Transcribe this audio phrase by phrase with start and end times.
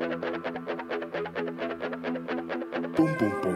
[0.00, 0.08] Bum,
[2.96, 3.54] bum, bum.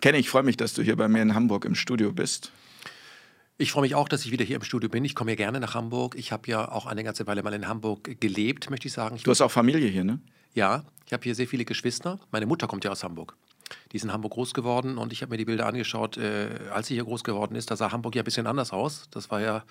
[0.00, 2.52] Kenny, ich freue mich, dass du hier bei mir in Hamburg im Studio bist.
[3.56, 5.04] Ich freue mich auch, dass ich wieder hier im Studio bin.
[5.04, 6.16] Ich komme ja gerne nach Hamburg.
[6.16, 9.14] Ich habe ja auch eine ganze Weile mal in Hamburg gelebt, möchte ich sagen.
[9.14, 10.18] Ich Du hast auch Familie hier, ne?
[10.54, 12.18] Ja, ich habe hier sehr viele Geschwister.
[12.32, 13.36] Meine Mutter kommt ja aus Hamburg.
[13.92, 16.88] Die ist in Hamburg groß geworden und ich habe mir die Bilder angeschaut, äh, als
[16.88, 17.70] sie hier groß geworden ist.
[17.70, 19.08] Da sah Hamburg ja ein bisschen anders aus.
[19.12, 19.64] Das war ja,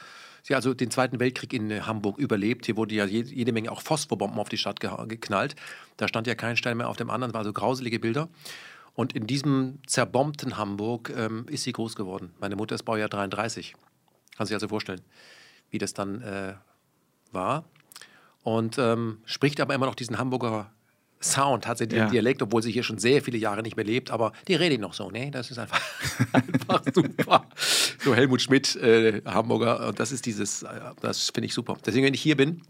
[0.44, 2.66] sie hat also den Zweiten Weltkrieg in Hamburg überlebt.
[2.66, 5.56] Hier wurde ja jede, jede Menge auch Phosphorbomben auf die Stadt geknallt.
[5.98, 7.34] Da stand ja kein Stein mehr auf dem anderen.
[7.34, 8.30] Das waren so grauselige Bilder.
[8.96, 12.32] Und in diesem zerbombten Hamburg ähm, ist sie groß geworden.
[12.40, 13.76] Meine Mutter ist Baujahr 33.
[14.38, 15.02] Kann sich also vorstellen,
[15.72, 16.54] wie das dann äh,
[17.32, 17.66] war.
[18.44, 20.72] Und ähm, spricht aber immer noch diesen Hamburger
[21.24, 22.10] Sound, hat sie den Ja.
[22.10, 24.94] Dialekt, obwohl sie hier schon sehr viele Jahre nicht mehr lebt, aber die redet noch
[24.94, 25.32] so, ne?
[25.32, 25.80] Das ist einfach,
[26.34, 27.48] einfach super.
[28.04, 30.68] So Helmut Schmidt, äh, Hamburger, und das ist dieses, äh,
[31.02, 31.78] das finde ich super.
[31.86, 32.62] Deswegen, wenn ich hier bin,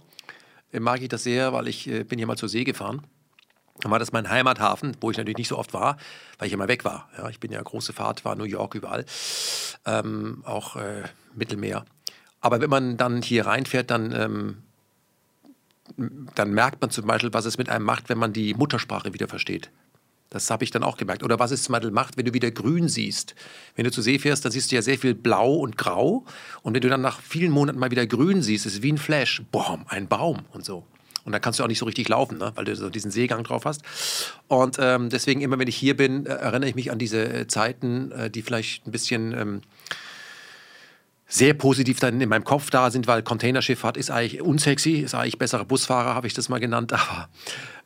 [0.72, 3.02] äh, mag ich das sehr, weil ich äh, bin hier mal zur See gefahren.
[3.80, 5.98] Dann war das mein Heimathafen, wo ich natürlich nicht so oft war,
[6.38, 7.10] weil ich immer weg war.
[7.18, 9.06] Ja, ich bin ja große Fahrt, war New York überall,
[9.86, 11.86] ähm, auch äh, Mittelmeer.
[12.40, 14.58] Aber wenn man dann hier reinfährt, dann, ähm,
[16.36, 19.28] dann merkt man zum Beispiel, was es mit einem macht, wenn man die Muttersprache wieder
[19.28, 19.72] versteht.
[20.30, 21.22] Das habe ich dann auch gemerkt.
[21.22, 23.36] Oder was es zum Beispiel macht, wenn du wieder grün siehst.
[23.76, 26.26] Wenn du zur See fährst, dann siehst du ja sehr viel Blau und Grau.
[26.64, 28.98] Und wenn du dann nach vielen Monaten mal wieder grün siehst, ist es wie ein
[28.98, 29.44] Flash.
[29.52, 30.88] Boom, ein Baum und so.
[31.26, 32.52] Und dann kannst du auch nicht so richtig laufen, ne?
[32.56, 33.84] weil du so diesen Seegang drauf hast.
[34.48, 37.48] Und ähm, deswegen, immer wenn ich hier bin, äh, erinnere ich mich an diese äh,
[37.48, 39.62] Zeiten, äh, die vielleicht ein bisschen ähm,
[41.28, 45.40] sehr positiv dann in meinem Kopf da sind, weil Containerschifffahrt ist eigentlich unsexy, ist eigentlich
[45.40, 47.30] besserer Busfahrer, habe ich das mal genannt, aber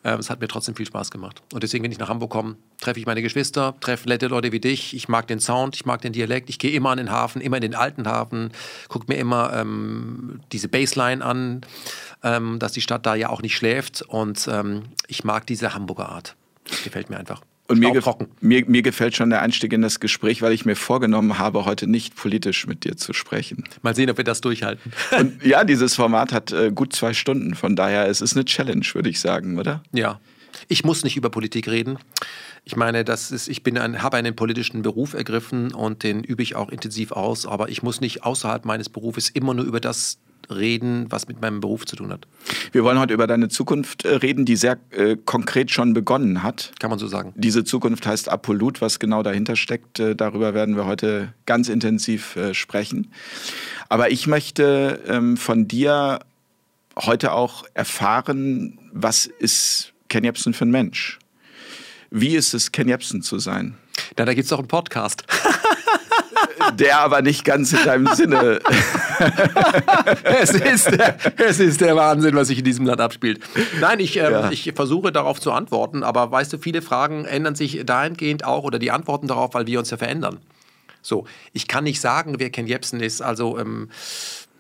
[0.04, 1.42] es hat mir trotzdem viel Spaß gemacht.
[1.54, 4.60] Und deswegen, wenn ich nach Hamburg komme, treffe ich meine Geschwister, treffe nette Leute wie
[4.60, 7.42] dich, ich mag den Sound, ich mag den Dialekt, ich gehe immer an den Hafen,
[7.42, 8.52] immer in den alten Hafen,
[8.88, 11.62] gucke mir immer ähm, diese Baseline an,
[12.24, 16.10] ähm, dass die Stadt da ja auch nicht schläft und ähm, ich mag diese Hamburger
[16.10, 16.36] Art.
[16.70, 17.42] Das gefällt mir einfach.
[17.70, 18.02] Und mir,
[18.40, 21.86] mir, mir gefällt schon der Einstieg in das Gespräch, weil ich mir vorgenommen habe, heute
[21.86, 23.66] nicht politisch mit dir zu sprechen.
[23.82, 24.94] Mal sehen, ob wir das durchhalten.
[25.20, 27.56] Und ja, dieses Format hat äh, gut zwei Stunden.
[27.56, 29.84] Von daher, es ist eine Challenge, würde ich sagen, oder?
[29.92, 30.20] Ja.
[30.68, 31.98] Ich muss nicht über Politik reden.
[32.66, 36.44] Ich meine, das ist, ich bin ein, habe einen politischen Beruf ergriffen und den übe
[36.44, 40.20] ich auch intensiv aus, aber ich muss nicht außerhalb meines Berufes immer nur über das
[40.50, 42.28] reden, was mit meinem Beruf zu tun hat.
[42.72, 46.72] Wir wollen heute über deine Zukunft äh, reden, die sehr äh, konkret schon begonnen hat.
[46.80, 47.34] Kann man so sagen.
[47.36, 50.00] Diese Zukunft heißt Apolut, was genau dahinter steckt.
[50.00, 53.12] Äh, darüber werden wir heute ganz intensiv äh, sprechen.
[53.90, 56.20] Aber ich möchte ähm, von dir
[56.96, 61.20] heute auch erfahren, was ist Ken Jebsen für ein Mensch?
[62.10, 63.78] Wie ist es, Ken Jebsen zu sein?
[64.18, 65.24] Na, da gibt es auch einen Podcast.
[66.76, 68.60] Der aber nicht ganz in deinem Sinne.
[70.24, 73.40] es, ist der, es ist der Wahnsinn, was sich in diesem Land abspielt.
[73.80, 74.52] Nein, ich, ähm, Ja.
[74.52, 78.80] ich versuche darauf zu antworten, aber weißt du, viele Fragen ändern sich dahingehend auch oder
[78.80, 80.40] die Antworten darauf, weil wir uns ja verändern.
[81.02, 83.90] So, ich kann nicht sagen, wer Ken Jebsen ist, also, ähm,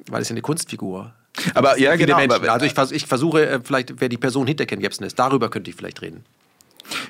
[0.09, 1.13] weil es ja eine Kunstfigur.
[1.53, 2.17] Aber ja, genau.
[2.17, 2.49] Menschen.
[2.49, 5.17] Also ich, vers ich versuche äh, vielleicht, wer die Person hinter Ken Jebsen ist.
[5.19, 6.25] Darüber könnte ich vielleicht reden.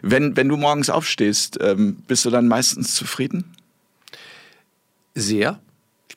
[0.01, 3.53] wenn, wenn du morgens aufstehst, ähm, bist du dann meistens zufrieden?
[5.15, 5.59] Sehr.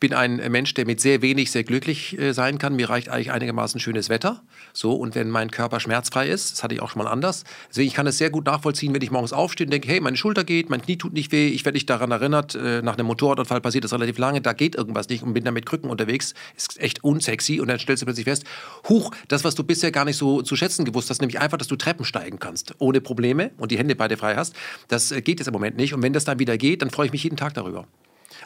[0.02, 2.74] Ich bin ein Mensch, der mit sehr wenig sehr glücklich äh, sein kann.
[2.74, 4.42] Mir reicht eigentlich einigermaßen schönes Wetter.
[4.72, 7.44] So, und wenn mein Körper schmerzfrei ist, das hatte ich auch schon mal anders.
[7.68, 10.16] Deswegen, ich kann es sehr gut nachvollziehen, wenn ich morgens aufstehe und denke, hey, meine
[10.16, 13.08] Schulter geht, mein Knie tut nicht weh, ich werde nicht daran erinnert, äh, nach einem
[13.08, 16.32] Motorradunfall passiert das relativ lange, da geht irgendwas nicht und bin dann mit Krücken unterwegs.
[16.56, 18.44] Ist echt unsexy und dann stellst du plötzlich fest,
[18.88, 21.68] huch, das, was du bisher gar nicht so zu schätzen gewusst hast, nämlich einfach, dass
[21.68, 24.56] du Treppen steigen kannst, ohne Probleme und die Hände beide frei hast,
[24.88, 25.92] das äh, geht jetzt im Moment nicht.
[25.92, 27.86] Und wenn das dann wieder geht, dann freue ich mich jeden Tag darüber.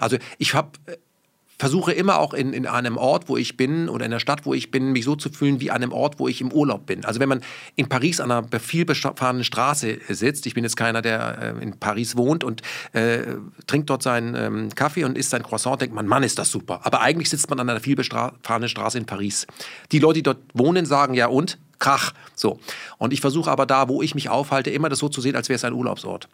[0.01, 0.71] Also ich habe
[1.59, 4.55] versuche immer auch in, in einem Ort, wo ich bin oder in der Stadt, wo
[4.55, 7.05] ich bin, mich so zu fühlen wie an einem Ort, wo ich im Urlaub bin.
[7.05, 7.41] Also wenn man
[7.77, 12.17] in Paris an einer viel Straße sitzt, ich bin jetzt keiner, der äh, in Paris
[12.17, 12.63] wohnt und
[12.93, 13.23] äh,
[13.67, 16.81] trinkt dort seinen ähm, Kaffee und isst sein Croissant, denkt man, Mann, ist das super.
[16.85, 19.47] Aber eigentlich sitzt man an einer viel Straße in Paris.
[19.93, 21.59] Die Leute, die dort wohnen, sagen ja und?
[21.79, 22.13] Krach.
[22.35, 22.61] So.
[22.99, 25.49] Und ich versuche aber da, wo ich mich aufhalte, immer das so zu sehen, als
[25.49, 26.29] wäre es ein Urlaubsort.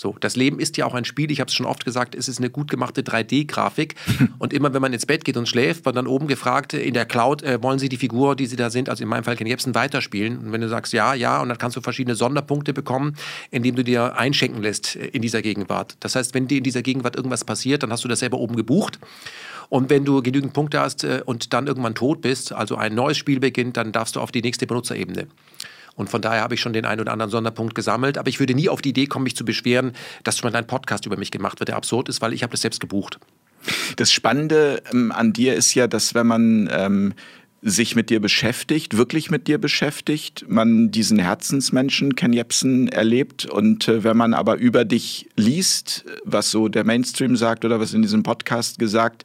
[0.00, 1.30] So, das Leben ist ja auch ein Spiel.
[1.30, 3.96] Ich habe es schon oft gesagt, es ist eine gut gemachte 3D-Grafik.
[4.38, 6.94] und immer, wenn man ins Bett geht und schläft, wird dann oben gefragt, äh, in
[6.94, 9.36] der Cloud, äh, wollen Sie die Figur, die Sie da sind, also in meinem Fall
[9.36, 10.38] Ken Jebsen, weiterspielen?
[10.38, 13.14] Und wenn du sagst ja, ja, und dann kannst du verschiedene Sonderpunkte bekommen,
[13.50, 15.98] indem du dir einschenken lässt äh, in dieser Gegenwart.
[16.00, 18.56] Das heißt, wenn dir in dieser Gegenwart irgendwas passiert, dann hast du das selber oben
[18.56, 18.98] gebucht.
[19.68, 23.18] Und wenn du genügend Punkte hast äh, und dann irgendwann tot bist, also ein neues
[23.18, 25.26] Spiel beginnt, dann darfst du auf die nächste Benutzerebene.
[25.96, 28.18] Und von daher habe ich schon den einen oder anderen Sonderpunkt gesammelt.
[28.18, 29.92] Aber ich würde nie auf die Idee kommen, mich zu beschweren,
[30.24, 32.62] dass schon ein Podcast über mich gemacht wird, der absurd ist, weil ich habe das
[32.62, 33.18] selbst gebucht.
[33.96, 37.14] Das Spannende ähm, an dir ist ja, dass wenn man ähm,
[37.62, 43.86] sich mit dir beschäftigt, wirklich mit dir beschäftigt, man diesen Herzensmenschen Ken Jebsen erlebt und
[43.86, 48.02] äh, wenn man aber über dich liest, was so der Mainstream sagt oder was in
[48.02, 49.24] diesem Podcast gesagt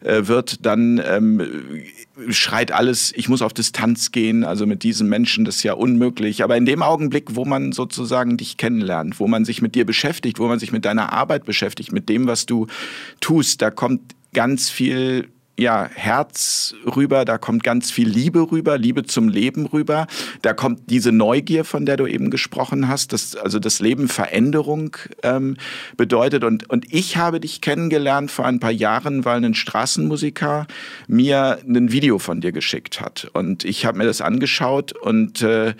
[0.00, 1.82] äh, wird, dann ähm,
[2.28, 6.42] schreit alles, ich muss auf Distanz gehen, also mit diesem Menschen, das ist ja unmöglich.
[6.44, 10.38] Aber in dem Augenblick, wo man sozusagen dich kennenlernt, wo man sich mit dir beschäftigt,
[10.38, 12.66] wo man sich mit deiner Arbeit beschäftigt, mit dem, was du
[13.20, 15.28] tust, da kommt ganz viel
[15.58, 20.06] ja, Herz rüber, da kommt ganz viel Liebe rüber, Liebe zum Leben rüber.
[20.42, 24.96] Da kommt diese Neugier, von der du eben gesprochen hast, dass also das Leben Veränderung
[25.22, 25.56] ähm,
[25.96, 26.42] bedeutet.
[26.42, 30.66] Und, und ich habe dich kennengelernt vor ein paar Jahren, weil ein Straßenmusiker
[31.06, 33.30] mir ein Video von dir geschickt hat.
[33.32, 35.74] Und ich habe mir das angeschaut und äh,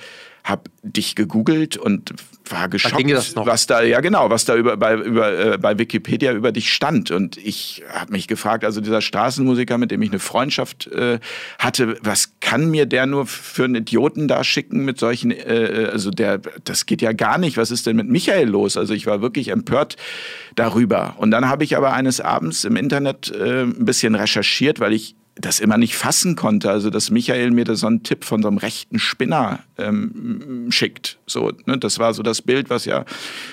[0.45, 2.15] habe dich gegoogelt und
[2.51, 6.53] war geschockt, was da ja genau, was da über bei über äh, bei Wikipedia über
[6.53, 7.11] dich stand.
[7.11, 11.19] Und ich habe mich gefragt, also dieser Straßenmusiker, mit dem ich eine Freundschaft äh,
[11.59, 16.11] hatte, was kann mir der nur für einen Idioten da schicken mit solchen äh, also
[16.11, 18.77] der das geht ja gar nicht, was ist denn mit Michael los?
[18.77, 19.97] Also ich war wirklich empört
[20.55, 21.15] darüber.
[21.19, 25.17] Und dann habe ich aber eines Abends im Internet äh, ein bisschen recherchiert, weil ich
[25.37, 26.71] das immer nicht fassen konnte.
[26.71, 31.19] Also, dass Michael mir da so einen Tipp von so einem rechten Spinner ähm, schickt.
[31.27, 31.79] So, ne?
[31.79, 33.05] Das war so das Bild, was ja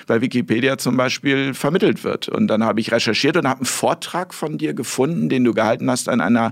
[0.05, 2.29] bei Wikipedia zum Beispiel vermittelt wird.
[2.29, 5.89] Und dann habe ich recherchiert und habe einen Vortrag von dir gefunden, den du gehalten
[5.89, 6.51] hast an einer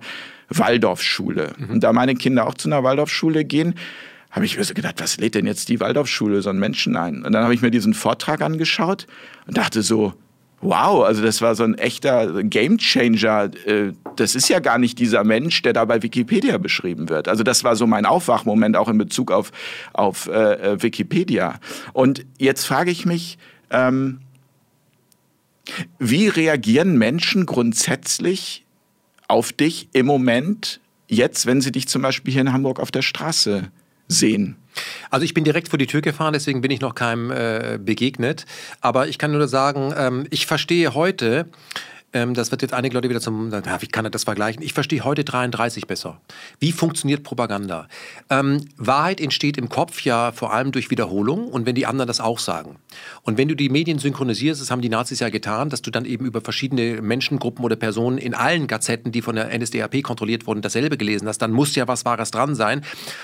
[0.50, 1.54] Waldorfschule.
[1.58, 1.70] Mhm.
[1.70, 3.76] Und da meine Kinder auch zu einer Waldorfschule gehen,
[4.32, 7.24] habe ich mir so gedacht, was lädt denn jetzt die Waldorfschule so einen Menschen ein?
[7.24, 9.08] Und dann habe ich mir diesen Vortrag angeschaut
[9.48, 10.14] und dachte so,
[10.62, 13.52] Wow, also das war so ein echter Gamechanger.
[13.66, 17.30] Äh, das ist ja gar nicht dieser Mensch, der da bei Wikipedia beschrieben wird.
[17.30, 19.52] Also das war so mein Aufwachmoment auch in Bezug auf,
[19.94, 21.60] auf äh, äh, Wikipedia.
[21.94, 23.38] Und jetzt frage ich mich,
[23.70, 24.20] ähm,
[25.98, 28.66] wie reagieren Menschen grundsätzlich
[29.28, 33.04] auf dich im Moment, jetzt, wenn sie dich zum Beispiel hier in Hamburg auf der
[33.04, 33.72] Straße
[34.10, 34.58] sehen?
[35.10, 38.46] Also ich bin direkt vor die Tür gefahren, deswegen bin ich noch keinem äh, begegnet.
[38.82, 41.48] Aber ich kann nur sagen, ähm, ich verstehe heute,
[42.14, 44.64] ähm, das wird jetzt einige Leute wieder zum, ja, wie kann er das vergleichen?
[44.64, 46.20] Ich verstehe heute 33 besser.
[46.60, 47.88] Wie funktioniert Propaganda?
[48.30, 52.20] Ähm, Wahrheit entsteht im Kopf ja vor allem durch Wiederholung und wenn die anderen das
[52.20, 52.78] auch sagen.
[53.22, 56.06] Und wenn du die Medien synchronisierst, das haben die Nazis ja getan, dass du dann
[56.06, 60.62] eben über verschiedene Menschengruppen oder Personen in allen Gazetten, die von der NSDAP kontrolliert wurden,
[60.62, 62.82] dasselbe gelesen hast, dann muss ja was Wahres dran sein.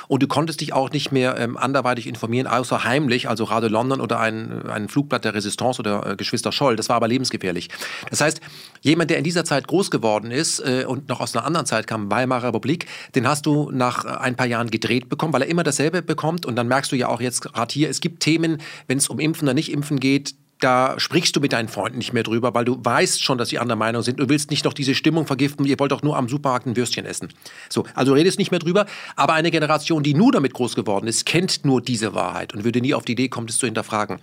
[0.07, 3.99] Und du konntest dich auch nicht mehr ähm, anderweitig informieren, außer heimlich, also Radio London
[3.99, 6.75] oder ein, ein Flugblatt der Resistance oder äh, Geschwister Scholl.
[6.75, 7.69] Das war aber lebensgefährlich.
[8.09, 8.41] Das heißt,
[8.85, 11.87] Jemand, der in dieser Zeit groß geworden ist äh, und noch aus einer anderen Zeit
[11.87, 12.85] kam, Weimarer Republik,
[13.15, 16.45] den hast du nach äh, ein paar Jahren gedreht bekommen, weil er immer dasselbe bekommt.
[16.45, 19.17] Und dann merkst du ja auch jetzt gerade hier, es gibt Themen, wenn es um
[19.17, 20.35] Impfen oder nicht Impfen geht,
[20.65, 23.59] da sprichst du mit deinen Freunden nicht mehr drüber, weil du weißt schon, dass sie
[23.59, 24.19] anderer Meinung sind.
[24.19, 27.05] Du willst nicht noch diese Stimmung vergiften, ihr wollt doch nur am Supermarkt ein Würstchen
[27.05, 27.29] essen.
[27.69, 28.87] So, also redest nicht mehr drüber.
[29.15, 32.81] Aber eine Generation, die nur damit groß geworden ist, kennt nur diese Wahrheit und würde
[32.81, 34.17] nie auf die Idee kommen, das zu hinterfragen.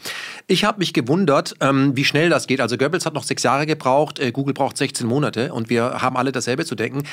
[0.48, 2.60] Ich habe mich gewundert, ähm, wie schnell das geht.
[2.60, 6.16] Also Goebbels hat noch sechs Jahre gebraucht, äh, Google braucht 16 Monate und wir haben
[6.16, 7.04] alle dasselbe zu denken.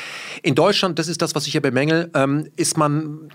[0.42, 3.30] In Deutschland, das ist das, was ich hier bemängel, ähm, ist man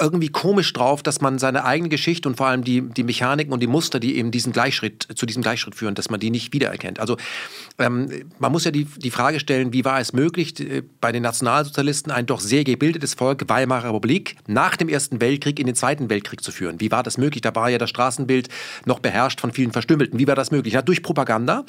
[0.00, 3.60] irgendwie komisch drauf, dass man seine eigene Geschichte und vor allem die, die Mechaniken und
[3.60, 6.98] die Muster, die eben diesen Gleichschritt, zu diesem Gleichschritt führen, dass man die nicht wiedererkennt.
[6.98, 7.16] Also
[7.78, 11.22] ähm, man muss ja die, die Frage stellen, wie war es möglich, äh, bei den
[11.22, 16.10] Nationalsozialisten ein doch sehr gebildetes Volk, Weimarer Republik, nach dem Ersten Weltkrieg in den Zweiten
[16.10, 16.80] Weltkrieg zu führen?
[16.80, 17.42] Wie war das möglich?
[17.42, 18.48] Da war ja das Straßenbild
[18.84, 20.18] noch beherrscht von vielen Verstümmelten.
[20.18, 20.74] Wie war das möglich?
[20.74, 21.64] Ja, durch Propaganda,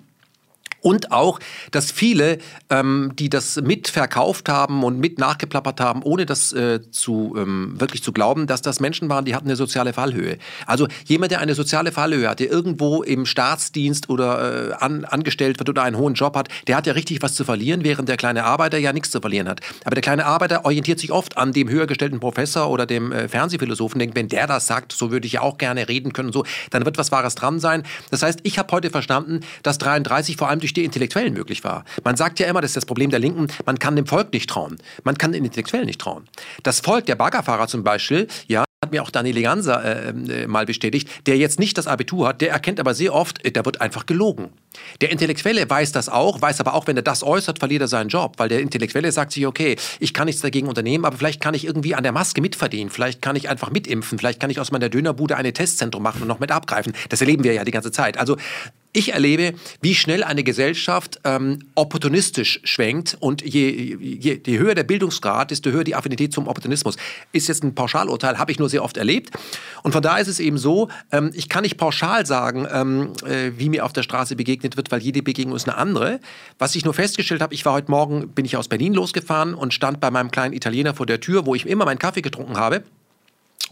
[0.81, 1.39] und auch,
[1.71, 7.35] dass viele, ähm, die das mitverkauft haben und mit nachgeplappert haben, ohne das äh, zu,
[7.37, 10.37] ähm, wirklich zu glauben, dass das Menschen waren, die hatten eine soziale Fallhöhe.
[10.65, 15.59] Also jemand, der eine soziale Fallhöhe hat, der irgendwo im Staatsdienst oder äh, an, angestellt
[15.59, 18.17] wird oder einen hohen Job hat, der hat ja richtig was zu verlieren, während der
[18.17, 19.61] kleine Arbeiter ja nichts zu verlieren hat.
[19.85, 23.27] Aber der kleine Arbeiter orientiert sich oft an dem höher gestellten Professor oder dem äh,
[23.27, 26.43] Fernsehphilosophen, denkt, wenn der das sagt, so würde ich ja auch gerne reden können, so,
[26.71, 27.83] dann wird was Wahres dran sein.
[28.09, 31.63] Das heißt, ich habe heute verstanden, dass 33 vor allem durch durch die Intellektuellen möglich
[31.63, 31.83] war.
[32.03, 34.49] Man sagt ja immer, das ist das Problem der Linken, man kann dem Volk nicht
[34.49, 34.77] trauen.
[35.03, 36.27] Man kann den Intellektuellen nicht trauen.
[36.63, 40.65] Das Volk, der Baggerfahrer zum Beispiel, ja, hat mir auch Daniel Ganser äh, äh, mal
[40.65, 43.79] bestätigt, der jetzt nicht das Abitur hat, der erkennt aber sehr oft, äh, da wird
[43.79, 44.49] einfach gelogen.
[45.01, 48.09] Der Intellektuelle weiß das auch, weiß aber auch, wenn er das äußert, verliert er seinen
[48.09, 51.53] Job, weil der Intellektuelle sagt sich, okay, ich kann nichts dagegen unternehmen, aber vielleicht kann
[51.53, 54.71] ich irgendwie an der Maske mitverdienen, vielleicht kann ich einfach mitimpfen, vielleicht kann ich aus
[54.71, 56.93] meiner Dönerbude eine Testzentrum machen und noch mit abgreifen.
[57.09, 58.17] Das erleben wir ja die ganze Zeit.
[58.17, 58.37] Also
[58.93, 64.83] ich erlebe, wie schnell eine Gesellschaft ähm, opportunistisch schwenkt und je, je, je, höher der
[64.83, 66.97] Bildungsgrad, desto höher die Affinität zum Opportunismus.
[67.31, 69.31] Ist jetzt ein Pauschalurteil, habe ich nur sehr oft erlebt.
[69.83, 73.51] Und von daher ist es eben so, ähm, ich kann nicht pauschal sagen, ähm, äh,
[73.57, 76.19] wie mir auf der Straße begegnet wird, weil jede Begegnung ist eine andere.
[76.59, 79.73] Was ich nur festgestellt habe, ich war heute Morgen, bin ich aus Berlin losgefahren und
[79.73, 82.83] stand bei meinem kleinen Italiener vor der Tür, wo ich immer meinen Kaffee getrunken habe.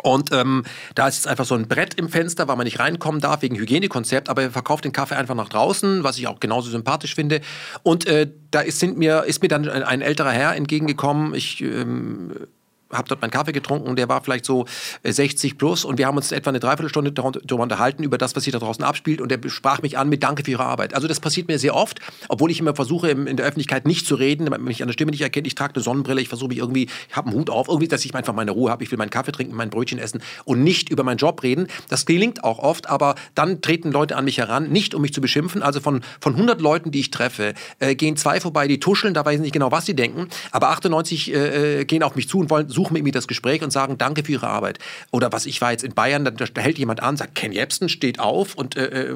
[0.03, 0.63] Und ähm,
[0.95, 3.55] da ist jetzt einfach so ein Brett im Fenster, weil man nicht reinkommen darf wegen
[3.55, 7.41] Hygienekonzept, aber er verkauft den Kaffee einfach nach draußen, was ich auch genauso sympathisch finde.
[7.83, 11.33] Und äh, da ist, sind mir, ist mir dann ein, ein älterer Herr entgegengekommen.
[11.33, 12.47] Ich ähm,
[12.91, 14.65] habe dort meinen Kaffee getrunken und der war vielleicht so
[15.03, 18.43] 60 äh, plus und wir haben uns etwa eine Dreiviertelstunde darüber unterhalten, über das, was
[18.43, 20.93] sich da draußen abspielt und er sprach mich an mit Danke für Ihre Arbeit.
[20.93, 24.15] Also das passiert mir sehr oft, obwohl ich immer versuche, in der Öffentlichkeit nicht zu
[24.15, 25.47] reden, damit man mich an der Stimme nicht erkennt.
[25.47, 28.03] Ich trage eine Sonnenbrille, ich versuche mich irgendwie, ich habe einen Hut auf, irgendwie, dass
[28.05, 28.83] ich einfach meine Ruhe habe.
[28.83, 31.67] Ich will meinen Kaffee trinken, mein Brötchen essen und nicht über meinen Job reden.
[31.89, 35.21] Das gelingt auch oft, aber dann treten Leute an mich heran, nicht um mich zu
[35.21, 35.61] beschimpfen.
[35.61, 39.25] Also von, von 100 Leuten, die ich treffe, äh, gehen zwei vorbei, die tuscheln, da
[39.25, 42.39] weiß ich nicht genau, was sie denken, aber 98 äh, äh, gehen auf mich zu
[42.39, 44.79] und wollen, suchen mit mir das Gespräch und sagen, danke für Ihre Arbeit.
[45.11, 47.89] Oder was ich war jetzt in Bayern, da, da hält jemand an, sagt, Ken Jebsen
[47.89, 49.15] steht auf und äh, äh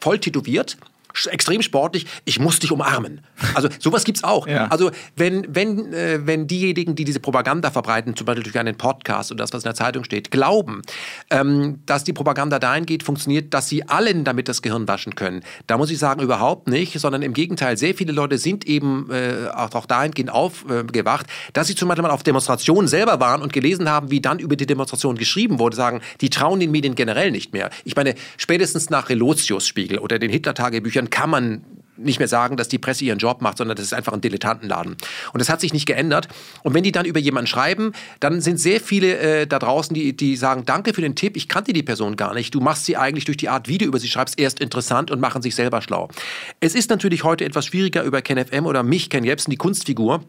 [0.00, 0.78] voll tätowiert
[1.30, 3.20] extrem sportlich, ich muss dich umarmen.
[3.54, 4.46] Also sowas gibt es auch.
[4.46, 4.68] Ja.
[4.68, 9.30] Also wenn, wenn, äh, wenn diejenigen, die diese Propaganda verbreiten, zum Beispiel durch einen Podcast
[9.30, 10.82] und das, was in der Zeitung steht, glauben,
[11.30, 15.42] ähm, dass die Propaganda dahin geht, funktioniert, dass sie allen damit das Gehirn waschen können,
[15.66, 19.48] da muss ich sagen, überhaupt nicht, sondern im Gegenteil, sehr viele Leute sind eben äh,
[19.54, 23.52] auch, auch dahingehend aufgewacht, äh, dass sie zum Beispiel mal auf Demonstrationen selber waren und
[23.52, 27.30] gelesen haben, wie dann über die Demonstration geschrieben wurde, sagen, die trauen den Medien generell
[27.30, 27.70] nicht mehr.
[27.84, 31.64] Ich meine, spätestens nach Relotius Spiegel oder den Hitler-Tagebüchern dann kann man
[31.96, 34.96] nicht mehr sagen, dass die Presse ihren Job macht, sondern das ist einfach ein Dilettantenladen.
[35.32, 36.28] Und das hat sich nicht geändert.
[36.62, 40.16] Und wenn die dann über jemanden schreiben, dann sind sehr viele äh, da draußen, die,
[40.16, 42.54] die sagen, danke für den Tipp, ich kannte die Person gar nicht.
[42.54, 45.20] Du machst sie eigentlich durch die Art, wie du über sie schreibst, erst interessant und
[45.20, 46.08] machen sich selber schlau.
[46.60, 50.24] Es ist natürlich heute etwas schwieriger über KenFM oder mich, Ken Jebsen, die Kunstfigur,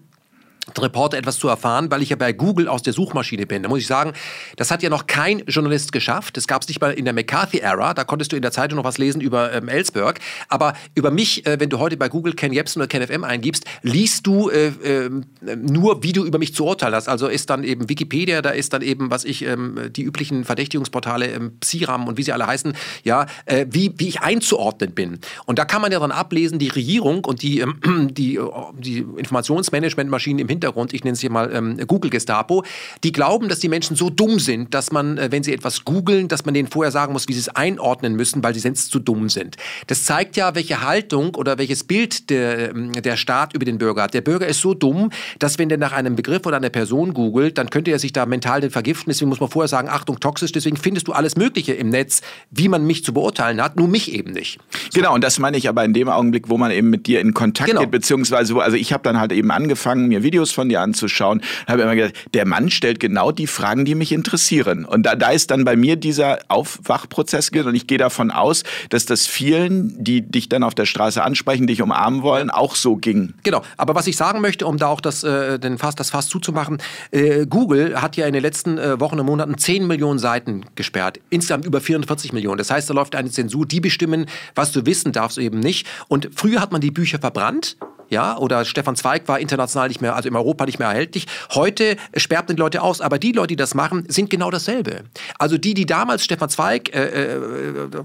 [0.77, 3.63] Reporter etwas zu erfahren, weil ich ja bei Google aus der Suchmaschine bin.
[3.63, 4.13] Da muss ich sagen,
[4.55, 6.37] das hat ja noch kein Journalist geschafft.
[6.37, 7.93] Das gab es nicht mal in der McCarthy-Ära.
[7.93, 10.19] Da konntest du in der Zeitung noch was lesen über ähm, Ellsberg.
[10.47, 13.65] Aber über mich, äh, wenn du heute bei Google Ken Jebsen oder Ken FM eingibst,
[13.81, 15.09] liest du äh, äh,
[15.55, 17.09] nur, wie du über mich zu urteilen hast.
[17.09, 21.27] Also ist dann eben Wikipedia, da ist dann eben, was ich, ähm, die üblichen Verdächtigungsportale,
[21.27, 25.19] ähm, Psiram und wie sie alle heißen, ja, äh, wie, wie ich einzuordnen bin.
[25.45, 28.99] Und da kann man ja dann ablesen, die Regierung und die, ähm, die, äh, die
[28.99, 32.63] Informationsmanagementmaschinen im Hintergrund, ich nenne es hier mal ähm, Google Gestapo,
[33.03, 36.27] die glauben, dass die Menschen so dumm sind, dass man, äh, wenn sie etwas googeln,
[36.27, 38.99] dass man denen vorher sagen muss, wie sie es einordnen müssen, weil sie sonst zu
[38.99, 39.57] dumm sind.
[39.87, 44.03] Das zeigt ja, welche Haltung oder welches Bild der, ähm, der Staat über den Bürger
[44.03, 44.13] hat.
[44.13, 47.57] Der Bürger ist so dumm, dass wenn der nach einem Begriff oder einer Person googelt,
[47.57, 49.09] dann könnte er sich da mental den vergiften.
[49.09, 50.51] Deswegen muss man vorher sagen, Achtung, toxisch.
[50.51, 54.11] Deswegen findest du alles Mögliche im Netz, wie man mich zu beurteilen hat, nur mich
[54.13, 54.59] eben nicht.
[54.91, 54.99] So.
[54.99, 57.33] Genau, und das meine ich aber in dem Augenblick, wo man eben mit dir in
[57.33, 57.81] Kontakt genau.
[57.81, 60.81] geht, beziehungsweise wo, also ich habe dann halt eben angefangen, mir Videos Videos von dir
[60.81, 64.85] anzuschauen, habe immer gedacht, der Mann stellt genau die Fragen, die mich interessieren.
[64.85, 69.05] Und da, da ist dann bei mir dieser Aufwachprozess und ich gehe davon aus, dass
[69.05, 73.33] das vielen, die dich dann auf der Straße ansprechen, dich umarmen wollen, auch so ging.
[73.43, 73.61] Genau.
[73.77, 76.79] Aber was ich sagen möchte, um da auch das, äh, den Fass, das Fass zuzumachen,
[77.11, 81.19] äh, Google hat ja in den letzten äh, Wochen und Monaten 10 Millionen Seiten gesperrt.
[81.29, 82.57] Insgesamt über 440 Millionen.
[82.57, 85.87] Das heißt, da läuft eine Zensur, die bestimmen, was du wissen darfst, eben nicht.
[86.07, 87.77] Und früher hat man die Bücher verbrannt
[88.09, 91.25] ja, oder Stefan Zweig war international nicht mehr, also in Europa nicht mehr erhältlich.
[91.53, 95.03] Heute sperrt die Leute aus, aber die Leute, die das machen, sind genau dasselbe.
[95.39, 97.39] Also die, die damals Stefan Zweig äh, äh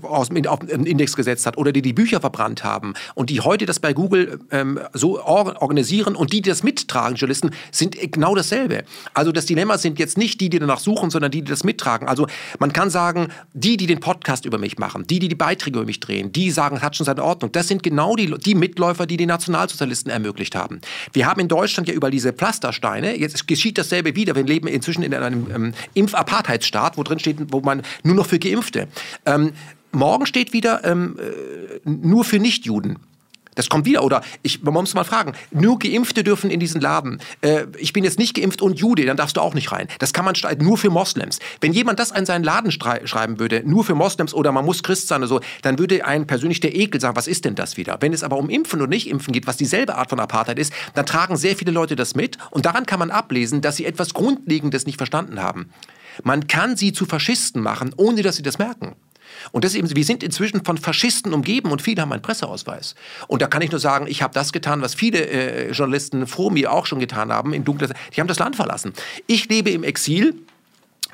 [0.03, 3.67] aus, auf den Index gesetzt hat oder die die Bücher verbrannt haben und die heute
[3.67, 8.35] das bei Google ähm, so or organisieren und die, die das mittragen, Journalisten, sind genau
[8.35, 8.85] dasselbe.
[9.15, 12.09] Also das Dilemma sind jetzt nicht die, die danach suchen, sondern die, die das mittragen.
[12.09, 12.27] Also
[12.59, 15.87] man kann sagen, die, die den Podcast über mich machen, die, die die Beiträge über
[15.87, 19.17] mich drehen, die sagen, hat schon seine Ordnung, das sind genau die, die Mitläufer, die
[19.17, 20.81] die Nationalsozialisten Journalisten ermöglicht haben.
[21.13, 25.03] Wir haben in Deutschland ja über diese Pflastersteine, jetzt geschieht dasselbe wieder, wir leben inzwischen
[25.03, 28.89] in einem ähm, Impfapartheitsstaat, wo drin steht, wo man nur noch für Geimpfte.
[29.27, 29.53] Ähm,
[29.93, 32.99] morgen steht wieder ähm, äh, nur für Nichtjuden.
[33.59, 34.05] Das kommt wieder.
[34.05, 37.21] Oder ich, man muss mal fragen, nur Geimpfte dürfen in diesen Laden.
[37.41, 39.89] Äh, ich bin jetzt nicht geimpft und Jude, dann darfst du auch nicht rein.
[39.99, 41.41] Das kann man streiten, nur für Moslems.
[41.61, 45.09] Wenn jemand das an seinen Laden schreiben würde, nur für Moslems oder man muss Christ
[45.09, 47.99] sein oder so, dann würde ein persönlich der Ekel sagen, was ist denn das wieder?
[48.01, 51.05] Wenn es aber um Impfen und Nicht-Impfen geht, was dieselbe Art von Apartheid ist, dann
[51.05, 54.87] tragen sehr viele Leute das mit und daran kann man ablesen, dass sie etwas Grundlegendes
[54.87, 55.71] nicht verstanden haben.
[56.23, 58.95] Man kann sie zu Faschisten machen, ohne dass sie das merken.
[59.53, 62.95] Und das eben, wir sind inzwischen von Faschisten umgeben und viele haben einen Presseausweis.
[63.27, 66.51] Und da kann ich nur sagen, ich habe das getan, was viele äh, Journalisten vor
[66.51, 68.93] mir auch schon getan haben, in dunkler Die haben das Land verlassen.
[69.27, 70.35] Ich lebe im Exil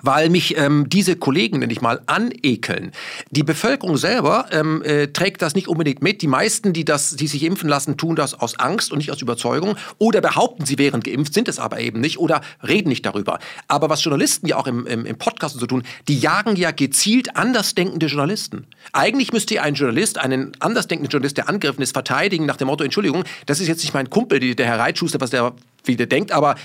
[0.04, 2.92] weil mich ähm, diese Kollegen, nenne ich mal, anekeln.
[3.30, 6.20] Die Bevölkerung selber ähm, äh, trägt das nicht unbedingt mit.
[6.22, 9.22] Die meisten, die, das, die sich impfen lassen, tun das aus Angst und nicht aus
[9.22, 13.38] Überzeugung oder behaupten, sie wären geimpft, sind es aber eben nicht oder reden nicht darüber.
[13.68, 17.36] Aber was Journalisten ja auch im, im, im Podcast so tun, die jagen ja gezielt
[17.36, 18.66] andersdenkende Journalisten.
[18.92, 23.24] Eigentlich müsste ein Journalist, einen andersdenkenden Journalist, der angegriffen ist, verteidigen nach dem Motto, Entschuldigung,
[23.46, 26.56] das ist jetzt nicht mein Kumpel, der Herr Reitschuster, was der wieder denkt, aber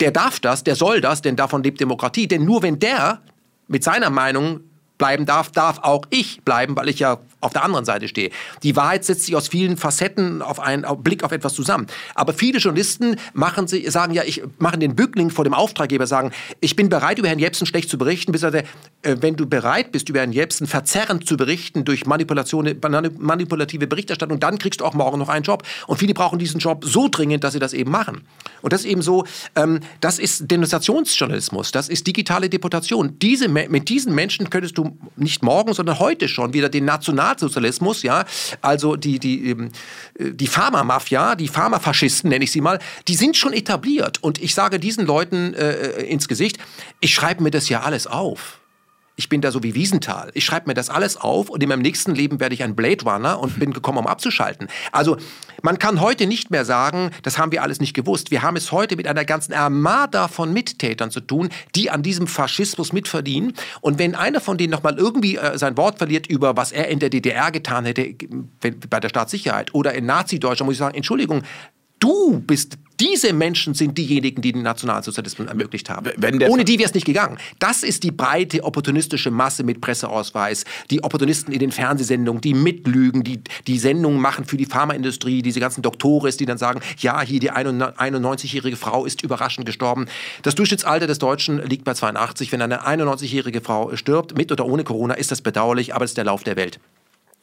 [0.00, 2.28] der darf das, der soll das, denn davon lebt Demokratie.
[2.28, 3.20] Denn nur wenn der
[3.68, 4.60] mit seiner Meinung
[4.98, 8.30] bleiben darf, darf auch ich bleiben, weil ich ja auf der anderen Seite stehe.
[8.62, 11.86] Die Wahrheit setzt sich aus vielen Facetten auf einen Blick auf etwas zusammen.
[12.14, 16.32] Aber viele Journalisten machen sie, sagen ja, ich machen den Bückling vor dem Auftraggeber, sagen,
[16.60, 18.64] ich bin bereit, über Herrn Jepsen schlecht zu berichten, bis er, äh,
[19.02, 22.68] wenn du bereit bist, über Herrn Jepsen verzerrend zu berichten durch Manipulation,
[23.18, 25.62] manipulative Berichterstattung, dann kriegst du auch morgen noch einen Job.
[25.86, 28.22] Und viele brauchen diesen Job so dringend, dass sie das eben machen.
[28.62, 29.24] Und das ist eben so,
[29.54, 33.18] ähm, das ist Denunziationsjournalismus, das ist digitale Deportation.
[33.20, 36.84] Diese, mit diesen Menschen könntest du nicht morgen, sondern heute schon wieder den
[37.36, 38.24] Nationalsozialismus, ja,
[38.62, 39.70] also die, die, ähm,
[40.18, 42.78] die Pharma-Mafia, die Pharmafaschisten nenne ich sie mal,
[43.08, 44.22] die sind schon etabliert.
[44.22, 46.58] Und ich sage diesen Leuten äh, ins Gesicht,
[47.00, 48.60] ich schreibe mir das ja alles auf.
[49.18, 50.30] Ich bin da so wie Wiesenthal.
[50.34, 53.02] Ich schreibe mir das alles auf und in meinem nächsten Leben werde ich ein Blade
[53.04, 54.68] Runner und bin gekommen, um abzuschalten.
[54.92, 55.16] Also
[55.66, 58.30] man kann heute nicht mehr sagen, das haben wir alles nicht gewusst.
[58.30, 62.28] Wir haben es heute mit einer ganzen Armada von Mittätern zu tun, die an diesem
[62.28, 63.52] Faschismus mitverdienen.
[63.80, 67.00] Und wenn einer von denen nochmal irgendwie äh, sein Wort verliert über was er in
[67.00, 68.14] der DDR getan hätte,
[68.60, 71.42] bei der Staatssicherheit oder in Nazi-Deutschland, muss ich sagen, Entschuldigung,
[71.98, 76.10] du bist diese Menschen sind diejenigen, die den Nationalsozialismus ermöglicht haben.
[76.48, 77.38] Ohne die wäre es nicht gegangen.
[77.58, 83.24] Das ist die breite opportunistische Masse mit Presseausweis, die Opportunisten in den Fernsehsendungen, die mitlügen,
[83.24, 87.40] die die Sendungen machen für die Pharmaindustrie, diese ganzen Doktores, die dann sagen, ja, hier
[87.40, 90.06] die 91-jährige Frau ist überraschend gestorben.
[90.42, 92.52] Das Durchschnittsalter des Deutschen liegt bei 82.
[92.52, 96.16] Wenn eine 91-jährige Frau stirbt, mit oder ohne Corona, ist das bedauerlich, aber es ist
[96.16, 96.80] der Lauf der Welt.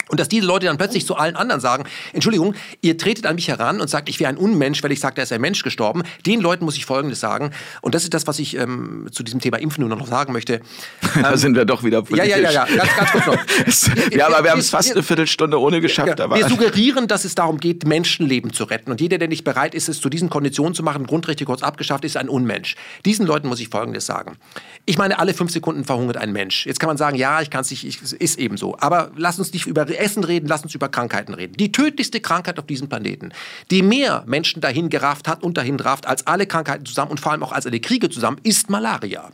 [0.09, 3.47] Und dass diese Leute dann plötzlich zu allen anderen sagen, Entschuldigung, ihr tretet an mich
[3.47, 6.03] heran und sagt, ich wäre ein Unmensch, weil ich sage, da ist ein Mensch gestorben.
[6.25, 7.51] Den Leuten muss ich Folgendes sagen.
[7.81, 10.61] Und das ist das, was ich ähm, zu diesem Thema Impfen nur noch sagen möchte.
[11.21, 12.29] da ähm, sind wir doch wieder politisch.
[12.29, 12.75] Ja, ja, ja, ja.
[12.75, 14.11] Ganz, ganz kurz noch.
[14.11, 16.19] ja, aber wir haben es fast eine Viertelstunde ohne geschafft.
[16.19, 18.91] Ja, wir suggerieren, dass es darum geht, Menschenleben zu retten.
[18.91, 22.03] Und jeder, der nicht bereit ist, es zu diesen Konditionen zu machen, Grundrechte kurz abgeschafft,
[22.03, 22.75] ist ein Unmensch.
[23.05, 24.37] Diesen Leuten muss ich Folgendes sagen.
[24.85, 26.65] Ich meine, alle fünf Sekunden verhungert ein Mensch.
[26.65, 28.77] Jetzt kann man sagen, ja, ich kann es nicht, ich, ist eben so.
[28.79, 31.53] Aber lass uns nicht über Essen reden, lass uns über Krankheiten reden.
[31.57, 33.31] Die tödlichste Krankheit auf diesem Planeten,
[33.71, 37.31] die mehr Menschen dahin gerafft hat und dahin rafft als alle Krankheiten zusammen und vor
[37.31, 39.31] allem auch als alle Kriege zusammen, ist Malaria.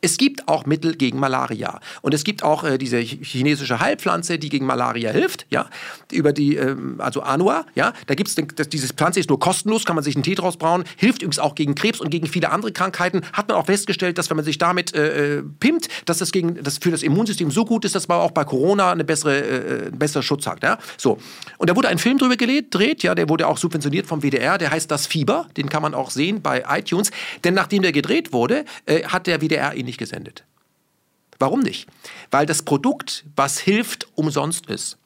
[0.00, 1.80] Es gibt auch Mittel gegen Malaria.
[2.02, 5.68] Und es gibt auch äh, diese chinesische Heilpflanze, die gegen Malaria hilft, ja,
[6.12, 8.36] über die, ähm, also Anua, ja, da gibt es,
[8.68, 11.56] diese Pflanze ist nur kostenlos, kann man sich einen Tee draus brauen, hilft übrigens auch
[11.56, 13.22] gegen Krebs und gegen viele andere Krankheiten.
[13.32, 16.62] Hat man auch festgestellt, dass wenn man sich damit äh, äh pimmt, dass das, gegen,
[16.62, 19.86] das für das Immunsystem so gut ist, dass man auch bei Corona eine bessere, äh,
[19.86, 20.78] einen besseren Schutz hat, ja.
[20.96, 21.18] So.
[21.58, 24.70] Und da wurde ein Film drüber gedreht, ja, der wurde auch subventioniert vom WDR, der
[24.70, 27.10] heißt Das Fieber, den kann man auch sehen bei iTunes,
[27.42, 30.44] denn nachdem der gedreht wurde, äh, hat der WDR ihn nicht gesendet.
[31.38, 31.88] Warum nicht?
[32.30, 34.98] Weil das Produkt, was hilft, umsonst ist.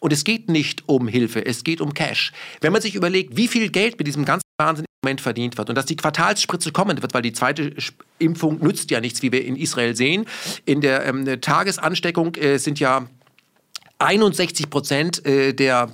[0.00, 2.32] Und es geht nicht um Hilfe, es geht um Cash.
[2.60, 5.68] Wenn man sich überlegt, wie viel Geld mit diesem ganzen Wahnsinn im Moment verdient wird
[5.68, 7.74] und dass die Quartalsspritze kommen wird, weil die zweite
[8.18, 10.26] Impfung nützt ja nichts, wie wir in Israel sehen.
[10.64, 13.08] In der ähm, Tagesansteckung äh, sind ja
[13.98, 15.90] 61 Prozent äh, der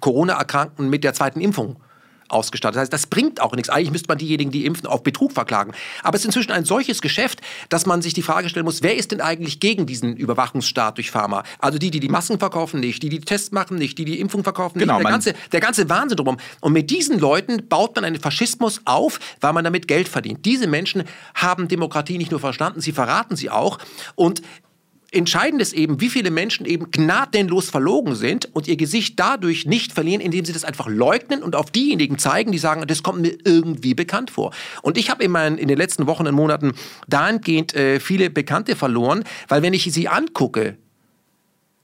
[0.00, 1.76] Corona-Erkrankten mit der zweiten Impfung
[2.28, 2.76] ausgestattet.
[2.76, 3.68] Das heißt, das bringt auch nichts.
[3.68, 5.72] Eigentlich müsste man diejenigen, die impfen, auf Betrug verklagen.
[6.02, 8.96] Aber es ist inzwischen ein solches Geschäft, dass man sich die Frage stellen muss, wer
[8.96, 11.44] ist denn eigentlich gegen diesen Überwachungsstaat durch Pharma?
[11.58, 13.02] Also die, die die Masken verkaufen, nicht.
[13.02, 13.98] Die, die Tests machen, nicht.
[13.98, 15.04] Die, die Impfung verkaufen, genau, nicht.
[15.04, 16.36] Der ganze, der ganze Wahnsinn drum.
[16.60, 20.44] Und mit diesen Leuten baut man einen Faschismus auf, weil man damit Geld verdient.
[20.44, 23.78] Diese Menschen haben Demokratie nicht nur verstanden, sie verraten sie auch.
[24.14, 24.42] Und
[25.12, 29.92] Entscheidend ist eben, wie viele Menschen eben gnadenlos verlogen sind und ihr Gesicht dadurch nicht
[29.92, 33.36] verlieren, indem sie das einfach leugnen und auf diejenigen zeigen, die sagen, das kommt mir
[33.44, 34.52] irgendwie bekannt vor.
[34.82, 36.72] Und ich habe in, in den letzten Wochen und Monaten
[37.08, 40.76] dahingehend äh, viele Bekannte verloren, weil wenn ich sie angucke,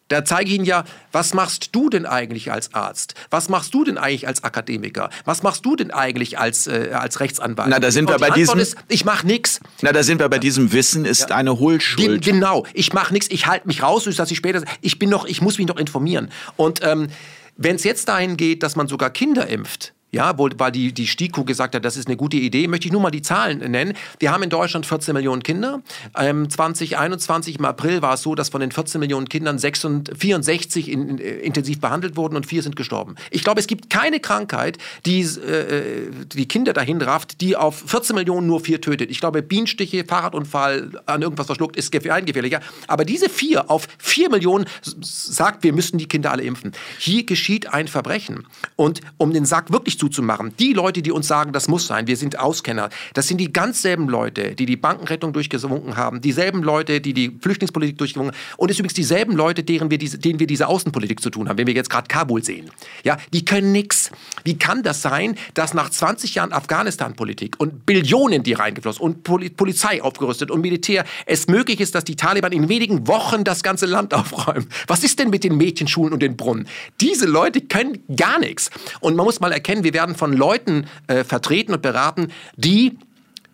[0.09, 3.15] da zeige ich Ihnen ja, was machst du denn eigentlich als Arzt?
[3.31, 5.11] Was machst du denn eigentlich als Akademiker?
[5.25, 7.69] Was machst du denn eigentlich als, äh, als Rechtsanwalt?
[7.69, 8.59] Na, da sind wir bei diesem.
[8.59, 9.61] Ist, ich mache nichts.
[9.81, 11.37] Na, da sind wir bei diesem Wissen ist ja.
[11.37, 12.23] eine Hohlschuld.
[12.23, 12.67] Ge genau.
[12.75, 13.29] Ich mache nichts.
[13.31, 14.63] Ich halte mich raus, dass ich später.
[14.81, 15.25] Ich bin noch.
[15.25, 16.31] Ich muss mich noch informieren.
[16.57, 17.09] Und ähm,
[17.57, 21.07] wenn es jetzt dahin geht, dass man sogar Kinder impft, ja, wo, weil die, die
[21.07, 23.95] STIKO gesagt hat, das ist eine gute Idee, möchte ich nur mal die Zahlen nennen.
[24.19, 25.83] Wir haben in Deutschland 14 Millionen Kinder.
[26.17, 30.91] Ähm, 2021 im April war es so, dass von den 14 Millionen Kindern 66, 64
[30.91, 33.15] in, in, intensiv behandelt wurden und vier sind gestorben.
[33.31, 38.15] Ich glaube, es gibt keine Krankheit, die äh, die Kinder dahin rafft, die auf 14
[38.15, 39.11] Millionen nur vier tötet.
[39.11, 42.61] Ich glaube, Bienenstiche, Fahrradunfall, an irgendwas verschluckt, ist gefährlicher.
[42.87, 44.67] Aber diese vier auf vier Millionen
[45.01, 46.73] sagt, wir müssen die Kinder alle impfen.
[46.99, 48.47] Hier geschieht ein Verbrechen.
[48.77, 50.53] Und um den Sack wirklich zuzumachen.
[50.59, 53.83] Die Leute, die uns sagen, das muss sein, wir sind Auskenner, das sind die ganz
[53.83, 58.69] selben Leute, die die Bankenrettung durchgewunken haben, dieselben Leute, die die Flüchtlingspolitik durchgewunken haben und
[58.73, 61.69] es übrigens dieselben Leute, deren wir diese, denen wir diese Außenpolitik zu tun haben, wenn
[61.69, 62.69] wir jetzt gerade Kabul sehen.
[63.05, 64.11] Ja, die können nichts.
[64.43, 69.51] Wie kann das sein, dass nach 20 Jahren Afghanistan-Politik und Billionen, die reingeflossen und Poli
[69.51, 73.87] Polizei aufgerüstet und Militär, es möglich ist, dass die Taliban in wenigen Wochen das ganze
[73.87, 74.67] Land aufräumen?
[74.89, 76.67] Was ist denn mit den Mädchenschulen und den Brunnen?
[77.01, 78.69] Diese Leute können gar nichts.
[78.99, 82.99] Und man muss mal erkennen, wir wir werden von Leuten äh, vertreten und beraten, die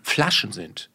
[0.02, 0.88] Flaschen sind.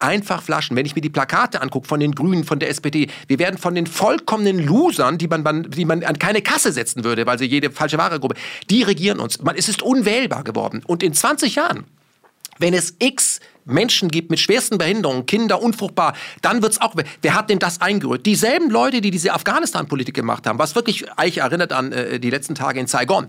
[0.00, 0.76] Einfach Flaschen.
[0.76, 3.74] Wenn ich mir die Plakate angucke von den Grünen, von der SPD, wir werden von
[3.74, 7.70] den vollkommenen Losern, die man, die man an keine Kasse setzen würde, weil sie jede
[7.70, 8.36] falsche Waregruppe,
[8.70, 9.40] die regieren uns.
[9.42, 10.82] Man, es ist unwählbar geworden.
[10.86, 11.84] Und in 20 Jahren,
[12.58, 16.94] wenn es x Menschen gibt mit schwersten Behinderungen, Kinder unfruchtbar, dann wird es auch.
[17.22, 18.24] Wer hat denn das eingerührt?
[18.24, 22.54] Dieselben Leute, die diese Afghanistan-Politik gemacht haben, was wirklich eigentlich erinnert an äh, die letzten
[22.54, 23.28] Tage in Saigon.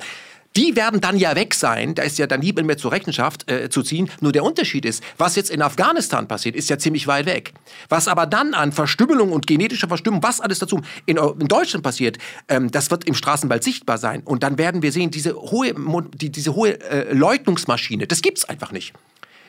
[0.60, 3.69] Die werden dann ja weg sein, da ist ja dann niemand mehr zur Rechenschaft äh,
[3.69, 4.10] zu ziehen.
[4.19, 7.54] Nur der Unterschied ist, was jetzt in Afghanistan passiert, ist ja ziemlich weit weg.
[7.88, 12.17] Was aber dann an Verstümmelung und genetischer Verstümmelung, was alles dazu in, in Deutschland passiert,
[12.50, 14.22] ähm, das wird im Straßenwald sichtbar sein.
[14.26, 15.74] Und dann werden wir sehen, diese hohe,
[16.15, 18.93] die, diese hohe äh, Leugnungsmaschine, das gibt's einfach nicht.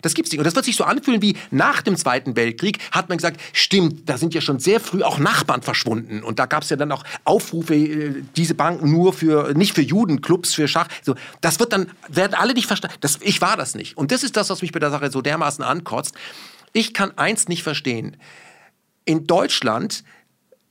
[0.03, 0.39] Das gibt's nicht.
[0.39, 4.09] Und das wird sich so anfühlen wie nach dem Zweiten Weltkrieg hat man gesagt, stimmt,
[4.09, 6.23] da sind ja schon sehr früh auch Nachbarn verschwunden.
[6.23, 9.83] Und da gab es ja dann auch Aufrufe, äh, diese Banken nur für, nicht für
[9.83, 10.89] Judenclubs, für Schach.
[11.03, 12.97] So, das wird dann, werden alle nicht verstanden.
[13.21, 13.97] ich war das nicht.
[13.97, 16.15] Und das ist das, was mich bei der Sache so dermaßen ankotzt.
[16.73, 18.17] Ich kann eins nicht verstehen.
[19.05, 20.05] In Deutschland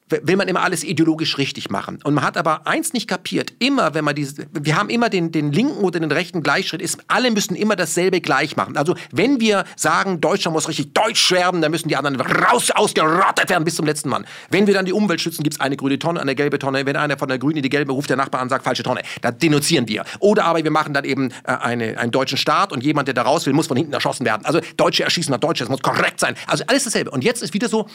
[0.10, 2.00] will man immer alles ideologisch richtig machen.
[2.04, 3.54] Und man hat aber eins nicht kapiert.
[3.60, 7.00] Immer, wenn man diese, wir haben immer den, den linken oder den rechten Gleichschritt, ist,
[7.08, 8.78] alle müssen immer dasselbe gleich machen.
[8.78, 13.50] Also, wenn wir sagen, Deutschland muss richtig deutsch werden, dann müssen die anderen raus, ausgerottet
[13.50, 14.26] werden bis zum letzten Mann.
[14.50, 16.86] Wenn wir dann die Umwelt schützen, gibt es eine grüne Tonne, eine gelbe Tonne.
[16.86, 19.02] Wenn einer von der grünen die gelbe ruft der Nachbar an sagt, falsche Tonne.
[19.22, 20.06] Da denunzieren wir.
[20.20, 23.24] Oder aber wir machen dann eben äh, eine, einen deutschen Staat und jemand, der da
[23.24, 24.46] raus will, muss von hinten erschossen werden.
[24.46, 26.36] Also, Deutsche erschießen nach Deutsche, das muss korrekt sein.
[26.48, 27.12] Also, alles dasselbe.
[27.12, 27.88] Und jetzt ist wieder so,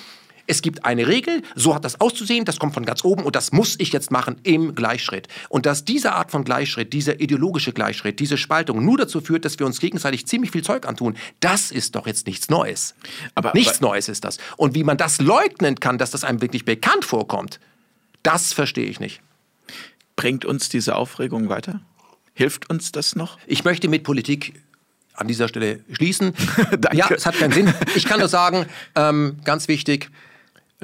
[0.47, 3.53] es gibt eine Regel, so hat das auszusehen, das kommt von ganz oben und das
[3.53, 5.29] muss ich jetzt machen im Gleichschritt.
[5.49, 9.59] Und dass diese Art von Gleichschritt, dieser ideologische Gleichschritt, diese Spaltung nur dazu führt, dass
[9.59, 12.95] wir uns gegenseitig ziemlich viel Zeug antun, das ist doch jetzt nichts Neues.
[13.35, 14.39] Aber, nichts aber, Neues ist das.
[14.57, 17.61] Und wie man das leugnen kann, dass das einem wirklich bekannt vorkommt,
[18.23, 19.21] das verstehe ich nicht.
[20.17, 21.81] Bringt uns diese Aufregung weiter?
[22.35, 23.39] Hilft uns das noch?
[23.47, 24.61] Ich möchte mit Politik
[25.15, 26.35] an dieser Stelle schließen.
[26.93, 27.73] ja, es hat keinen Sinn.
[27.95, 30.11] Ich kann nur sagen, ähm, ganz wichtig,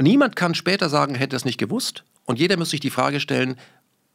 [0.01, 2.05] Niemand kann später sagen, hätte es nicht gewusst.
[2.25, 3.57] Und jeder muss sich die Frage stellen,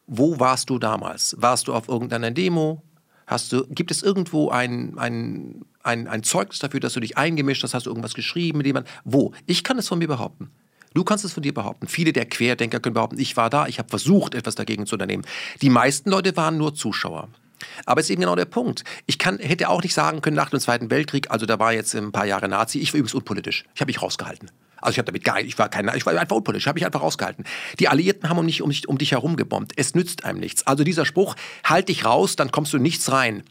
[0.07, 1.35] wo warst du damals?
[1.39, 2.83] Warst du auf irgendeiner Demo?
[3.27, 7.63] Hast du, gibt es irgendwo ein, ein, ein, ein Zeugnis dafür, dass du dich eingemischt
[7.63, 7.73] hast?
[7.73, 8.91] Hast du irgendwas geschrieben mit jemandem?
[9.03, 9.33] Wo?
[9.47, 10.51] Ich kann es von mir behaupten.
[10.93, 11.87] Du kannst es von dir behaupten.
[11.87, 15.25] Viele der Querdenker können behaupten, ich war da, ich habe versucht, etwas dagegen zu unternehmen.
[15.61, 17.27] Die meisten Leute waren nur Zuschauer.
[17.85, 18.83] Aber es ist eben genau der Punkt.
[19.05, 21.95] Ich kann, hätte auch nicht sagen können nach dem Zweiten Weltkrieg, also da war jetzt
[21.95, 23.65] ein paar Jahre Nazi, ich war übrigens unpolitisch.
[23.73, 24.51] Ich habe mich rausgehalten.
[24.81, 27.01] Also ich habe damit gar ich war kein, ich war einfach unpolitisch, habe ich einfach
[27.01, 27.45] rausgehalten.
[27.79, 29.73] Die Alliierten haben um, nicht, um, um dich herum gebombt.
[29.75, 30.65] Es nützt einem nichts.
[30.67, 33.43] Also dieser Spruch, halt dich raus, dann kommst du nichts rein.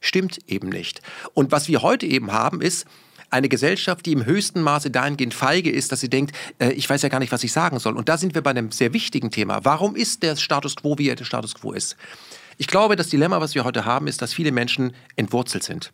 [0.00, 1.02] Stimmt eben nicht.
[1.34, 2.86] Und was wir heute eben haben, ist,
[3.30, 7.02] eine Gesellschaft, die im höchsten Maße dahingehend feige ist, dass sie denkt, äh, ich weiß
[7.02, 7.96] ja gar nicht, was ich sagen soll.
[7.96, 9.60] Und da sind wir bei einem sehr wichtigen Thema.
[9.62, 11.96] Warum ist der Status quo, wie er der Status quo ist?
[12.58, 15.92] Ich glaube, das Dilemma, was wir heute haben, ist, dass viele Menschen entwurzelt sind.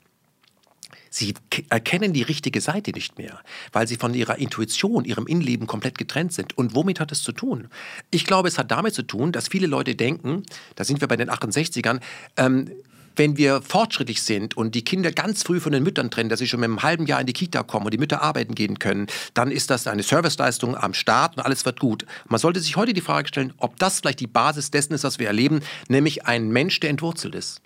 [1.17, 1.33] Sie
[1.71, 3.41] erkennen die richtige Seite nicht mehr,
[3.73, 6.59] weil sie von ihrer Intuition, ihrem Innenleben komplett getrennt sind.
[6.59, 7.69] Und womit hat es zu tun?
[8.11, 10.43] Ich glaube, es hat damit zu tun, dass viele Leute denken,
[10.75, 12.01] da sind wir bei den 68ern,
[12.37, 12.71] ähm,
[13.19, 16.49] wenn wir fortschrittlich sind und die Kinder ganz früh von den Müttern trennen, dass sie
[16.49, 19.07] schon mit einem halben Jahr in die Kita kommen und die Mütter arbeiten gehen können,
[19.33, 22.05] dann ist das eine Serviceleistung am Staat und alles wird gut.
[22.29, 25.19] Man sollte sich heute die Frage stellen, ob das vielleicht die Basis dessen ist, was
[25.19, 27.63] wir erleben, nämlich ein Mensch, der entwurzelt ist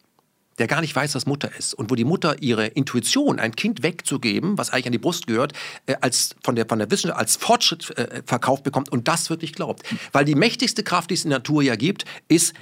[0.61, 3.83] der gar nicht weiß, was Mutter ist und wo die Mutter ihre Intuition, ein Kind
[3.83, 5.55] wegzugeben, was eigentlich an die Brust gehört,
[5.87, 9.55] äh, als von der, von der Wissenschaft als Fortschritt äh, verkauft bekommt und das wirklich
[9.55, 9.83] glaubt.
[10.13, 12.53] Weil die mächtigste Kraft, die es in der Natur ja gibt, ist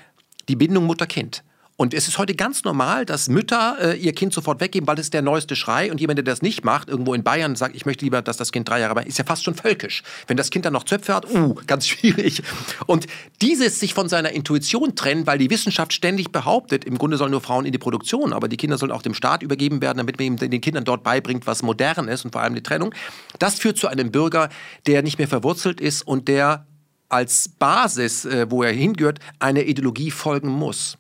[0.48, 1.42] die Bindung Mutter-Kind.
[1.80, 5.14] Und es ist heute ganz normal, dass Mütter äh, ihr Kind sofort weggeben, weil ist
[5.14, 5.92] der neueste Schrei.
[5.92, 8.50] Und jemand, der das nicht macht, irgendwo in Bayern sagt, ich möchte lieber, dass das
[8.50, 10.02] Kind drei Jahre bei ist ja fast schon völkisch.
[10.26, 12.42] Wenn das Kind dann noch Zöpfe hat, uh, ganz schwierig.
[12.86, 13.06] Und
[13.42, 17.40] dieses sich von seiner Intuition trennen, weil die Wissenschaft ständig behauptet, im Grunde sollen nur
[17.40, 20.36] Frauen in die Produktion, aber die Kinder sollen auch dem Staat übergeben werden, damit man
[20.36, 22.92] den Kindern dort beibringt, was modern ist und vor allem die Trennung.
[23.38, 24.48] Das führt zu einem Bürger,
[24.88, 26.66] der nicht mehr verwurzelt ist und der
[27.08, 30.98] als Basis, äh, wo er hingehört, einer Ideologie folgen muss.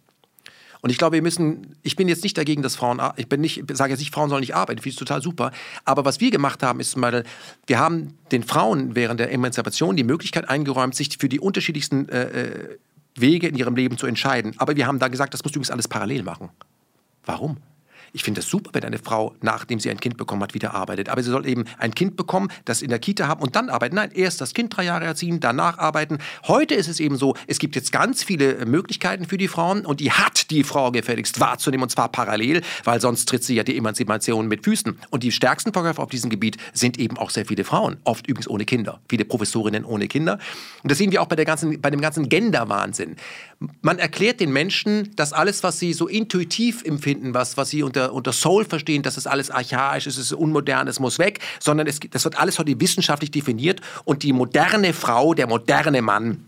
[0.80, 3.64] Und ich glaube, wir müssen, ich bin jetzt nicht dagegen, dass Frauen, ich bin nicht,
[3.72, 5.50] sage jetzt nicht, Frauen sollen nicht arbeiten, finde ich total super.
[5.84, 7.24] Aber was wir gemacht haben, ist zum Beispiel,
[7.66, 12.22] wir haben den Frauen während der Emanzipation die Möglichkeit eingeräumt, sich für die unterschiedlichsten äh,
[12.22, 12.78] äh
[13.20, 14.54] Wege in ihrem Leben zu entscheiden.
[14.58, 16.50] Aber wir haben da gesagt, das musst du übrigens alles parallel machen.
[17.24, 17.56] Warum?
[18.12, 21.08] Ich finde es super, wenn eine Frau, nachdem sie ein Kind bekommen hat, wieder arbeitet.
[21.08, 23.96] Aber sie soll eben ein Kind bekommen, das in der Kita haben und dann arbeiten.
[23.96, 26.18] Nein, erst das Kind drei Jahre erziehen, danach arbeiten.
[26.46, 30.00] Heute ist es eben so, es gibt jetzt ganz viele Möglichkeiten für die Frauen und
[30.00, 33.76] die hat die Frau gefälligst wahrzunehmen und zwar parallel, weil sonst tritt sie ja die
[33.76, 34.98] Emanzipation mit Füßen.
[35.10, 38.48] Und die stärksten Verkäufer auf diesem Gebiet sind eben auch sehr viele Frauen, oft übrigens
[38.48, 40.38] ohne Kinder, viele Professorinnen ohne Kinder.
[40.82, 43.16] Und das sehen wir auch bei, der ganzen, bei dem ganzen Gender-Wahnsinn.
[43.82, 48.12] Man erklärt den Menschen, dass alles, was sie so intuitiv empfinden, was, was sie unter,
[48.12, 51.88] unter Soul verstehen, dass es alles archaisch ist, es ist unmodern, es muss weg, sondern
[51.88, 56.47] es, das wird alles heute wissenschaftlich definiert und die moderne Frau, der moderne Mann,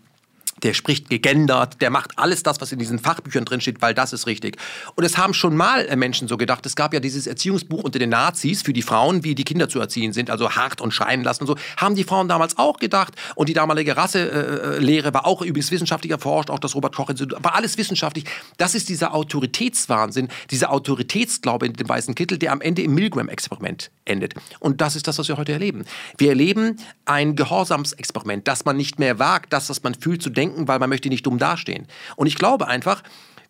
[0.63, 4.13] der spricht gegendert, der macht alles das, was in diesen Fachbüchern drin steht, weil das
[4.13, 4.57] ist richtig.
[4.95, 7.99] Und es haben schon mal äh, Menschen so gedacht, es gab ja dieses Erziehungsbuch unter
[7.99, 11.25] den Nazis für die Frauen, wie die Kinder zu erziehen sind, also hart und scheinen
[11.25, 13.15] lassen und so, haben die Frauen damals auch gedacht.
[13.35, 17.79] Und die damalige Rasselehre äh, war auch übrigens wissenschaftlich erforscht, auch das Robert-Koch-Institut, war alles
[17.79, 18.25] wissenschaftlich.
[18.57, 23.91] Das ist dieser Autoritätswahnsinn, dieser Autoritätsglaube in dem weißen Kittel, der am Ende im Milgram-Experiment
[24.05, 24.35] endet.
[24.59, 25.85] Und das ist das, was wir heute erleben.
[26.19, 30.50] Wir erleben ein Gehorsamsexperiment, dass man nicht mehr wagt, das, was man fühlt, zu denken,
[30.51, 31.87] denken, weil man möchte nicht dumm dastehen.
[32.17, 33.03] Und ich glaube einfach,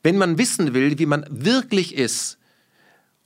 [0.02, 2.36] wenn man wissen will, wie man wirklich ist,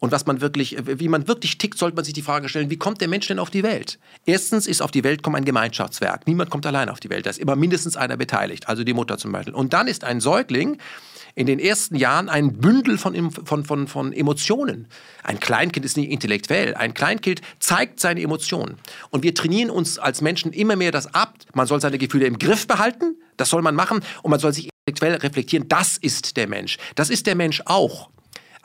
[0.00, 2.76] und was man wirklich, wie man wirklich tickt, sollte man sich die Frage stellen, wie
[2.76, 3.98] kommt der Mensch denn auf die Welt?
[4.26, 6.26] Erstens ist auf die Welt kommen ein Gemeinschaftswerk.
[6.26, 7.24] Niemand kommt allein auf die Welt.
[7.24, 9.54] Da ist immer mindestens einer beteiligt, also die Mutter zum Beispiel.
[9.54, 10.76] Und dann ist ein Säugling
[11.34, 14.88] in den ersten Jahren ein Bündel von, von, von, von Emotionen.
[15.22, 16.74] Ein Kleinkind ist nicht intellektuell.
[16.74, 18.76] Ein Kleinkind zeigt seine Emotionen.
[19.10, 21.34] Und wir trainieren uns als Menschen immer mehr das ab.
[21.52, 23.16] Man soll seine Gefühle im Griff behalten.
[23.36, 24.00] Das soll man machen.
[24.22, 25.68] Und man soll sich intellektuell reflektieren.
[25.68, 26.78] Das ist der Mensch.
[26.94, 28.10] Das ist der Mensch auch.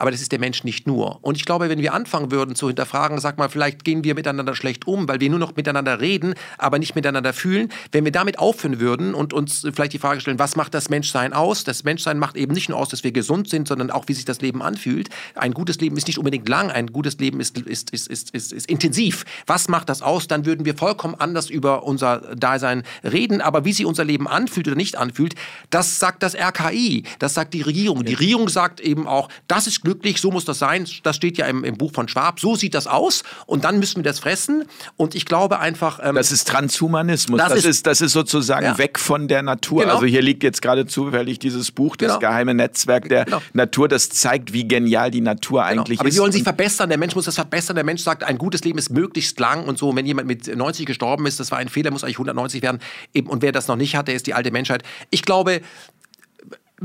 [0.00, 1.18] Aber das ist der Mensch nicht nur.
[1.20, 4.54] Und ich glaube, wenn wir anfangen würden zu hinterfragen, sag mal, vielleicht gehen wir miteinander
[4.54, 7.68] schlecht um, weil wir nur noch miteinander reden, aber nicht miteinander fühlen.
[7.92, 11.34] Wenn wir damit aufhören würden und uns vielleicht die Frage stellen, was macht das Menschsein
[11.34, 11.64] aus?
[11.64, 14.24] Das Menschsein macht eben nicht nur aus, dass wir gesund sind, sondern auch, wie sich
[14.24, 15.10] das Leben anfühlt.
[15.34, 18.52] Ein gutes Leben ist nicht unbedingt lang, ein gutes Leben ist, ist, ist, ist, ist,
[18.54, 19.26] ist intensiv.
[19.46, 20.28] Was macht das aus?
[20.28, 23.42] Dann würden wir vollkommen anders über unser Dasein reden.
[23.42, 25.34] Aber wie sich unser Leben anfühlt oder nicht anfühlt,
[25.68, 28.02] das sagt das RKI, das sagt die Regierung.
[28.02, 30.86] Die Regierung sagt eben auch, das ist Glück glücklich, so muss das sein.
[31.02, 32.38] Das steht ja im, im, Buch von Schwab.
[32.38, 33.24] So sieht das aus.
[33.46, 34.64] Und dann müssen wir das fressen.
[34.96, 35.98] Und ich glaube einfach.
[36.02, 37.38] Ähm, das ist Transhumanismus.
[37.38, 38.78] Das, das ist, ist, das ist sozusagen ja.
[38.78, 39.82] weg von der Natur.
[39.82, 39.94] Genau.
[39.94, 42.18] Also hier liegt jetzt gerade zufällig dieses Buch, das genau.
[42.20, 43.42] geheime Netzwerk der genau.
[43.52, 43.88] Natur.
[43.88, 45.82] Das zeigt, wie genial die Natur genau.
[45.82, 46.12] eigentlich Aber ist.
[46.12, 46.88] Aber sie wollen sich verbessern.
[46.88, 47.74] Der Mensch muss das verbessern.
[47.74, 49.94] Der Mensch sagt, ein gutes Leben ist möglichst lang und so.
[49.96, 52.78] Wenn jemand mit 90 gestorben ist, das war ein Fehler, muss eigentlich 190 werden.
[53.26, 54.82] Und wer das noch nicht hat, der ist die alte Menschheit.
[55.10, 55.62] Ich glaube,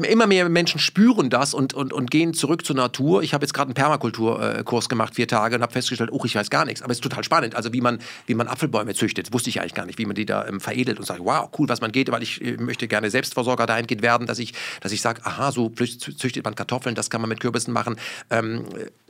[0.04, 3.24] immer mehr Menschen spüren das und, und, und gehen zurück zur Natur.
[3.24, 6.50] Ich habe jetzt gerade einen Permakulturkurs gemacht, vier Tage, und habe festgestellt, oh, ich weiß
[6.50, 6.82] gar nichts.
[6.82, 7.56] Aber es ist total spannend.
[7.56, 10.26] Also wie man, wie man Apfelbäume züchtet, wusste ich eigentlich gar nicht, wie man die
[10.26, 13.10] da ähm, veredelt und sagt, wow, cool, was man geht, weil ich äh, möchte gerne
[13.10, 17.22] Selbstversorger dahingehend werden, dass ich, dass ich sage, aha, so züchtet man Kartoffeln, das kann
[17.22, 17.96] man mit Kürbissen machen.
[18.30, 18.66] Ähm,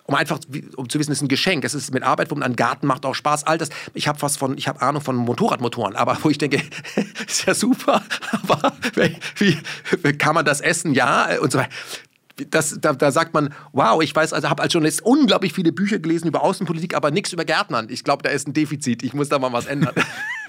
[0.07, 0.39] um einfach
[0.75, 1.63] um zu wissen, es ist ein Geschenk.
[1.63, 3.45] Es ist mit Arbeit, wo man einen Garten macht, auch Spaß.
[3.45, 3.69] All das.
[3.93, 6.61] Ich habe was von, ich habe Ahnung von Motorradmotoren, aber wo ich denke,
[7.27, 8.03] ist ja super,
[8.43, 9.57] aber wie,
[10.03, 10.93] wie kann man das essen?
[10.93, 11.69] Ja, und so weiter.
[12.49, 15.99] Das, da, da, sagt man, wow, ich weiß, also habe als Journalist unglaublich viele Bücher
[15.99, 17.87] gelesen über Außenpolitik, aber nichts über Gärtnern.
[17.89, 19.03] Ich glaube, da ist ein Defizit.
[19.03, 19.95] Ich muss da mal was ändern.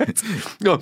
[0.65, 0.79] ja.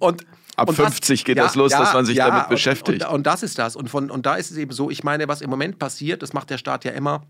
[0.00, 2.48] Und Ab und 50 das, geht ja, das los, ja, dass man sich ja, damit
[2.48, 3.04] beschäftigt.
[3.04, 3.76] Und, und, und, das ist das.
[3.76, 6.32] Und, von, und da ist es eben so, ich meine, was im Moment passiert, das
[6.32, 7.22] macht der Staat ja immer,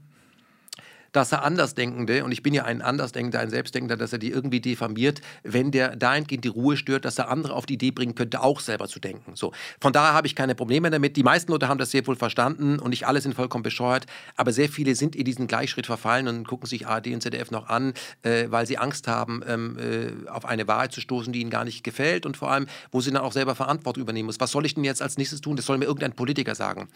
[1.13, 4.61] dass er Andersdenkende, und ich bin ja ein Andersdenkender, ein Selbstdenkender, dass er die irgendwie
[4.61, 8.43] diffamiert, wenn der dahingehend die Ruhe stört, dass er andere auf die Idee bringen könnte,
[8.43, 9.35] auch selber zu denken.
[9.35, 9.53] So.
[9.81, 11.17] Von daher habe ich keine Probleme damit.
[11.17, 14.53] Die meisten Leute haben das sehr wohl verstanden und nicht alle sind vollkommen bescheuert, aber
[14.53, 17.95] sehr viele sind in diesen Gleichschritt verfallen und gucken sich ARD und ZDF noch an,
[18.23, 21.65] äh, weil sie Angst haben, ähm, äh, auf eine Wahrheit zu stoßen, die ihnen gar
[21.65, 24.41] nicht gefällt und vor allem, wo sie dann auch selber Verantwortung übernehmen muss.
[24.41, 25.57] Was soll ich denn jetzt als nächstes tun?
[25.57, 26.89] Das soll mir irgendein Politiker sagen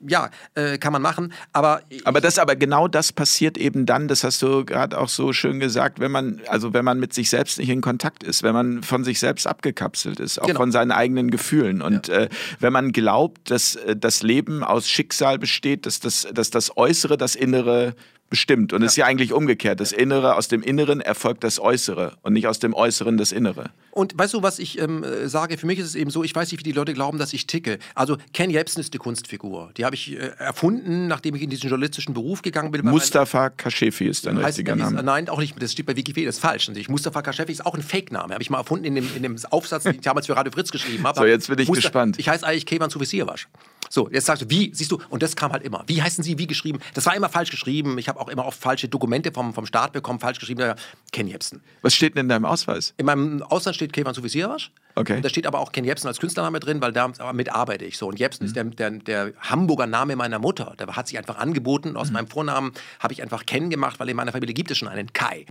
[0.00, 4.08] ja, äh, kann man machen, aber aber das, aber genau das passiert eben dann.
[4.08, 7.30] Das hast du gerade auch so schön gesagt, wenn man, also wenn man mit sich
[7.30, 10.60] selbst nicht in Kontakt ist, wenn man von sich selbst abgekapselt ist, auch genau.
[10.60, 12.14] von seinen eigenen Gefühlen und ja.
[12.14, 12.28] äh,
[12.60, 17.16] wenn man glaubt, dass äh, das Leben aus Schicksal besteht, dass das, dass das Äußere
[17.16, 17.94] das Innere
[18.30, 18.72] bestimmt.
[18.72, 18.88] Und es ja.
[18.88, 19.80] ist ja eigentlich umgekehrt.
[19.80, 23.70] Das Innere, aus dem Inneren erfolgt das Äußere und nicht aus dem Äußeren das Innere.
[23.90, 25.56] Und weißt du, was ich ähm, sage?
[25.56, 27.46] Für mich ist es eben so, ich weiß nicht, wie die Leute glauben, dass ich
[27.46, 27.78] ticke.
[27.94, 29.70] Also Ken Jebsen ist eine Kunstfigur.
[29.76, 32.84] Die habe ich äh, erfunden, nachdem ich in diesen journalistischen Beruf gegangen bin.
[32.84, 35.02] Mustafa Kashefi ist dein heißt, richtiger Name.
[35.02, 35.60] Nein, auch nicht.
[35.62, 36.68] Das steht bei Wikipedia, das ist falsch.
[36.68, 38.34] Ich, Mustafa Kashefi ist auch ein Fake-Name.
[38.34, 40.70] Habe ich mal erfunden in dem, in dem Aufsatz, den ich damals für Radio Fritz
[40.70, 41.18] geschrieben habe.
[41.18, 42.18] So, jetzt bin ich Mustafa, gespannt.
[42.18, 43.48] Ich heiße eigentlich Kevan Sufisirwasch.
[43.90, 45.84] So, jetzt sagst du, wie, siehst du, und das kam halt immer.
[45.86, 46.80] Wie heißen Sie, wie geschrieben?
[46.94, 47.98] Das war immer falsch geschrieben.
[47.98, 50.74] Ich habe auch immer oft falsche Dokumente vom, vom Staat bekommen, falsch geschrieben.
[51.12, 51.62] Ken Jebsen.
[51.82, 52.94] Was steht denn in deinem Ausweis?
[52.96, 54.70] In meinem Ausweis steht Kevan Sufisirwasch.
[54.94, 55.16] Okay.
[55.16, 58.08] Und da steht aber auch Ken Jebsen als Künstlername drin, weil damit arbeite ich so.
[58.08, 58.46] Und Jebsen mhm.
[58.46, 60.74] ist der, der, der, Hamburger Name meiner Mutter.
[60.78, 61.96] Der hat sich einfach angeboten.
[61.96, 62.14] Aus mhm.
[62.14, 65.12] meinem Vornamen habe ich einfach Ken gemacht, weil in meiner Familie gibt es schon einen
[65.12, 65.46] Kai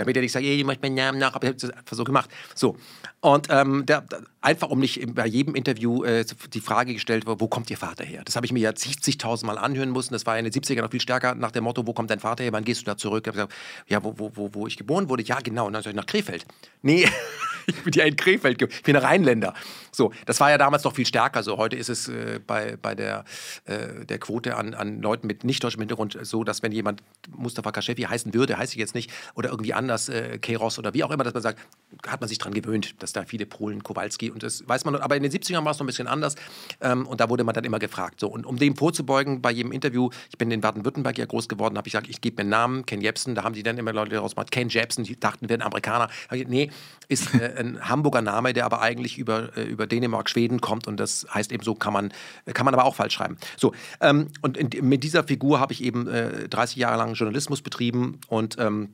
[0.00, 2.04] damit er nicht sagt, ich möchte meinen Namen nach, aber ich habe das einfach so
[2.04, 2.30] gemacht.
[2.54, 2.76] So.
[3.20, 4.04] Und ähm, der,
[4.40, 8.04] einfach um nicht bei jedem Interview äh, die Frage gestellt wird, wo kommt Ihr Vater
[8.04, 8.22] her?
[8.24, 10.12] Das habe ich mir ja zigtausend Mal anhören müssen.
[10.14, 12.44] Das war in den 70ern noch viel stärker nach dem Motto, wo kommt dein Vater
[12.44, 12.52] her?
[12.52, 13.26] Wann gehst du da zurück?
[13.26, 13.52] Ich gesagt,
[13.88, 15.22] ja, wo, wo, wo, wo ich geboren wurde?
[15.22, 15.66] Ja, genau.
[15.66, 16.46] Und dann sage ich nach Krefeld.
[16.82, 17.06] Nee,
[17.66, 19.54] ich bin ja in Krefeld, ich bin ein Rheinländer.
[19.92, 21.42] So, das war ja damals noch viel stärker.
[21.42, 23.24] So, heute ist es äh, bei, bei der,
[23.66, 27.02] äh, der Quote an, an Leuten mit nicht deutschem Hintergrund so, dass wenn jemand
[27.36, 31.04] Mustafa Kashefi heißen würde, heiße ich jetzt nicht, oder irgendwie anders, äh, Keros oder wie
[31.04, 31.60] auch immer, dass man sagt,
[32.06, 34.96] hat man sich daran gewöhnt, dass da viele Polen, Kowalski und das weiß man.
[34.96, 36.34] Aber in den 70ern war es noch ein bisschen anders
[36.80, 38.20] ähm, und da wurde man dann immer gefragt.
[38.20, 41.76] So, und um dem vorzubeugen, bei jedem Interview, ich bin in Baden-Württemberg ja groß geworden,
[41.76, 43.92] habe ich gesagt, ich gebe mir einen Namen, Ken Jebsen, da haben die dann immer
[43.92, 46.08] Leute daraus gemacht, Ken Jebsen, die dachten, wir wären Amerikaner.
[46.32, 46.70] Ich, nee,
[47.08, 50.98] ist äh, ein Hamburger Name, der aber eigentlich über, äh, über Dänemark, Schweden kommt und
[50.98, 52.12] das heißt eben so, kann man,
[52.52, 53.36] kann man aber auch falsch schreiben.
[53.56, 57.62] So, ähm, und in, mit dieser Figur habe ich eben äh, 30 Jahre lang Journalismus
[57.62, 58.90] betrieben und ähm,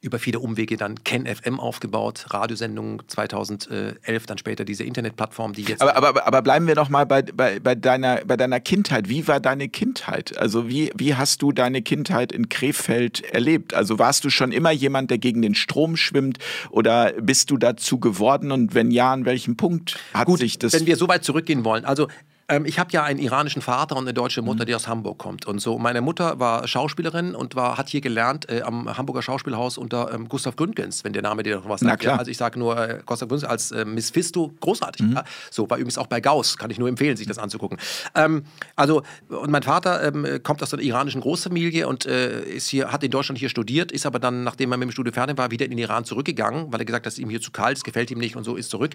[0.00, 5.82] über viele Umwege dann Ken FM aufgebaut, Radiosendung 2011, dann später diese Internetplattform, die jetzt.
[5.82, 9.08] Aber, aber, aber bleiben wir doch mal bei, bei, bei, deiner, bei deiner Kindheit.
[9.08, 10.38] Wie war deine Kindheit?
[10.38, 13.74] Also, wie, wie hast du deine Kindheit in Krefeld erlebt?
[13.74, 16.38] Also, warst du schon immer jemand, der gegen den Strom schwimmt
[16.70, 18.52] oder bist du dazu geworden?
[18.52, 20.72] Und wenn ja, an welchem Punkt hat Gut, sich das.
[20.72, 22.08] Wenn wir so weit zurückgehen wollen, also
[22.48, 24.66] ähm, ich habe ja einen iranischen Vater und eine deutsche Mutter, mhm.
[24.66, 25.46] die aus Hamburg kommt.
[25.46, 29.78] Und so, meine Mutter war Schauspielerin und war, hat hier gelernt äh, am Hamburger Schauspielhaus
[29.78, 32.04] unter ähm, Gustav Gründgens, wenn der Name dir noch was sagt.
[32.04, 35.06] Ja, also ich sage nur äh, Gustav Gründgens als äh, Miss Fisto, großartig.
[35.06, 35.12] Mhm.
[35.14, 35.24] Ja?
[35.50, 37.78] So, war übrigens auch bei Gauss, kann ich nur empfehlen, sich das anzugucken.
[38.14, 38.44] Ähm,
[38.76, 43.02] also, und mein Vater ähm, kommt aus einer iranischen Großfamilie und äh, ist hier, hat
[43.02, 45.64] in Deutschland hier studiert, ist aber dann, nachdem er mit dem Studio fertig war, wieder
[45.64, 47.84] in den Iran zurückgegangen, weil er gesagt hat, es ist ihm hier zu kalt, es
[47.84, 48.92] gefällt ihm nicht und so ist zurück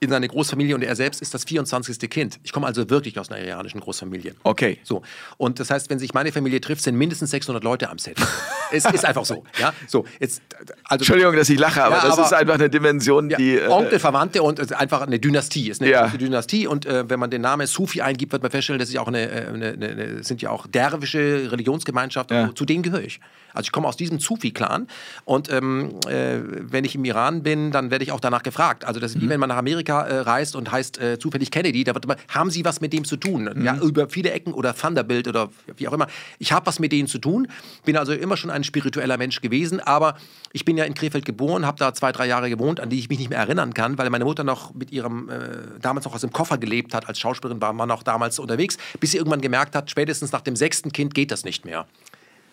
[0.00, 1.98] in seine Großfamilie und er selbst ist das 24.
[2.10, 2.38] Kind.
[2.42, 4.34] Ich komme also wirklich aus einer iranischen Großfamilie.
[4.42, 4.78] Okay.
[4.82, 5.02] So.
[5.36, 8.16] Und das heißt, wenn sich meine Familie trifft, sind mindestens 600 Leute am Set.
[8.72, 9.44] es ist einfach so.
[9.58, 9.72] Ja?
[9.86, 10.42] so jetzt,
[10.84, 13.56] also, Entschuldigung, dass ich lache, aber ja, das aber, ist einfach eine Dimension, ja, die.
[13.56, 15.70] Äh, Onkel, Verwandte und äh, einfach eine Dynastie.
[15.70, 16.08] Es ist eine ja.
[16.08, 19.08] Dynastie und äh, wenn man den Namen Sufi eingibt, wird man feststellen, das ist auch
[19.08, 22.36] eine, äh, eine, eine, eine sind ja auch derwische Religionsgemeinschaften.
[22.36, 22.54] Ja.
[22.54, 23.20] Zu denen gehöre ich.
[23.54, 24.88] Also ich komme aus diesem Sufi-Clan
[25.24, 28.84] und ähm, äh, wenn ich im Iran bin, dann werde ich auch danach gefragt.
[28.84, 29.22] Also das ist mhm.
[29.22, 32.16] wie wenn man nach Amerika äh, reist und heißt äh, zufällig Kennedy, da wird immer,
[32.28, 33.50] haben Sie was mit dem zu tun?
[33.52, 33.64] Mhm.
[33.64, 36.06] Ja, über viele Ecken oder Thunderbilt oder wie auch immer.
[36.38, 37.48] Ich habe was mit denen zu tun,
[37.84, 40.16] bin also immer schon ein spiritueller Mensch gewesen, aber
[40.52, 43.08] ich bin ja in Krefeld geboren, habe da zwei, drei Jahre gewohnt, an die ich
[43.08, 45.34] mich nicht mehr erinnern kann, weil meine Mutter noch mit ihrem, äh,
[45.80, 49.12] damals noch aus dem Koffer gelebt hat, als Schauspielerin war man auch damals unterwegs, bis
[49.12, 51.86] sie irgendwann gemerkt hat, spätestens nach dem sechsten Kind geht das nicht mehr.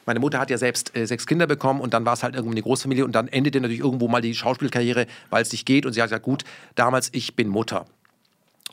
[0.06, 2.56] Meine Mutter hat ja selbst äh, sechs Kinder bekommen und dann war es halt irgendwie
[2.56, 5.86] eine Großfamilie und dann endete natürlich irgendwo mal die Schauspielkarriere, weil es nicht geht.
[5.86, 6.44] Und sie hat gesagt, gut,
[6.76, 7.86] damals, ich bin Mutter.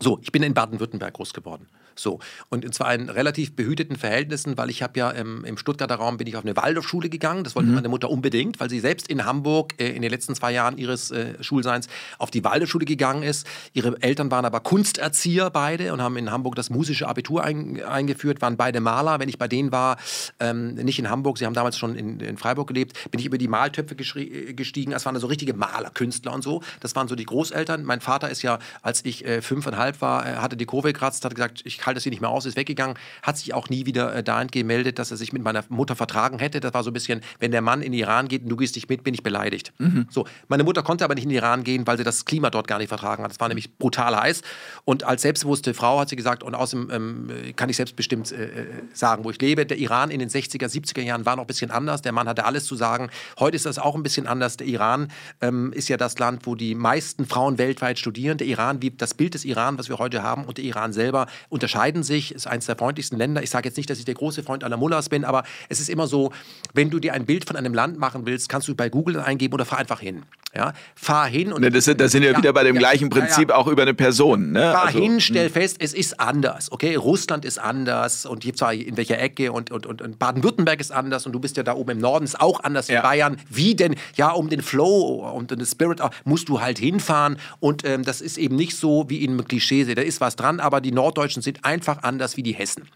[0.00, 1.66] So, ich bin in Baden-Württemberg groß geworden.
[1.98, 2.20] So.
[2.48, 6.26] Und zwar in relativ behüteten Verhältnissen, weil ich habe ja im, im, Stuttgarter Raum bin
[6.26, 7.44] ich auf eine Waldorfschule gegangen.
[7.44, 7.76] Das wollte mhm.
[7.76, 11.11] meine Mutter unbedingt, weil sie selbst in Hamburg äh, in den letzten zwei Jahren ihres
[11.11, 13.46] äh, Schulseins auf die Waldorfschule gegangen ist.
[13.72, 18.40] Ihre Eltern waren aber Kunsterzieher beide und haben in Hamburg das musische Abitur ein, eingeführt,
[18.40, 19.18] waren beide Maler.
[19.18, 19.96] Wenn ich bei denen war,
[20.40, 23.38] ähm, nicht in Hamburg, sie haben damals schon in, in Freiburg gelebt, bin ich über
[23.38, 24.92] die Maltöpfe äh, gestiegen.
[24.92, 26.62] Es waren so richtige Malerkünstler und so.
[26.80, 27.84] Das waren so die Großeltern.
[27.84, 31.34] Mein Vater ist ja, als ich äh, fünfeinhalb war, äh, hatte die Kurve gekratzt, hat
[31.34, 34.14] gesagt, ich halte das hier nicht mehr aus, ist weggegangen, hat sich auch nie wieder
[34.14, 36.61] äh, dahin gemeldet, dass er sich mit meiner Mutter vertragen hätte.
[36.61, 38.77] Das war so ein bisschen, wenn der Mann in den Iran geht und du gehst
[38.77, 39.72] nicht mit, bin ich beleidigt.
[39.79, 40.07] Mhm.
[40.11, 42.68] So, meine Mutter konnte aber nicht in den Iran gehen, weil sie das Klima dort
[42.68, 43.33] gar nicht vertragen hat.
[43.33, 44.42] Es war nämlich brutal heiß.
[44.85, 48.66] Und als selbstbewusste Frau hat sie gesagt, und außerdem ähm, kann ich selbstbestimmt äh, äh
[48.92, 49.66] sagen, wo ich lebe.
[49.66, 52.03] Der Iran in den 60er, 70er Jahren war noch ein bisschen anders.
[52.03, 53.11] Der Mann hatte alles zu sagen.
[53.38, 54.57] Heute ist das auch ein bisschen anders.
[54.57, 55.09] Der Iran
[55.40, 58.38] ähm, ist ja das Land, wo die meisten Frauen weltweit studieren.
[58.38, 61.27] Der Iran, wie das Bild des Iran, was wir heute haben, und der Iran selber
[61.48, 63.40] unterscheidet unterscheiden sich, ist eines der freundlichsten Länder.
[63.42, 65.88] Ich sage jetzt nicht, dass ich der große Freund aller Mullahs bin, aber es ist
[65.88, 66.32] immer so,
[66.74, 69.54] wenn du dir ein Bild von einem Land machen willst, kannst du bei Google eingeben
[69.54, 70.24] oder fahr einfach hin.
[70.54, 71.61] Ja, fahr hin und.
[71.61, 73.66] Ne, das, sind, das sind ja, ja wieder bei dem ja, gleichen Prinzip ja, auch
[73.66, 74.52] über eine Person.
[74.52, 74.61] Ne?
[74.61, 75.20] Fahr also, hin, hm.
[75.20, 76.72] stell fest, es ist anders.
[76.72, 80.80] Okay, Russland ist anders und hier zwar in welcher Ecke und, und, und, und Baden-Württemberg
[80.80, 83.36] ist anders und du bist ja da oben im Norden, ist auch anders wie Bayern.
[83.51, 83.94] Wie denn?
[84.16, 88.38] Ja, um den Flow und den Spirit musst du halt hinfahren und ähm, das ist
[88.38, 89.94] eben nicht so wie in einem Klischee.
[89.94, 92.88] Da ist was dran, aber die Norddeutschen sind einfach anders wie die Hessen.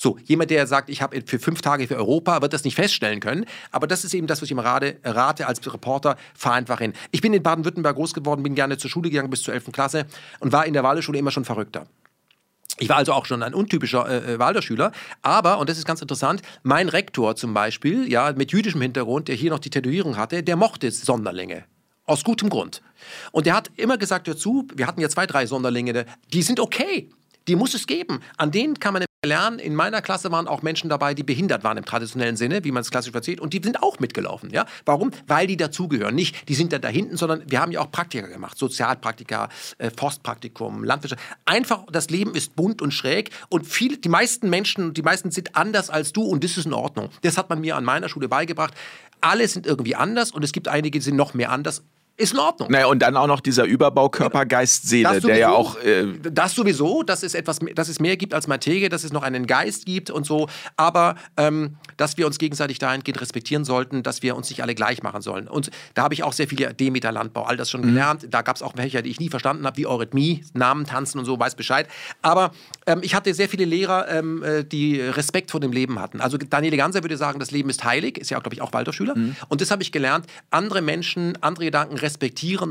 [0.00, 3.18] So, jemand, der sagt, ich habe für fünf Tage für Europa, wird das nicht feststellen
[3.18, 3.46] können.
[3.72, 6.92] Aber das ist eben das, was ich ihm rate, rate als Reporter, fahr einfach hin.
[7.10, 9.72] Ich bin in Baden-Württemberg groß geworden, bin gerne zur Schule gegangen bis zur 11.
[9.72, 10.06] Klasse
[10.38, 11.88] und war in der Waldorfschule immer schon verrückter.
[12.78, 14.92] Ich war also auch schon ein untypischer äh, äh, Waldorfschüler,
[15.22, 19.34] aber, und das ist ganz interessant, mein Rektor zum Beispiel, ja, mit jüdischem Hintergrund, der
[19.34, 21.64] hier noch die Tätowierung hatte, der mochte Sonderlinge.
[22.06, 22.82] Aus gutem Grund.
[23.32, 27.10] Und der hat immer gesagt dazu, wir hatten ja zwei, drei Sonderlinge, die sind okay.
[27.48, 28.20] Die muss es geben.
[28.36, 29.58] An denen kann man lernen.
[29.58, 32.82] In meiner Klasse waren auch Menschen dabei, die behindert waren im traditionellen Sinne, wie man
[32.82, 34.50] es klassisch verzieht, und die sind auch mitgelaufen.
[34.50, 34.64] Ja?
[34.84, 35.10] Warum?
[35.26, 36.14] Weil die dazugehören.
[36.14, 38.56] Nicht, die sind da, da hinten, sondern wir haben ja auch Praktika gemacht.
[38.56, 39.48] Sozialpraktika,
[39.78, 41.20] äh, Forstpraktikum, Landwirtschaft.
[41.46, 45.56] Einfach, das Leben ist bunt und schräg und viele, die meisten Menschen, die meisten sind
[45.56, 47.08] anders als du und das ist in Ordnung.
[47.22, 48.74] Das hat man mir an meiner Schule beigebracht.
[49.20, 51.82] Alle sind irgendwie anders und es gibt einige, die sind noch mehr anders
[52.18, 52.68] ist in Ordnung.
[52.70, 55.80] Naja, und dann auch noch dieser Überbau Körper, Geist, Seele, der ja auch.
[55.82, 59.22] Äh das sowieso, dass es etwas, dass es mehr gibt als Materie, dass es noch
[59.22, 60.48] einen Geist gibt und so.
[60.76, 65.02] Aber ähm, dass wir uns gegenseitig dahingehend respektieren sollten, dass wir uns nicht alle gleich
[65.02, 65.46] machen sollen.
[65.46, 67.86] Und da habe ich auch sehr viele Demeter Landbau, all das schon mhm.
[67.86, 68.26] gelernt.
[68.30, 71.24] Da gab es auch welche, die ich nie verstanden habe, wie Eurythmie, Namen tanzen und
[71.24, 71.86] so, weiß Bescheid.
[72.20, 72.50] Aber
[72.86, 76.20] ähm, ich hatte sehr viele Lehrer, ähm, äh, die Respekt vor dem Leben hatten.
[76.20, 79.16] Also Daniele Ganser würde sagen, das Leben ist heilig, ist ja, glaube ich, auch Waldorfschüler.
[79.16, 79.36] Mhm.
[79.48, 82.07] Und das habe ich gelernt, andere Menschen, andere Gedanken respektieren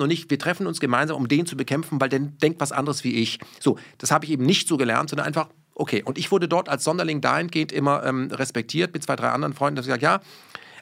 [0.01, 3.03] und nicht, wir treffen uns gemeinsam, um den zu bekämpfen, weil der denkt was anderes
[3.03, 3.39] wie ich.
[3.59, 6.03] So, das habe ich eben nicht so gelernt, sondern einfach, okay.
[6.03, 9.75] Und ich wurde dort als Sonderling dahingehend immer ähm, respektiert mit zwei, drei anderen Freunden,
[9.75, 10.21] dass ich gesagt, ja,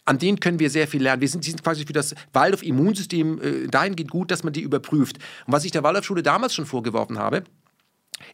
[0.06, 1.22] an denen können wir sehr viel lernen.
[1.22, 5.18] Wir sind, die sind quasi für das Waldorf-Immunsystem äh, dahingehend gut, dass man die überprüft.
[5.48, 7.44] Und was ich der Waldorfschule damals schon vorgeworfen habe,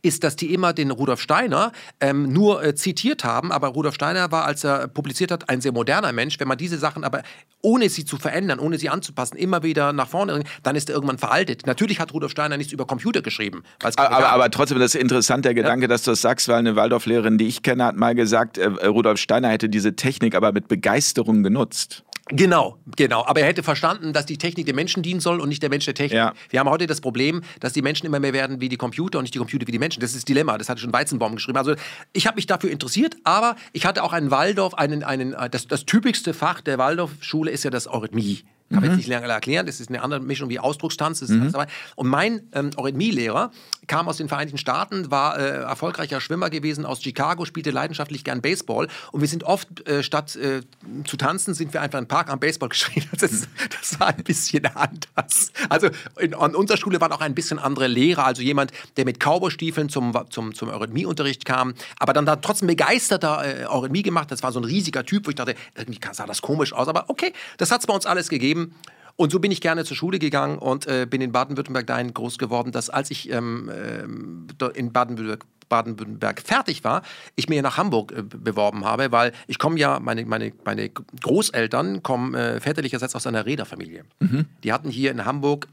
[0.02, 3.52] ist, dass die immer den Rudolf Steiner ähm, nur äh, zitiert haben.
[3.52, 6.40] Aber Rudolf Steiner war, als er publiziert hat, ein sehr moderner Mensch.
[6.40, 7.24] Wenn man diese Sachen aber
[7.62, 10.96] ohne sie zu verändern, ohne sie anzupassen, immer wieder nach vorne bringt, dann ist er
[10.96, 11.66] irgendwann veraltet.
[11.66, 13.64] Natürlich hat Rudolf Steiner nichts über Computer geschrieben.
[13.96, 15.88] Aber, aber, trotzdem, das ist interessant, der Gedanke, ja.
[15.88, 19.20] dass du das sagst, weil eine Waldorflehrerin, die ich kenne, hat mal gesagt, äh, Rudolf
[19.20, 22.04] Steiner hätte diese Technik aber mit Begeisterung genutzt.
[22.32, 23.26] Genau, genau.
[23.26, 25.86] Aber er hätte verstanden, dass die Technik dem Menschen dienen soll und nicht der Mensch
[25.86, 26.18] der Technik.
[26.18, 26.34] Ja.
[26.50, 29.24] Wir haben heute das Problem, dass die Menschen immer mehr werden wie die Computer und
[29.24, 30.00] nicht die Computer wie die Menschen.
[30.00, 30.58] Das ist das Dilemma.
[30.58, 31.58] Das hat schon Weizenbaum geschrieben.
[31.58, 31.76] Also
[32.14, 35.86] ich habe mich dafür interessiert, aber ich hatte auch einen Waldorf, einen, einen, das, das
[35.86, 38.44] typischste Fach der Waldorfschule ist ja das Eurythmie.
[38.72, 38.92] Kann mhm.
[38.92, 39.66] ich nicht länger erklären.
[39.66, 41.22] Das ist eine andere Mischung wie Ausdruckstanz.
[41.28, 41.54] Mhm.
[41.96, 43.52] Und mein ähm, Eurythmie-Lehrer
[43.88, 48.42] kam aus den Vereinigten Staaten, war äh, erfolgreicher Schwimmer gewesen aus Chicago, spielte leidenschaftlich gern
[48.42, 48.88] Baseball.
[49.12, 50.62] Und wir sind oft, äh, statt äh,
[51.06, 53.06] zu tanzen, sind wir einfach im Park am Baseball geschrien.
[53.20, 53.48] Das,
[53.80, 55.52] das war ein bisschen anders.
[55.70, 58.26] Also in, an unserer Schule waren auch ein bisschen andere Lehrer.
[58.26, 63.44] Also jemand, der mit Cowboystiefeln zum, zum, zum Eurythmie-Unterricht kam, aber dann da trotzdem begeisterter
[63.44, 64.32] äh, Eurythmie gemacht.
[64.32, 66.88] Das war so ein riesiger Typ, wo ich dachte, irgendwie sah das komisch aus.
[66.88, 68.76] Aber okay, das hat es bei uns alles gegeben gegeben.
[69.18, 72.38] Und so bin ich gerne zur Schule gegangen und äh, bin in Baden-Württemberg dahin groß
[72.38, 77.02] geworden, dass als ich ähm, äh, in Baden-Württemberg Baden-Württemberg fertig war,
[77.38, 82.04] ich mir nach Hamburg äh, beworben habe, weil ich komme ja, meine, meine, meine Großeltern
[82.04, 84.04] kommen äh, väterlicherseits aus einer Reederfamilie.
[84.20, 84.48] Mhm.
[84.66, 85.68] Die hatten hier in Hamburg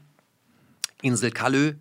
[1.01, 1.73] Insel Kallö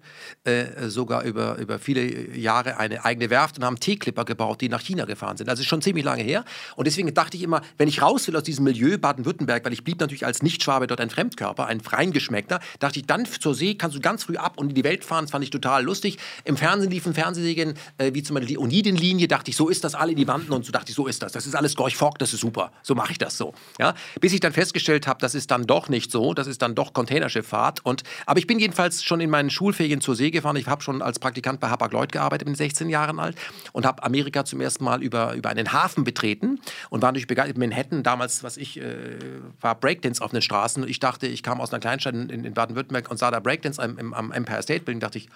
[0.44, 4.80] äh, sogar über, über viele Jahre eine eigene Werft und haben T-Clipper gebaut, die nach
[4.80, 5.48] China gefahren sind.
[5.48, 6.44] Also ist schon ziemlich lange her.
[6.76, 9.82] Und deswegen dachte ich immer, wenn ich raus will aus diesem Milieu Baden-Württemberg, weil ich
[9.82, 13.96] blieb natürlich als Nicht-Schwabe dort ein Fremdkörper, ein Reingeschmeckter, dachte ich, dann zur See kannst
[13.96, 15.24] du ganz früh ab und in die Welt fahren.
[15.24, 16.18] Das fand ich total lustig.
[16.44, 19.96] Im Fernsehen liefen Fernsehserien, äh, wie zum Beispiel die Oniden-Linie, dachte ich, so ist das
[19.96, 21.32] alle in die Wanden und so dachte ich, so ist das.
[21.32, 22.70] Das ist alles Gorch Fock, das ist super.
[22.82, 23.52] So mache ich das so.
[23.80, 23.94] Ja?
[24.20, 26.92] Bis ich dann festgestellt habe, das ist dann doch nicht so, das ist dann doch
[26.92, 27.84] Containerschifffahrt.
[27.84, 30.56] Und, aber ich bin jedenfalls schon in meinen Schulferien zur See gefahren.
[30.56, 33.36] Ich habe schon als Praktikant bei Hapag-Lloyd gearbeitet, bin 16 Jahre alt
[33.72, 37.58] und habe Amerika zum ersten Mal über, über einen Hafen betreten und war natürlich begeistert.
[37.58, 39.16] Manhattan, damals, was ich, äh,
[39.60, 40.86] war Breakdance auf den Straßen.
[40.86, 44.12] Ich dachte, ich kam aus einer Kleinstadt in, in Baden-Württemberg und sah da Breakdance am,
[44.12, 45.00] am Empire State Building.
[45.00, 45.28] dachte ich,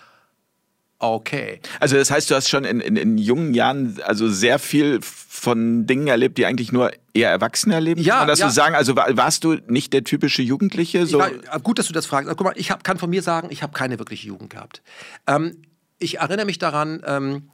[1.03, 1.61] Okay.
[1.81, 5.85] Also das heißt, du hast schon in, in, in, jungen Jahren also sehr viel von
[5.85, 8.01] Dingen erlebt, die eigentlich nur eher Erwachsene erleben?
[8.01, 8.13] Ja.
[8.13, 8.49] Kann man das ja.
[8.49, 8.77] so sagen?
[8.77, 11.05] Also warst du nicht der typische Jugendliche?
[11.07, 11.19] So?
[11.19, 12.29] War, gut, dass du das fragst.
[12.29, 14.81] guck mal, ich hab, kann von mir sagen, ich habe keine wirkliche Jugend gehabt.
[15.27, 15.63] Ähm,
[15.99, 17.51] ich erinnere mich daran, ähm,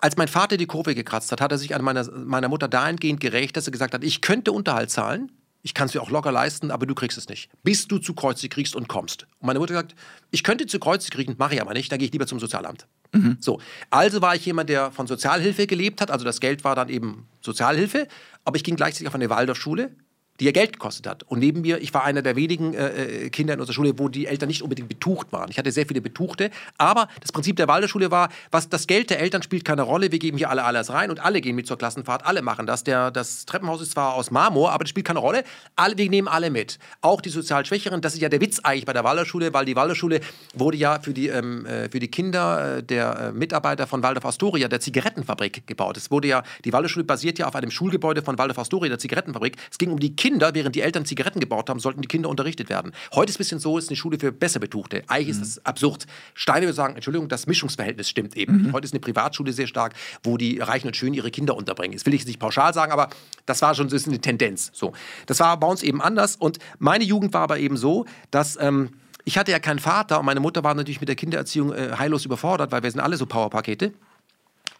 [0.00, 3.20] als mein Vater die Kurve gekratzt hat, hat er sich an meiner, meiner Mutter dahingehend
[3.20, 5.30] gerecht, dass er gesagt hat, ich könnte Unterhalt zahlen,
[5.62, 7.48] ich kann es dir auch locker leisten, aber du kriegst es nicht.
[7.62, 9.26] Bis du zu Kreuze kriegst und kommst.
[9.38, 9.94] Und meine Mutter sagt,
[10.30, 12.86] ich könnte zu Kreuze kriegen, mache ich aber nicht, dann gehe ich lieber zum Sozialamt.
[13.12, 13.36] Mhm.
[13.40, 13.60] So,
[13.90, 16.10] also war ich jemand, der von Sozialhilfe gelebt hat.
[16.10, 18.08] Also das Geld war dann eben Sozialhilfe.
[18.44, 19.94] Aber ich ging gleichzeitig auf eine Waldorfschule
[20.42, 21.22] die ja Geld gekostet hat.
[21.22, 24.08] Und neben mir, ich war einer der wenigen äh, äh, Kinder in unserer Schule, wo
[24.08, 25.48] die Eltern nicht unbedingt betucht waren.
[25.50, 29.20] Ich hatte sehr viele Betuchte, aber das Prinzip der Waldorfschule war, was das Geld der
[29.20, 30.10] Eltern spielt keine Rolle.
[30.10, 32.82] Wir geben hier alle alles rein und alle gehen mit zur Klassenfahrt, alle machen das.
[32.82, 35.44] Der, das Treppenhaus ist zwar aus Marmor, aber das spielt keine Rolle.
[35.76, 36.80] Alle, wir nehmen alle mit.
[37.02, 38.00] Auch die sozial Schwächeren.
[38.00, 40.20] Das ist ja der Witz eigentlich bei der Waldorfschule, weil die Waldorfschule
[40.54, 44.66] wurde ja für die, ähm, äh, für die Kinder äh, der Mitarbeiter von Waldorf Astoria,
[44.66, 45.96] der Zigarettenfabrik, gebaut.
[45.96, 49.56] Es wurde ja, die Waldorfschule basiert ja auf einem Schulgebäude von Waldorf Astoria, der Zigarettenfabrik.
[49.70, 52.68] Es ging um die Kinder, während die Eltern Zigaretten gebaut haben, sollten die Kinder unterrichtet
[52.68, 52.92] werden.
[53.14, 55.02] Heute ist es ein bisschen so, ist eine Schule für besser Betuchte.
[55.08, 55.42] Eigentlich mhm.
[55.42, 56.06] ist das absurd.
[56.34, 58.68] Steine würde sagen, Entschuldigung, das Mischungsverhältnis stimmt eben.
[58.68, 58.72] Mhm.
[58.72, 61.94] Heute ist eine Privatschule sehr stark, wo die Reichen und Schönen ihre Kinder unterbringen.
[61.94, 63.10] Das will ich jetzt nicht pauschal sagen, aber
[63.46, 64.70] das war schon ist eine Tendenz.
[64.72, 64.92] So.
[65.26, 66.36] Das war bei uns eben anders.
[66.36, 68.58] Und meine Jugend war aber eben so, dass.
[68.60, 68.90] Ähm,
[69.24, 72.24] ich hatte ja keinen Vater und meine Mutter war natürlich mit der Kindererziehung äh, heillos
[72.24, 73.92] überfordert, weil wir sind alle so Powerpakete.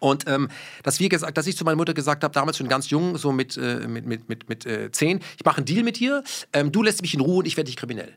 [0.03, 0.49] Und ähm,
[0.83, 3.31] dass, wir gesagt, dass ich zu meiner Mutter gesagt habe, damals schon ganz jung, so
[3.31, 6.73] mit, äh, mit, mit, mit, mit äh, zehn, ich mache einen Deal mit dir, ähm,
[6.73, 8.11] du lässt mich in Ruhe und ich werde dich kriminell.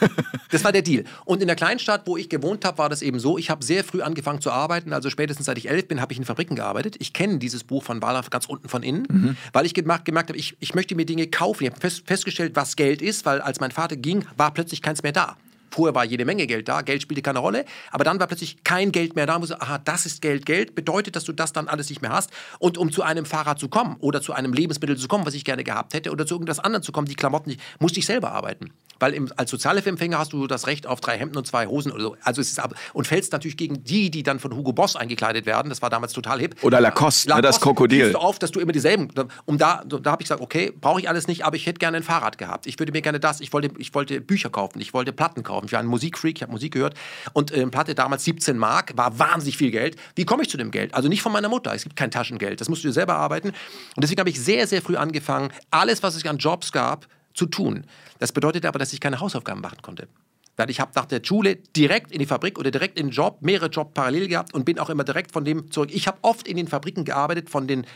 [0.50, 1.04] das war der Deal.
[1.24, 3.84] Und in der Kleinstadt, wo ich gewohnt habe, war das eben so, ich habe sehr
[3.84, 6.96] früh angefangen zu arbeiten, also spätestens seit ich elf bin, habe ich in Fabriken gearbeitet.
[6.98, 9.36] Ich kenne dieses Buch von Wallach ganz unten von innen, mhm.
[9.54, 11.64] weil ich gemerkt, gemerkt habe, ich, ich möchte mir Dinge kaufen.
[11.64, 15.02] Ich habe fest, festgestellt, was Geld ist, weil als mein Vater ging, war plötzlich keins
[15.02, 15.38] mehr da.
[15.70, 18.92] Vorher war jede Menge Geld da, Geld spielte keine Rolle, aber dann war plötzlich kein
[18.92, 19.36] Geld mehr da.
[19.36, 22.12] Und so, aha, das ist Geld, Geld bedeutet, dass du das dann alles nicht mehr
[22.12, 22.30] hast.
[22.58, 25.44] Und um zu einem Fahrrad zu kommen oder zu einem Lebensmittel zu kommen, was ich
[25.44, 28.72] gerne gehabt hätte, oder zu irgendwas anderem zu kommen, die Klamotten, musste ich selber arbeiten.
[29.00, 32.02] Weil im, als Sozialhilfeempfänger hast du das Recht auf drei Hemden und zwei Hosen oder
[32.02, 32.16] so.
[32.22, 35.46] Also es ist ab, und fällst natürlich gegen die, die dann von Hugo Boss eingekleidet
[35.46, 35.68] werden.
[35.70, 36.56] Das war damals total hip.
[36.62, 38.12] Oder Lacoste, Lacoste ne, das Krokodil.
[38.12, 39.08] Du auf, dass du immer dieselben.
[39.46, 41.96] Um da, da habe ich gesagt, okay, brauche ich alles nicht, aber ich hätte gerne
[41.96, 42.66] ein Fahrrad gehabt.
[42.66, 43.40] Ich würde mir gerne das.
[43.40, 44.80] Ich wollte, ich wollte Bücher kaufen.
[44.80, 45.66] Ich wollte Platten kaufen.
[45.66, 46.36] Ich war ein Musikfreak.
[46.36, 46.94] Ich habe Musik gehört.
[47.32, 49.96] Und äh, Platte damals 17 Mark war wahnsinnig viel Geld.
[50.14, 50.94] Wie komme ich zu dem Geld?
[50.94, 51.74] Also nicht von meiner Mutter.
[51.74, 52.60] Es gibt kein Taschengeld.
[52.60, 53.48] Das musst du dir selber arbeiten.
[53.48, 57.46] Und deswegen habe ich sehr, sehr früh angefangen, alles, was es an Jobs gab, zu
[57.46, 57.84] tun.
[58.18, 60.08] Das bedeutete aber, dass ich keine Hausaufgaben machen konnte.
[60.56, 63.38] Weil ich habe nach der Schule direkt in die Fabrik oder direkt in den Job,
[63.40, 65.90] mehrere Jobs parallel gehabt und bin auch immer direkt von dem zurück.
[65.92, 67.86] Ich habe oft in den Fabriken gearbeitet von den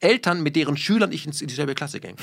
[0.00, 2.16] Eltern, mit deren Schülern ich in dieselbe Klasse ging.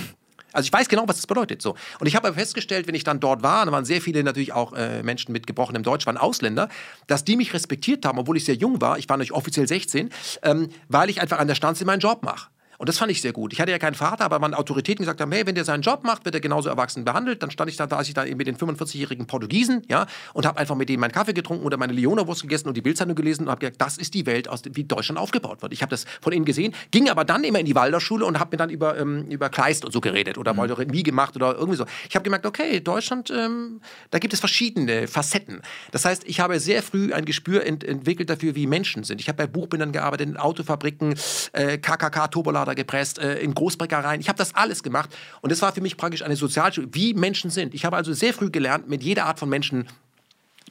[0.54, 1.62] Also ich weiß genau, was das bedeutet.
[1.62, 1.76] So.
[2.00, 4.74] Und ich habe festgestellt, wenn ich dann dort war, da waren sehr viele natürlich auch
[4.74, 6.70] äh, Menschen mit gebrochenem Deutsch, waren Ausländer,
[7.08, 10.10] dass die mich respektiert haben, obwohl ich sehr jung war, ich war natürlich offiziell 16,
[10.44, 12.50] ähm, weil ich einfach an der Stanze meinen Job mache.
[12.82, 13.54] Und das fand ich sehr gut.
[13.54, 16.04] Ich hatte ja keinen Vater, aber meine Autoritäten gesagt haben, hey, wenn der seinen Job
[16.04, 17.44] macht, wird er genauso erwachsen behandelt.
[17.44, 20.60] Dann stand ich da, da ich dann eben mit den 45-jährigen Portugiesen, ja, und habe
[20.60, 23.52] einfach mit denen meinen Kaffee getrunken oder meine Leona-Wurst gegessen und die Bildzeitung gelesen und
[23.52, 25.74] habe gesagt, das ist die Welt, aus wie Deutschland aufgebaut wird.
[25.74, 28.56] Ich habe das von ihnen gesehen, ging aber dann immer in die Waldorfschule und habe
[28.56, 30.92] mir dann über, ähm, über Kleist und so geredet oder mhm.
[30.92, 31.86] wie gemacht oder irgendwie so.
[32.10, 35.62] Ich habe gemerkt, okay, Deutschland, ähm, da gibt es verschiedene Facetten.
[35.92, 39.22] Das heißt, ich habe sehr früh ein Gespür ent entwickelt dafür, wie Menschen sind.
[39.22, 41.14] Ich habe bei Buchbindern gearbeitet, in Autofabriken,
[41.52, 44.22] äh, KKK, Turbolader gepresst, äh, in Großbäckereien.
[44.22, 45.10] Ich habe das alles gemacht
[45.42, 47.74] und das war für mich praktisch eine Sozialschule, wie Menschen sind.
[47.74, 49.88] Ich habe also sehr früh gelernt, mit jeder Art von Menschen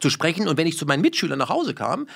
[0.00, 2.06] zu sprechen und wenn ich zu meinen Mitschülern nach Hause kam,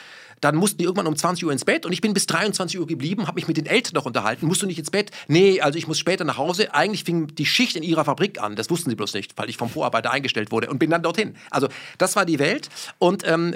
[0.40, 2.86] dann mussten die irgendwann um 20 Uhr ins Bett und ich bin bis 23 Uhr
[2.86, 4.46] geblieben, habe mich mit den Eltern noch unterhalten.
[4.46, 5.10] Musst du nicht ins Bett?
[5.28, 6.74] Nee, also ich muss später nach Hause.
[6.74, 8.56] Eigentlich fing die Schicht in ihrer Fabrik an.
[8.56, 11.36] Das wussten sie bloß nicht, weil ich vom Vorarbeiter eingestellt wurde und bin dann dorthin.
[11.50, 11.68] Also
[11.98, 12.68] das war die Welt
[12.98, 13.54] und ähm,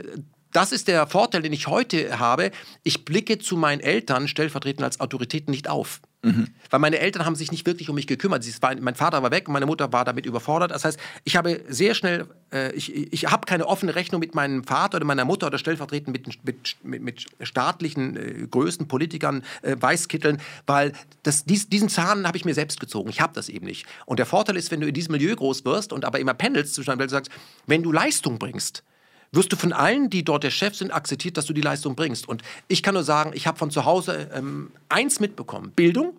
[0.53, 2.51] das ist der Vorteil, den ich heute habe.
[2.83, 6.01] Ich blicke zu meinen Eltern stellvertretend als Autoritäten nicht auf.
[6.23, 6.49] Mhm.
[6.71, 8.45] Weil meine Eltern haben sich nicht wirklich um mich gekümmert.
[8.61, 10.73] War, mein Vater war weg und meine Mutter war damit überfordert.
[10.73, 14.65] Das heißt, ich habe sehr schnell, äh, ich, ich habe keine offene Rechnung mit meinem
[14.65, 19.77] Vater oder meiner Mutter oder stellvertretend mit, mit, mit, mit staatlichen äh, Größen, Politikern, äh,
[19.79, 20.93] Weißkitteln, weil
[21.23, 23.11] das, dies, diesen Zahn habe ich mir selbst gezogen.
[23.11, 23.87] Ich habe das eben nicht.
[24.05, 26.75] Und der Vorteil ist, wenn du in diesem Milieu groß wirst und aber immer pendelst
[26.75, 27.31] zwischen einem Welt sagst,
[27.67, 28.83] wenn du Leistung bringst,
[29.33, 32.29] wirst du von allen, die dort der Chef sind, akzeptiert, dass du die Leistung bringst.
[32.29, 36.19] Und ich kann nur sagen, ich habe von zu Hause ähm, eins mitbekommen: Bildung.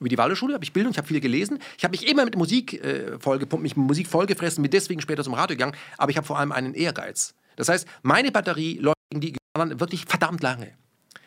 [0.00, 1.60] Über die Waldorfschule habe ich Bildung, ich habe viel gelesen.
[1.78, 5.22] Ich habe mich immer mit Musik äh, vollgepumpt, mich mit Musik vollgefressen, bin deswegen später
[5.22, 5.76] zum Radio gegangen.
[5.96, 7.34] Aber ich habe vor allem einen Ehrgeiz.
[7.54, 10.72] Das heißt, meine Batterie läuft gegen die anderen wirklich verdammt lange.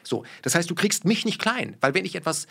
[0.03, 2.47] So, das heißt, du kriegst mich nicht klein, weil wenn ich etwas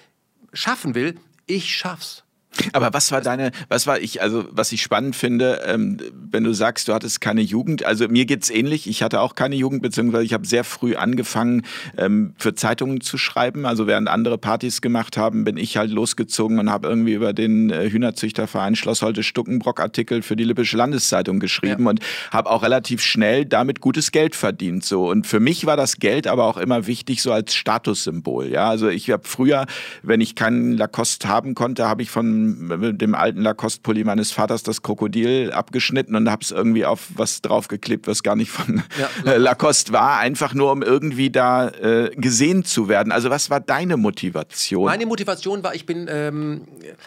[0.52, 2.24] schaffen will, ich schaff's.
[2.72, 5.98] Aber was war deine, was war ich, also was ich spannend finde, ähm,
[6.30, 9.56] wenn du sagst, du hattest keine Jugend, also mir geht's ähnlich, ich hatte auch keine
[9.56, 11.62] Jugend, beziehungsweise ich habe sehr früh angefangen,
[11.96, 13.66] ähm, für Zeitungen zu schreiben.
[13.66, 17.70] Also während andere Partys gemacht haben, bin ich halt losgezogen und habe irgendwie über den
[17.70, 21.90] äh, Hühnerzüchterverein Schloss Holte Stuckenbrock Artikel für die Lippische Landeszeitung geschrieben ja.
[21.90, 22.00] und
[22.30, 24.84] habe auch relativ schnell damit gutes Geld verdient.
[24.84, 25.10] So.
[25.10, 28.48] Und für mich war das Geld aber auch immer wichtig, so als Statussymbol.
[28.48, 29.66] Ja, also ich habe früher,
[30.02, 34.82] wenn ich keinen Lacoste haben konnte, habe ich von dem alten Lacoste-Pulli meines Vaters das
[34.82, 38.82] Krokodil abgeschnitten und habe es irgendwie auf was draufgeklebt, was gar nicht von
[39.24, 43.12] ja, Lacoste war, einfach nur um irgendwie da äh, gesehen zu werden.
[43.12, 44.84] Also was war deine Motivation?
[44.86, 46.62] Meine Motivation war, ich bin, ähm,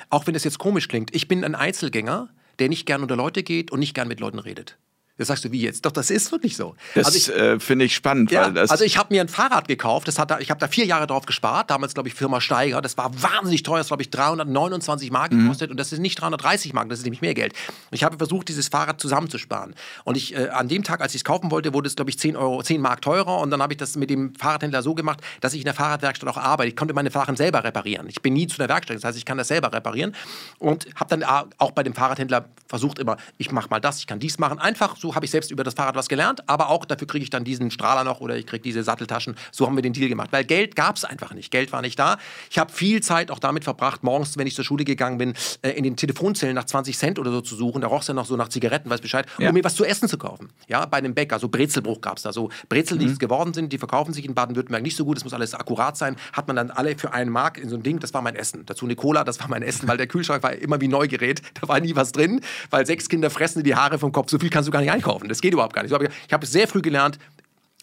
[0.10, 2.30] auch wenn das jetzt komisch klingt, ich bin ein Einzelgänger,
[2.60, 4.78] der nicht gern unter Leute geht und nicht gern mit Leuten redet.
[5.18, 5.86] Das sagst du, wie jetzt?
[5.86, 6.76] Doch, das ist wirklich so.
[6.93, 8.32] Das also äh, finde ich spannend.
[8.32, 10.86] Ja, also ich habe mir ein Fahrrad gekauft, das hat da, ich habe da vier
[10.86, 14.11] Jahre drauf gespart, damals glaube ich Firma Steiger, das war wahnsinnig teuer, das glaube ich
[14.11, 15.43] 329 Mark mhm.
[15.43, 17.53] gekostet und das ist nicht 330 Mark, das ist nämlich mehr Geld.
[17.91, 21.26] Ich habe versucht, dieses Fahrrad zusammenzusparen und ich, äh, an dem Tag, als ich es
[21.26, 23.78] kaufen wollte, wurde es glaube ich 10, Euro, 10 Mark teurer und dann habe ich
[23.78, 26.70] das mit dem Fahrradhändler so gemacht, dass ich in der Fahrradwerkstatt auch arbeite.
[26.70, 28.07] Ich konnte meine Fahrräder selber reparieren.
[28.07, 30.15] Ich bin nie zu der Werkstatt, das heißt, ich kann das selber reparieren
[30.59, 31.24] und habe dann
[31.57, 34.59] auch bei dem Fahrradhändler versucht immer, ich mache mal das, ich kann dies machen.
[34.59, 37.30] Einfach so habe ich selbst über das Fahrrad was gelernt, aber auch dafür kriege ich
[37.30, 39.36] dann diesen Strahler noch oder ich kriege diese Satteltaschen.
[39.51, 41.51] So haben wir den Deal gemacht, weil Geld gab es einfach nicht.
[41.51, 42.18] Geld war nicht da.
[42.49, 45.72] Ich habe viel Zeit auch damit verbracht, morgens, wenn ich zur Schule gegangen bin, äh,
[45.72, 47.82] in den Telefonzellen nach 20 Cent oder so zu suchen.
[47.82, 49.49] Da roch es ja noch so nach Zigaretten, weiß Bescheid, ja.
[49.49, 50.49] um mir was zu essen zu kaufen.
[50.68, 52.34] Ja, bei einem Bäcker, so Brezelbruch gab es da.
[52.34, 53.18] So Brezel, die mhm.
[53.18, 55.18] geworden sind, die verkaufen sich in Baden-Württemberg nicht so gut.
[55.18, 56.16] Es muss alles akkurat sein.
[56.34, 58.66] Hat man dann alle für einen Mark in so ein Ding, das war mein Essen.
[58.66, 61.41] Dazu eine Cola, das war mein Essen, weil der Kühlschrank war immer wie neu gerät.
[61.60, 64.30] Da war nie was drin, weil sechs Kinder fressen die Haare vom Kopf.
[64.30, 65.30] So viel kannst du gar nicht einkaufen.
[65.30, 65.93] Das geht überhaupt gar nicht.
[66.28, 67.20] Ich habe sehr früh gelernt,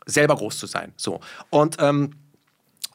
[0.06, 0.92] selber groß zu sein.
[0.96, 1.20] So.
[1.50, 2.14] Und ähm,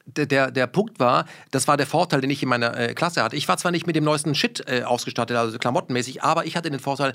[0.05, 3.36] der, der Punkt war, das war der Vorteil, den ich in meiner äh, Klasse hatte.
[3.36, 6.70] Ich war zwar nicht mit dem neuesten Shit äh, ausgestattet, also klamottenmäßig, aber ich hatte
[6.70, 7.13] den Vorteil,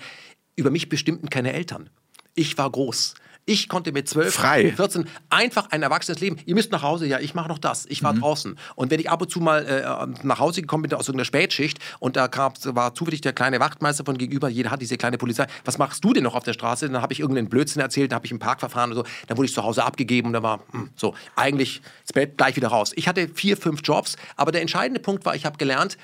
[0.57, 1.91] über mich bestimmten keine Eltern.
[2.35, 3.15] Ich war groß.
[3.47, 4.73] Ich konnte mit 12, Frei.
[4.73, 6.37] 14 einfach ein erwachsenes Leben.
[6.47, 7.85] Ihr müsst nach Hause, ja, ich mache noch das.
[7.87, 8.21] Ich war mhm.
[8.21, 8.59] draußen.
[8.75, 11.79] Und wenn ich ab und zu mal äh, nach Hause gekommen bin aus irgendeiner Spätschicht
[11.99, 15.47] und da kam, war zufällig der kleine Wachtmeister von gegenüber, jeder hat diese kleine Polizei.
[15.67, 16.89] Was machst du denn noch auf der Straße?
[16.89, 19.05] Dann habe ich irgendeinen Blödsinn erzählt, dann habe ich im Park verfahren und so.
[19.27, 22.57] Dann wurde ich zu Hause abgegeben und da war hm, so, eigentlich ins Bett gleich
[22.57, 22.93] wieder raus.
[22.97, 25.99] Ich hatte vier, fünf Jobs, aber der entscheidende Punkt war, ich habe gelernt,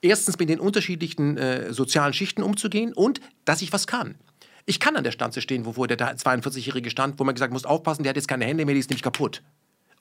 [0.00, 4.14] erstens mit den unterschiedlichen äh, sozialen Schichten umzugehen und dass ich was kann.
[4.68, 8.02] Ich kann an der Stanze stehen, wovor der 42-Jährige stand, wo man gesagt muss aufpassen,
[8.02, 9.44] der hat jetzt keine Hände mehr, die ist nämlich kaputt.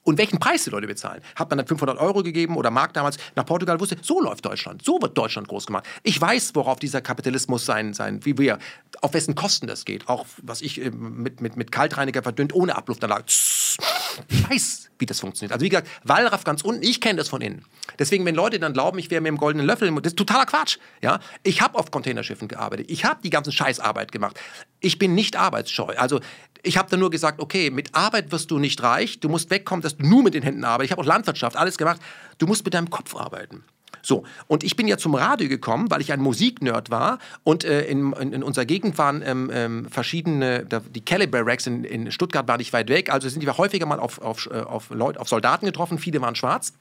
[0.06, 1.22] Und welchen Preis die Leute bezahlen.
[1.36, 4.86] Hat man dann 500 Euro gegeben oder Mark damals nach Portugal, wusste, so läuft Deutschland.
[4.86, 5.86] So wird Deutschland groß gemacht.
[6.04, 8.60] Ich weiß, worauf dieser Kapitalismus sein, sein wie wir,
[9.02, 10.08] auf wessen Kosten das geht.
[10.08, 13.26] Auch was ich äh, mit, mit, mit Kaltreiniger verdünnt, ohne Abluftanlage.
[13.28, 15.54] Ich weiß, wie das funktioniert.
[15.54, 17.66] Also wie gesagt, Wallraff ganz unten, ich kenne das von innen.
[17.98, 20.78] Deswegen, wenn Leute dann glauben, ich wäre mit dem goldenen Löffel, das ist totaler Quatsch.
[21.02, 21.20] Ja?
[21.44, 22.92] Ich habe auf Containerschiffen gearbeitet.
[22.92, 24.40] Ich habe die ganze Scheißarbeit gemacht.
[24.80, 25.96] Ich bin nicht arbeitsscheu.
[25.98, 26.20] Also
[26.66, 29.20] ich habe dann nur gesagt, okay, mit Arbeit wirst du nicht reich.
[29.20, 30.86] Du musst wegkommen, dass du nur mit den Händen arbeitest.
[30.86, 32.02] Ich habe auch Landwirtschaft, alles gemacht.
[32.38, 33.64] Du musst mit deinem Kopf arbeiten.
[34.02, 37.86] So, und ich bin ja zum Radio gekommen, weil ich ein Musiknerd war und äh,
[37.86, 40.64] in, in, in, unserer Gegend waren ähm, ähm, verschiedene,
[40.94, 44.00] die Caliber Racks in, in, Stuttgart war nicht weit weg, also sind wir häufiger mal
[44.00, 46.74] auf, auf, äh, auf, Leute, auf Soldaten getroffen, viele waren schwarz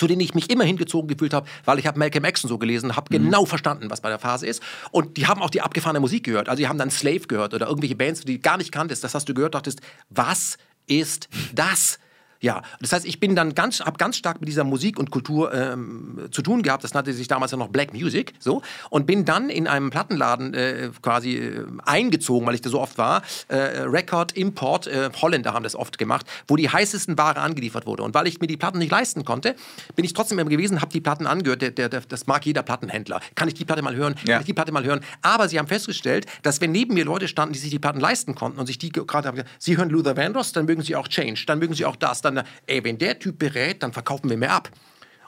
[0.00, 2.96] zu denen ich mich immer hingezogen gefühlt habe, weil ich habe Malcolm X so gelesen,
[2.96, 3.24] habe mhm.
[3.24, 4.62] genau verstanden, was bei der Phase ist.
[4.92, 6.48] Und die haben auch die abgefahrene Musik gehört.
[6.48, 9.04] Also die haben dann Slave gehört oder irgendwelche Bands, die du gar nicht kanntest.
[9.04, 11.98] Das hast du gehört, dachtest, was ist das?
[12.40, 15.52] Ja, das heißt, ich bin dann ganz, habe ganz stark mit dieser Musik und Kultur
[15.52, 16.82] ähm, zu tun gehabt.
[16.84, 20.54] Das nannte sich damals ja noch Black Music, so und bin dann in einem Plattenladen
[20.54, 23.22] äh, quasi äh, eingezogen, weil ich da so oft war.
[23.48, 28.02] Äh, Record Import, äh, Holländer haben das oft gemacht, wo die heißesten Ware angeliefert wurde.
[28.02, 29.54] Und weil ich mir die Platten nicht leisten konnte,
[29.94, 31.60] bin ich trotzdem immer gewesen, habe die Platten angehört.
[31.60, 33.20] Der, der, der, das mag jeder Plattenhändler.
[33.34, 34.14] Kann ich die Platte mal hören?
[34.24, 34.34] Ja.
[34.34, 35.00] Kann ich die Platte mal hören?
[35.20, 38.34] Aber sie haben festgestellt, dass wenn neben mir Leute standen, die sich die Platten leisten
[38.34, 41.44] konnten und sich die gerade haben, sie hören Luther Vandross, dann mögen sie auch Change,
[41.46, 44.36] dann mögen sie auch das, dann dann, ey, wenn der Typ berät, dann verkaufen wir
[44.36, 44.70] mehr ab.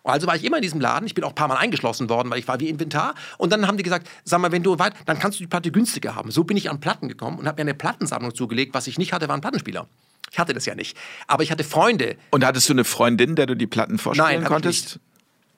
[0.05, 1.07] Also war ich immer in diesem Laden.
[1.07, 3.15] Ich bin auch ein paar Mal eingeschlossen worden, weil ich war wie Inventar.
[3.39, 5.71] Und dann haben die gesagt, sag mal, wenn du weit, dann kannst du die Platte
[5.71, 6.31] günstiger haben.
[6.31, 8.75] So bin ich an Platten gekommen und habe mir eine Plattensammlung zugelegt.
[8.75, 9.87] Was ich nicht hatte, war ein Plattenspieler.
[10.31, 10.97] Ich hatte das ja nicht.
[11.27, 12.17] Aber ich hatte Freunde.
[12.31, 14.99] Und hattest du eine Freundin, der du die Platten vorstellen Nein, konntest?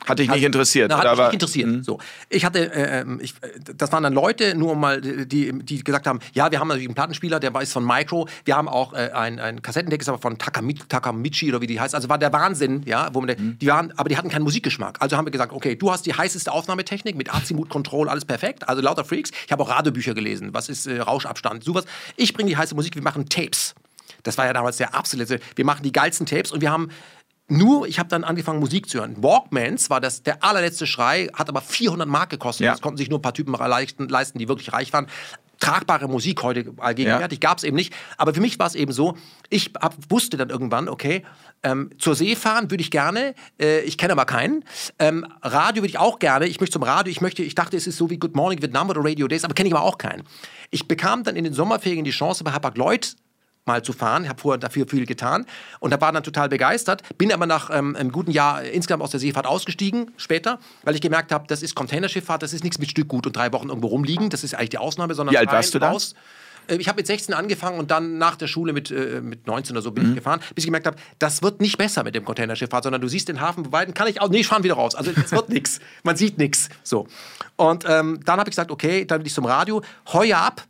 [0.04, 0.10] Nicht.
[0.10, 0.90] Hat dich nicht also, interessiert?
[0.90, 1.84] Na, hat mich nicht interessiert.
[1.84, 1.98] So.
[2.28, 3.34] Ich hatte, äh, ähm, ich,
[3.76, 6.94] das waren dann Leute, nur mal, die, die gesagt haben, ja, wir haben natürlich einen
[6.94, 10.36] Plattenspieler, der weiß von Micro, wir haben auch äh, ein, ein Kassettendeck, ist aber von
[10.36, 11.94] Takamichi, Takamichi oder wie die heißt.
[11.94, 13.58] Also war der Wahnsinn, ja, wo man, mhm.
[13.58, 15.00] die waren, aber die hatten keinen Musikgeschmack.
[15.00, 18.68] Also haben wir gesagt, okay, du hast die heißeste Aufnahmetechnik mit Azimut Control, alles perfekt,
[18.68, 19.30] also lauter Freaks.
[19.46, 21.84] Ich habe auch Radiobücher gelesen, was ist äh, Rauschabstand, sowas.
[22.16, 23.74] Ich bringe die heiße Musik, wir machen Tapes.
[24.22, 25.38] Das war ja damals der absolute.
[25.54, 26.90] Wir machen die geilsten Tapes und wir haben
[27.48, 29.22] nur, ich habe dann angefangen, Musik zu hören.
[29.22, 32.64] Walkmans war das der allerletzte Schrei, hat aber 400 Mark gekostet.
[32.64, 32.72] Ja.
[32.72, 35.08] Das konnten sich nur ein paar Typen leisten, leisten, die wirklich reich waren.
[35.60, 37.48] Tragbare Musik heute allgegenwärtig ja.
[37.48, 37.94] gab es eben nicht.
[38.16, 39.16] Aber für mich war es eben so,
[39.50, 41.22] ich hab, wusste dann irgendwann, okay,
[41.62, 44.64] ähm, zur See fahren würde ich gerne, äh, ich kenne aber keinen.
[44.98, 47.86] Ähm, Radio würde ich auch gerne, ich möchte zum Radio, ich möchte, ich dachte, es
[47.86, 50.24] ist so wie Good Morning Vietnam oder Radio Days, aber kenne ich aber auch keinen.
[50.70, 53.16] Ich bekam dann in den Sommerferien die Chance, bei Hapag Lloyd
[53.66, 54.24] mal zu fahren.
[54.24, 55.46] Ich habe vorher dafür viel getan
[55.80, 57.02] und da war dann total begeistert.
[57.16, 61.00] Bin aber nach ähm, einem guten Jahr insgesamt aus der Seefahrt ausgestiegen später, weil ich
[61.00, 64.28] gemerkt habe, das ist Containerschifffahrt, das ist nichts mit Stückgut und drei Wochen irgendwo rumliegen.
[64.30, 65.90] Das ist eigentlich die Ausnahme, sondern Wie alt warst du da?
[65.90, 66.14] raus.
[66.66, 69.74] Äh, Ich habe mit 16 angefangen und dann nach der Schule mit, äh, mit 19
[69.74, 72.24] oder so bin ich gefahren, bis ich gemerkt habe, das wird nicht besser mit dem
[72.26, 74.94] Containerschifffahrt, sondern du siehst den Hafen weiten, kann ich auch, nee, ich fahre wieder raus.
[74.94, 76.68] Also es wird nichts, man sieht nichts.
[76.82, 77.06] So.
[77.56, 79.80] Und ähm, dann habe ich gesagt, okay, dann bin ich zum Radio,
[80.12, 80.62] heuer ab,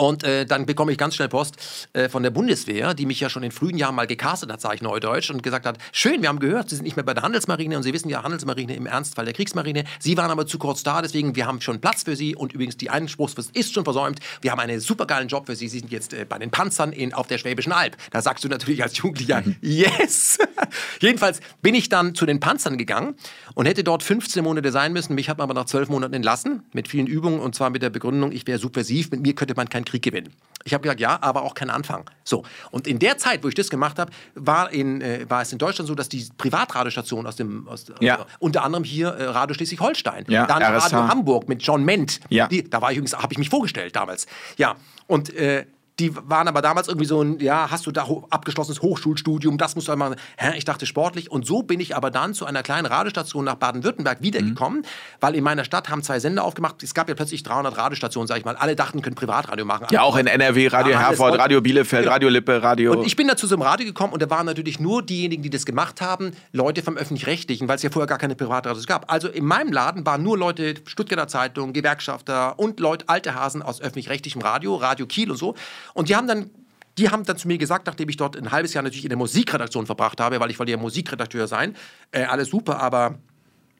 [0.00, 1.56] und äh, dann bekomme ich ganz schnell Post
[1.92, 4.76] äh, von der Bundeswehr, die mich ja schon in frühen Jahren mal gecastet hat, sage
[4.76, 7.22] ich Neudeutsch, und gesagt hat, schön, wir haben gehört, Sie sind nicht mehr bei der
[7.22, 9.84] Handelsmarine und Sie wissen ja, Handelsmarine im Ernstfall der Kriegsmarine.
[9.98, 12.78] Sie waren aber zu kurz da, deswegen, wir haben schon Platz für Sie und übrigens
[12.78, 14.20] die Einspruchsfrist ist schon versäumt.
[14.40, 15.68] Wir haben einen supergeilen Job für Sie.
[15.68, 17.98] Sie sind jetzt äh, bei den Panzern in, auf der Schwäbischen Alb.
[18.10, 20.38] Da sagst du natürlich als Jugendlicher, yes!
[21.00, 23.16] Jedenfalls bin ich dann zu den Panzern gegangen
[23.52, 25.14] und hätte dort 15 Monate sein müssen.
[25.14, 27.90] Mich hat man aber nach 12 Monaten entlassen, mit vielen Übungen und zwar mit der
[27.90, 30.32] Begründung, ich wäre subversiv, mit mir könnte man keinen Krieg gewinnen.
[30.64, 32.10] Ich habe gesagt, ja, aber auch kein Anfang.
[32.22, 32.44] So.
[32.70, 35.58] Und in der Zeit, wo ich das gemacht habe, war, in, äh, war es in
[35.58, 38.16] Deutschland so, dass die Privatradiostationen aus dem, aus, Ja.
[38.16, 40.92] äh, unter anderem hier äh, Radio Schleswig-Holstein, Ja, dann RSH.
[40.92, 42.20] Radio Hamburg mit John Ment.
[42.28, 42.46] Ja.
[42.46, 44.26] Die, da war ich übrigens, habe ich mich vorgestellt damals.
[44.58, 44.76] Ja.
[45.06, 45.64] Und äh,
[46.00, 49.76] die waren aber damals irgendwie so ein, ja, hast du da ho abgeschlossenes Hochschulstudium, das
[49.76, 50.52] musst du einmal, hä?
[50.56, 51.30] ich dachte sportlich.
[51.30, 54.84] Und so bin ich aber dann zu einer kleinen Radiostation nach Baden-Württemberg wiedergekommen,
[55.20, 56.82] weil in meiner Stadt haben zwei Sender aufgemacht.
[56.82, 58.56] Es gab ja plötzlich 300 Radiostationen, sag ich mal.
[58.56, 59.86] Alle dachten, können Privatradio machen.
[59.90, 62.12] Ja, auch in NRW, Radio Ja, Herford, Radio Bielefeld, Genau.
[62.12, 62.92] Radio Lippe, Radio.
[62.92, 65.42] Und ich bin da zu so einem Radio gekommen und da waren natürlich nur diejenigen,
[65.42, 69.12] die das gemacht haben, Leute vom Öffentlich-Rechtlichen, weil es ja vorher gar keine Privatradios gab.
[69.12, 73.80] Also in meinem Laden waren nur Leute, Stuttgarter Zeitung, Gewerkschafter und Leute, alte Hasen aus
[73.80, 75.54] öffentlich-rechtlichem Radio, Radio Kiel und so.
[75.94, 76.50] Und die haben dann
[76.98, 79.16] die haben dann zu mir gesagt, nachdem ich dort ein halbes Jahr natürlich in der
[79.16, 81.74] Musikredaktion verbracht habe, weil ich wollte ja Musikredakteur sein,
[82.10, 83.18] äh, alles super, aber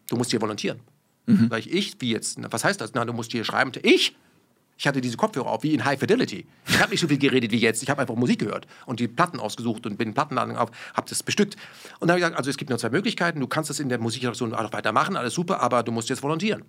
[0.08, 0.80] du musst hier volontieren.
[1.50, 1.96] Sag ich, ich?
[2.00, 2.38] Wie jetzt?
[2.38, 2.92] Na, Was heißt das?
[2.94, 3.72] Na, du musst hier schreiben.
[3.82, 4.16] Ich?
[4.76, 6.46] Ich hatte diese Kopfhörer auf, wie in High Fidelity.
[6.66, 7.82] Ich habe nicht so viel geredet wie jetzt.
[7.82, 11.08] Ich habe einfach Musik gehört und die Platten ausgesucht und bin in Plattenladen auf, habe
[11.08, 11.56] das bestückt.
[12.00, 13.38] Und dann habe ich gesagt, also es gibt nur zwei Möglichkeiten.
[13.40, 16.22] Du kannst das in der Musikredaktion auch noch weitermachen, alles super, aber du musst jetzt
[16.22, 16.64] volontieren.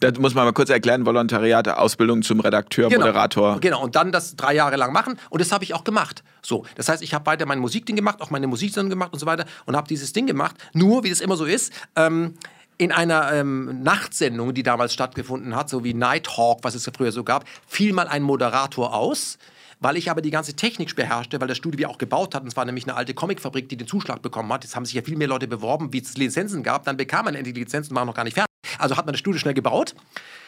[0.00, 3.60] Das muss man mal kurz erklären: Volontariat, Ausbildung zum Redakteur, Moderator.
[3.60, 5.18] Genau, und dann das drei Jahre lang machen.
[5.30, 6.22] Und das habe ich auch gemacht.
[6.42, 9.26] So, das heißt, ich habe weiter mein Musikding gemacht, auch meine Musiksendung gemacht und so
[9.26, 10.56] weiter und habe dieses Ding gemacht.
[10.72, 12.34] Nur, wie das immer so ist, ähm,
[12.78, 17.12] in einer ähm, Nachtsendung, die damals stattgefunden hat, so wie Nighthawk, was es ja früher
[17.12, 19.38] so gab, fiel mal ein Moderator aus.
[19.82, 22.48] Weil ich aber die ganze Technik beherrschte, weil das Studio wir auch gebaut hat, und
[22.48, 24.62] es war nämlich eine alte Comicfabrik, die den Zuschlag bekommen hat.
[24.62, 26.84] Jetzt haben sich ja viel mehr Leute beworben, wie es Lizenzen gab.
[26.84, 28.48] Dann bekam man endlich die Lizenzen, waren noch gar nicht fertig.
[28.78, 29.96] Also hat man das Studio schnell gebaut.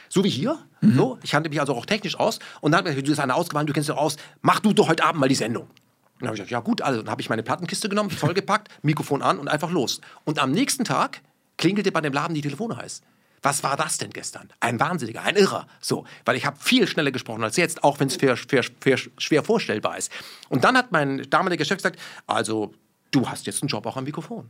[0.09, 0.59] So wie hier.
[0.81, 2.39] So, ich kannte mich also auch technisch aus.
[2.61, 4.89] Und dann hat mir gesagt, du bist einer du kennst dich aus, mach du doch
[4.89, 5.65] heute Abend mal die Sendung.
[5.65, 5.71] Und
[6.21, 9.21] dann habe ich gesagt, ja gut, also dann habe ich meine Plattenkiste genommen, vollgepackt, Mikrofon
[9.21, 10.01] an und einfach los.
[10.25, 11.23] Und am nächsten Tag
[11.57, 13.03] klingelte bei dem Laden die Telefone heiß.
[13.45, 14.49] Was war das denn gestern?
[14.59, 15.67] Ein Wahnsinniger, ein Irrer.
[15.79, 18.19] So, weil ich habe viel schneller gesprochen als jetzt, auch wenn es
[19.19, 20.11] schwer, vorstellbar ist.
[20.49, 22.73] Und dann hat mein damaliger Chef gesagt, also
[23.11, 24.49] du hast jetzt einen Job auch am Mikrofon.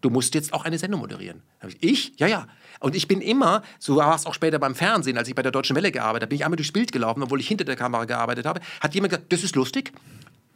[0.00, 1.42] Du musst jetzt auch eine Sendung moderieren.
[1.80, 2.14] Ich?
[2.16, 2.48] Ja, ja.
[2.80, 5.52] Und ich bin immer, so war es auch später beim Fernsehen, als ich bei der
[5.52, 8.06] Deutschen Welle gearbeitet habe, bin ich einmal durchs Bild gelaufen, obwohl ich hinter der Kamera
[8.06, 9.92] gearbeitet habe, hat jemand gesagt, das ist lustig.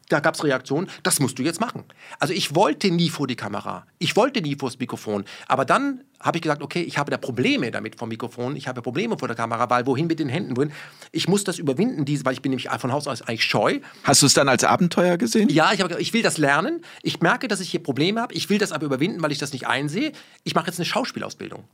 [0.09, 1.85] Da gab es Reaktionen, das musst du jetzt machen.
[2.19, 5.25] Also ich wollte nie vor die Kamera, ich wollte nie vor das Mikrofon.
[5.49, 8.83] Aber dann habe ich gesagt, okay, ich habe da Probleme damit vom Mikrofon, ich habe
[8.83, 10.57] Probleme vor der Kamera, weil wohin mit den Händen?
[10.57, 10.73] Wohin?
[11.13, 13.81] Ich muss das überwinden, diese, weil ich bin nämlich von Haus aus eigentlich scheu.
[14.05, 15.49] Hast du es dann als Abenteuer gesehen?
[15.49, 16.83] Ja, ich, gesagt, ich will das lernen.
[17.03, 18.35] Ich merke, dass ich hier Probleme habe.
[18.35, 20.13] Ich will das aber überwinden, weil ich das nicht einsehe.
[20.45, 21.65] Ich mache jetzt eine Schauspielausbildung.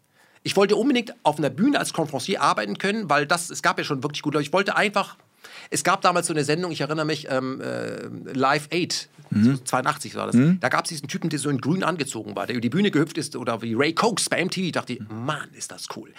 [0.43, 3.85] Ich wollte unbedingt auf einer Bühne als Conferencier arbeiten können, weil das, es gab ja
[3.85, 4.35] schon wirklich gut.
[4.37, 5.17] Ich wollte einfach,
[5.73, 10.15] es gab damals so eine Sendung, ich erinnere mich, ähm, äh, Live 8, so 82
[10.15, 10.37] war das.
[10.61, 12.91] Da gab es diesen Typen, der so in grün angezogen war, der über die Bühne
[12.91, 14.59] gehüpft ist oder wie Ray Cokes bei MTV.
[14.59, 16.13] Ich dachte, Mann, ist das cool.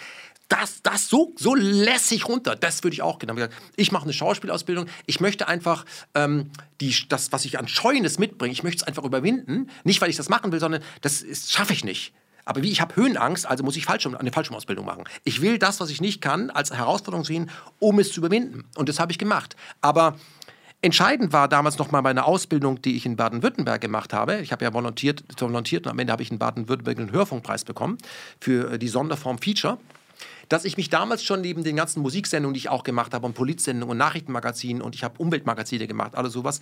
[0.48, 3.48] Das, das so, so lässig runter, das würde ich auch gerne.
[3.76, 4.86] Ich, ich mache eine Schauspielausbildung.
[5.06, 5.84] Ich möchte einfach
[6.14, 6.50] ähm,
[6.80, 9.70] die, das, was ich an Scheunes mitbringe, ich möchte es einfach überwinden.
[9.84, 12.12] Nicht, weil ich das machen will, sondern das schaffe ich nicht.
[12.44, 15.04] Aber wie ich habe Höhenangst, also muss ich Fallschirm, eine Fallschirmausbildung machen.
[15.24, 18.64] Ich will das, was ich nicht kann, als Herausforderung sehen, um es zu überwinden.
[18.76, 19.56] Und das habe ich gemacht.
[19.80, 20.16] Aber
[20.82, 24.40] entscheidend war damals noch mal meine Ausbildung, die ich in Baden-Württemberg gemacht habe.
[24.40, 27.98] Ich habe ja volontiert, volontiert und am Ende habe ich in Baden-Württemberg einen Hörfunkpreis bekommen
[28.40, 29.78] für äh, die Sonderform Feature
[30.48, 33.34] dass ich mich damals schon neben den ganzen Musiksendungen, die ich auch gemacht habe, und
[33.34, 36.60] Politsendungen und Nachrichtenmagazinen und ich habe Umweltmagazine gemacht, alles sowas,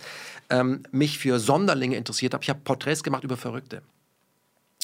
[0.49, 2.43] ähm, mich für Sonderlinge interessiert habe.
[2.43, 3.81] Ich habe Porträts gemacht über Verrückte.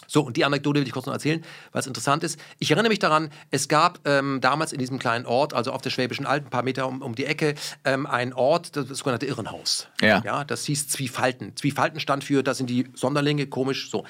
[0.09, 2.39] So, und die Anekdote will ich kurz noch erzählen, weil es interessant ist.
[2.57, 5.91] Ich erinnere mich daran, es gab ähm, damals in diesem kleinen Ort, also auf der
[5.91, 7.53] Schwäbischen Alb, ein paar Meter um, um die Ecke,
[7.85, 9.87] ähm, ein Ort, das, das sogenannte Irrenhaus.
[10.01, 10.23] Ja.
[10.25, 10.43] ja.
[10.43, 11.55] Das hieß Zwiefalten.
[11.55, 14.03] Zwiefalten stand für, das sind die Sonderlinge, komisch, so.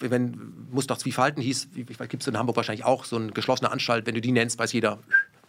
[0.00, 4.06] Wenn, muss doch Zwiefalten hieß, gibt es in Hamburg wahrscheinlich auch, so eine geschlossene Anstalt,
[4.06, 4.98] wenn du die nennst, weiß jeder.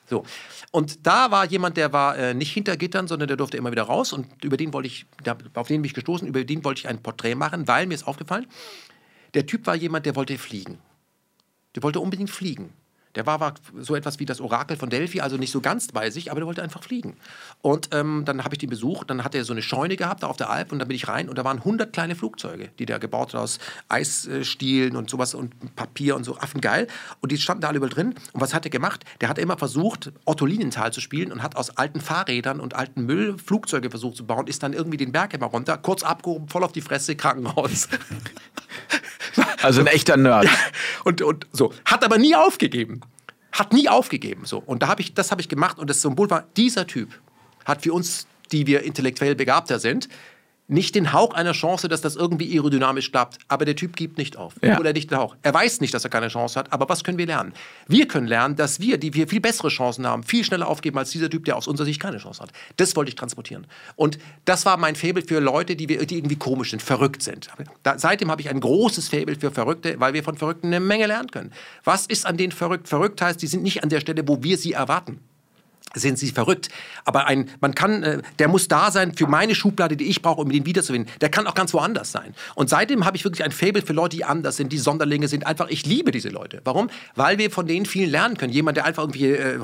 [0.07, 0.23] So.
[0.69, 3.83] Und da war jemand, der war äh, nicht hinter Gittern, sondern der durfte immer wieder
[3.83, 4.13] raus.
[4.13, 6.87] Und über den wollte ich, da, auf den bin ich gestoßen, über den wollte ich
[6.87, 8.45] ein Porträt machen, weil mir ist aufgefallen,
[9.33, 10.79] der Typ war jemand, der wollte fliegen.
[11.75, 12.73] Der wollte unbedingt fliegen.
[13.19, 16.09] Der war, war, so etwas wie das Orakel von Delphi, also nicht so ganz bei
[16.09, 17.17] sich, aber der wollte einfach fliegen.
[17.61, 20.27] Und ähm, dann habe ich den besucht, dann hat er so eine Scheune gehabt da
[20.27, 22.85] auf der Alp und dann bin ich rein und da waren 100 kleine Flugzeuge, die
[22.85, 23.59] der gebaut hat aus
[23.89, 26.87] Eisstielen und sowas und Papier und so, affengeil.
[27.19, 28.15] Und die standen da alle überall drin.
[28.31, 29.03] Und was hat er gemacht?
[29.19, 33.05] Der hat immer versucht, Otto Linienthal zu spielen und hat aus alten Fahrrädern und alten
[33.05, 36.63] Müll Flugzeuge versucht zu bauen, ist dann irgendwie den Berg immer runter, kurz abgehoben, voll
[36.63, 37.89] auf die Fresse, Krankenhaus.
[39.61, 40.47] Also ein echter Nerd.
[41.03, 41.73] und, und so.
[41.85, 43.01] Hat aber nie aufgegeben.
[43.51, 44.45] Hat nie aufgegeben.
[44.45, 44.59] So.
[44.59, 47.09] Und da hab ich, das habe ich gemacht und das Symbol war, dieser Typ
[47.65, 50.09] hat für uns, die wir intellektuell begabter sind,
[50.69, 53.39] nicht den Hauch einer Chance, dass das irgendwie aerodynamisch klappt.
[53.47, 54.53] Aber der Typ gibt nicht auf.
[54.61, 54.79] Ja.
[54.79, 55.35] Oder nicht den Hauch.
[55.41, 56.71] Er weiß nicht, dass er keine Chance hat.
[56.71, 57.53] Aber was können wir lernen?
[57.87, 61.09] Wir können lernen, dass wir, die wir viel bessere Chancen haben, viel schneller aufgeben als
[61.09, 62.51] dieser Typ, der aus unserer Sicht keine Chance hat.
[62.77, 63.65] Das wollte ich transportieren.
[63.95, 67.49] Und das war mein Faible für Leute, die, wir, die irgendwie komisch sind, verrückt sind.
[67.83, 71.07] Da, seitdem habe ich ein großes Faible für Verrückte, weil wir von Verrückten eine Menge
[71.07, 71.51] lernen können.
[71.83, 72.87] Was ist an denen verrückt?
[72.87, 75.19] Verrückt heißt, die sind nicht an der Stelle, wo wir sie erwarten
[75.95, 76.69] sind sie verrückt.
[77.05, 80.41] Aber ein, man kann, äh, der muss da sein für meine Schublade, die ich brauche,
[80.41, 81.07] um den wiederzuwinnen.
[81.21, 82.35] Der kann auch ganz woanders sein.
[82.55, 85.47] Und seitdem habe ich wirklich ein Faible für Leute, die anders sind, die Sonderlinge sind.
[85.47, 86.61] Einfach, ich liebe diese Leute.
[86.63, 86.89] Warum?
[87.15, 88.53] Weil wir von denen viel lernen können.
[88.53, 89.59] Jemand, der einfach irgendwie äh,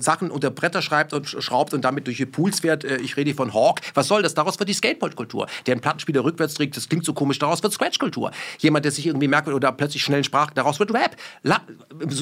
[0.00, 2.84] Sachen unter Bretter schreibt und schraubt und damit durch die Pools fährt.
[2.84, 3.80] Äh, ich rede von Hawk.
[3.94, 4.34] Was soll das?
[4.34, 5.46] Daraus wird die Skateboard-Kultur.
[5.66, 7.38] Der einen Plattenspieler rückwärts trägt, das klingt so komisch.
[7.38, 8.32] Daraus wird Scratch-Kultur.
[8.58, 11.16] Jemand, der sich irgendwie merkt oder plötzlich schnell sprach, daraus wird Rap.
[11.42, 11.60] La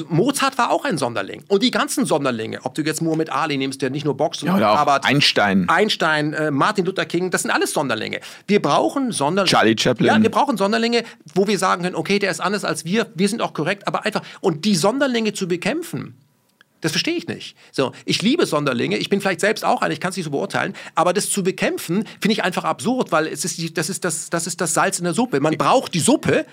[0.09, 1.43] Mozart war auch ein Sonderling.
[1.47, 4.55] Und die ganzen Sonderlinge, ob du jetzt Muhammad Ali nimmst, der nicht nur boxt, Ja,
[4.55, 5.67] oder auch aber Einstein.
[5.69, 8.19] Einstein, äh, Martin Luther King, das sind alles Sonderlinge.
[8.47, 9.49] Wir brauchen Sonderlinge.
[9.49, 10.07] Charlie Chaplin.
[10.07, 11.03] Ja, wir brauchen Sonderlinge,
[11.33, 14.05] wo wir sagen können, okay, der ist anders als wir, wir sind auch korrekt, aber
[14.05, 16.15] einfach, und die Sonderlinge zu bekämpfen,
[16.81, 17.57] das verstehe ich nicht.
[17.71, 20.31] So, ich liebe Sonderlinge, ich bin vielleicht selbst auch einer, ich kann es nicht so
[20.31, 24.05] beurteilen, aber das zu bekämpfen, finde ich einfach absurd, weil es ist die, das, ist
[24.05, 25.41] das, das ist das Salz in der Suppe.
[25.41, 26.45] Man braucht die Suppe,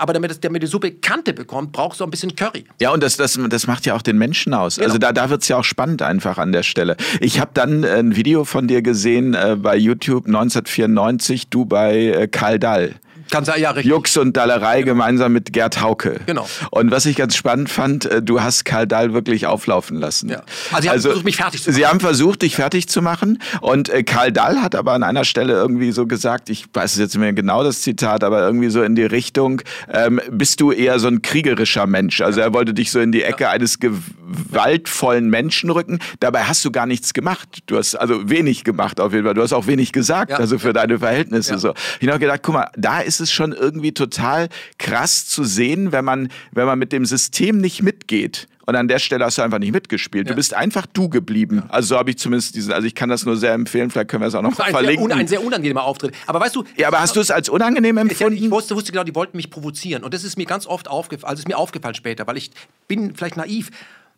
[0.00, 2.64] aber damit, das, damit die Suppe Kante bekommt, brauchst du ein bisschen Curry.
[2.80, 4.78] Ja, und das, das, das macht ja auch den Menschen aus.
[4.78, 6.96] Also da, da wird's ja auch spannend einfach an der Stelle.
[7.20, 12.06] Ich habe dann äh, ein Video von dir gesehen äh, bei YouTube 1994, du bei
[12.06, 12.94] äh, Karl Dall.
[13.30, 13.90] Kann sein, ja, richtig.
[13.90, 16.20] Jux und Dallerei gemeinsam mit Gerd Hauke.
[16.26, 16.48] Genau.
[16.70, 20.28] Und was ich ganz spannend fand, äh, du hast Karl Dahl wirklich auflaufen lassen.
[20.30, 20.42] Ja.
[20.72, 21.90] Also sie haben versucht, mich fertig zu Sie machen.
[21.90, 23.40] haben versucht, dich fertig zu machen.
[23.60, 27.14] Und äh, Karl Dahl hat aber an einer Stelle irgendwie so gesagt, ich weiß jetzt
[27.14, 29.62] nicht mehr genau das Zitat, aber irgendwie so in die Richtung,
[29.92, 32.20] ähm, bist du eher so ein kriegerischer Mensch.
[32.20, 35.98] Also er wollte dich so in die Ecke eines gewaltvollen Menschen rücken.
[36.20, 37.60] Dabei hast du gar nichts gemacht.
[37.66, 39.34] Du hast also wenig gemacht auf jeden Fall.
[39.34, 40.36] Du hast auch wenig gesagt, Ja.
[40.38, 41.58] also für deine Verhältnisse Ja.
[41.58, 41.74] so.
[42.00, 44.48] Ich habe gedacht, guck mal, da ist es schon irgendwie total
[44.78, 48.46] krass zu sehen, wenn man, wenn man mit dem System nicht mitgeht.
[48.66, 50.26] Und an der Stelle hast du einfach nicht mitgespielt.
[50.28, 50.36] Du Ja.
[50.36, 51.64] bist einfach du geblieben.
[51.70, 54.22] Also so habe ich zumindest diesen, also ich kann das nur sehr empfehlen, vielleicht können
[54.22, 55.04] wir es auch noch Ein sehr, verlinken.
[55.06, 56.14] un, ein sehr unangenehmer Auftritt.
[56.26, 58.36] Aber weißt du, ja, aber hast du es als unangenehm empfunden?
[58.36, 60.04] ich wusste, wusste genau, die wollten mich provozieren.
[60.04, 62.50] Und das ist mir ganz oft aufgefallen, also ist mir aufgefallen später, weil ich
[62.86, 63.70] bin vielleicht naiv.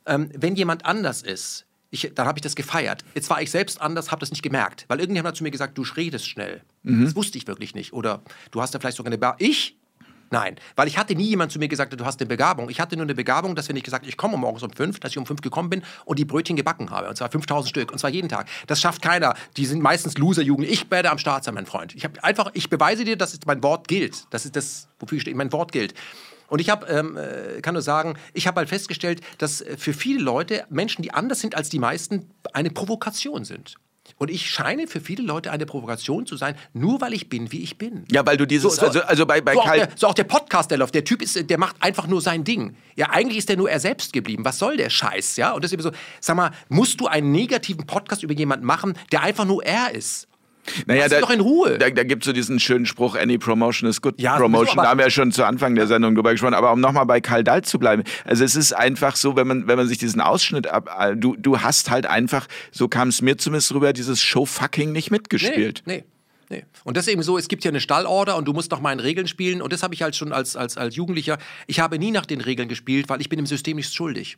[0.05, 3.05] Ähm, wenn jemand anders ist, ich, dann habe ich das gefeiert.
[3.15, 4.85] Jetzt war ich selbst anders, habe das nicht gemerkt.
[4.89, 6.61] Weil irgendjemand hat zu mir gesagt, du redest schnell.
[6.83, 7.05] Mhm.
[7.05, 7.93] Das wusste ich wirklich nicht.
[7.93, 9.39] Oder du hast da vielleicht sogar eine Begabung.
[9.41, 9.77] Ich?
[10.33, 12.71] Nein, weil ich hatte nie jemand zu mir gesagt, du hast eine Begabung.
[12.71, 15.11] Ich hatte nur eine Begabung, dass wenn ich gesagt, ich komme morgens um fünf, dass
[15.11, 17.11] ich um fünf gekommen bin und die Brötchen gebacken habe.
[17.11, 17.93] Und zwar 5000 Stück.
[17.93, 18.49] Und zwar jeden Tag.
[18.67, 19.35] Das schafft keiner.
[19.59, 20.67] Die sind meistens Loser-Jugend.
[20.67, 21.95] Ich werde am Start sein, mein Freund.
[21.95, 24.25] Ich habe einfach, ich beweise dir, dass mein Wort gilt.
[24.31, 25.37] Das ist das, wofür ich stehe.
[25.37, 25.93] Mein Wort gilt.
[26.49, 29.93] Und ich habe, ähm, äh, kann nur sagen, ich habe halt festgestellt, dass äh, für
[29.93, 33.77] viele Leute Menschen, die anders sind als die meisten, eine Provokation sind.
[34.23, 37.61] Und ich scheine für viele Leute eine Provokation zu sein, nur weil ich bin, wie
[37.61, 38.05] ich bin.
[38.09, 40.23] ja, weil du dieses, also, also bei, bei so, auch Karl, der, so auch der
[40.23, 40.95] Podcast, der läuft.
[40.95, 42.77] Der Typ ist, der macht einfach nur sein Ding.
[42.95, 44.45] Ja, eigentlich ist der nur er selbst geblieben.
[44.45, 45.39] Was soll der Scheiß?
[45.39, 45.91] Ja, und das ist eben so.
[46.21, 50.29] Sag mal, musst du einen negativen Podcast über jemanden machen, der einfach nur er ist?
[50.87, 51.79] Naja, ihn doch in Ruhe.
[51.79, 54.77] Da, da gibt es so diesen schönen Spruch, any promotion is good Ja, promotion.
[54.77, 56.55] Da haben wir ja schon zu Anfang der Sendung drüber gesprochen.
[56.55, 58.05] Aber um nochmal bei Karl Dahl zu bleiben.
[58.25, 60.89] Also es ist einfach so, wenn man, wenn man sich diesen Ausschnitt ab...
[60.99, 65.11] äh, Du, du hast halt einfach, so kam es mir zumindest rüber, dieses Show-Fucking nicht
[65.11, 65.83] mitgespielt.
[65.87, 66.05] Nee, nee.
[66.49, 66.65] Nee.
[66.85, 69.01] Und das ist eben so, es gibt ja eine Stallorder und du musst nach meinen
[69.01, 69.63] Regeln spielen.
[69.63, 71.39] Und das habe ich halt schon als, als, als Jugendlicher.
[71.67, 74.37] Ich habe nie nach den Regeln gespielt, weil ich bin im System nichts schuldig.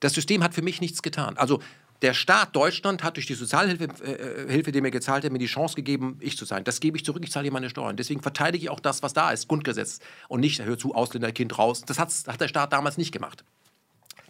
[0.00, 1.36] Das System hat für mich nichts getan.
[1.36, 1.60] Also
[2.04, 5.46] der Staat Deutschland hat durch die Sozialhilfe, äh, Hilfe, die mir gezahlt hat, mir die
[5.46, 6.62] Chance gegeben, ich zu sein.
[6.62, 7.96] Das gebe ich zurück, ich zahle hier meine Steuern.
[7.96, 10.00] Deswegen verteidige ich auch das, was da ist, Grundgesetz.
[10.28, 11.82] Und nicht, hör zu, Ausländerkind raus.
[11.86, 13.42] Das hat der Staat damals nicht gemacht.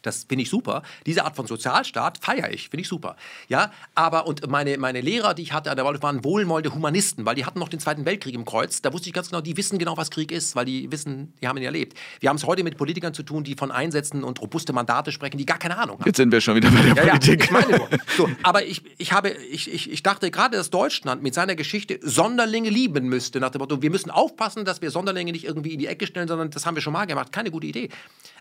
[0.05, 0.83] Das finde ich super.
[1.07, 3.17] Diese Art von Sozialstaat feiere ich, finde ich super.
[3.49, 7.25] Ja, aber und meine, meine Lehrer, die ich hatte an der Waldorf, waren wohlwollende Humanisten,
[7.27, 8.83] weil die hatten noch den Zweiten Weltkrieg im Kreuz.
[8.83, 11.49] Da wusste ich ganz genau, die wissen genau, was Krieg ist, weil die wissen, die
[11.49, 11.97] haben ihn erlebt.
[12.21, 15.39] Wir haben es heute mit Politikern zu tun, die von Einsätzen und robuste Mandate sprechen,
[15.39, 16.07] die gar keine Ahnung haben.
[16.07, 17.45] Jetzt sind wir schon wieder bei der Ja, ja, Politik.
[17.45, 17.89] ich meine nur.
[18.17, 21.99] So, aber ich, ich, habe, ich, ich, ich dachte gerade, dass Deutschland mit seiner Geschichte
[22.03, 23.41] Sonderlinge lieben müsste.
[23.41, 26.29] Nach dem Motto, wir müssen aufpassen, dass wir Sonderlinge nicht irgendwie in die Ecke stellen,
[26.29, 27.33] sondern das haben wir schon mal gemacht.
[27.33, 27.89] Keine gute Idee.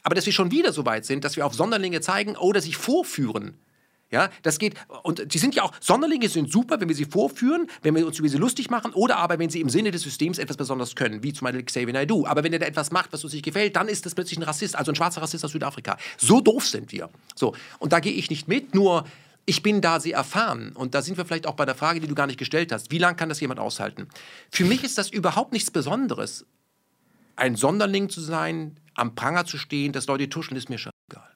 [0.03, 2.77] Aber dass wir schon wieder so weit sind, dass wir auf Sonderlinge zeigen oder sich
[2.77, 3.57] vorführen.
[4.11, 4.75] Ja, das geht.
[5.01, 8.19] Und die sind ja auch, Sonderlinge sind super, wenn wir sie vorführen, wenn wir uns
[8.19, 11.23] über sie lustig machen oder aber wenn sie im Sinne des Systems etwas besonders können,
[11.23, 12.27] wie zum Beispiel Xavier Naidoo.
[12.27, 14.43] Aber wenn er da etwas macht, was uns nicht gefällt, dann ist das plötzlich ein
[14.43, 15.97] Rassist, also ein schwarzer Rassist aus Südafrika.
[16.17, 17.09] So doof sind wir.
[17.33, 17.55] So.
[17.79, 19.05] Und da gehe ich nicht mit, nur
[19.45, 20.73] ich bin da sehr erfahren.
[20.75, 22.91] Und da sind wir vielleicht auch bei der Frage, die du gar nicht gestellt hast.
[22.91, 24.07] Wie lange kann das jemand aushalten?
[24.51, 26.45] Für mich ist das überhaupt nichts Besonderes.
[27.35, 31.27] Ein Sonderling zu sein, am Pranger zu stehen, dass Leute tuschen, ist mir schon egal.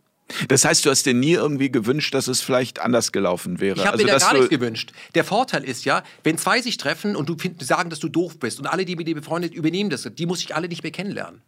[0.50, 3.78] Das heißt, du hast dir nie irgendwie gewünscht, dass es vielleicht anders gelaufen wäre.
[3.78, 4.92] Ich habe also, mir da gar nichts gewünscht.
[5.16, 8.38] Der Vorteil ist ja, wenn zwei sich treffen und du find, sagen, dass du doof
[8.40, 10.92] bist und alle, die mit dir befreundet, übernehmen das, die muss ich alle nicht mehr
[10.92, 11.42] kennenlernen.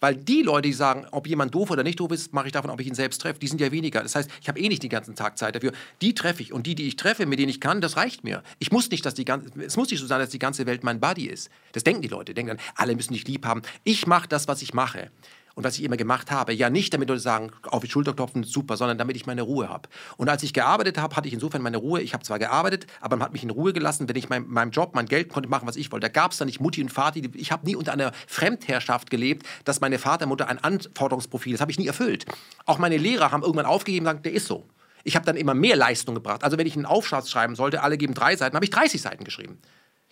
[0.00, 2.70] Weil die Leute, die sagen, ob jemand doof oder nicht doof ist, mache ich davon,
[2.70, 4.02] ob ich ihn selbst treffe, die sind ja weniger.
[4.02, 5.72] Das heißt, ich habe eh nicht den ganzen Tag Zeit dafür.
[6.00, 8.42] Die treffe ich und die, die ich treffe, mit denen ich kann, das reicht mir.
[8.58, 10.84] Ich muss nicht, dass die ganze, es muss nicht so sein, dass die ganze Welt
[10.84, 11.50] mein Buddy ist.
[11.72, 12.34] Das denken die Leute.
[12.34, 13.62] Denken dann, alle müssen dich lieb haben.
[13.84, 15.10] Ich mache das, was ich mache.
[15.58, 18.44] Und was ich immer gemacht habe, ja nicht, damit Leute sagen, auf die Schulter klopfen,
[18.44, 19.88] super, sondern damit ich meine Ruhe habe.
[20.16, 22.00] Und als ich gearbeitet habe, hatte ich insofern meine Ruhe.
[22.00, 24.70] Ich habe zwar gearbeitet, aber man hat mich in Ruhe gelassen, wenn ich mein, meinem
[24.70, 26.04] Job, mein Geld konnte machen, was ich wollte.
[26.04, 27.28] Da gab es dann nicht Mutti und Vati.
[27.34, 31.72] Ich habe nie unter einer Fremdherrschaft gelebt, dass meine Vater, Mutter ein Anforderungsprofil, das habe
[31.72, 32.24] ich nie erfüllt.
[32.64, 34.64] Auch meine Lehrer haben irgendwann aufgegeben und gesagt, der ist so.
[35.02, 36.44] Ich habe dann immer mehr Leistung gebracht.
[36.44, 39.24] Also wenn ich einen Aufsatz schreiben sollte, alle geben drei Seiten, habe ich 30 Seiten
[39.24, 39.58] geschrieben.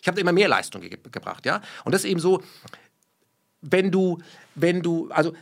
[0.00, 1.60] Ich habe immer mehr Leistung ge gebracht, ja.
[1.84, 2.42] Und das ist eben so,
[3.60, 4.18] wenn du,
[4.56, 5.32] wenn du, also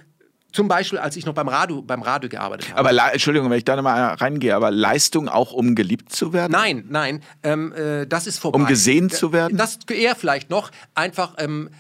[0.53, 2.89] zum Beispiel, als ich noch beim Radio, beim Radio gearbeitet habe.
[2.89, 6.53] Aber Entschuldigung, wenn ich da nochmal reingehe, aber Leistung auch, um geliebt zu werden?
[6.53, 8.61] Nein, nein, ähm, äh, das ist vorbei.
[8.61, 9.59] Um gesehen zu werden?
[9.59, 11.35] Das eher vielleicht noch einfach.
[11.39, 11.71] Ähm,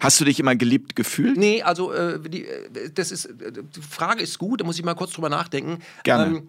[0.00, 1.36] Hast du dich immer geliebt gefühlt?
[1.36, 4.60] nee, also äh, die, äh, das ist äh, die Frage ist gut.
[4.60, 5.78] Da muss ich mal kurz drüber nachdenken.
[6.04, 6.26] Gerne.
[6.26, 6.48] Ähm,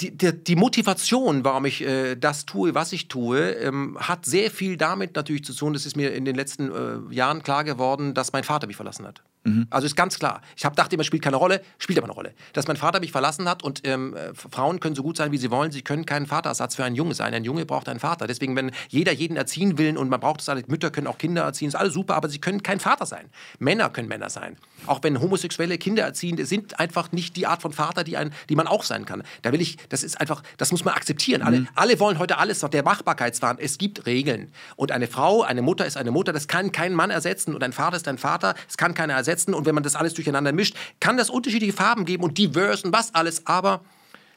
[0.00, 4.50] die, die, die Motivation, warum ich äh, das tue, was ich tue, ähm, hat sehr
[4.50, 5.72] viel damit natürlich zu tun.
[5.72, 9.06] Das ist mir in den letzten äh, Jahren klar geworden, dass mein Vater mich verlassen
[9.06, 9.22] hat.
[9.70, 10.40] Also ist ganz klar.
[10.56, 12.32] Ich hab, dachte immer, spielt keine Rolle, spielt aber eine Rolle.
[12.54, 15.36] Dass mein Vater mich verlassen hat und ähm, äh, Frauen können so gut sein, wie
[15.36, 17.34] sie wollen, sie können kein Vaterersatz für einen Junge sein.
[17.34, 18.26] Ein Junge braucht einen Vater.
[18.26, 21.42] Deswegen, wenn jeder jeden erziehen will und man braucht es alle, Mütter können auch Kinder
[21.42, 23.28] erziehen, ist alles super, aber sie können kein Vater sein.
[23.58, 24.56] Männer können Männer sein.
[24.86, 28.56] Auch wenn homosexuelle Kinder erziehen, sind einfach nicht die Art von Vater, die, ein, die
[28.56, 29.22] man auch sein kann.
[29.42, 31.42] Da will ich, das ist einfach, das muss man akzeptieren.
[31.42, 33.58] Alle, alle wollen heute alles nach der Machbarkeitswahn.
[33.58, 34.52] Es gibt Regeln.
[34.76, 37.54] Und eine Frau, eine Mutter ist eine Mutter, das kann kein Mann ersetzen.
[37.54, 39.33] Und ein Vater ist ein Vater, das kann keiner ersetzen.
[39.54, 42.92] Und wenn man das alles durcheinander mischt, kann das unterschiedliche Farben geben und diverse und
[42.92, 43.46] was alles.
[43.46, 43.80] Aber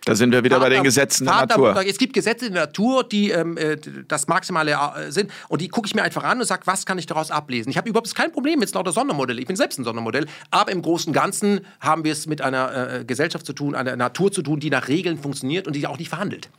[0.05, 1.85] Da sind wir wieder bei den Vater- Gesetzen der Vater, Natur.
[1.85, 3.77] Es gibt Gesetze in der Natur, die ähm, äh,
[4.07, 5.31] das Maximale äh, sind.
[5.49, 7.69] Und die gucke ich mir einfach an und sage, was kann ich daraus ablesen?
[7.69, 9.41] Ich habe überhaupt kein Problem mit lauter Sondermodelle.
[9.41, 10.25] Ich bin selbst ein Sondermodell.
[10.49, 13.95] Aber im Großen und Ganzen haben wir es mit einer äh, Gesellschaft zu tun, einer
[13.95, 16.49] Natur zu tun, die nach Regeln funktioniert und die auch nicht verhandelt.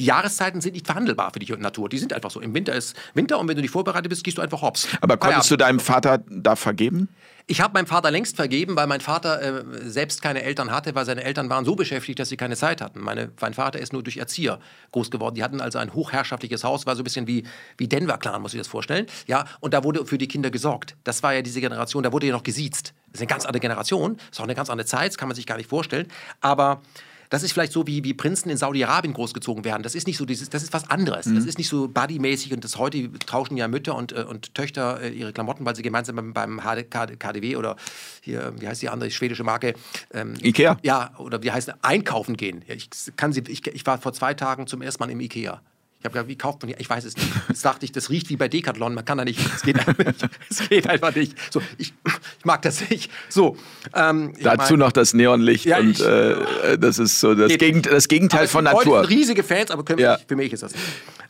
[0.00, 1.88] Die Jahreszeiten sind nicht verhandelbar für die Natur.
[1.88, 2.40] Die sind einfach so.
[2.40, 4.86] Im Winter ist Winter und wenn du nicht vorbereitet bist, gehst du einfach hops.
[5.00, 7.08] Aber konntest du deinem Vater da vergeben?
[7.50, 11.06] Ich habe meinem Vater längst vergeben, weil mein Vater äh, selbst keine Eltern hatte, weil
[11.06, 13.00] seine Eltern waren so beschäftigt, dass sie keine Zeit hatten.
[13.00, 14.60] Meine, mein Vater ist nur durch Erzieher
[14.92, 15.34] groß geworden.
[15.34, 17.44] Die hatten also ein hochherrschaftliches Haus, war so ein bisschen wie,
[17.78, 19.06] wie Denver-Clan, muss ich das vorstellen.
[19.26, 20.94] Ja, und da wurde für die Kinder gesorgt.
[21.04, 22.92] Das war ja diese Generation, da wurde ja noch gesiezt.
[23.06, 25.34] Das ist eine ganz andere Generation, ist auch eine ganz andere Zeit, das kann man
[25.34, 26.06] sich gar nicht vorstellen.
[26.42, 26.82] Aber
[27.30, 29.82] das ist vielleicht so, wie, wie Prinzen in Saudi-Arabien großgezogen werden.
[29.82, 31.26] Das ist nicht so dieses, das ist was anderes.
[31.26, 35.00] Das ist nicht so buddymäßig und das heute tauschen ja Mütter und, äh, und Töchter
[35.00, 37.76] äh, ihre Klamotten, weil sie gemeinsam beim, beim KDW oder
[38.22, 39.74] hier, wie heißt die andere schwedische Marke?
[40.12, 40.78] Ähm, Ikea?
[40.82, 41.74] Ja, oder wie heißt es?
[41.82, 42.64] Einkaufen gehen.
[42.66, 45.60] Ich, kann sie, ich, ich war vor zwei Tagen zum ersten Mal im Ikea.
[46.00, 46.78] Ich habe gedacht, wie kauft man hier?
[46.78, 47.28] Ich weiß es nicht.
[47.48, 48.94] Jetzt dachte ich, das riecht wie bei Decathlon.
[48.94, 49.40] Man kann da nicht.
[49.54, 50.28] Es geht einfach nicht.
[50.50, 51.34] Es geht einfach nicht.
[51.52, 51.92] So, ich,
[52.38, 53.10] ich mag das nicht.
[53.28, 53.56] So.
[53.94, 57.86] Ähm, Dazu mein- noch das Neonlicht Ja, und ich- äh, das ist so das, Gegend,
[57.86, 59.02] das Gegenteil von Natur.
[59.08, 60.14] die riesige Fans, aber können Ja.
[60.14, 60.84] nicht, für mich ist das nicht.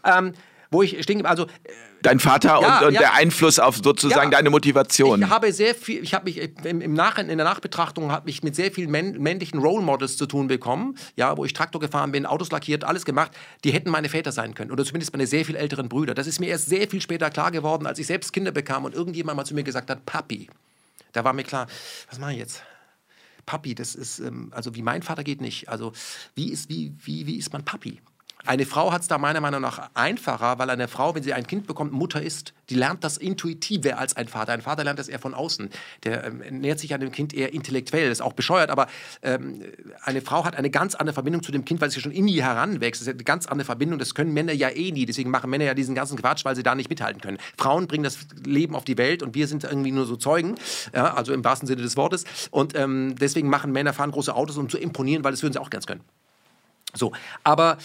[0.05, 0.35] Ähm,
[0.71, 1.49] wo ich stehen also äh,
[2.01, 3.01] Dein Vater Ja, und, und ja.
[3.01, 4.39] der Einfluss auf sozusagen Ja.
[4.39, 5.21] deine Motivation.
[5.23, 8.43] Ich habe sehr viel, ich habe mich im, im Nach, in der Nachbetrachtung habe ich
[8.45, 12.13] mit sehr vielen männ, männlichen Role Models zu tun bekommen, ja, wo ich Traktor gefahren
[12.13, 13.33] bin, Autos lackiert, alles gemacht.
[13.65, 16.15] Die hätten meine Väter sein können oder zumindest meine sehr viel älteren Brüder.
[16.15, 18.95] Das ist mir erst sehr viel später klar geworden, als ich selbst Kinder bekam und
[18.95, 20.49] irgendjemand mal zu mir gesagt hat, Papi.
[21.13, 21.67] Da war mir klar,
[22.09, 22.63] was mache ich jetzt?
[23.45, 25.69] Papi, das ist, ähm, also wie mein Vater geht nicht.
[25.69, 25.93] Also
[26.37, 28.01] wie ist, wie, wie, wie ist man Papi?
[28.47, 31.47] Eine Frau hat es da meiner Meinung nach einfacher, weil eine Frau, wenn sie ein
[31.47, 32.55] Kind bekommt, Mutter ist.
[32.71, 34.53] Die lernt das intuitiver als ein Vater.
[34.53, 35.71] Ein Vater lernt das eher von außen.
[36.05, 38.09] Der ähm, nähert sich an dem Kind eher intellektuell.
[38.09, 38.87] Das ist auch bescheuert, aber
[39.23, 39.63] ähm,
[40.03, 42.45] eine Frau hat eine ganz andere Verbindung zu dem Kind, weil sie schon in ihr
[42.45, 43.01] heranwächst.
[43.01, 43.99] Das ist eine ganz andere Verbindung.
[43.99, 45.05] Das können Männer ja eh nie.
[45.05, 47.39] Deswegen machen Männer ja diesen ganzen Quatsch, weil sie da nicht mithalten können.
[47.57, 50.55] Frauen bringen das Leben auf die Welt und wir sind irgendwie nur so Zeugen.
[50.95, 52.25] Ja, also im wahrsten Sinne des Wortes.
[52.51, 55.61] Und ähm, deswegen machen Männer, fahren große Autos, um zu imponieren, weil das würden sie
[55.61, 56.03] auch ganz können.
[56.95, 57.13] So,
[57.45, 57.77] aber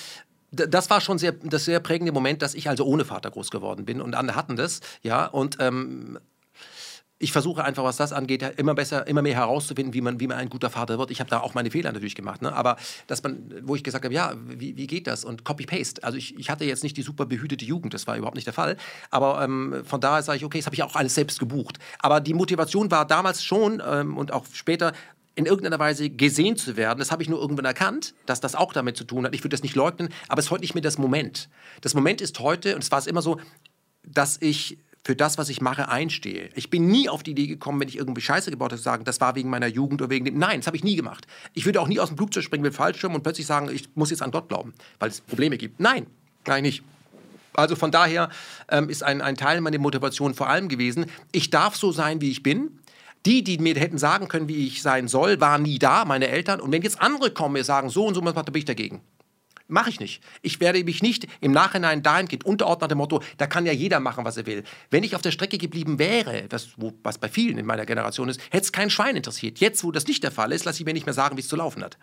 [0.53, 3.85] das war schon sehr, das sehr prägende Moment, dass ich also ohne Vater groß geworden
[3.85, 6.19] bin und andere hatten das, ja, und ähm,
[7.23, 10.37] ich versuche einfach, was das angeht, immer besser, immer mehr herauszufinden, wie man, wie man
[10.37, 11.09] ein guter Vater wird.
[11.09, 12.53] Ich habe da auch meine Fehler natürlich gemacht, ne?
[12.53, 12.75] aber
[13.07, 15.23] dass man, wo ich gesagt habe, ja, wie, wie geht das?
[15.23, 16.03] Und Copy-Paste.
[16.03, 18.53] Also ich, ich hatte jetzt nicht die super behütete Jugend, das war überhaupt nicht der
[18.53, 18.75] Fall.
[19.09, 21.79] Aber ähm, von daher sage ich, okay, das habe ich auch alles selbst gebucht.
[21.99, 24.91] Aber die Motivation war damals schon ähm, und auch später
[25.36, 26.99] in irgendeiner Weise gesehen zu werden.
[26.99, 29.34] Das habe ich nur irgendwann erkannt, dass das auch damit zu tun hat.
[29.34, 31.49] Ich würde das nicht leugnen, aber es ist heute nicht mehr das Moment.
[31.81, 33.39] Das Moment ist heute, und es war es immer so,
[34.03, 36.49] dass ich für das, was ich mache, einstehe.
[36.55, 39.03] Ich bin nie auf die Idee gekommen, wenn ich irgendwie Scheiße gebaut habe, zu sagen,
[39.03, 40.38] das war wegen meiner Jugend oder wegen dem.
[40.38, 41.27] Nein, das habe ich nie gemacht.
[41.53, 44.11] Ich würde auch nie aus dem Flugzeug springen mit Fallschirm und plötzlich sagen, ich muss
[44.11, 45.79] jetzt an Gott glauben, weil es Probleme gibt.
[45.79, 46.07] Nein,
[46.47, 46.84] nein, nicht.
[47.53, 48.29] Also von daher
[48.69, 52.31] ähm, ist ein, ein Teil meiner Motivation vor allem gewesen, ich darf so sein, wie
[52.31, 52.79] ich bin.
[53.26, 56.59] Die, die mir hätten sagen können, wie ich sein soll, waren nie da, meine Eltern.
[56.59, 59.01] Und wenn jetzt andere kommen, mir sagen, so und so, dann bin ich dagegen.
[59.67, 60.21] Mache ich nicht.
[60.41, 64.01] Ich werde mich nicht im Nachhinein dahingehend unterordnen nach dem Motto, da kann ja jeder
[64.01, 64.63] machen, was er will.
[64.89, 68.28] Wenn ich auf der Strecke geblieben wäre, das, wo, was bei vielen in meiner Generation
[68.28, 69.59] ist, hätte es kein Schwein interessiert.
[69.59, 71.47] Jetzt, wo das nicht der Fall ist, lasse ich mir nicht mehr sagen, wie es
[71.47, 71.97] zu laufen hat.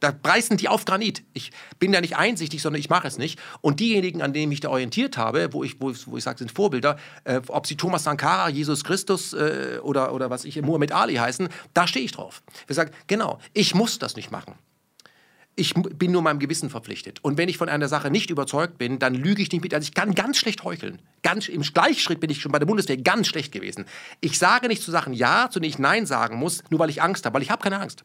[0.00, 1.24] Da preisen die auf Granit.
[1.32, 3.38] Ich bin ja nicht einsichtig, sondern ich mache es nicht.
[3.62, 6.52] Und diejenigen, an denen ich da orientiert habe, wo ich, wo wo ich sage, sind
[6.52, 11.14] Vorbilder, äh, ob sie Thomas Sankara, Jesus Christus äh, oder, oder was ich, Muhammad Ali
[11.14, 12.42] heißen, da stehe ich drauf.
[12.66, 14.54] Wir sagen, genau, ich muss das nicht machen.
[15.58, 17.24] Ich bin nur meinem Gewissen verpflichtet.
[17.24, 19.72] Und wenn ich von einer Sache nicht überzeugt bin, dann lüge ich nicht mit.
[19.72, 21.00] Also ich kann ganz schlecht heucheln.
[21.22, 23.86] Ganz, Im Gleichschritt bin ich schon bei der Bundeswehr ganz schlecht gewesen.
[24.20, 27.00] Ich sage nicht zu Sachen Ja, zu denen ich Nein sagen muss, nur weil ich
[27.00, 28.04] Angst habe, weil ich habe keine Angst.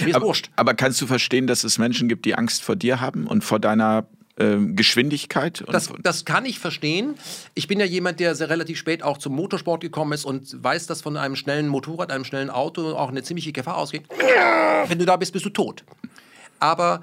[0.00, 0.50] Mir ist aber, wurscht.
[0.56, 3.58] Aber kannst du verstehen, dass es Menschen gibt, die Angst vor dir haben und vor
[3.58, 4.06] deiner
[4.38, 5.64] ähm, Geschwindigkeit?
[5.68, 7.14] Das, das, kann ich verstehen.
[7.54, 10.86] Ich bin ja jemand, der sehr relativ spät auch zum Motorsport gekommen ist und weiß,
[10.86, 14.04] dass von einem schnellen Motorrad, einem schnellen Auto auch eine ziemliche Gefahr ausgeht.
[14.86, 15.84] Wenn du da bist, bist du tot.
[16.58, 17.02] Aber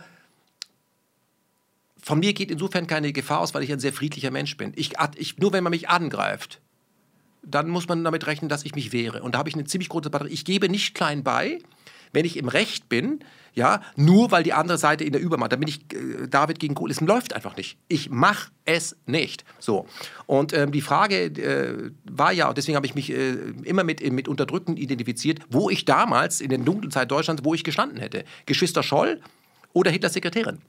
[2.02, 4.74] von mir geht insofern keine Gefahr aus, weil ich ein sehr friedlicher Mensch bin.
[4.76, 6.60] Ich, ich, nur wenn man mich angreift,
[7.44, 9.22] dann muss man damit rechnen, dass ich mich wehre.
[9.22, 10.32] Und da habe ich eine ziemlich große Batterie.
[10.32, 11.60] Ich gebe nicht klein bei
[12.12, 13.20] wenn ich im Recht bin,
[13.54, 16.76] ja, nur weil die andere Seite in der Übermacht, da bin ich äh, David gegen
[16.76, 17.78] Kohl, es läuft einfach nicht.
[17.88, 19.44] Ich mache es nicht.
[19.60, 19.88] So.
[20.28, 23.34] Und ähm, die Frage äh, war ja, und deswegen habe ich mich äh,
[23.64, 27.64] immer mit, mit Unterdrückten identifiziert, wo ich damals in der dunklen Zeit Deutschlands, wo ich
[27.64, 28.24] gestanden hätte.
[28.46, 29.20] Geschwister Scholl
[29.74, 30.60] oder Hitlers Sekretärin.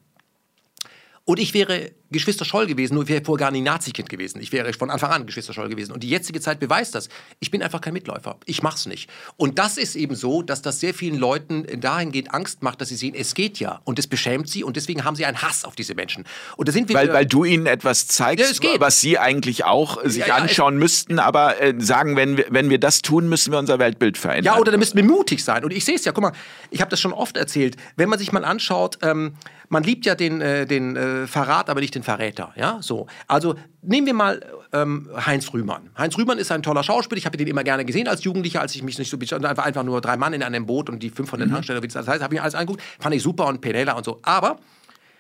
[1.25, 4.41] Und ich wäre Geschwister Scholl gewesen, nur ich wäre vorher gar nicht Nazi-Kind gewesen.
[4.41, 5.93] Ich wäre von Anfang an Geschwister Scholl gewesen.
[5.93, 7.09] Und die jetzige Zeit beweist das.
[7.39, 8.37] Ich bin einfach kein Mitläufer.
[8.47, 9.09] Ich mach's nicht.
[9.37, 12.97] Und das ist eben so, dass das sehr vielen Leuten dahingehend Angst macht, dass sie
[12.97, 13.81] sehen, es geht ja.
[13.85, 16.25] Und es beschämt sie und deswegen haben sie einen Hass auf diese Menschen.
[16.57, 20.03] Und da sind wir weil, weil du ihnen etwas zeigst, ja, was sie eigentlich auch
[20.05, 23.53] sich ja, ja, anschauen müssten, aber äh, sagen, wenn wir, wenn wir das tun, müssen
[23.53, 24.55] wir unser Weltbild verändern.
[24.55, 25.65] Ja, oder da müssten wir mutig sein.
[25.65, 26.33] Und ich sehe es ja, guck mal,
[26.71, 27.77] ich habe das schon oft erzählt.
[27.97, 29.35] Wenn man sich mal anschaut, ähm,
[29.71, 32.53] man liebt ja den, äh, den äh, Verrat, aber nicht den Verräter.
[32.57, 33.07] Ja, so.
[33.27, 34.41] Also nehmen wir mal
[34.73, 35.91] ähm, Heinz Rühmann.
[35.97, 37.19] Heinz Rühmann ist ein toller Schauspieler.
[37.19, 39.83] Ich habe den immer gerne gesehen als Jugendlicher, als ich mich nicht so einfach, einfach
[39.83, 41.53] nur drei Mann in einem Boot und die fünf von der mhm.
[41.53, 41.81] Tankstelle.
[41.81, 42.83] Das heißt, habe ich mir alles angeguckt.
[42.99, 44.21] Fand ich super und Penela und so.
[44.23, 44.59] Aber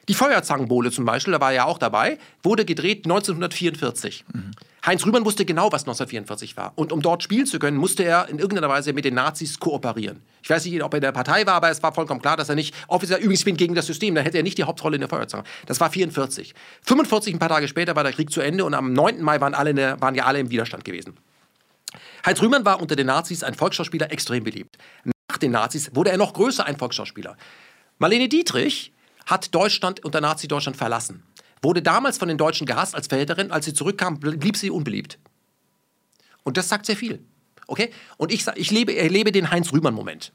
[0.09, 4.25] die Feuerzangenbowle zum Beispiel, da war er ja auch dabei, wurde gedreht 1944.
[4.33, 4.51] Mhm.
[4.85, 6.73] Heinz Rühmann wusste genau, was 1944 war.
[6.75, 10.23] Und um dort spielen zu können, musste er in irgendeiner Weise mit den Nazis kooperieren.
[10.43, 12.49] Ich weiß nicht, ob er in der Partei war, aber es war vollkommen klar, dass
[12.49, 15.01] er nicht offiziell, übrigens bin gegen das System, dann hätte er nicht die Hauptrolle in
[15.01, 15.45] der Feuerzange.
[15.67, 16.55] Das war 44.
[16.87, 19.21] 45, ein paar Tage später, war der Krieg zu Ende und am 9.
[19.21, 21.19] Mai waren, alle der, waren ja alle im Widerstand gewesen.
[22.25, 24.79] Heinz Rühmann war unter den Nazis ein Volksschauspieler extrem beliebt.
[25.05, 27.37] Nach den Nazis wurde er noch größer ein Volksschauspieler.
[27.99, 28.93] Marlene Dietrich
[29.31, 31.23] hat Deutschland unter Nazi-Deutschland verlassen.
[31.63, 35.19] Wurde damals von den Deutschen gehasst als Verräterin, als sie zurückkam, blieb sie unbeliebt.
[36.43, 37.21] Und das sagt sehr viel.
[37.67, 37.91] Okay?
[38.17, 40.33] Und ich, ich lebe, erlebe den Heinz-Rühmann-Moment.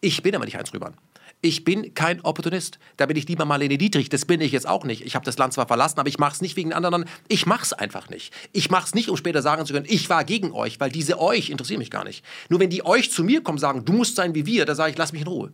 [0.00, 0.94] Ich bin aber nicht Heinz Rühmann.
[1.40, 2.78] Ich bin kein Opportunist.
[2.96, 4.08] Da bin ich lieber Marlene Dietrich.
[4.08, 5.04] Das bin ich jetzt auch nicht.
[5.04, 7.06] Ich habe das Land zwar verlassen, aber ich mache es nicht wegen anderen.
[7.28, 8.32] Ich mache es einfach nicht.
[8.52, 11.18] Ich mache es nicht, um später sagen zu können, ich war gegen euch, weil diese
[11.18, 12.24] euch interessieren mich gar nicht.
[12.50, 14.90] Nur wenn die euch zu mir kommen, sagen, du musst sein wie wir, da sage
[14.90, 15.52] ich, lass mich in Ruhe.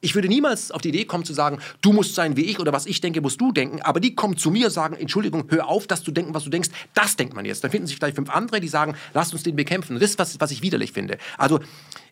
[0.00, 2.72] Ich würde niemals auf die Idee kommen zu sagen, du musst sein wie ich oder
[2.72, 3.82] was ich denke, musst du denken.
[3.82, 6.50] Aber die kommen zu mir und sagen, Entschuldigung, hör auf, das zu denken, was du
[6.50, 6.68] denkst.
[6.94, 7.64] Das denkt man jetzt.
[7.64, 9.98] Dann finden sich vielleicht fünf andere, die sagen, lass uns den bekämpfen.
[9.98, 11.18] das ist was, was ich widerlich finde.
[11.36, 11.58] Also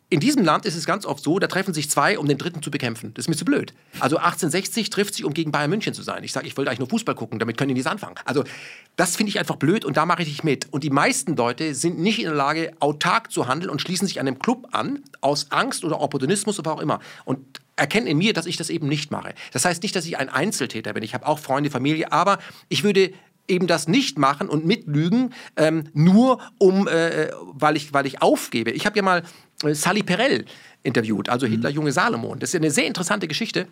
[0.08, 2.62] in diesem Land ist es ganz oft so, da treffen sich zwei, um den dritten
[2.62, 3.12] zu bekämpfen.
[3.14, 3.74] Das ist mir zu blöd.
[3.98, 6.22] Also 1860 trifft sich, um gegen Bayern München zu sein.
[6.22, 8.14] Ich sage, ich wollte eigentlich nur Fußball gucken, damit können die nichts anfangen.
[8.24, 8.44] Also
[8.94, 10.72] das finde ich einfach blöd und da mache ich nicht mit.
[10.72, 14.20] Und die meisten Leute sind nicht in der Lage, autark zu handeln und schließen sich
[14.20, 17.00] einem Club an, aus Angst oder Opportunismus oder auch immer.
[17.24, 19.34] Und erkennen in mir, dass ich das eben nicht mache.
[19.52, 21.02] Das heißt nicht, dass ich ein Einzeltäter bin.
[21.02, 23.12] Ich habe auch Freunde, Familie, aber ich würde
[23.48, 28.70] eben das nicht machen und mitlügen, ähm, nur um, äh, weil, ich, weil ich aufgebe.
[28.70, 29.22] Ich habe ja mal
[29.62, 30.46] äh, Sally Perel
[30.82, 32.38] interviewt, also Hitler Junge Salomon.
[32.38, 33.68] Das ist eine sehr interessante Geschichte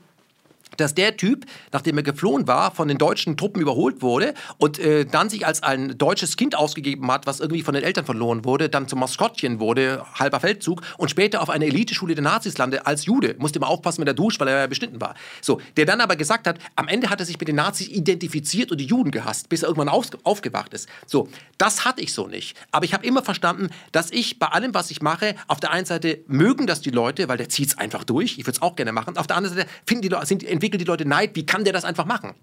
[0.76, 5.04] dass der Typ, nachdem er geflohen war, von den deutschen Truppen überholt wurde und äh,
[5.04, 8.68] dann sich als ein deutsches Kind ausgegeben hat, was irgendwie von den Eltern verloren wurde,
[8.68, 13.06] dann zum Maskottchen wurde, halber Feldzug und später auf einer Eliteschule der Nazis lande als
[13.06, 13.34] Jude.
[13.38, 15.14] Musste immer aufpassen mit der Dusche, weil er ja beschnitten war.
[15.40, 18.70] So, der dann aber gesagt hat, am Ende hat er sich mit den Nazis identifiziert
[18.70, 20.88] und die Juden gehasst, bis er irgendwann auf, aufgewacht ist.
[21.06, 21.28] So,
[21.58, 22.56] das hatte ich so nicht.
[22.70, 25.86] Aber ich habe immer verstanden, dass ich bei allem, was ich mache, auf der einen
[25.86, 28.38] Seite mögen das die Leute, weil der zieht es einfach durch.
[28.38, 29.16] Ich würde es auch gerne machen.
[29.16, 31.84] Auf der anderen Seite finden die sind entwickeln die Leute Neid, wie kann der das
[31.84, 32.34] einfach machen?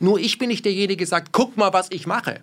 [0.00, 2.40] Nur ich bin nicht derjenige, der sagt, guck mal, was ich mache.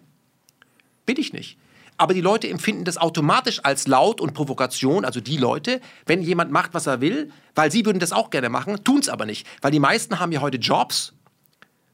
[1.06, 1.58] Bin ich nicht.
[1.98, 6.52] Aber die Leute empfinden das automatisch als laut und Provokation, also die Leute, wenn jemand
[6.52, 9.48] macht, was er will, weil sie würden das auch gerne machen, tun es aber nicht.
[9.62, 11.14] Weil die meisten haben ja heute Jobs,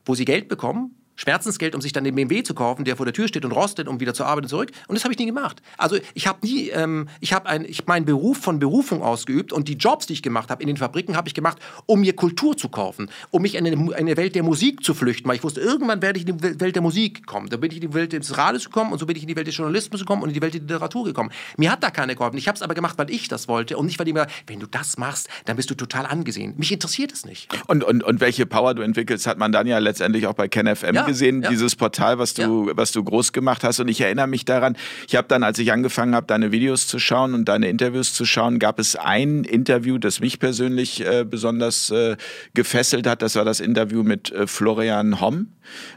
[0.06, 3.14] wo sie Geld bekommen Schmerzensgeld, um sich dann den BMW zu kaufen, der vor der
[3.14, 4.72] Tür steht und rostet, um wieder zur Arbeit und zurück.
[4.88, 5.62] Und das habe ich nie gemacht.
[5.78, 9.68] Also ich habe nie, ähm, ich habe ein, ich meinen Beruf von Berufung ausgeübt und
[9.68, 12.56] die Jobs, die ich gemacht habe in den Fabriken, habe ich gemacht, um mir Kultur
[12.56, 15.60] zu kaufen, um mich in eine, eine, Welt der Musik zu flüchten, weil ich wusste,
[15.60, 17.50] irgendwann werde ich in die Welt der Musik kommen.
[17.50, 19.36] Da bin ich in die Welt des Radios gekommen und so bin ich in die
[19.36, 21.32] Welt des Journalismus gekommen und in die Welt der Literatur gekommen.
[21.58, 22.38] Mir hat da keiner geholfen.
[22.38, 24.62] Ich habe es aber gemacht, weil ich das wollte und nicht, weil die mir, wenn
[24.62, 26.54] du das machst, dann bist du total angesehen.
[26.56, 27.50] Mich interessiert es nicht.
[27.68, 30.96] Und, und, und welche Power du entwickelst, hat man dann ja letztendlich auch bei KenFM
[30.96, 31.41] ja, gesehen.
[31.44, 31.49] Ja.
[31.49, 32.77] Dieses Portal, was du, ja.
[32.77, 33.80] was du groß gemacht hast.
[33.80, 34.77] Und ich erinnere mich daran,
[35.07, 38.26] ich habe dann, als ich angefangen habe, deine Videos zu schauen und deine Interviews zu
[38.26, 42.15] schauen, gab es ein Interview, das mich persönlich äh, besonders äh,
[42.53, 43.22] gefesselt hat.
[43.22, 45.53] Das war das Interview mit äh, Florian Homm,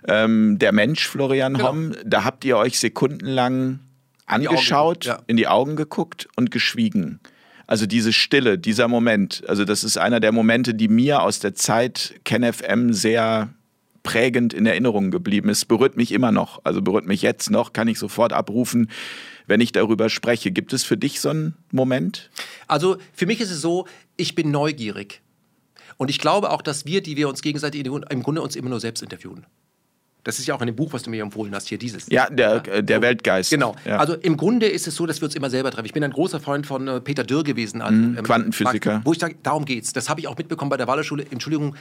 [0.09, 1.68] ähm, der Mensch Florian genau.
[1.68, 1.93] Homm.
[2.05, 3.80] Da habt ihr euch sekundenlang
[4.26, 5.22] angeschaut, in die, ja.
[5.26, 7.20] in die Augen geguckt und geschwiegen.
[7.66, 11.55] Also diese Stille, dieser Moment, also das ist einer der Momente, die mir aus der
[11.55, 13.48] Zeit KenFM sehr
[14.02, 15.66] prägend in Erinnerung geblieben ist.
[15.66, 18.90] Berührt mich immer noch, also berührt mich jetzt noch, kann ich sofort abrufen,
[19.46, 20.50] wenn ich darüber spreche.
[20.50, 22.30] Gibt es für dich so einen Moment?
[22.68, 25.20] Also für mich ist es so, ich bin neugierig.
[25.96, 28.80] Und ich glaube auch, dass wir, die wir uns gegenseitig im Grunde uns immer nur
[28.80, 29.46] selbst interviewen.
[30.24, 32.06] Das ist ja auch in dem Buch, was du mir empfohlen hast, hier dieses.
[32.08, 32.82] Ja, der, ja.
[32.82, 33.50] der Weltgeist.
[33.50, 33.74] Genau.
[33.84, 33.96] Ja.
[33.96, 35.86] Also im Grunde ist es so, dass wir uns immer selber treffen.
[35.86, 37.82] Ich bin ein großer Freund von äh, Peter Dürr gewesen.
[37.82, 39.00] Also, mhm, ähm, Quantenphysiker.
[39.04, 39.92] Wo ich sage, darum geht's.
[39.92, 41.26] Das habe ich auch mitbekommen bei der Wallerschule.
[41.30, 41.74] Entschuldigung,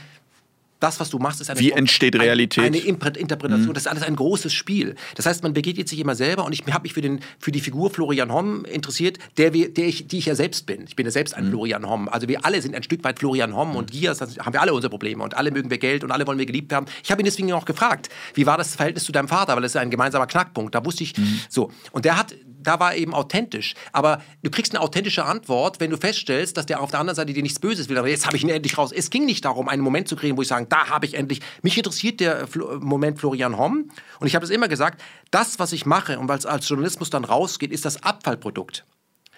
[0.82, 2.64] das, was du machst, ist eine, Wie entsteht Realität?
[2.64, 3.70] eine Interpretation.
[3.70, 3.74] Mhm.
[3.74, 4.95] Das ist alles ein großes Spiel.
[5.16, 7.60] Das heißt, man begegnet sich immer selber und ich habe mich für, den, für die
[7.60, 10.86] Figur Florian Homm interessiert, der, der ich, die ich ja selbst bin.
[10.88, 11.49] Ich bin ja selbst ein mhm.
[11.52, 12.10] Florian Homm.
[12.10, 13.76] Also wir alle sind ein Stück weit Florian Homm mhm.
[13.76, 16.40] und hier haben wir alle unsere Probleme und alle mögen wir Geld und alle wollen
[16.40, 16.88] wir geliebt haben.
[17.03, 19.74] Ich habe ihn deswegen auch gefragt, wie war das Verhältnis zu deinem Vater, weil das
[19.74, 20.74] ist ein gemeinsamer Knackpunkt.
[20.74, 21.41] Da wusste ich mhm.
[21.48, 21.72] so.
[21.91, 23.74] Und der hat da war eben authentisch.
[23.92, 27.34] Aber du kriegst eine authentische Antwort, wenn du feststellst, dass der auf der anderen Seite
[27.34, 27.98] dir nichts Böses will.
[27.98, 28.92] Aber jetzt habe ich ihn endlich raus.
[28.92, 31.42] Es ging nicht darum, einen Moment zu kriegen, wo ich sage, da habe ich endlich.
[31.62, 33.92] Mich interessiert der Flo Moment Florian Homm.
[34.20, 35.02] Und ich habe es immer gesagt,
[35.32, 38.86] das, was ich mache und weil es als Journalismus dann rausgeht, ist das Abfallprodukt.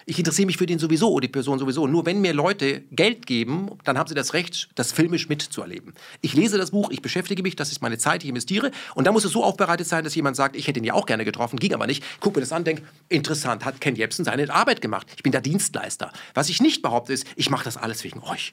[0.06, 1.86] Ich interessiere mich für den sowieso, oder die Person sowieso.
[1.86, 5.94] Nur wenn mir Leute Geld geben, dann haben sie das Recht, das filmisch mitzuerleben.
[6.20, 8.70] Ich lese das Buch, ich beschäftige mich, das ist meine Zeit, ich investiere.
[8.94, 11.06] Und da muss es so aufbereitet sein, dass jemand sagt, ich hätte ihn ja auch
[11.06, 12.04] gerne getroffen, ging aber nicht.
[12.20, 15.06] Guck mir das an, denk, interessant, hat Ken Jebsen seine Arbeit gemacht.
[15.16, 16.12] Ich bin der Dienstleister.
[16.34, 18.52] Was ich nicht behaupte, ist, ich mache das alles wegen euch.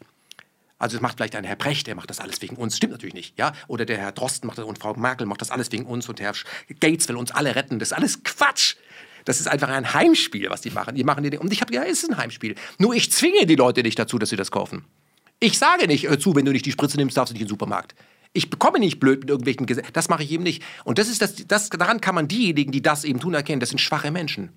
[0.82, 2.76] Also es macht vielleicht ein Herr Brecht, der macht das alles wegen uns.
[2.76, 3.54] Stimmt natürlich nicht, ja?
[3.68, 6.20] Oder der Herr Drosten macht das und Frau Merkel macht das alles wegen uns und
[6.20, 6.34] Herr
[6.80, 7.78] Gates will uns alle retten.
[7.78, 8.78] Das ist alles Quatsch.
[9.26, 10.96] Das ist einfach ein Heimspiel, was die machen.
[10.96, 12.56] Die machen die, und ich habe ja, es ist ein Heimspiel.
[12.78, 14.86] Nur ich zwinge die Leute nicht dazu, dass sie das kaufen.
[15.40, 17.48] Ich sage nicht äh, zu, wenn du nicht die Spritze nimmst, darfst du nicht in
[17.48, 17.96] den Supermarkt.
[18.34, 19.92] Ich bekomme nicht blöd mit irgendwelchen Gesetzen.
[19.92, 20.64] Das mache ich eben nicht.
[20.86, 23.60] Und das ist das, das, daran kann man diejenigen, die das eben tun, erkennen.
[23.60, 24.52] Das sind schwache Menschen.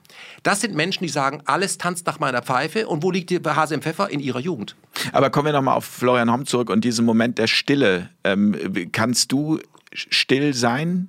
[0.45, 2.87] Das sind Menschen, die sagen, alles tanzt nach meiner Pfeife.
[2.87, 4.11] Und wo liegt die Hase im Pfeffer?
[4.11, 4.77] In ihrer Jugend.
[5.11, 8.11] Aber kommen wir nochmal auf Florian Homm zurück und diesen Moment der Stille.
[8.23, 9.59] Ähm, kannst du
[9.93, 11.09] still sein?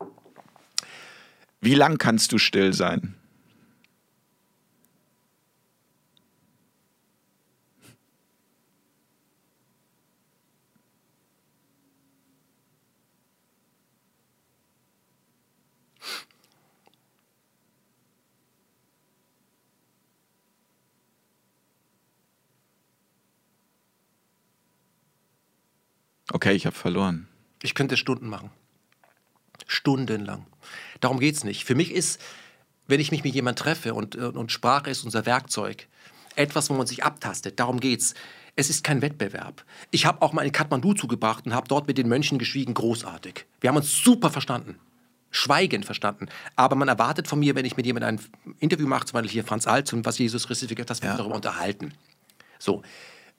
[1.62, 3.16] Wie lang kannst du still sein?
[26.36, 27.30] Okay, ich habe verloren.
[27.64, 28.50] Ich könnte Stunden machen.
[29.68, 30.46] Stundenlang.
[31.00, 31.64] Darum geht es nicht.
[31.64, 32.20] Für mich ist,
[32.88, 35.88] wenn ich mich mit jemandem treffe und, und Sprache ist unser Werkzeug,
[36.36, 37.58] etwas, wo man sich abtastet.
[37.58, 38.16] Darum geht's.
[38.58, 39.64] Es ist kein Wettbewerb.
[39.92, 42.74] Ich habe auch mal in Kathmandu zugebracht und habe dort mit den Mönchen geschwiegen.
[42.74, 43.46] Großartig.
[43.62, 44.78] Wir haben uns super verstanden.
[45.32, 46.28] Schweigend verstanden.
[46.58, 49.46] Aber man erwartet von mir, wenn ich mit jemandem ein Interview mache, zum Beispiel hier
[49.46, 51.94] Franz Alt, zum was Jesus Christus dass wir uns darüber unterhalten.
[52.60, 52.84] So.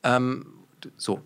[0.02, 0.46] Ähm,
[0.96, 1.20] so.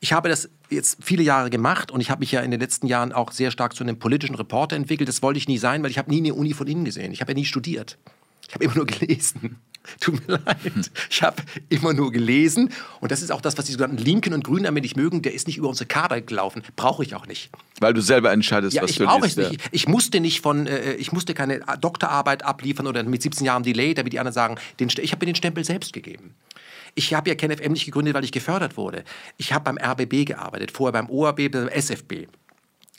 [0.00, 2.86] Ich habe das jetzt viele Jahre gemacht und ich habe mich ja in den letzten
[2.86, 5.08] Jahren auch sehr stark zu einem politischen Reporter entwickelt.
[5.08, 7.12] Das wollte ich nie sein, weil ich habe nie eine Uni von innen gesehen.
[7.12, 7.98] Ich habe ja nie studiert.
[8.48, 9.56] Ich habe immer nur gelesen.
[10.00, 10.90] Tut mir leid.
[11.10, 12.70] Ich habe immer nur gelesen.
[13.00, 15.22] Und das ist auch das, was die sogenannten Linken und Grünen damit nicht mögen.
[15.22, 16.62] Der ist nicht über unsere Kader gelaufen.
[16.74, 17.50] Brauche ich auch nicht.
[17.80, 19.38] Weil du selber entscheidest, ja, was ich du brauche liest.
[19.38, 19.68] es nicht.
[19.70, 23.94] Ich musste nicht von, äh, ich musste keine Doktorarbeit abliefern oder mit 17 Jahren Delay,
[23.94, 26.34] damit die anderen sagen, den, ich habe mir den Stempel selbst gegeben.
[26.96, 29.04] Ich habe ja KenFM nicht gegründet, weil ich gefördert wurde.
[29.36, 32.26] Ich habe beim RBB gearbeitet, vorher beim ORB, beim SFB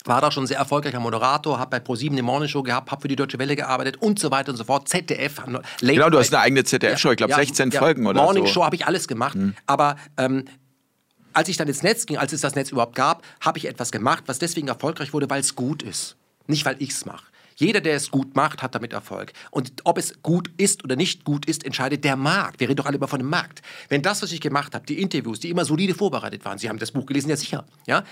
[0.08, 3.16] war da schon sehr erfolgreicher Moderator, habe bei ProSieben eine Morningshow gehabt, habe für die
[3.16, 4.88] Deutsche Welle gearbeitet und so weiter und so fort.
[4.88, 5.38] ZDF.
[5.46, 8.46] Late genau, du hast eine eigene ZDF-Show, ich glaube ja, 16 ja, Folgen oder Morning
[8.46, 8.54] so.
[8.54, 9.54] Show habe ich alles gemacht, hm.
[9.66, 10.46] aber ähm,
[11.34, 13.92] als ich dann ins Netz ging, als es das Netz überhaupt gab, habe ich etwas
[13.92, 16.16] gemacht, was deswegen erfolgreich wurde, weil es gut ist.
[16.48, 17.26] Nicht, weil ich es mache.
[17.60, 19.34] Jeder, der es gut macht, hat damit Erfolg.
[19.50, 22.60] Und ob es gut ist oder nicht gut ist, entscheidet der Markt.
[22.60, 23.64] Wir reden doch alle immer von dem Markt.
[23.90, 26.78] Wenn das, was ich gemacht habe, die Interviews, die immer solide vorbereitet waren, Sie haben
[26.78, 28.04] das Buch gelesen, ja sicher, ja,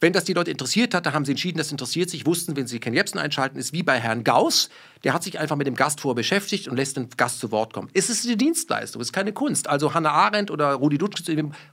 [0.00, 2.66] wenn das die Leute interessiert hat, da haben sie entschieden, das interessiert sich, wussten, wenn
[2.66, 4.70] sie Ken Jebsen einschalten, ist wie bei Herrn Gauss,
[5.04, 7.74] der hat sich einfach mit dem Gast vor beschäftigt und lässt den Gast zu Wort
[7.74, 7.90] kommen.
[7.92, 9.68] Es ist eine Dienstleistung, es ist keine Kunst.
[9.68, 11.22] Also Hannah Arendt oder Rudi Dutsch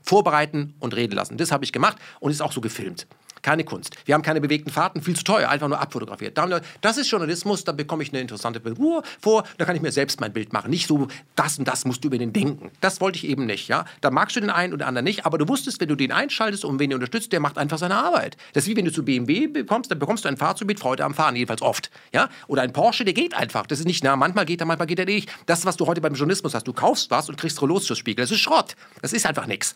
[0.01, 1.37] vorbereiten und reden lassen.
[1.37, 3.07] Das habe ich gemacht und ist auch so gefilmt.
[3.41, 3.95] Keine Kunst.
[4.05, 6.37] Wir haben keine bewegten Fahrten, viel zu teuer, einfach nur abfotografiert.
[6.81, 10.19] Das ist Journalismus, da bekomme ich eine interessante Figur vor, da kann ich mir selbst
[10.19, 10.69] mein Bild machen.
[10.69, 12.71] Nicht so, das und das musst du über den denken.
[12.81, 13.67] Das wollte ich eben nicht.
[13.67, 13.85] Ja?
[14.01, 16.65] Da magst du den einen oder anderen nicht, aber du wusstest, wenn du den einschaltest
[16.65, 18.37] und wen du unterstützt, der macht einfach seine Arbeit.
[18.53, 21.03] Das ist wie wenn du zu BMW bekommst, dann bekommst du ein Fahrzeug mit Freude
[21.03, 21.91] am Fahren, jedenfalls oft.
[22.13, 22.29] Ja?
[22.47, 23.67] Oder ein Porsche, der geht einfach.
[23.67, 25.29] Das ist nicht, na, manchmal geht er, manchmal geht er nicht.
[25.45, 28.23] Das, was du heute beim Journalismus hast, du kaufst was und kriegst Rollos-Spiegel.
[28.23, 28.75] Das ist Schrott.
[29.01, 29.75] Das ist einfach nichts.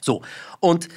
[0.00, 0.22] So.
[0.60, 0.88] Und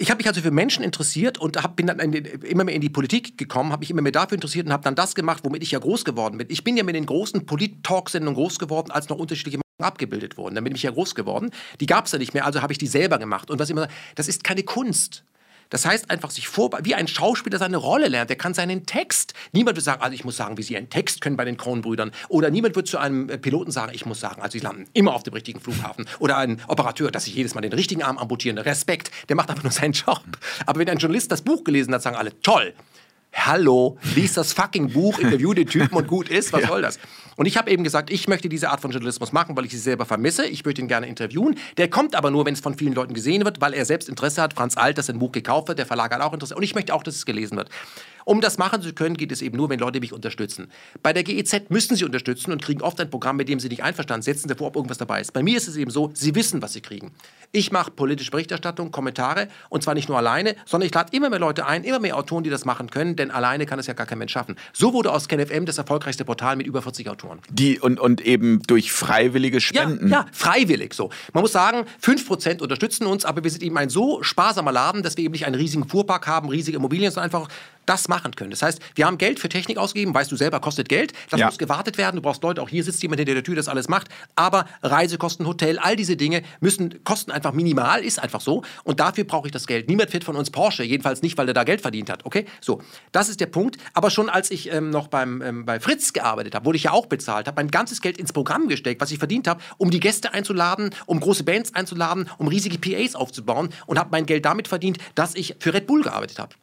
[0.00, 2.88] ich habe mich also für Menschen interessiert und hab, bin dann immer mehr in die
[2.88, 5.72] Politik gekommen, habe mich immer mehr dafür interessiert und habe dann das gemacht, womit ich
[5.72, 6.46] ja groß geworden bin.
[6.50, 10.54] Ich bin ja mit den großen Polit-Talk-Sendungen groß geworden, als noch unterschiedliche abgebildet wurden.
[10.54, 11.50] Dann bin ich ja groß geworden.
[11.80, 13.50] Die gab es ja nicht mehr, also habe ich die selber gemacht.
[13.50, 15.24] Und was immer, das ist keine Kunst.
[15.70, 18.28] Das heißt einfach sich vor, wie ein Schauspieler seine Rolle lernt.
[18.28, 19.34] Der kann seinen Text.
[19.52, 22.12] Niemand wird sagen, also ich muss sagen, wie sie einen Text können bei den Kronbrüdern.
[22.28, 25.14] Oder niemand wird zu einem äh, Piloten sagen, ich muss sagen, also sie landen immer
[25.14, 26.06] auf dem richtigen Flughafen.
[26.18, 28.58] Oder ein Operateur, dass ich jedes Mal den richtigen Arm amputieren.
[28.58, 30.22] Respekt, der macht einfach nur seinen Job.
[30.66, 32.74] Aber wenn ein Journalist das Buch gelesen hat, sagen alle, toll.
[33.32, 36.52] Hallo, lies das fucking Buch, interview den Typen und gut ist.
[36.52, 36.68] Was ja.
[36.68, 36.98] soll das?
[37.36, 39.78] Und ich habe eben gesagt, ich möchte diese Art von Journalismus machen, weil ich sie
[39.78, 40.44] selber vermisse.
[40.46, 41.56] Ich würde ihn gerne interviewen.
[41.76, 44.42] Der kommt aber nur, wenn es von vielen Leuten gesehen wird, weil er selbst Interesse
[44.42, 44.54] hat.
[44.54, 46.54] Franz Alt, das ein Buch gekauft wird, der Verlag hat auch Interesse.
[46.54, 47.70] Und ich möchte auch, dass es gelesen wird.
[48.30, 50.70] Um das machen zu können, geht es eben nur, wenn Leute mich unterstützen.
[51.02, 53.82] Bei der GEZ müssen sie unterstützen und kriegen oft ein Programm, mit dem sie nicht
[53.82, 54.34] einverstanden sind.
[54.36, 55.32] Setzen sie vor, ob irgendwas dabei ist.
[55.32, 57.10] Bei mir ist es eben so, sie wissen, was sie kriegen.
[57.50, 61.40] Ich mache politische Berichterstattung, Kommentare und zwar nicht nur alleine, sondern ich lade immer mehr
[61.40, 64.06] Leute ein, immer mehr Autoren, die das machen können, denn alleine kann es ja gar
[64.06, 64.54] kein Mensch schaffen.
[64.72, 67.40] So wurde aus KenFM das erfolgreichste Portal mit über 40 Autoren.
[67.50, 70.08] Die und, und eben durch freiwillige Spenden.
[70.08, 71.10] Ja, ja freiwillig so.
[71.32, 75.16] Man muss sagen, 5% unterstützen uns, aber wir sind eben ein so sparsamer Laden, dass
[75.16, 77.48] wir eben nicht einen riesigen Fuhrpark haben, riesige Immobilien, sondern einfach
[77.86, 78.50] das machen können.
[78.50, 81.12] Das heißt, wir haben Geld für Technik ausgegeben, weißt du selber, kostet Geld.
[81.30, 81.46] Das ja.
[81.46, 82.16] muss gewartet werden.
[82.16, 84.08] Du brauchst Leute, auch hier sitzt jemand hinter der Tür, das alles macht.
[84.36, 88.62] Aber Reisekosten, Hotel, all diese Dinge müssen, kosten einfach minimal, ist einfach so.
[88.84, 89.88] Und dafür brauche ich das Geld.
[89.88, 92.24] Niemand fährt von uns Porsche, jedenfalls nicht, weil er da Geld verdient hat.
[92.24, 92.46] Okay?
[92.60, 92.82] So,
[93.12, 93.76] das ist der Punkt.
[93.94, 96.92] Aber schon als ich ähm, noch beim, ähm, bei Fritz gearbeitet habe, wurde ich ja
[96.92, 100.00] auch bezahlt, habe mein ganzes Geld ins Programm gesteckt, was ich verdient habe, um die
[100.00, 104.68] Gäste einzuladen, um große Bands einzuladen, um riesige PAs aufzubauen und habe mein Geld damit
[104.68, 106.54] verdient, dass ich für Red Bull gearbeitet habe.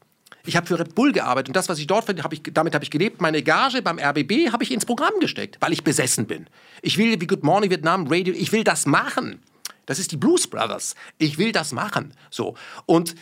[0.47, 2.73] Ich habe für Red Bull gearbeitet und das, was ich dort verdiene, hab ich, damit
[2.73, 3.21] habe ich gelebt.
[3.21, 6.47] Meine Gage beim RBB habe ich ins Programm gesteckt, weil ich besessen bin.
[6.81, 9.41] Ich will wie Good Morning Vietnam Radio, ich will das machen.
[9.85, 10.95] Das ist die Blues Brothers.
[11.17, 12.13] Ich will das machen.
[12.29, 12.55] So.
[12.85, 13.15] Und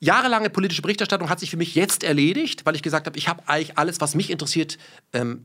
[0.00, 3.42] jahrelange politische Berichterstattung hat sich für mich jetzt erledigt, weil ich gesagt habe, ich habe
[3.46, 4.78] eigentlich alles, was mich interessiert,
[5.12, 5.44] ähm,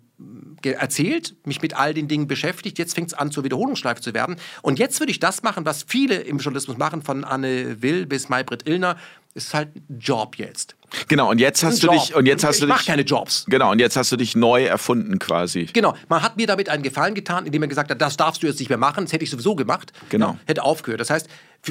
[0.63, 2.79] erzählt, mich mit all den Dingen beschäftigt.
[2.79, 4.37] Jetzt fängt es an, zur Wiederholungsschleife zu werden.
[4.61, 8.29] Und jetzt würde ich das machen, was viele im Journalismus machen, von Anne Will bis
[8.29, 8.97] Maybrit Illner.
[9.33, 10.75] Ist halt ein Job jetzt.
[11.07, 11.95] Genau, und jetzt hast du Job.
[11.95, 13.45] dich und jetzt hast ich du dich keine Jobs.
[13.47, 15.65] Genau, und jetzt hast du dich neu erfunden quasi.
[15.71, 18.47] Genau, man hat mir damit einen Gefallen getan, indem er gesagt hat, das darfst du
[18.47, 19.91] jetzt nicht mehr machen, das hätte ich sowieso gemacht.
[20.09, 20.31] Genau.
[20.31, 21.01] Ja, hätte aufgehört.
[21.01, 21.27] Das heißt,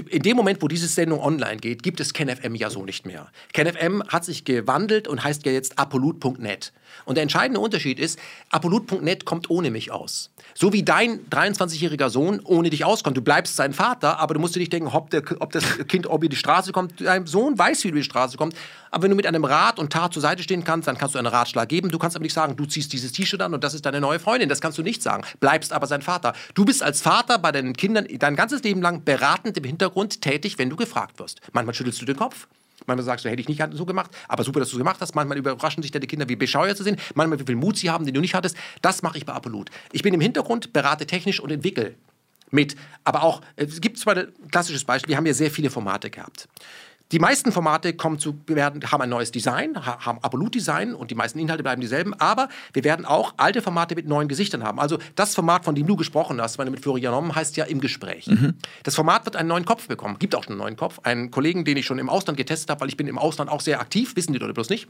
[0.09, 3.29] in dem Moment, wo diese Sendung online geht, gibt es KenFM ja so nicht mehr.
[3.53, 6.73] KenFM hat sich gewandelt und heißt ja jetzt apolut.net.
[7.05, 8.19] Und der entscheidende Unterschied ist,
[8.51, 10.31] apolut.net kommt ohne mich aus.
[10.57, 13.17] So wie dein 23-jähriger Sohn ohne dich auskommt.
[13.17, 16.07] Du bleibst sein Vater, aber du musst dir nicht denken, ob, der, ob das Kind
[16.07, 17.01] ob über die Straße kommt.
[17.01, 18.57] Dein Sohn weiß, wie du über die Straße kommst.
[18.93, 21.19] Aber wenn du mit einem Rat und Tat zur Seite stehen kannst, dann kannst du
[21.19, 21.91] einen Ratschlag geben.
[21.91, 24.21] Du kannst aber nicht sagen, du ziehst dieses T-Shirt an und das ist deine neue
[24.21, 24.49] Freundin.
[24.49, 25.25] Das kannst du nicht sagen.
[25.41, 26.35] Bleibst aber sein Vater.
[26.55, 30.59] Du bist als Vater bei deinen Kindern dein ganzes Leben lang beratend im Hintergrund tätig,
[30.59, 31.41] wenn du gefragt wirst.
[31.53, 32.47] Manchmal schüttelst du den Kopf.
[32.87, 35.15] Manchmal sagst du, hätte ich nicht so gemacht, aber super, dass du es gemacht hast.
[35.15, 37.01] Manchmal überraschen sich deine Kinder, wie bescheuert sie sind.
[37.15, 38.57] Manchmal, wie viel Mut sie haben, den du nicht hattest.
[38.83, 39.71] Das mache ich bei Apolut.
[39.93, 41.95] Ich bin im Hintergrund, berate technisch und entwickle
[42.51, 42.77] mit.
[43.03, 46.49] Aber auch, es gibt zwar ein klassisches Beispiel, wir haben ja sehr viele Formate gehabt.
[47.13, 51.39] Die meisten Formate kommen zu, werden, haben ein neues Design, haben Absolut-Design und die meisten
[51.39, 54.81] Inhalte bleiben dieselben, aber wir werden auch alte Formate mit neuen Gesichtern haben.
[54.81, 57.81] Also das Format, von dem du gesprochen hast, meine mit Florian Homm, heißt ja im
[57.81, 58.27] Gespräch.
[58.27, 58.55] Mhm.
[58.83, 61.01] Das Format wird einen neuen Kopf bekommen, gibt auch schon einen neuen Kopf.
[61.03, 63.61] Einen Kollegen, den ich schon im Ausland getestet habe, weil ich bin im Ausland auch
[63.61, 64.89] sehr aktiv, wissen die Leute bloß nicht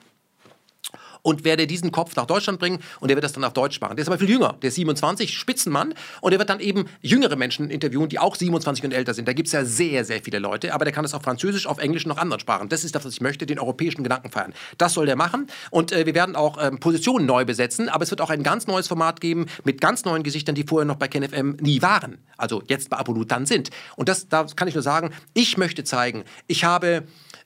[1.24, 3.96] und werde diesen Kopf nach Deutschland bringen und der wird das dann auf Deutsch machen.
[3.96, 7.34] Der ist aber viel jünger, der ist 27, Spitzenmann und der wird dann eben jüngere
[7.34, 9.26] Menschen interviewen, die auch 27 und älter sind.
[9.26, 11.78] Da gibt es ja sehr, sehr viele Leute, aber der kann das auf Französisch, auf
[11.78, 12.68] Englisch und noch anderen Sprachen.
[12.68, 14.52] Das ist das, was ich möchte, den europäischen Gedanken feiern.
[14.76, 18.10] Das soll der machen und äh, wir werden auch ähm, Positionen neu besetzen, aber es
[18.10, 21.08] wird auch ein ganz neues Format geben mit ganz neuen Gesichtern, die vorher noch bei
[21.08, 22.18] KenFM nie waren.
[22.36, 23.70] Also jetzt bei Apolut dann sind.
[23.96, 27.04] Und das, da kann ich nur sagen, ich möchte zeigen, ich habe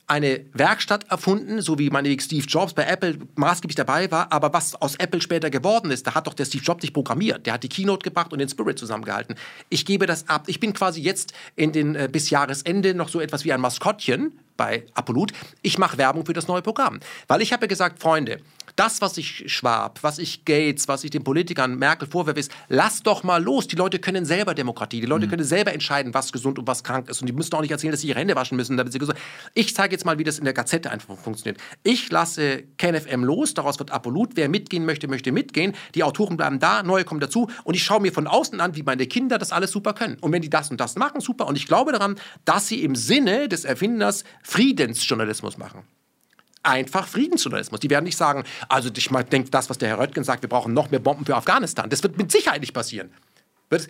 [0.09, 4.33] eine Werkstatt erfunden, so wie meinetwegen Steve Jobs bei Apple maßgeblich dabei war.
[4.33, 7.47] Aber was aus Apple später geworden ist, da hat doch der Steve Jobs nicht programmiert.
[7.47, 9.37] Der hat die Keynote gebracht und den Spirit zusammengehalten.
[9.69, 10.45] Ich gebe das ab.
[10.47, 14.33] Ich bin quasi jetzt in den äh, bis Jahresende noch so etwas wie ein Maskottchen
[14.59, 15.33] bei Apollut.
[15.63, 17.01] Ich mache Werbung für das neue Programm.
[17.27, 18.43] Weil ich habe ja gesagt, Freunde,
[18.79, 23.03] das, was ich Schwab, was ich Gates, was ich den Politikern Merkel vorwerfe, ist, lass
[23.03, 23.67] doch mal los.
[23.67, 25.01] Die Leute können selber Demokratie.
[25.01, 25.31] Die Leute mhm.
[25.31, 27.21] können selber entscheiden, was gesund und was krank ist.
[27.21, 29.19] Und die müssen auch nicht erzählen, dass sie ihre Hände waschen müssen, damit sie gesund
[29.55, 31.61] Ich zeige jetzt mal, wie das in der Gazette einfach funktioniert.
[31.83, 34.31] Ich lasse KenFM los, daraus wird Apolut.
[34.35, 35.75] Wer mitgehen möchte, möchte mitgehen.
[35.97, 37.51] Die Autoren bleiben da, neue kommen dazu.
[37.65, 40.19] Und ich schaue mir von außen an, wie meine Kinder das alles super können.
[40.21, 41.49] Und wenn die das und das machen, super.
[41.49, 42.15] Und ich glaube daran,
[42.45, 45.83] dass sie im Sinne des Erfinders Friedensjournalismus machen
[46.63, 47.81] einfach Friedensjournalismus.
[47.81, 50.75] Die werden nicht sagen, also ich denke das, was der Herr Röttgen sagt, wir brauchen
[50.75, 51.89] noch mehr Bomben für Afghanistan.
[51.89, 53.11] Das wird mit Sicherheit nicht passieren.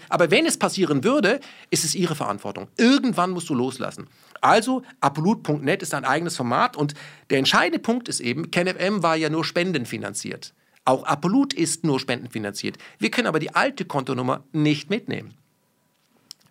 [0.09, 1.41] Aber wenn es passieren würde,
[1.71, 2.69] ist es ihre Verantwortung.
[2.77, 4.09] Irgendwann musst du loslassen.
[4.41, 6.95] Also, Apolut.net ist ein eigenes Format und
[7.31, 10.53] der entscheidende Punkt ist eben, KenFM war ja nur spendenfinanziert.
[10.85, 12.79] Auch Apolut ist nur spendenfinanziert.
[12.99, 15.35] Wir können aber die alte Kontonummer nicht mitnehmen.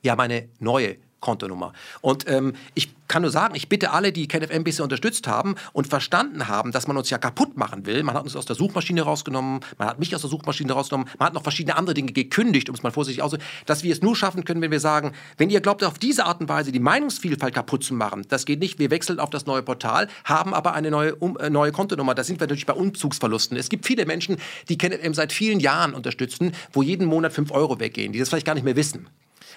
[0.02, 1.74] Wir haben eine neue Kontonummer.
[2.02, 5.88] Und ähm, ich kann nur sagen, ich bitte alle, die KenFM bisher unterstützt haben und
[5.88, 8.04] verstanden haben, dass man uns ja kaputt machen will.
[8.04, 11.28] Man hat uns aus der Suchmaschine rausgenommen, man hat mich aus der Suchmaschine rausgenommen, man
[11.28, 14.16] hat noch verschiedene andere Dinge gekündigt, um es mal vorsichtig auszudrücken, dass wir es nur
[14.16, 17.54] schaffen können, wenn wir sagen, wenn ihr glaubt, auf diese Art und Weise die Meinungsvielfalt
[17.54, 18.80] kaputt zu machen, das geht nicht.
[18.80, 22.14] Wir wechseln auf das neue Portal, haben aber eine neue, um, äh, neue Kontonummer.
[22.14, 23.58] Da sind wir natürlich bei Umzugsverlusten.
[23.58, 24.38] Es gibt viele Menschen,
[24.70, 28.46] die KenFM seit vielen Jahren unterstützen, wo jeden Monat 5 Euro weggehen, die das vielleicht
[28.46, 29.08] gar nicht mehr wissen.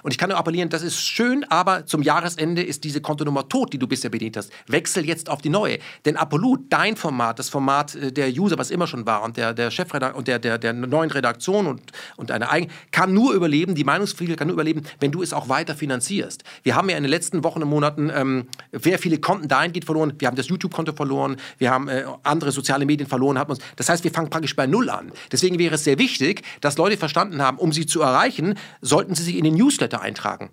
[0.03, 3.73] Und ich kann nur appellieren, das ist schön, aber zum Jahresende ist diese Kontonummer tot,
[3.73, 4.53] die du bisher bedient hast.
[4.67, 5.79] Wechsel jetzt auf die neue.
[6.05, 9.55] Denn Apolut, dein Format, das Format äh, der User, was immer schon war, und der,
[9.55, 11.83] der Chefredaktion und der, der, der neuen Redaktion und,
[12.17, 15.49] und deiner eigenen, kann nur überleben, die Meinungsfreiheit kann nur überleben, wenn du es auch
[15.49, 16.45] weiter finanzierst.
[16.63, 20.13] Wir haben ja in den letzten Wochen und Monaten ähm, sehr viele Konten dahingehend verloren.
[20.19, 23.39] Wir haben das YouTube-Konto verloren, wir haben äh, andere soziale Medien verloren.
[23.39, 25.13] Haben uns, das heißt, wir fangen praktisch bei Null an.
[25.33, 29.23] Deswegen wäre es sehr wichtig, dass Leute verstanden haben, um sie zu erreichen, sollten sie
[29.23, 30.51] sich in den Newsletter Newsletter eintragen.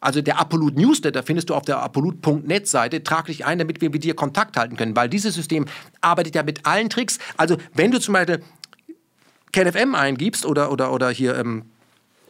[0.00, 3.02] Also der Apolut Newsletter findest du auf der apolut.net Seite.
[3.02, 5.66] Trag dich ein, damit wir mit dir Kontakt halten können, weil dieses System
[6.00, 7.18] arbeitet ja mit allen Tricks.
[7.36, 8.40] Also wenn du zum Beispiel
[9.52, 11.64] KenFM eingibst oder, oder, oder hier ähm,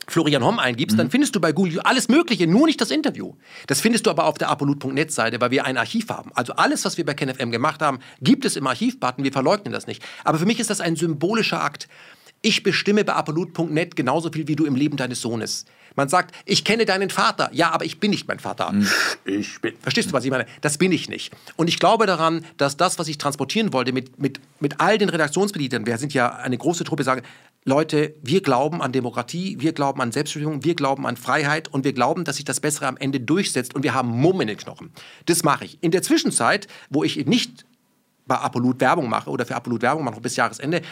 [0.06, 0.98] Florian Homm eingibst, mhm.
[0.98, 3.34] dann findest du bei Google alles Mögliche, nur nicht das Interview.
[3.66, 6.30] Das findest du aber auf der apolut.net Seite, weil wir ein Archiv haben.
[6.32, 9.24] Also alles, was wir bei KenFM gemacht haben, gibt es im Archivbutton.
[9.24, 10.02] Wir verleugnen das nicht.
[10.24, 11.86] Aber für mich ist das ein symbolischer Akt.
[12.40, 15.64] Ich bestimme bei apolut.net genauso viel wie du im Leben deines Sohnes.
[15.96, 17.50] Man sagt, ich kenne deinen Vater.
[17.52, 18.70] Ja, aber ich bin nicht mein Vater.
[18.70, 18.86] Mhm.
[19.24, 19.74] Ich bin.
[19.80, 20.46] Verstehst du, was ich meine?
[20.60, 21.32] Das bin ich nicht.
[21.56, 25.08] Und ich glaube daran, dass das, was ich transportieren wollte mit, mit, mit all den
[25.08, 27.22] Redaktionsmitgliedern, wir sind ja eine große Truppe, sagen,
[27.64, 31.92] Leute, wir glauben an Demokratie, wir glauben an Selbstbestimmung, wir glauben an Freiheit und wir
[31.92, 34.92] glauben, dass sich das Bessere am Ende durchsetzt und wir haben Mumm in den Knochen.
[35.26, 35.78] Das mache ich.
[35.80, 37.66] In der Zwischenzeit, wo ich nicht
[38.26, 40.82] bei Apolut Werbung mache oder für Apolut Werbung mache bis Jahresende,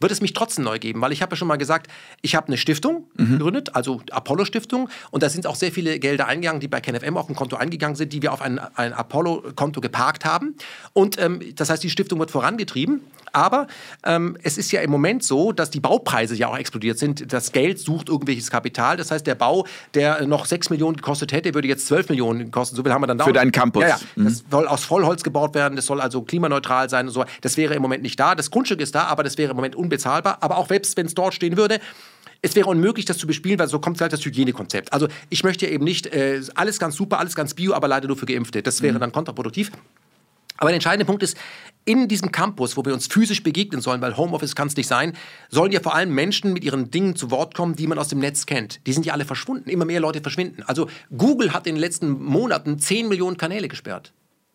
[0.00, 1.90] wird es mich trotzdem neu geben, weil ich habe ja schon mal gesagt,
[2.22, 3.32] ich habe eine Stiftung mhm.
[3.32, 7.28] gegründet, also Apollo-Stiftung, und da sind auch sehr viele Gelder eingegangen, die bei KenFM auf
[7.28, 10.56] ein Konto eingegangen sind, die wir auf ein, ein Apollo-Konto geparkt haben.
[10.92, 13.00] Und ähm, das heißt, die Stiftung wird vorangetrieben.
[13.36, 13.66] Aber
[14.02, 17.34] ähm, es ist ja im Moment so, dass die Baupreise ja auch explodiert sind.
[17.34, 18.96] Das Geld sucht irgendwelches Kapital.
[18.96, 22.76] Das heißt, der Bau, der noch 6 Millionen gekostet hätte, würde jetzt 12 Millionen kosten.
[22.76, 23.24] So viel haben wir dann da.
[23.24, 23.82] Für deinen Campus.
[23.82, 24.00] Ja, ja.
[24.14, 24.24] Mhm.
[24.24, 25.76] Das soll aus Vollholz gebaut werden.
[25.76, 27.26] Das soll also klimaneutral sein und so.
[27.42, 28.34] Das wäre im Moment nicht da.
[28.34, 30.38] Das Grundstück ist da, aber das wäre im Moment unbezahlbar.
[30.40, 31.78] Aber auch selbst wenn es dort stehen würde,
[32.40, 34.94] es wäre unmöglich, das zu bespielen, weil so kommt halt das Hygienekonzept.
[34.94, 38.16] Also ich möchte eben nicht äh, alles ganz super, alles ganz bio, aber leider nur
[38.16, 38.62] für Geimpfte.
[38.62, 39.00] Das wäre mhm.
[39.00, 39.72] dann kontraproduktiv.
[40.56, 41.36] Aber der entscheidende Punkt ist,
[41.86, 45.14] in diesem Campus, wo wir uns physisch begegnen sollen, weil Homeoffice kann es nicht sein,
[45.48, 48.18] sollen ja vor allem Menschen mit ihren Dingen zu Wort kommen, die man aus dem
[48.18, 48.86] Netz kennt.
[48.86, 49.70] Die sind ja alle verschwunden.
[49.70, 50.62] Immer mehr Leute verschwinden.
[50.64, 54.12] Also Google hat in den letzten Monaten 10 Millionen Kanäle gesperrt.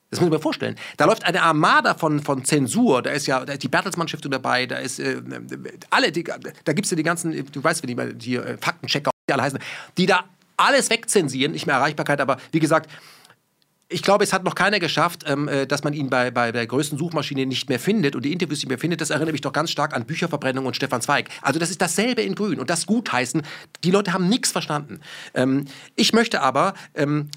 [0.09, 0.75] Das muss ich mir vorstellen.
[0.97, 3.01] Da läuft eine Armada von, von Zensur.
[3.01, 5.21] Da ist ja da ist die Bertelsmann Stiftung dabei, da ist äh,
[5.89, 9.11] alle, die, da gibt es ja die ganzen, du weißt, wie die, die äh, Faktenchecker,
[9.29, 9.59] die alle heißen,
[9.97, 10.25] die da
[10.57, 12.91] alles wegzensieren, nicht mehr Erreichbarkeit, aber wie gesagt,
[13.91, 16.65] ich glaube, es hat noch keiner geschafft, ähm, äh, dass man ihn bei, bei der
[16.65, 19.01] größten Suchmaschine nicht mehr findet und die Interviews nicht mehr findet.
[19.01, 21.29] Das erinnert mich doch ganz stark an Bücherverbrennung und Stefan Zweig.
[21.41, 23.43] Also das ist dasselbe in Grün und das gutheißen.
[23.83, 25.01] Die Leute haben nichts verstanden.
[25.33, 25.65] Ähm,
[25.95, 26.73] ich möchte aber...
[26.95, 27.29] Ähm,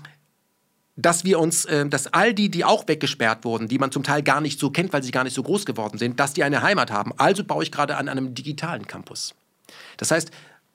[0.96, 4.22] dass wir uns, äh, dass all die, die auch weggesperrt wurden, die man zum Teil
[4.22, 6.62] gar nicht so kennt, weil sie gar nicht so groß geworden sind, dass die eine
[6.62, 7.10] Heimat haben.
[7.16, 9.34] Also baue ich gerade an einem digitalen Campus.
[9.96, 10.30] Das heißt,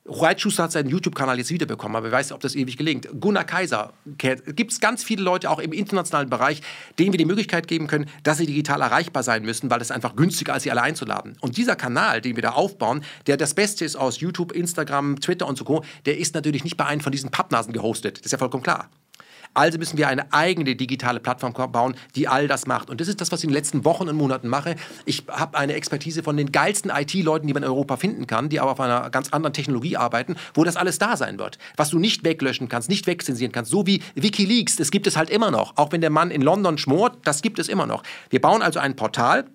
[0.10, 3.07] Reitschuster hat seinen YouTube-Kanal jetzt wiederbekommen, aber wer weiß, ob das ewig gelingt.
[3.19, 6.61] Gunnar Kaiser, gibt es ganz viele Leute auch im internationalen Bereich,
[6.98, 10.15] denen wir die Möglichkeit geben können, dass sie digital erreichbar sein müssen, weil es einfach
[10.15, 11.38] günstiger ist, sie alle einzuladen.
[11.41, 15.48] Und dieser Kanal, den wir da aufbauen, der das Beste ist aus YouTube, Instagram, Twitter
[15.48, 18.18] und so, der ist natürlich nicht bei einem von diesen Pappnasen gehostet.
[18.19, 18.90] Das ist ja vollkommen klar.
[19.54, 22.90] Also müssen wir eine eigene digitale Plattform bauen, die all das macht.
[22.90, 24.76] Und das ist das, was ich in den letzten Wochen und Monaten mache.
[25.06, 28.60] Ich habe eine Expertise von den geilsten IT-Leuten, die man in Europa finden kann, die
[28.60, 31.58] aber auf einer ganz anderen Technologie arbeiten, wo das alles da sein wird.
[31.76, 35.30] Was du nicht weglöschen kannst, nicht wegzensieren kannst, so wie Wikileaks, das gibt es halt
[35.30, 35.78] immer noch.
[35.78, 38.04] Auch wenn der Mann in London schmort, das gibt es immer noch.
[38.30, 39.46] Wir bauen also ein Portal,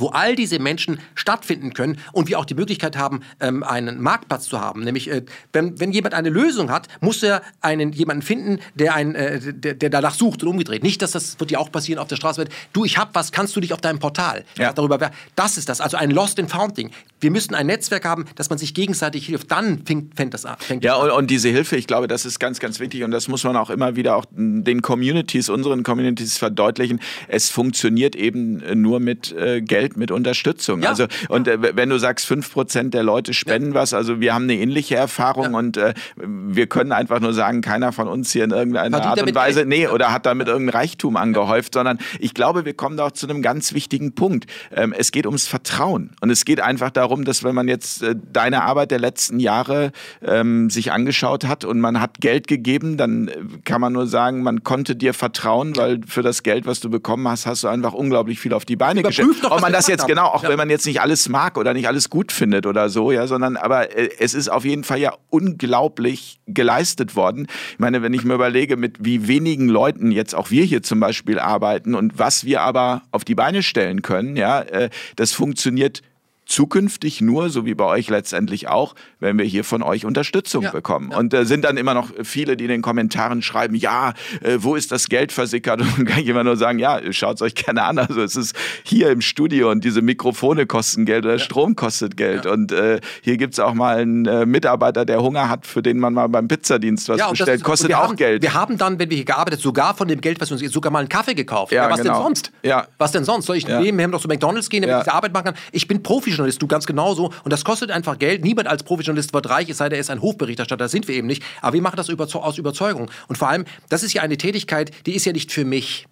[0.00, 4.44] wo all diese Menschen stattfinden können und wir auch die Möglichkeit haben, ähm, einen Marktplatz
[4.48, 4.82] zu haben.
[4.82, 5.22] Nämlich, äh,
[5.52, 9.74] wenn, wenn, jemand eine Lösung hat, muss er einen, jemanden finden, der, ein, äh, der,
[9.74, 10.82] der, danach sucht und umgedreht.
[10.82, 12.46] Nicht, dass das wird ja auch passieren auf der Straße.
[12.72, 14.72] Du, ich hab was, kannst du dich auf deinem Portal ja.
[14.72, 16.90] darüber Das ist das, also ein Lost and Found Ding.
[17.20, 19.50] Wir müssen ein Netzwerk haben, dass man sich gegenseitig hilft.
[19.50, 20.56] Dann fängt, fängt das an.
[20.58, 23.28] Fängt ja, und, und, diese Hilfe, ich glaube, das ist ganz, ganz wichtig und das
[23.28, 27.00] muss man auch immer wieder auch den Communities, unseren Communities verdeutlichen.
[27.28, 30.82] Es funktioniert eben nur mit äh, Geld Geld, mit Unterstützung.
[30.82, 30.90] Ja.
[30.90, 33.74] Also, und äh, wenn du sagst, fünf Prozent der Leute spenden ja.
[33.74, 35.58] was, also wir haben eine ähnliche Erfahrung ja.
[35.58, 39.28] und äh, wir können einfach nur sagen, keiner von uns hier in irgendeiner Verdient Art
[39.28, 43.06] und Weise, nee, oder hat damit irgendein Reichtum angehäuft, sondern ich glaube, wir kommen da
[43.06, 44.46] auch zu einem ganz wichtigen Punkt.
[44.74, 48.14] Ähm, es geht ums Vertrauen und es geht einfach darum, dass wenn man jetzt äh,
[48.32, 49.92] deine Arbeit der letzten Jahre
[50.22, 53.32] ähm, sich angeschaut hat und man hat Geld gegeben, dann äh,
[53.64, 57.26] kann man nur sagen, man konnte dir vertrauen, weil für das Geld, was du bekommen
[57.28, 59.28] hast, hast du einfach unglaublich viel auf die Beine gestellt.
[59.50, 60.48] Ob man man das jetzt genau, auch ja.
[60.48, 63.56] wenn man jetzt nicht alles mag oder nicht alles gut findet oder so, ja, sondern
[63.56, 67.46] aber äh, es ist auf jeden Fall ja unglaublich geleistet worden.
[67.72, 71.00] Ich meine, wenn ich mir überlege, mit wie wenigen Leuten jetzt auch wir hier zum
[71.00, 76.02] Beispiel arbeiten und was wir aber auf die Beine stellen können, ja, äh, das funktioniert
[76.50, 80.70] zukünftig nur, so wie bei euch letztendlich auch, wenn wir hier von euch Unterstützung ja,
[80.70, 81.10] bekommen.
[81.12, 81.18] Ja.
[81.18, 84.74] Und äh, sind dann immer noch viele, die in den Kommentaren schreiben, ja, äh, wo
[84.74, 85.80] ist das Geld versickert?
[85.98, 87.98] Und kann ich immer nur sagen, ja, schaut es euch gerne an.
[87.98, 91.38] Also es ist hier im Studio und diese Mikrofone kosten Geld oder ja.
[91.38, 92.46] Strom kostet Geld.
[92.46, 95.98] Und äh, hier gibt es auch mal einen äh, Mitarbeiter, der Hunger hat, für den
[95.98, 98.42] man mal beim Pizzadienst was bestellt, ist, kostet auch haben, Geld.
[98.42, 100.90] Wir haben dann, wenn wir hier gearbeitet, sogar von dem Geld, was wir uns sogar
[100.90, 101.72] mal einen Kaffee gekauft.
[101.72, 102.14] Ja, was genau.
[102.14, 102.52] denn sonst?
[102.62, 102.86] Ja.
[102.98, 103.46] Was denn sonst?
[103.46, 105.54] Soll ich nebenher noch zu McDonalds gehen, damit ich diese Arbeit machen kann?
[105.72, 107.32] Ich bin Profi Profijournalist, du ganz genauso.
[107.44, 108.44] Und das kostet einfach Geld.
[108.44, 110.84] Niemand als Profijournalist wird reich, es sei denn, er ist ein Hofberichterstatter.
[110.84, 111.42] Das sind wir eben nicht.
[111.60, 113.10] Aber wir machen das aus Überzeugung.
[113.28, 116.06] Und vor allem, das ist ja eine Tätigkeit, die ist ja nicht für mich.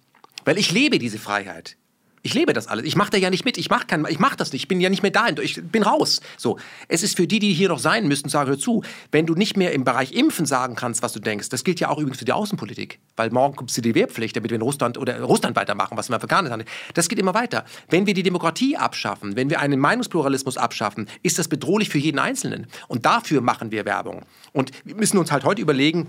[0.45, 1.75] Weil ich lebe diese Freiheit.
[2.21, 2.85] Ich lebe das alles.
[2.85, 3.57] Ich mache da ja nicht mit.
[3.57, 3.85] Ich mache
[4.19, 4.63] mach das nicht.
[4.63, 5.27] Ich bin ja nicht mehr da.
[5.41, 6.21] Ich bin raus.
[6.37, 6.57] So.
[6.87, 9.57] Es ist für die, die hier noch sein müssen, sage hör zu, wenn du nicht
[9.57, 12.25] mehr im Bereich Impfen sagen kannst, was du denkst, das gilt ja auch übrigens für
[12.25, 12.99] die Außenpolitik.
[13.15, 16.21] Weil morgen kommt die Wehrpflicht, damit wir in Russland oder Russland weitermachen, was wir in
[16.21, 16.63] Afghanistan
[16.93, 17.65] Das geht immer weiter.
[17.89, 22.19] Wenn wir die Demokratie abschaffen, wenn wir einen Meinungspluralismus abschaffen, ist das bedrohlich für jeden
[22.19, 22.67] Einzelnen.
[22.87, 24.23] Und dafür machen wir Werbung.
[24.51, 26.07] Und wir müssen uns halt heute überlegen,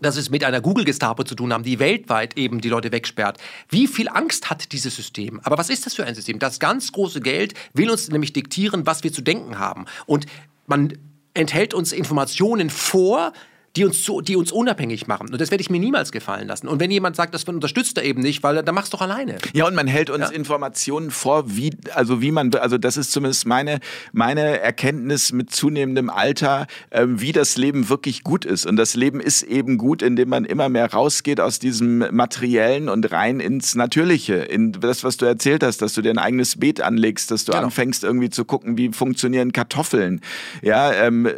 [0.00, 3.38] dass es mit einer Google-Gestapo zu tun haben, die weltweit eben die Leute wegsperrt.
[3.68, 5.40] Wie viel Angst hat dieses System?
[5.44, 6.38] Aber was ist das für ein System?
[6.38, 9.86] Das ganz große Geld will uns nämlich diktieren, was wir zu denken haben.
[10.06, 10.26] Und
[10.66, 10.98] man
[11.34, 13.32] enthält uns Informationen vor,
[13.76, 15.28] die uns, so, die uns unabhängig machen.
[15.30, 16.66] Und das werde ich mir niemals gefallen lassen.
[16.68, 19.36] Und wenn jemand sagt, das unterstützt er eben nicht, weil dann machst du doch alleine.
[19.52, 20.30] Ja, und man hält uns ja.
[20.30, 23.80] Informationen vor, wie, also wie man, also das ist zumindest meine,
[24.12, 28.66] meine Erkenntnis mit zunehmendem Alter, äh, wie das Leben wirklich gut ist.
[28.66, 33.10] Und das Leben ist eben gut, indem man immer mehr rausgeht aus diesem Materiellen und
[33.12, 36.80] rein ins Natürliche, in das, was du erzählt hast, dass du dir ein eigenes Beet
[36.80, 37.64] anlegst, dass du genau.
[37.64, 40.20] anfängst irgendwie zu gucken, wie funktionieren Kartoffeln.
[40.62, 41.28] Ja, ähm,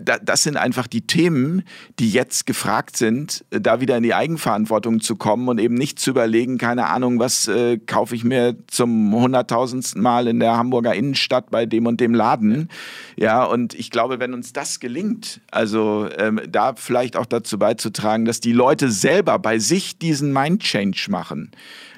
[0.00, 1.62] das sind einfach die Themen,
[1.98, 5.98] die jetzt gefragt sind, äh, da wieder in die Eigenverantwortung zu kommen und eben nicht
[5.98, 10.94] zu überlegen, keine Ahnung, was äh, kaufe ich mir zum hunderttausendsten Mal in der Hamburger
[10.94, 12.68] Innenstadt bei dem und dem Laden.
[13.16, 18.24] Ja, und ich glaube, wenn uns das gelingt, also ähm, da vielleicht auch dazu beizutragen,
[18.24, 21.50] dass die Leute selber bei sich diesen Mind-Change machen.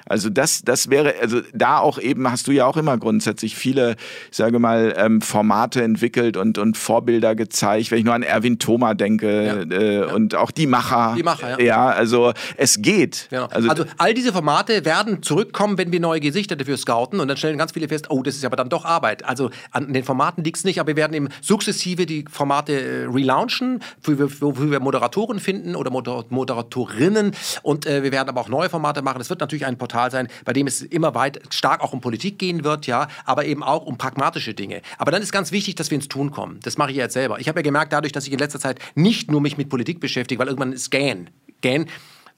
[0.05, 3.95] Also das, das wäre, also da auch eben hast du ja auch immer grundsätzlich viele,
[4.29, 8.59] ich sage mal, ähm, Formate entwickelt und, und Vorbilder gezeigt, wenn ich nur an Erwin
[8.59, 9.77] Thoma denke ja.
[9.77, 10.13] Äh, ja.
[10.13, 11.13] und auch die Macher.
[11.17, 11.65] Die Macher, ja.
[11.65, 13.27] Ja, also es geht.
[13.29, 13.45] Genau.
[13.45, 17.37] Also, also, all diese Formate werden zurückkommen, wenn wir neue Gesichter dafür scouten und dann
[17.37, 19.25] stellen ganz viele fest, oh, das ist aber dann doch Arbeit.
[19.25, 23.05] Also an den Formaten liegt es nicht, aber wir werden eben sukzessive die Formate äh,
[23.05, 28.69] relaunchen, wofür wir, Moderatoren finden oder Moder Moderatorinnen und äh, wir werden aber auch neue
[28.69, 29.21] Formate machen.
[29.21, 32.39] Es wird natürlich ein Portal sein, bei dem es immer weit stark auch um Politik
[32.39, 34.81] gehen wird, ja, aber eben auch um pragmatische Dinge.
[34.97, 36.59] Aber dann ist ganz wichtig, dass wir ins Tun kommen.
[36.63, 37.39] Das mache ich jetzt selber.
[37.39, 39.99] Ich habe ja gemerkt, dadurch, dass ich in letzter Zeit nicht nur mich mit Politik
[39.99, 41.29] beschäftige, weil irgendwann ist Scan.
[41.59, 41.85] Scan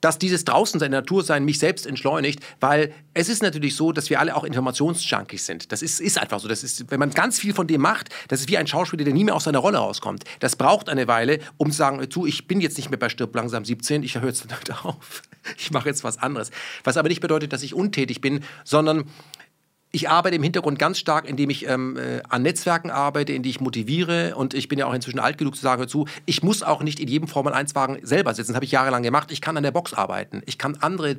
[0.03, 4.09] dass dieses draußen sein Natur sein mich selbst entschleunigt, weil es ist natürlich so, dass
[4.09, 5.71] wir alle auch Informationsjunkies sind.
[5.71, 6.49] Das ist, ist einfach so.
[6.49, 9.13] Das ist, wenn man ganz viel von dem macht, das ist wie ein Schauspieler, der
[9.13, 10.25] nie mehr aus seiner Rolle rauskommt.
[10.41, 13.33] Das braucht eine Weile, um zu sagen, du, ich bin jetzt nicht mehr bei Stirb
[13.33, 14.45] langsam 17, ich höre jetzt
[14.83, 15.21] auf.
[15.57, 16.51] Ich mache jetzt was anderes.
[16.83, 19.05] Was aber nicht bedeutet, dass ich untätig bin, sondern
[19.95, 23.51] ich arbeite im Hintergrund ganz stark, indem ich ähm, äh, an Netzwerken arbeite, in die
[23.51, 24.35] ich motiviere.
[24.35, 26.81] Und ich bin ja auch inzwischen alt genug zu sagen, hör zu, ich muss auch
[26.81, 28.51] nicht in jedem Formel-1-Wagen selber sitzen.
[28.51, 29.31] Das habe ich jahrelang gemacht.
[29.31, 30.41] Ich kann an der Box arbeiten.
[30.47, 31.17] Ich kann andere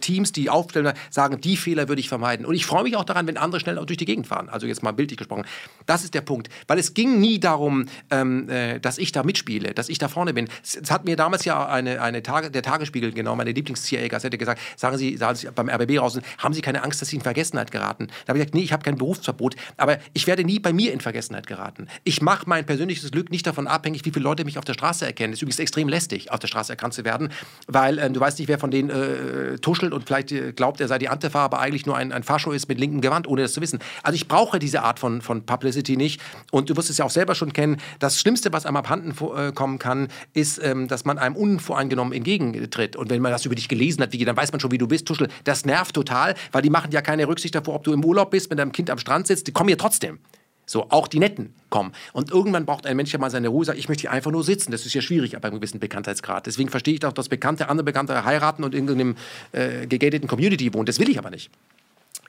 [0.00, 2.46] Teams, die aufstellen, sagen, die Fehler würde ich vermeiden.
[2.46, 4.48] Und ich freue mich auch daran, wenn andere schnell durch die Gegend fahren.
[4.48, 5.44] Also jetzt mal bildlich gesprochen.
[5.86, 6.48] Das ist der Punkt.
[6.66, 10.34] Weil es ging nie darum, ähm, äh, dass ich da mitspiele, dass ich da vorne
[10.34, 10.48] bin.
[10.62, 14.96] Es, hat mir damals ja eine, eine Tage, der Tagesspiegel, genau, meine Lieblings-CIA-Gazette gesagt, sagen
[14.96, 18.06] Sie, sagen Sie beim RBB raus, haben Sie keine Angst, dass Sie in Vergessenheit geraten?
[18.06, 20.92] Da habe ich gesagt, nee, ich habe kein Berufsverbot, aber ich werde nie bei mir
[20.92, 21.88] in Vergessenheit geraten.
[22.04, 25.04] Ich mache mein persönliches Glück nicht davon abhängig, wie viele Leute mich auf der Straße
[25.04, 25.32] erkennen.
[25.32, 27.30] Es ist übrigens extrem lästig, auf der Straße erkannt zu werden,
[27.66, 30.88] weil äh, du weißt nicht, wer von denen äh, tuschelt und vielleicht äh, glaubt, er
[30.88, 33.54] sei die Antifa, aber eigentlich nur ein, ein Fascho ist mit linkem Gewand, ohne das
[33.54, 33.78] zu wissen.
[34.02, 36.20] Also ich brauche diese Art von, von Publicity nicht.
[36.52, 37.78] Und du wirst es ja auch selber schon kennen.
[37.98, 42.94] Das Schlimmste, was einem abhanden äh, kommen kann, ist, ähm, dass man einem unvoreingenommen entgegentritt.
[42.94, 44.86] Und wenn man das über dich gelesen hat, wie, dann weiß man schon, wie du
[44.86, 45.08] bist.
[45.08, 48.30] Tuschel, das nervt total, weil die machen ja keine Rücksicht davor, ob du im Urlaub
[48.30, 49.46] bist, mit deinem Kind am Strand sitzt.
[49.46, 50.18] Die kommen ja trotzdem.
[50.66, 51.92] So, auch die Netten kommen.
[52.12, 54.44] Und irgendwann braucht ein Mensch ja mal seine Ruhe, sagt, ich möchte hier einfach nur
[54.44, 54.70] sitzen.
[54.72, 56.46] Das ist ja schwierig ab einem gewissen Bekanntheitsgrad.
[56.46, 59.16] Deswegen verstehe ich auch, dass Bekannte, andere Bekannte heiraten und in irgendeinem
[59.52, 60.86] äh, gegateten Community wohnen.
[60.86, 61.50] Das will ich aber nicht.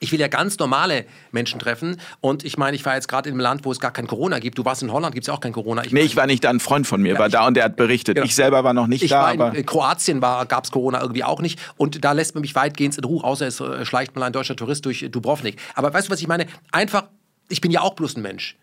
[0.00, 1.98] Ich will ja ganz normale Menschen treffen.
[2.20, 4.38] Und ich meine, ich war jetzt gerade in einem Land, wo es gar kein Corona
[4.38, 4.58] gibt.
[4.58, 5.84] Du warst in Holland, gibt es auch kein Corona.
[5.84, 6.50] Ich nee, ich war nicht da.
[6.50, 8.16] Ein Freund von mir ja, war da und der hat berichtet.
[8.16, 8.26] Genau.
[8.26, 9.22] Ich selber war noch nicht ich da.
[9.22, 11.58] War in aber Kroatien gab es Corona irgendwie auch nicht.
[11.76, 14.56] Und da lässt man mich weitgehend in Ruhe, außer es äh, schleicht mal ein deutscher
[14.56, 15.56] Tourist durch Dubrovnik.
[15.74, 16.46] Aber weißt du, was ich meine?
[16.72, 17.04] Einfach,
[17.48, 18.56] ich bin ja auch bloß ein Mensch.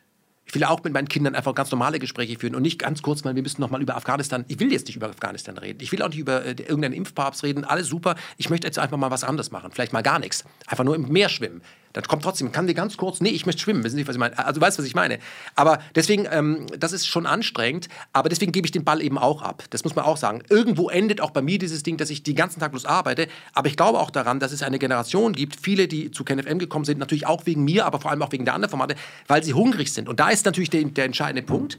[0.45, 3.23] Ich will auch mit meinen Kindern einfach ganz normale Gespräche führen und nicht ganz kurz
[3.23, 4.43] mal, wir müssen noch mal über Afghanistan.
[4.49, 5.79] Ich will jetzt nicht über Afghanistan reden.
[5.81, 7.63] Ich will auch nicht über äh, irgendeinen Impfpapst reden.
[7.63, 8.15] Alles super.
[8.37, 9.71] Ich möchte jetzt einfach mal was anderes machen.
[9.71, 10.43] Vielleicht mal gar nichts.
[10.67, 11.61] Einfach nur im Meer schwimmen.
[11.93, 14.19] Dann kommt trotzdem, kann dir ganz kurz, nee, ich möchte schwimmen, wissen Sie, was ich
[14.19, 14.37] meine?
[14.37, 15.19] Also, du weißt, was ich meine.
[15.55, 19.41] Aber deswegen, ähm, das ist schon anstrengend, aber deswegen gebe ich den Ball eben auch
[19.41, 19.63] ab.
[19.69, 20.41] Das muss man auch sagen.
[20.49, 23.67] Irgendwo endet auch bei mir dieses Ding, dass ich den ganzen Tag bloß arbeite, aber
[23.67, 26.97] ich glaube auch daran, dass es eine Generation gibt, viele, die zu KenFM gekommen sind,
[26.97, 28.95] natürlich auch wegen mir, aber vor allem auch wegen der anderen Formate,
[29.27, 30.09] weil sie hungrig sind.
[30.09, 31.77] Und da ist natürlich der, der entscheidende Punkt.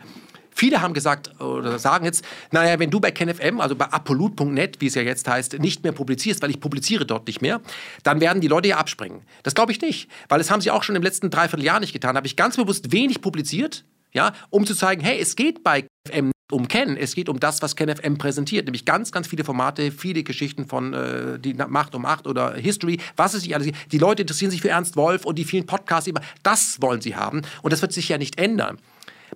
[0.55, 4.87] Viele haben gesagt oder sagen jetzt, naja, wenn du bei KenFM, also bei apollut.net, wie
[4.87, 7.61] es ja jetzt heißt, nicht mehr publizierst, weil ich publiziere dort nicht mehr,
[8.05, 9.23] dann werden die Leute ja abspringen.
[9.43, 12.17] Das glaube ich nicht, weil das haben sie auch schon im letzten Dreivierteljahr nicht getan.
[12.17, 16.31] Habe ich ganz bewusst wenig publiziert, ja, um zu zeigen, hey, es geht bei KenFM
[16.53, 16.97] um Ken.
[16.97, 20.93] Es geht um das, was KenFM präsentiert, nämlich ganz, ganz viele Formate, viele Geschichten von
[20.93, 23.73] äh, die Macht um Acht oder History, was es sich alles.
[23.91, 26.11] Die Leute interessieren sich für Ernst Wolf und die vielen Podcasts.
[26.43, 28.79] Das wollen sie haben und das wird sich ja nicht ändern.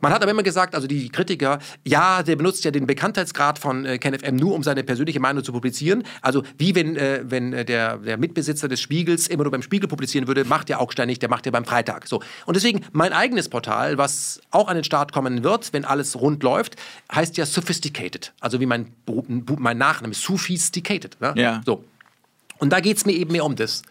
[0.01, 3.85] Man hat aber immer gesagt, also die Kritiker, ja, der benutzt ja den Bekanntheitsgrad von
[3.85, 6.05] äh, KenFM nur, um seine persönliche Meinung zu publizieren.
[6.23, 9.89] Also wie wenn, äh, wenn äh, der, der Mitbesitzer des Spiegels immer nur beim Spiegel
[9.89, 12.07] publizieren würde, macht der Augstein nicht, der macht ja beim Freitag.
[12.07, 12.23] So.
[12.47, 16.43] Und deswegen mein eigenes Portal, was auch an den Start kommen wird, wenn alles rund
[16.43, 16.77] läuft,
[17.13, 18.33] heißt ja Sophisticated.
[18.41, 18.93] Also wie mein,
[19.57, 21.21] mein Nachname, Sophisticated.
[21.21, 21.35] Ne?
[21.37, 21.61] Ja.
[21.65, 21.85] So.
[22.59, 23.83] Und da geht es mir eben mehr um das.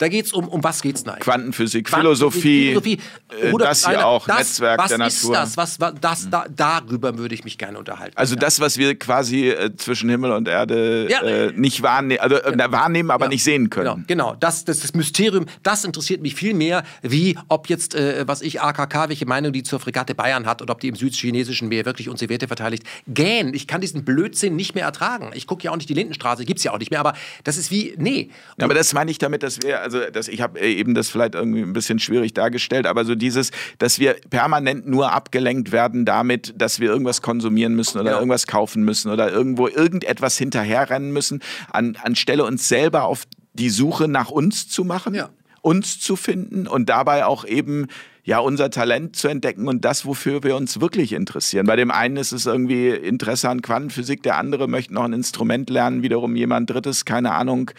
[0.00, 1.20] Da geht es um, um was geht es eigentlich?
[1.20, 2.98] Quantenphysik, Philosophie, Philosophie
[3.38, 5.34] äh, das hier auch, das, Netzwerk was der ist Natur.
[5.36, 5.56] das?
[5.58, 8.16] Was, das da, darüber würde ich mich gerne unterhalten.
[8.16, 8.40] Also ja.
[8.40, 12.72] das, was wir quasi äh, zwischen Himmel und Erde Ja, äh, nicht wahrnehmen, also äh,
[12.72, 13.28] wahrnehmen, aber Ja.
[13.28, 14.06] nicht sehen können.
[14.06, 14.36] Genau, genau.
[14.40, 18.62] Das, das, das Mysterium, das interessiert mich viel mehr, wie ob jetzt, äh, was ich,
[18.62, 22.08] AKK, welche Meinung die zur Fregatte Bayern hat oder ob die im südchinesischen Meer wirklich
[22.08, 22.84] unsere Werte verteidigt.
[23.06, 25.30] Gähn, ich kann diesen Blödsinn nicht mehr ertragen.
[25.34, 27.12] Ich gucke ja auch nicht die Lindenstraße, gibt's ja auch nicht mehr, aber
[27.44, 28.30] das ist wie, nee.
[28.56, 31.34] Ja, aber das meine ich damit, dass wir, also dass ich habe eben das vielleicht
[31.34, 36.54] irgendwie ein bisschen schwierig dargestellt, aber so dieses, dass wir permanent nur abgelenkt werden damit,
[36.56, 38.18] dass wir irgendwas konsumieren müssen oder Genau.
[38.18, 41.40] irgendwas kaufen müssen oder irgendwo irgendetwas hinterherrennen müssen,
[41.72, 45.30] an, anstelle uns selber auf die Suche nach uns zu machen, Ja.
[45.62, 47.86] uns zu finden und dabei auch eben
[48.22, 51.66] ja unser Talent zu entdecken und das, wofür wir uns wirklich interessieren.
[51.66, 55.68] Bei dem einen ist es irgendwie Interesse an Quantenphysik, der andere möchte noch ein Instrument
[55.70, 57.70] lernen, wiederum jemand drittes, keine Ahnung,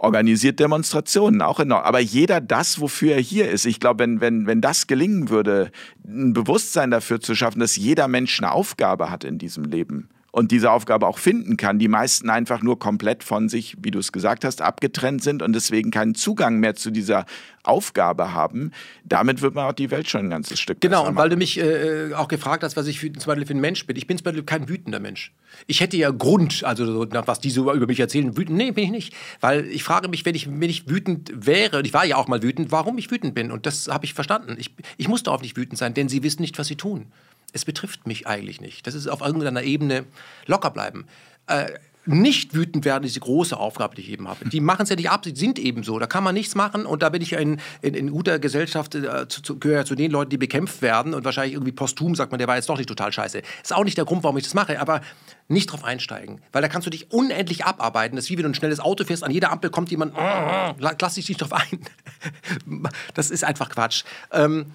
[0.00, 1.82] organisiert Demonstrationen, auch enorm.
[1.82, 3.66] Aber jeder das, wofür er hier ist.
[3.66, 5.70] Ich glaube, wenn, wenn, wenn das gelingen würde,
[6.06, 10.50] ein Bewusstsein dafür zu schaffen, dass jeder Mensch eine Aufgabe hat in diesem Leben und
[10.52, 14.12] diese Aufgabe auch finden kann, die meisten einfach nur komplett von sich, wie du es
[14.12, 17.26] gesagt hast, abgetrennt sind und deswegen keinen Zugang mehr zu dieser
[17.62, 18.72] Aufgabe haben,
[19.04, 21.58] damit wird man auch die Welt schon ein ganzes Stück Genau, und weil du mich
[21.58, 23.96] äh, auch gefragt hast, was ich für, zum Beispiel für ein Mensch bin.
[23.96, 25.32] Ich bin zum Beispiel kein wütender Mensch.
[25.66, 28.56] Ich hätte ja Grund, also so, was die so über mich erzählen, wütend.
[28.56, 29.16] Nee, bin ich nicht.
[29.40, 32.28] Weil ich frage mich, wenn ich, wenn ich wütend wäre, und ich war ja auch
[32.28, 33.50] mal wütend, warum ich wütend bin.
[33.50, 34.56] Und das habe ich verstanden.
[34.58, 37.06] Ich, ich muss darauf nicht wütend sein, denn sie wissen nicht, was sie tun.
[37.52, 38.86] Es betrifft mich eigentlich nicht.
[38.86, 40.04] Das ist auf irgendeiner Ebene
[40.46, 41.06] locker bleiben.
[41.46, 41.72] Äh,
[42.06, 44.48] nicht wütend werden ist die große Aufgabe, die ich eben habe.
[44.48, 45.98] Die machen es ja nicht ab, sie sind eben so.
[45.98, 49.28] Da kann man nichts machen und da bin ich in, in, in guter Gesellschaft, äh,
[49.28, 52.38] zu, zu, gehöre zu den Leuten, die bekämpft werden und wahrscheinlich irgendwie posthum sagt man,
[52.38, 53.42] der war jetzt doch nicht total scheiße.
[53.62, 55.02] Ist auch nicht der Grund, warum ich das mache, aber
[55.48, 58.16] nicht drauf einsteigen, weil da kannst du dich unendlich abarbeiten.
[58.16, 60.14] Das ist wie wenn du ein schnelles Auto fährst, an jeder Ampel kommt jemand,
[60.78, 61.80] lass dich nicht drauf ein.
[63.14, 64.04] Das ist einfach Quatsch.
[64.32, 64.66] Ähm,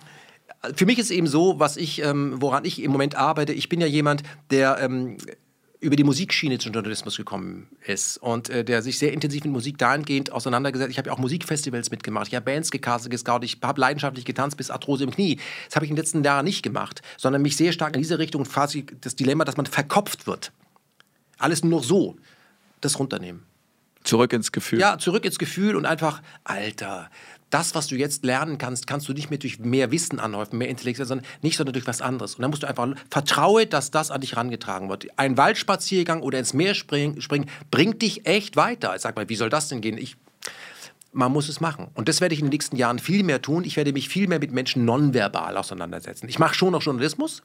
[0.76, 3.82] für mich ist eben so, was ich, ähm, woran ich im Moment arbeite, ich bin
[3.82, 5.18] ja jemand, der ähm,
[5.80, 9.78] über die Musikschiene zum Journalismus gekommen ist und äh, der sich sehr intensiv mit Musik
[9.78, 10.90] dahingehend auseinandergesetzt.
[10.90, 14.58] Ich habe ja auch Musikfestivals mitgemacht, ich habe Bands gecastet, gescoutet, ich habe leidenschaftlich getanzt
[14.58, 15.40] bis Arthrose im Knie.
[15.68, 18.18] Das habe ich in den letzten Jahren nicht gemacht, sondern mich sehr stark in diese
[18.18, 20.52] Richtung quasi das Dilemma, dass man verkopft wird.
[21.38, 22.16] Alles nur noch so,
[22.82, 23.44] das runternehmen.
[24.04, 24.80] Zurück ins Gefühl.
[24.80, 27.10] Ja, zurück ins Gefühl und einfach, Alter,
[27.56, 30.68] das, was du jetzt lernen kannst, kannst du nicht mehr durch mehr Wissen anhäufen, mehr
[30.68, 32.36] Intellekt, sondern nicht, sondern durch was anderes.
[32.36, 35.08] Und dann musst du einfach vertraue, dass das an dich herangetragen wird.
[35.16, 39.00] Ein Waldspaziergang oder ins Meer springen, springen bringt dich echt weiter.
[39.00, 39.98] Sag mal, wie soll das denn gehen?
[39.98, 40.18] Ich,
[41.14, 41.88] man muss es machen.
[41.94, 43.64] Und das werde ich in den nächsten Jahren viel mehr tun.
[43.64, 46.28] Ich werde mich viel mehr mit Menschen nonverbal auseinandersetzen.
[46.28, 47.42] Ich mache schon noch Journalismus.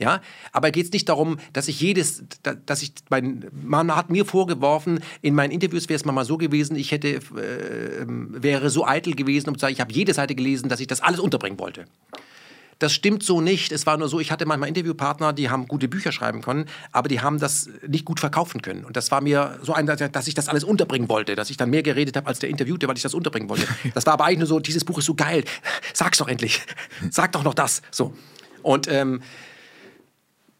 [0.00, 0.20] Ja,
[0.52, 4.24] aber geht es nicht darum, dass ich jedes, da- dass ich, mein, man hat mir
[4.24, 8.86] vorgeworfen, in meinen Interviews wäre es mal so gewesen, ich hätte, äh, ähm, wäre so
[8.86, 11.58] eitel gewesen, um zu sagen, ich habe jede Seite gelesen, dass ich das alles unterbringen
[11.58, 11.86] wollte.
[12.78, 13.72] Das stimmt so nicht.
[13.72, 17.08] Es war nur so, ich hatte manchmal Interviewpartner, die haben gute Bücher schreiben können, aber
[17.08, 18.84] die haben das nicht gut verkaufen können.
[18.84, 21.70] Und das war mir so ein, dass ich das alles unterbringen wollte, dass ich dann
[21.70, 23.66] mehr geredet habe als der Interviewte, weil ich das unterbringen wollte.
[23.94, 25.42] Das war aber eigentlich nur so, dieses Buch ist so geil.
[25.92, 26.60] Sag's doch endlich.
[27.10, 27.82] Sag doch noch das.
[27.90, 28.14] So.
[28.62, 29.22] Und ähm,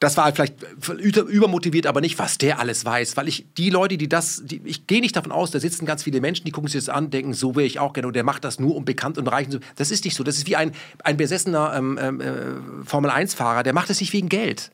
[0.01, 0.55] das war halt vielleicht
[1.01, 3.17] über- übermotiviert, aber nicht, was der alles weiß.
[3.17, 6.05] Weil ich, die Leute, die das, die, ich gehe nicht davon aus, da sitzen ganz
[6.05, 8.23] viele Menschen, die gucken sich das an, denken, so wäre ich auch gerne und der
[8.23, 10.23] macht das nur, um bekannt und reich zu Das ist nicht so.
[10.23, 10.73] Das ist wie ein,
[11.03, 14.71] ein besessener ähm, ähm, äh, Formel-1-Fahrer, der macht es nicht wegen Geld.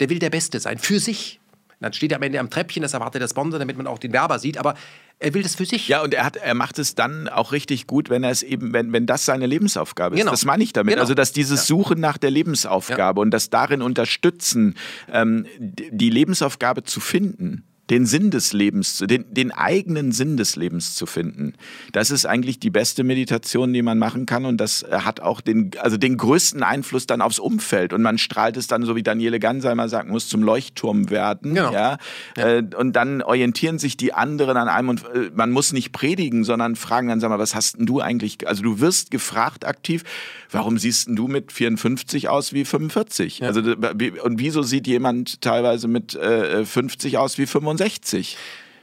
[0.00, 1.40] Der will der Beste sein, für sich.
[1.80, 4.12] Dann steht er am Ende am Treppchen, das erwartet der Sponsor, damit man auch den
[4.12, 4.74] Werber sieht, aber
[5.22, 5.88] er will das für sich.
[5.88, 8.72] Ja, und er, hat, er macht es dann auch richtig gut, wenn er es eben,
[8.72, 10.20] wenn, wenn das seine Lebensaufgabe ist.
[10.20, 10.32] Genau.
[10.32, 10.94] Das meine ich damit.
[10.94, 11.02] Genau.
[11.02, 14.74] Also, dass dieses Suchen nach der Lebensaufgabe und das darin unterstützen,
[15.12, 20.56] ähm, die Lebensaufgabe zu finden, den Sinn des Lebens, zu- den, den eigenen Sinn des
[20.56, 21.52] Lebens zu finden,
[21.92, 24.46] das ist eigentlich die beste Meditation, die man machen kann.
[24.46, 27.92] Und das äh, hat auch den, also den größten Einfluss dann aufs Umfeld.
[27.92, 31.54] Und man strahlt es dann, so wie Daniele Gansheimer sagt, muss zum Leuchtturm werden.
[31.54, 31.72] Genau.
[31.72, 31.98] Ja?
[32.36, 36.44] Äh, und dann orientieren sich die anderen an einem und äh, man muss nicht predigen,
[36.44, 39.66] sondern fragen dann, sag mal, was hast denn du eigentlich, ge- also du wirst gefragt
[39.66, 40.02] aktiv,
[40.50, 43.44] warum siehst denn du mit 54 aus wie 45?
[43.44, 47.81] Also d- wie- und wieso sieht jemand teilweise mit äh, 50 aus wie 65?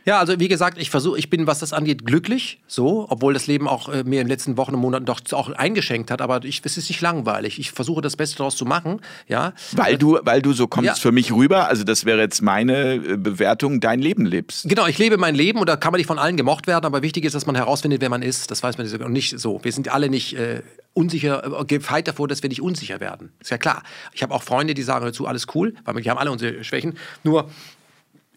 [0.05, 3.45] Ja, also wie gesagt, ich versuche, ich bin, was das angeht, glücklich, so, obwohl das
[3.47, 6.43] Leben auch äh, mir in den letzten Wochen und Monaten doch auch eingeschenkt hat, aber
[6.45, 7.59] ich, es ist nicht langweilig.
[7.59, 9.53] Ich versuche das Beste daraus zu machen, ja.
[9.73, 10.95] Weil du, weil du so kommst Ja.
[10.95, 14.67] für mich rüber, also das wäre jetzt meine äh, Bewertung, dein Leben lebst.
[14.69, 17.01] Genau, ich lebe mein Leben und da kann man nicht von allen gemocht werden, aber
[17.03, 18.49] wichtig ist, dass man herausfindet, wer man ist.
[18.51, 19.59] Das weiß man nicht- und nicht so.
[19.63, 20.61] Wir sind alle nicht äh,
[20.93, 23.31] unsicher, äh, gefeit davor, dass wir nicht unsicher werden.
[23.41, 23.83] Ist ja klar.
[24.13, 26.97] Ich habe auch Freunde, die sagen dazu, alles cool, weil wir haben alle unsere Schwächen.
[27.23, 27.49] Nur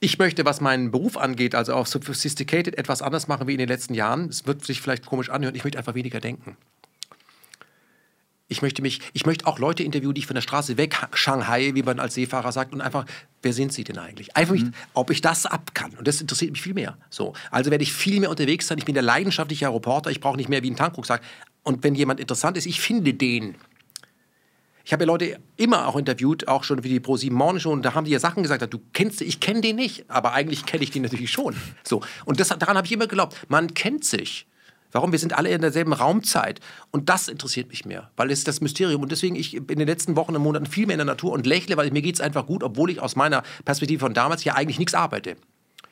[0.04, 3.68] Ich möchte, was meinen Beruf angeht, also auch sophisticated, etwas anders machen wie in den
[3.68, 4.28] letzten Jahren.
[4.28, 5.54] Es wird sich vielleicht komisch anhören.
[5.54, 6.56] Ich möchte einfach weniger denken.
[8.48, 11.76] Ich möchte mich, ich möchte auch Leute interviewen, die ich von der Straße weg Shanghai,
[11.76, 13.06] wie man als Seefahrer sagt, und einfach,
[13.42, 14.36] wer sind sie denn eigentlich?
[14.36, 14.72] Einfach, mhm.
[14.92, 15.92] ob ich das ab kann.
[15.92, 16.98] Und das interessiert mich viel mehr.
[17.08, 18.78] So, also werde ich viel mehr unterwegs sein.
[18.78, 20.10] Ich bin der leidenschaftliche Reporter.
[20.10, 21.22] Ich brauche nicht mehr wie ein Tankrucksack.
[21.62, 23.54] Und wenn jemand interessant ist, ich finde den.
[24.84, 27.70] Ich habe ja Leute immer auch interviewt, auch schon wie die Pro 7 Morning Show,
[27.70, 30.66] und da haben die ja Sachen gesagt, du kennst, ich kenne den nicht, aber eigentlich
[30.66, 31.54] kenne ich den natürlich schon.
[31.84, 32.02] So.
[32.24, 34.46] Und das, daran habe ich immer geglaubt, man kennt sich.
[34.92, 35.10] Warum?
[35.10, 36.60] Wir sind alle in derselben Raumzeit.
[36.90, 39.02] Und das interessiert mich mehr, weil es ist das Mysterium.
[39.02, 41.46] Und deswegen, ich in den letzten Wochen und Monaten viel mehr in der Natur und
[41.46, 44.54] lächle, weil mir geht es einfach gut, obwohl ich aus meiner Perspektive von damals ja
[44.54, 45.36] eigentlich nichts arbeite.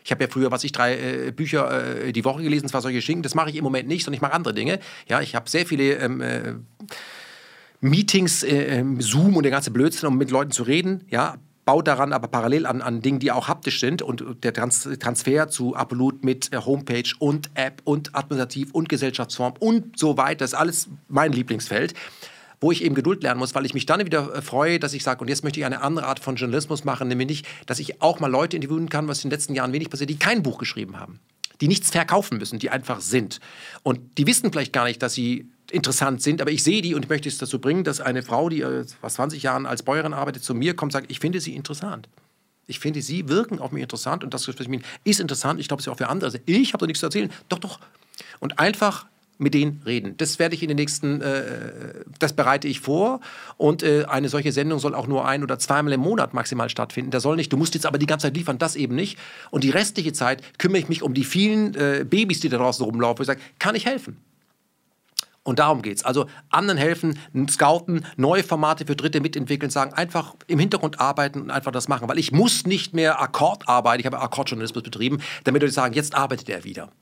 [0.04, 3.02] Ich habe ja früher, was ich drei äh, Bücher äh, die Woche gelesen, zwar solche
[3.02, 4.80] Schinken, das mache ich im Moment nicht, sondern ich mache andere Dinge.
[5.08, 6.54] Ja, ich habe sehr viele ähm, äh,
[7.80, 11.04] Meetings, äh, ähm, Zoom und der ganze Blödsinn, um mit Leuten zu reden.
[11.08, 14.88] Ja, baut daran aber parallel an, an Dingen, die auch haptisch sind und der Trans
[14.98, 20.38] Transfer zu Absolut mit äh, Homepage und App und Administrativ und Gesellschaftsform und so weiter,
[20.38, 21.94] das ist alles mein Lieblingsfeld
[22.60, 25.02] wo ich eben Geduld lernen muss, weil ich mich dann wieder äh, freue, dass ich
[25.02, 28.20] sage, und jetzt möchte ich eine andere Art von Journalismus machen, nämlich, dass ich auch
[28.20, 30.98] mal Leute interviewen kann, was in den letzten Jahren wenig passiert, die kein Buch geschrieben
[30.98, 31.20] haben,
[31.60, 33.40] die nichts verkaufen müssen, die einfach sind.
[33.82, 37.08] Und die wissen vielleicht gar nicht, dass sie interessant sind, aber ich sehe die und
[37.08, 40.44] möchte es dazu bringen, dass eine Frau, die äh, was 20 Jahren als Bäuerin arbeitet,
[40.44, 42.08] zu mir kommt und sagt, ich finde sie interessant.
[42.66, 45.60] Ich finde, sie wirken auf mich interessant und das ist interessant.
[45.60, 46.40] Ich glaube, es ist auch für andere.
[46.46, 47.30] Ich habe doch nichts zu erzählen.
[47.48, 47.80] Doch, doch.
[48.38, 49.06] Und einfach
[49.40, 50.16] mit denen reden.
[50.18, 51.42] Das werde ich in den nächsten, äh,
[52.18, 53.20] das bereite ich vor.
[53.56, 57.10] Und äh, eine solche Sendung soll auch nur ein oder zweimal im Monat maximal stattfinden.
[57.10, 59.18] Da soll nicht, du musst jetzt aber die ganze Zeit liefern, das eben nicht.
[59.50, 62.84] Und die restliche Zeit kümmere ich mich um die vielen äh, Babys, die da draußen
[62.84, 63.22] rumlaufen.
[63.22, 64.18] Ich sage, kann ich helfen?
[65.50, 66.04] Und darum geht es.
[66.04, 67.18] Also anderen helfen,
[67.50, 72.08] scouten, neue Formate für Dritte mitentwickeln, sagen, einfach im Hintergrund arbeiten und einfach das machen.
[72.08, 76.14] Weil ich muss nicht mehr Akkord arbeiten, ich habe Akkordjournalismus betrieben, damit Leute sagen, jetzt
[76.14, 76.92] arbeitet er wieder.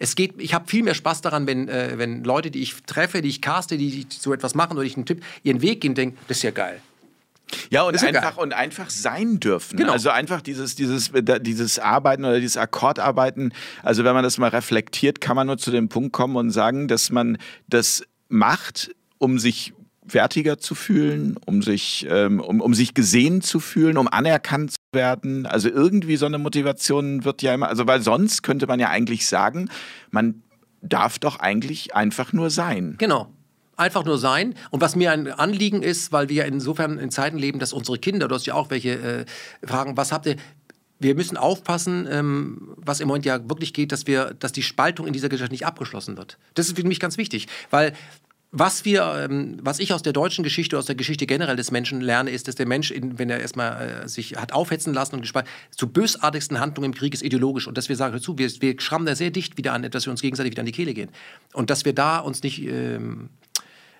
[0.00, 3.22] Es geht, ich habe viel mehr Spaß daran, wenn, äh, wenn Leute, die ich treffe,
[3.22, 5.94] die ich caste, die, die so etwas machen oder ich einen Tipp, ihren Weg gehen,
[5.94, 6.80] denken, das ist ja geil.
[7.70, 9.76] Ja, und einfach, und einfach sein dürfen.
[9.76, 9.92] Genau.
[9.92, 13.52] Also einfach dieses, dieses, dieses Arbeiten oder dieses Akkordarbeiten.
[13.82, 16.88] Also wenn man das mal reflektiert, kann man nur zu dem Punkt kommen und sagen,
[16.88, 17.38] dass man
[17.68, 19.74] das macht, um sich
[20.04, 24.76] wertiger zu fühlen, um sich, ähm, um, um sich gesehen zu fühlen, um anerkannt zu
[24.92, 25.46] werden.
[25.46, 29.26] Also irgendwie so eine Motivation wird ja immer, also weil sonst könnte man ja eigentlich
[29.26, 29.68] sagen,
[30.10, 30.42] man
[30.82, 32.96] darf doch eigentlich einfach nur sein.
[32.98, 33.32] Genau
[33.76, 34.54] einfach nur sein.
[34.70, 38.28] Und was mir ein Anliegen ist, weil wir insofern in Zeiten leben, dass unsere Kinder,
[38.28, 39.24] du hast ja auch welche äh,
[39.64, 40.36] fragen, was habt ihr?
[40.98, 45.06] Wir müssen aufpassen, ähm, was im Moment ja wirklich geht, dass wir, dass die Spaltung
[45.06, 46.38] in dieser Gesellschaft nicht abgeschlossen wird.
[46.54, 47.92] Das ist für mich ganz wichtig, weil
[48.54, 52.02] was wir, ähm, was ich aus der deutschen Geschichte, aus der Geschichte generell des Menschen
[52.02, 55.22] lerne, ist, dass der Mensch, in, wenn er erstmal äh, sich hat aufhetzen lassen und
[55.22, 57.66] gespalten, zu bösartigsten Handlungen im Krieg ist ideologisch.
[57.66, 60.10] Und dass wir sagen, dazu, wir, wir schrammen da sehr dicht wieder an, dass wir
[60.10, 61.08] uns gegenseitig wieder an die Kehle gehen.
[61.54, 63.30] Und dass wir da uns nicht ähm,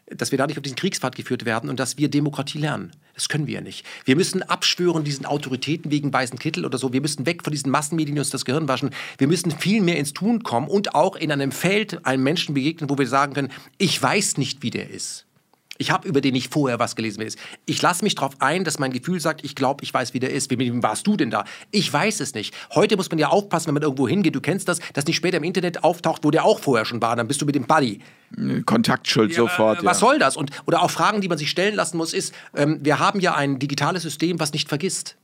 [0.07, 2.93] dass wir da nicht auf diesen Kriegspfad geführt werden und dass wir Demokratie lernen.
[3.15, 3.85] Das können wir ja nicht.
[4.05, 6.93] Wir müssen abschwören diesen Autoritäten wegen weißen Kittel oder so.
[6.93, 8.91] Wir müssen weg von diesen Massenmedien, die uns das Gehirn waschen.
[9.19, 12.91] Wir müssen viel mehr ins Tun kommen und auch in einem Feld einem Menschen begegnen,
[12.91, 15.27] wo wir sagen können, ich weiß nicht, wie der ist.
[15.83, 17.23] Ich habe über den nicht vorher was gelesen.
[17.23, 17.37] Ist.
[17.67, 20.31] Ich lasse mich darauf ein, dass mein Gefühl sagt, ich glaube, ich weiß, wie der
[20.31, 20.49] ist.
[20.49, 21.43] Wie wem warst du denn da?
[21.73, 22.55] Ich weiß es nicht.
[22.73, 24.37] Heute muss man ja aufpassen, wenn man irgendwo hingeht.
[24.37, 27.17] Du kennst das, dass nicht später im Internet auftaucht, wo der auch vorher schon war.
[27.17, 28.01] Dann bist du mit dem Buddy.
[28.65, 29.83] Kontaktschuld ja, sofort.
[29.83, 30.07] Äh, was ja.
[30.07, 30.37] soll das?
[30.37, 33.35] Und, oder auch Fragen, die man sich stellen lassen muss, ist, ähm, wir haben ja
[33.35, 35.17] ein digitales System, was nicht vergisst.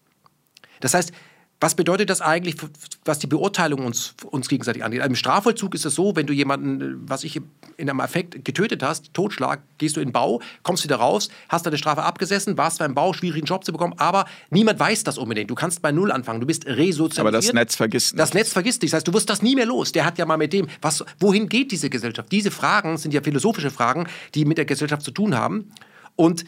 [0.81, 1.13] Das heißt,
[1.61, 2.57] was bedeutet das eigentlich,
[3.05, 5.01] was die Beurteilung uns, uns gegenseitig angeht?
[5.01, 7.41] Also Im Strafvollzug ist es so, wenn du jemanden, äh, was ich
[7.77, 11.67] in einem Affekt getötet hast, Totschlag, gehst du in den Bau, kommst wieder raus, hast
[11.67, 15.19] deine Strafe abgesessen, warst zwar im Bau, schwierigen Job zu bekommen, aber niemand weiß das
[15.19, 15.51] unbedingt.
[15.51, 17.21] Du kannst bei Null anfangen, du bist resozialisiert.
[17.21, 18.21] Aber das Netz vergisst nicht.
[18.21, 18.91] Das Netz vergisst dich.
[18.91, 19.91] Das heißt, du wirst das nie mehr los.
[19.91, 22.31] Der hat ja mal mit dem, was, wohin geht diese Gesellschaft?
[22.31, 25.73] Diese Fragen sind ja philosophische Fragen, die mit der Gesellschaft zu tun haben.
[26.15, 26.45] Und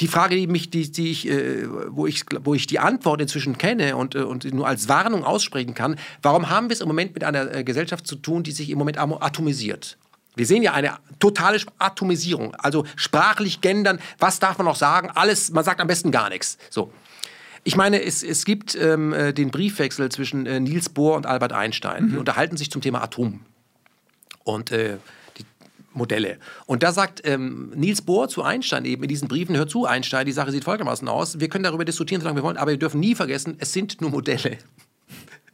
[0.00, 3.58] die Frage, die mich, die, die ich, äh, wo, ich, wo ich die Antwort inzwischen
[3.58, 7.14] kenne und, äh, und nur als Warnung aussprechen kann, warum haben wir es im Moment
[7.14, 9.96] mit einer äh, Gesellschaft zu tun, die sich im Moment atomisiert?
[10.34, 15.10] Wir sehen ja eine totale Atomisierung, also sprachlich gendern, was darf man noch sagen?
[15.14, 16.58] Alles, man sagt am besten gar nichts.
[16.68, 16.92] So.
[17.64, 21.52] Ich meine, es, es gibt ähm, äh, den Briefwechsel zwischen äh, Niels Bohr und Albert
[21.52, 22.04] Einstein.
[22.04, 22.10] Mhm.
[22.10, 23.40] Die unterhalten sich zum Thema Atom.
[24.44, 24.98] Und äh,
[25.96, 26.38] Modelle.
[26.66, 30.26] Und da sagt ähm, Niels Bohr zu Einstein eben in diesen Briefen, hör zu Einstein,
[30.26, 33.00] die Sache sieht folgendermaßen aus, wir können darüber diskutieren, solange wir wollen, aber wir dürfen
[33.00, 34.58] nie vergessen, es sind nur Modelle.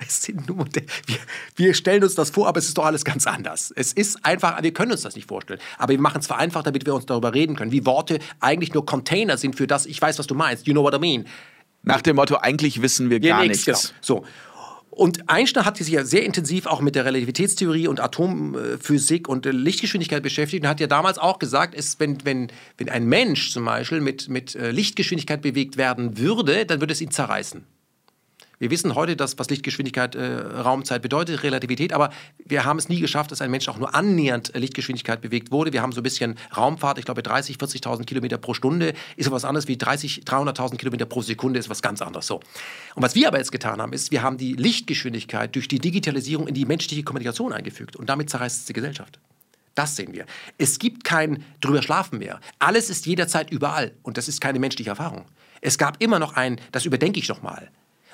[0.04, 0.86] Es sind nur Modelle.
[1.06, 1.18] Wir,
[1.54, 3.72] wir, stellen uns das vor, aber es ist doch alles ganz anders.
[3.76, 5.60] Es ist einfach, wir können uns das nicht vorstellen.
[5.78, 8.84] Aber wir machen es vereinfacht, damit wir uns darüber reden können, wie Worte eigentlich nur
[8.84, 11.28] Container sind für das, ich weiß, was du meinst, you know what I mean.
[11.84, 13.64] Nach dem Motto, eigentlich wissen wir gar ja, nichts.
[13.64, 13.78] Genau.
[14.00, 14.24] So.
[14.94, 20.22] Und Einstein hat sich ja sehr intensiv auch mit der Relativitätstheorie und Atomphysik und Lichtgeschwindigkeit
[20.22, 24.02] beschäftigt und hat ja damals auch gesagt, ist, wenn, wenn, wenn ein Mensch zum Beispiel
[24.02, 27.64] mit, mit äh, Lichtgeschwindigkeit bewegt werden würde, dann würde es ihn zerreißen.
[28.62, 32.10] Wir wissen heute, dass, was Lichtgeschwindigkeit, äh, Raumzeit bedeutet, Relativität, aber
[32.44, 35.72] wir haben es nie geschafft, dass ein Mensch auch nur annähernd Lichtgeschwindigkeit bewegt wurde.
[35.72, 39.44] Wir haben so ein bisschen Raumfahrt, ich glaube 30, 40.000 Kilometer pro Stunde ist was
[39.44, 42.28] anderes wie 30, 300.000 Kilometer pro Sekunde ist was ganz anderes.
[42.28, 42.36] So.
[42.94, 46.46] Und was wir aber jetzt getan haben, ist, wir haben die Lichtgeschwindigkeit durch die Digitalisierung
[46.46, 49.18] in die menschliche Kommunikation eingefügt und damit zerreißt es die Gesellschaft.
[49.74, 50.24] Das sehen wir.
[50.58, 52.38] Es gibt kein drüber schlafen mehr.
[52.60, 55.24] Alles ist jederzeit überall und das ist keine menschliche Erfahrung.
[55.60, 57.68] Es gab immer noch ein, das überdenke ich noch mal.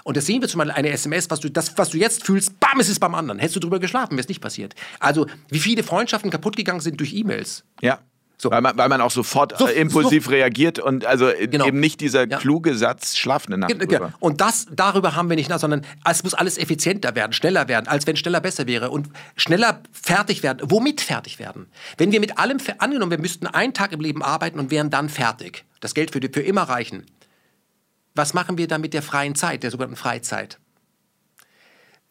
[0.04, 2.58] Und das sehen wir zum Beispiel eine SMS, was du, das, was du jetzt fühlst,
[2.60, 3.38] bam, ist es beim anderen.
[3.38, 4.74] Hättest du drüber geschlafen, wäre es nicht passiert.
[5.00, 7.64] Also, wie viele Freundschaften kaputt gegangen sind durch E-Mails.
[7.80, 8.00] Ja.
[8.40, 8.52] So.
[8.52, 10.30] Weil, man, weil man auch sofort so, äh, impulsiv so.
[10.30, 11.66] reagiert und also äh, genau.
[11.66, 12.38] eben nicht dieser ja.
[12.38, 14.12] kluge Satz, schlaf eine Nacht drüber.
[14.20, 17.88] Und das, darüber haben wir nicht nach, sondern es muss alles effizienter werden, schneller werden,
[17.88, 20.60] als wenn schneller besser wäre und schneller fertig werden.
[20.70, 21.66] Womit fertig werden?
[21.96, 25.08] Wenn wir mit allem, angenommen, wir müssten einen Tag im Leben arbeiten und wären dann
[25.08, 25.64] fertig.
[25.80, 27.06] Das Geld würde für immer reichen
[28.18, 30.58] was machen wir dann mit der freien Zeit, der sogenannten Freizeit?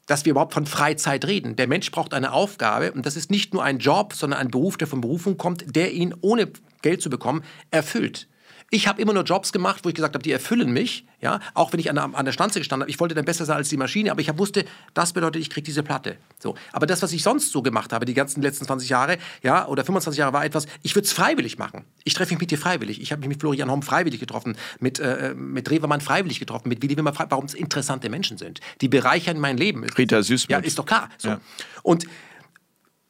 [0.07, 1.57] Dass wir überhaupt von Freizeit reden.
[1.57, 4.77] Der Mensch braucht eine Aufgabe und das ist nicht nur ein Job, sondern ein Beruf,
[4.77, 6.49] der von Berufung kommt, der ihn ohne
[6.81, 8.27] Geld zu bekommen erfüllt.
[8.69, 11.05] Ich habe immer nur Jobs gemacht, wo ich gesagt habe, die erfüllen mich.
[11.21, 12.91] Ja, auch wenn ich an der, an der Stanze gestanden habe.
[12.91, 15.65] Ich wollte dann besser sein als die Maschine, aber ich wusste, das bedeutet, ich kriege
[15.65, 16.17] diese Platte.
[16.37, 16.55] So.
[16.73, 19.85] Aber das, was ich sonst so gemacht habe, die ganzen letzten 20 Jahre, ja, oder
[19.85, 21.85] 25 Jahre, war etwas, ich würde es freiwillig machen.
[22.03, 23.01] Ich treffe mich mit dir freiwillig.
[23.01, 26.81] Ich habe mich mit Florian Homm freiwillig getroffen, mit, äh, mit Revermann freiwillig getroffen, mit
[26.83, 28.59] Willi Wimmer freiwillig, warum es interessante Menschen sind.
[28.81, 29.85] Die bereichern mein Leben.
[29.85, 30.51] Rita Süßmuth.
[30.51, 31.09] Ja, ist doch klar.
[31.17, 31.29] So.
[31.29, 31.41] Ja.
[31.83, 32.05] Und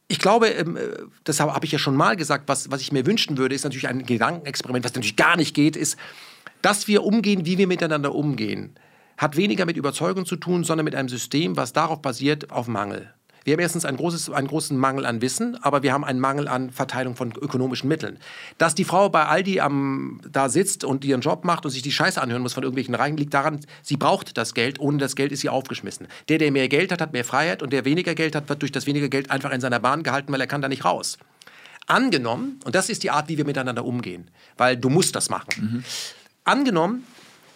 [0.08, 0.78] ich glaube, ähm,
[1.24, 3.88] das habe ich ja schon mal gesagt, was, was ich mir wünschen würde, ist natürlich
[3.88, 5.98] ein Gedankenexperiment, was natürlich gar nicht geht, ist,
[6.62, 8.76] dass wir umgehen, wie wir miteinander umgehen.
[9.18, 13.14] Hat weniger mit Überzeugung zu tun, sondern mit einem System, was darauf basiert, auf Mangel.
[13.48, 16.50] Wir haben erstens ein großes, einen großen Mangel an Wissen, aber wir haben einen Mangel
[16.50, 18.20] an Verteilung von ökonomischen Mitteln.
[18.58, 21.94] Dass die Frau bei Aldi am, da sitzt und ihren Job macht und sich die
[21.94, 24.82] Scheiße anhören muss von irgendwelchen Reichen, liegt daran, sie braucht das Geld.
[24.82, 26.10] Ohne das Geld ist sie aufgeschmissen.
[26.28, 28.74] Der, der mehr Geld hat, hat mehr Freiheit und der weniger Geld hat, wird durch
[28.74, 31.18] das weniger Geld einfach in seiner Bahn gehalten, weil er kann da nicht raus.
[31.86, 35.54] Angenommen, und das ist die Art, wie wir miteinander umgehen, weil du musst das machen.
[35.58, 35.84] Mhm.
[36.44, 37.06] Angenommen,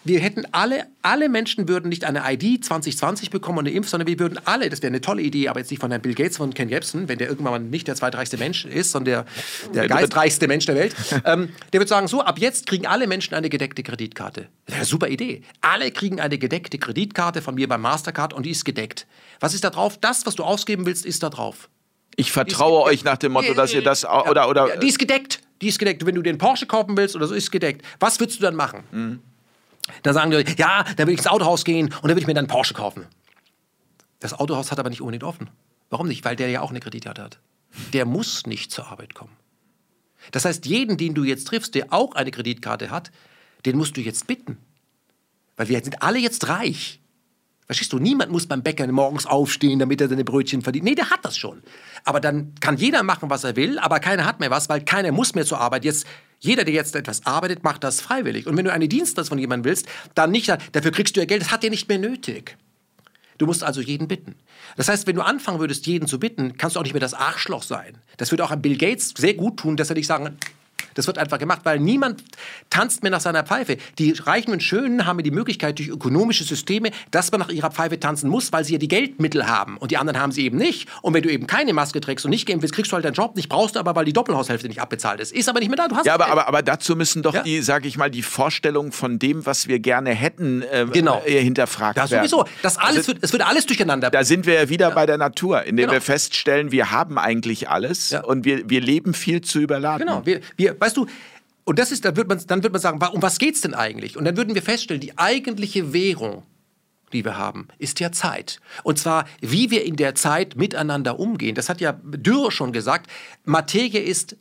[0.04, 4.08] wir hätten alle, alle Menschen würden nicht eine ID 2020 bekommen und eine Impf, sondern
[4.08, 6.38] wir würden alle, das wäre eine tolle Idee, aber jetzt nicht von Herrn Bill Gates,
[6.38, 9.26] von Ken Jebsen, wenn der irgendwann mal nicht der zweitreichste Mensch ist, sondern
[9.74, 10.96] der, der geistreichste Mensch der Welt,
[11.26, 14.48] ähm, der würde sagen, so, ab jetzt kriegen alle Menschen eine gedeckte Kreditkarte.
[14.66, 15.44] Das wäre eine super Idee.
[15.62, 19.06] Alle kriegen eine gedeckte Kreditkarte von mir beim Mastercard und die ist gedeckt.
[19.40, 19.98] Was ist da drauf?
[20.00, 21.70] Das, was du ausgeben willst, ist da drauf.
[22.16, 25.40] Ich vertraue euch nach dem Motto, dass ihr das oder oder die ist gedeckt.
[25.62, 26.06] Die ist gedeckt.
[26.06, 27.86] Wenn du den Porsche kaufen willst oder so, ist gedeckt.
[28.00, 28.84] Was würdest du dann machen?
[28.92, 29.20] Mhm.
[30.04, 32.34] Da sagen die, ja, da will ich ins Autohaus gehen und da will ich mir
[32.34, 33.06] dann Porsche kaufen.
[34.20, 35.50] Das Autohaus hat aber nicht unbedingt offen.
[35.90, 36.24] Warum nicht?
[36.24, 37.40] Weil der ja auch eine Kreditkarte hat.
[37.94, 39.36] Der muss nicht zur Arbeit kommen.
[40.32, 43.12] Das heißt, jeden, den du jetzt triffst, der auch eine Kreditkarte hat,
[43.66, 44.58] den musst du jetzt bitten.
[45.58, 47.00] Weil wir sind alle jetzt reich.
[47.66, 48.00] Verstehst du?
[48.00, 50.86] Niemand muss beim Bäcker morgens aufstehen, damit er seine Brötchen verdient.
[50.86, 51.64] Nee, der hat das schon.
[52.04, 55.12] Aber dann kann jeder machen, was er will, aber keiner hat mehr was, weil keiner
[55.12, 55.86] muss mehr zur Arbeit.
[55.86, 56.06] Jetzt
[56.42, 58.48] jeder, der jetzt etwas arbeitet, macht das freiwillig.
[58.48, 61.44] Und wenn du eine Dienstleistung von jemandem willst, dann nicht, dafür kriegst du ja Geld,
[61.44, 62.58] das hat er nicht mehr nötig.
[63.38, 64.36] Du musst also jeden bitten.
[64.76, 67.14] Das heißt, wenn du anfangen würdest, jeden zu bitten, kannst du auch nicht mehr das
[67.14, 67.98] Arschloch sein.
[68.18, 70.38] Das würde auch an Bill Gates sehr gut tun, dass er nicht sagen,
[70.94, 72.24] das wird einfach gemacht, weil niemand
[72.70, 73.78] tanzt mehr nach seiner Pfeife.
[73.98, 78.00] Die Reichen und Schönen haben die Möglichkeit durch ökonomische Systeme, dass man nach ihrer Pfeife
[78.00, 79.78] tanzen muss, weil sie ja die Geldmittel haben.
[79.78, 80.88] Und die anderen haben sie eben nicht.
[81.02, 83.14] Und wenn du eben keine Maske trägst und nicht geimpft bist, kriegst du halt deinen
[83.14, 85.32] Job nicht, brauchst du aber, weil die Doppelhaushälfte nicht abbezahlt ist.
[85.32, 85.88] Ist aber nicht mehr da.
[85.88, 87.44] Du hast ja, aber, aber, aber dazu müssen doch ja?
[87.44, 91.22] die, sage ich mal, die Vorstellungen von dem, was wir gerne hätten, äh, genau.
[91.26, 92.28] äh, hinterfragt das werden.
[92.28, 92.50] Sowieso.
[92.62, 94.10] Das alles also, wird, es wird alles durcheinander.
[94.10, 94.96] Da sind wir ja wieder ja.
[94.96, 95.94] bei der Natur, indem genau.
[95.94, 98.24] wir feststellen, wir haben eigentlich alles ja.
[98.24, 100.08] und wir, wir leben viel zu überladen.
[100.08, 100.26] Genau.
[100.26, 101.08] Wir, wir, weißt du,
[101.64, 103.74] und das ist, dann wird man, dann wird man sagen, um was geht es denn
[103.74, 104.18] eigentlich?
[104.18, 106.44] Und dann würden wir feststellen, die eigentliche Währung,
[107.14, 108.60] die wir haben, ist ja Zeit.
[108.84, 111.56] Und zwar, wie wir in der Zeit miteinander umgehen.
[111.56, 113.12] Das hat ja Dürr schon gesagt.
[113.46, 114.38] Materie ist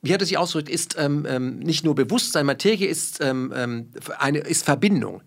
[0.00, 3.90] wie hat er sich ausgedrückt, ist ähm, ähm, nicht nur Bewusstsein, Materie ist, ähm, ähm
[4.18, 5.22] eine, ist Verbindung.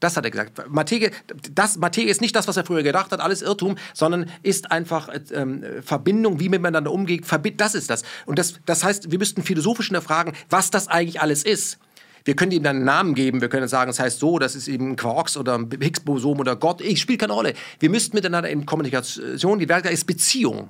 [0.00, 0.62] Das hat er gesagt.
[0.68, 1.10] Materie,
[1.52, 5.08] das, Materie ist nicht das, was er früher gedacht hat, alles Irrtum, sondern ist einfach
[5.32, 7.24] ähm, Verbindung, wie miteinander umgeht.
[7.56, 8.04] Das ist das.
[8.24, 11.78] Und das, das heißt, wir müssten philosophisch erfragen, was das eigentlich alles ist.
[12.24, 14.68] Wir können ihm dann einen Namen geben, wir können sagen, es heißt so, das ist
[14.68, 16.80] eben Quarks oder ein Higgs-Bosom oder Gott.
[16.80, 17.54] Ich spiele keine Rolle.
[17.80, 20.68] Wir müssten miteinander in Kommunikation, die Werkzeug ist Beziehung.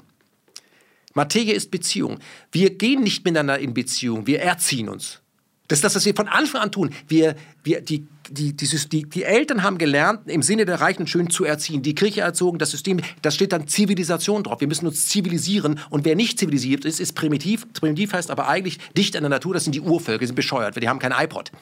[1.15, 2.19] Materie ist Beziehung.
[2.53, 5.21] Wir gehen nicht miteinander in Beziehung, wir erziehen uns.
[5.69, 6.95] Das ist das, was wir von Anfang an tun.
[7.07, 11.29] Wir, wir, die, die, dieses, die, die Eltern haben gelernt, im Sinne der Reichen schön
[11.29, 11.83] zu erziehen.
[11.83, 14.61] Die Kirche erzogen, das System, da steht dann Zivilisation drauf.
[14.61, 15.79] Wir müssen uns zivilisieren.
[15.91, 17.71] Und wer nicht zivilisiert ist, ist primitiv.
[17.75, 20.75] Primitiv heißt aber eigentlich dicht an der Natur, das sind die Urvölker, die sind bescheuert,
[20.75, 21.53] weil die haben kein iPod.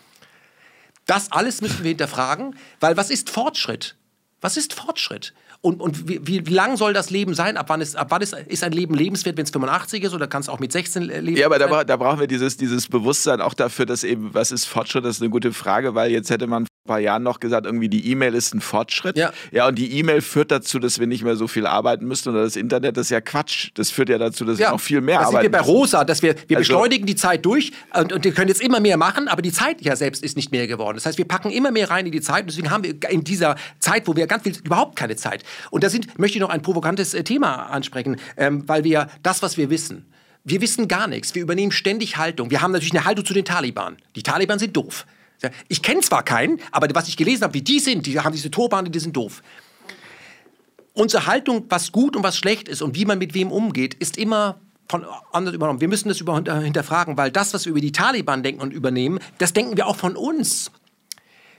[1.04, 3.96] Das alles müssen wir hinterfragen, weil was ist Fortschritt?
[4.40, 5.34] Was ist Fortschritt?
[5.60, 7.56] Und, und wie, wie, lang soll das Leben sein?
[7.56, 10.26] Ab wann ist, ab wann ist, ist ein Leben lebenswert, wenn es 85 ist oder
[10.26, 11.36] kann es auch mit 16 leben?
[11.36, 14.66] Ja, aber da, da, brauchen wir dieses, dieses Bewusstsein auch dafür, dass eben, was ist
[14.66, 17.88] Fortschritt, das ist eine gute Frage, weil jetzt hätte man paar Jahren noch gesagt, irgendwie
[17.88, 19.16] die E-Mail ist ein Fortschritt.
[19.16, 19.32] Ja.
[19.52, 22.30] ja, und die E-Mail führt dazu, dass wir nicht mehr so viel arbeiten müssen.
[22.30, 23.70] Oder das Internet das ist ja Quatsch.
[23.74, 24.68] Das führt ja dazu, dass ja.
[24.68, 25.42] wir noch viel mehr da arbeiten.
[25.42, 28.32] Sind wir bei Rosa, dass wir, wir also, beschleunigen die Zeit durch und, und wir
[28.32, 30.96] können jetzt immer mehr machen, aber die Zeit ja selbst ist nicht mehr geworden.
[30.96, 32.42] Das heißt, wir packen immer mehr rein in die Zeit.
[32.42, 35.44] Und deswegen haben wir in dieser Zeit, wo wir ganz viel, überhaupt keine Zeit.
[35.70, 39.42] Und da sind, möchte ich noch ein provokantes äh, Thema ansprechen, ähm, weil wir das,
[39.42, 40.06] was wir wissen,
[40.44, 41.34] wir wissen gar nichts.
[41.34, 42.50] Wir übernehmen ständig Haltung.
[42.50, 43.96] Wir haben natürlich eine Haltung zu den Taliban.
[44.14, 45.04] Die Taliban sind doof.
[45.68, 48.50] Ich kenne zwar keinen, aber was ich gelesen habe, wie die sind, die haben diese
[48.50, 49.42] Turbane, die sind doof.
[50.94, 54.16] Unsere Haltung, was gut und was schlecht ist und wie man mit wem umgeht, ist
[54.16, 54.58] immer
[54.88, 55.80] von anderen übernommen.
[55.80, 59.18] Wir müssen das über, hinterfragen, weil das, was wir über die Taliban denken und übernehmen,
[59.38, 60.70] das denken wir auch von uns.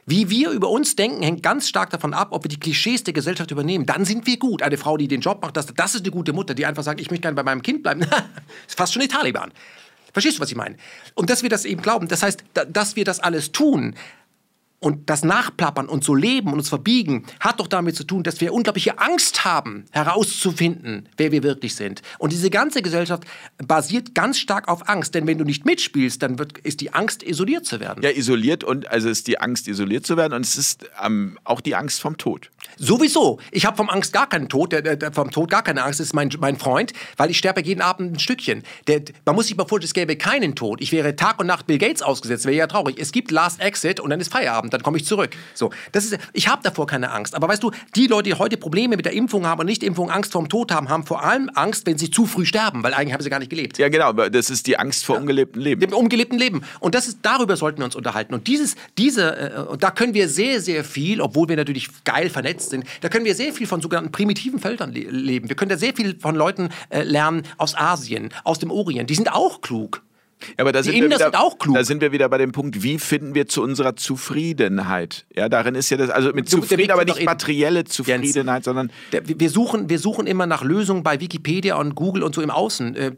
[0.10, 3.14] Wie wir über uns denken, hängt ganz stark davon ab, ob wir die Klischees der
[3.14, 3.86] Gesellschaft übernehmen.
[3.86, 4.62] Dann sind wir gut.
[4.62, 7.02] Eine Frau, die den Job macht, das, das ist eine gute Mutter, die einfach sagt,
[7.02, 8.02] ich möchte gerne bei meinem Kind bleiben.
[8.68, 9.52] ist fast schon die Taliban.
[10.14, 10.78] Verstehst du, was ich meine?
[11.16, 13.96] Und dass wir das eben glauben, das heißt, dass wir das alles tun,
[14.80, 18.42] und das Nachplappern und so leben und uns verbiegen, hat doch damit zu tun, dass
[18.42, 22.02] wir unglaubliche Angst haben, herauszufinden, wer wir wirklich sind.
[22.20, 23.24] Und diese ganze Gesellschaft
[23.58, 25.16] basiert ganz stark auf Angst.
[25.16, 28.04] Denn wenn du nicht mitspielst, dann wird, ist die Angst, isoliert zu werden.
[28.04, 31.62] Ja, isoliert und also ist die Angst, isoliert zu werden und es ist ähm, auch
[31.62, 32.52] die Angst vom Tod.
[32.78, 33.40] Sowieso.
[33.52, 36.00] Ich habe vom Angst gar keinen Tod, der, der, vom Tod gar keine Angst.
[36.00, 38.64] Das ist mein, mein Freund, weil ich sterbe jeden Abend ein Stückchen.
[38.88, 40.82] Der, man muss sich mal vorstellen, es gäbe keinen Tod.
[40.82, 42.98] Ich wäre Tag und Nacht Bill Gates ausgesetzt, wäre ja traurig.
[43.00, 45.32] Es gibt Last Exit und dann ist Feierabend, dann komme ich zurück.
[45.54, 47.36] So, das ist, ich habe davor keine Angst.
[47.36, 50.32] Aber weißt du, die Leute, die heute Probleme mit der Impfung haben und Nicht-Impfung, Angst
[50.32, 53.24] vorm Tod haben, haben vor allem Angst, wenn sie zu früh sterben, weil eigentlich haben
[53.24, 53.78] sie gar nicht gelebt.
[53.78, 54.14] Ja, genau.
[54.14, 55.22] Das ist die Angst vor ja.
[55.22, 55.82] ungelebtem Leben.
[55.82, 56.62] Dem ungelebten Leben.
[56.80, 58.34] Und das ist, darüber sollten wir uns unterhalten.
[58.34, 62.67] Und dieses, diese, äh, da können wir sehr, sehr viel, obwohl wir natürlich geil vernetzt
[62.70, 65.50] sind, da können wir sehr viel von sogenannten primitiven Feldern le leben.
[65.50, 69.10] Wir können da sehr viel von Leuten äh, lernen aus Asien, aus dem Orient.
[69.10, 70.02] Die sind auch klug.
[70.40, 71.76] Ja, aber da die sind, Inder wir wieder, sind auch klug.
[71.76, 75.26] Da sind wir wieder bei dem Punkt, wie finden wir zu unserer Zufriedenheit?
[75.36, 78.92] Ja, darin ist ja das, also mit Zufriedenheit, aber nicht materielle Zufriedenheit, sondern.
[79.12, 82.52] Der, wir, suchen, wir suchen immer nach Lösungen bei Wikipedia und Google und so im
[82.52, 82.96] Außen.
[82.96, 83.14] Äh, äh,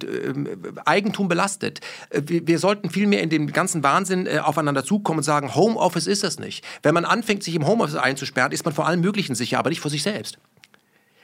[0.85, 1.81] Eigentum belastet.
[2.09, 5.55] Äh, wir, wir, sollten viel mehr in dem ganzen Wahnsinn äh, aufeinander zukommen und sagen,
[5.55, 6.63] Homeoffice ist das nicht.
[6.83, 9.81] Wenn man anfängt, sich im Homeoffice einzusperren, ist man vor allem Möglichen sicher, aber nicht
[9.81, 10.37] vor sich selbst.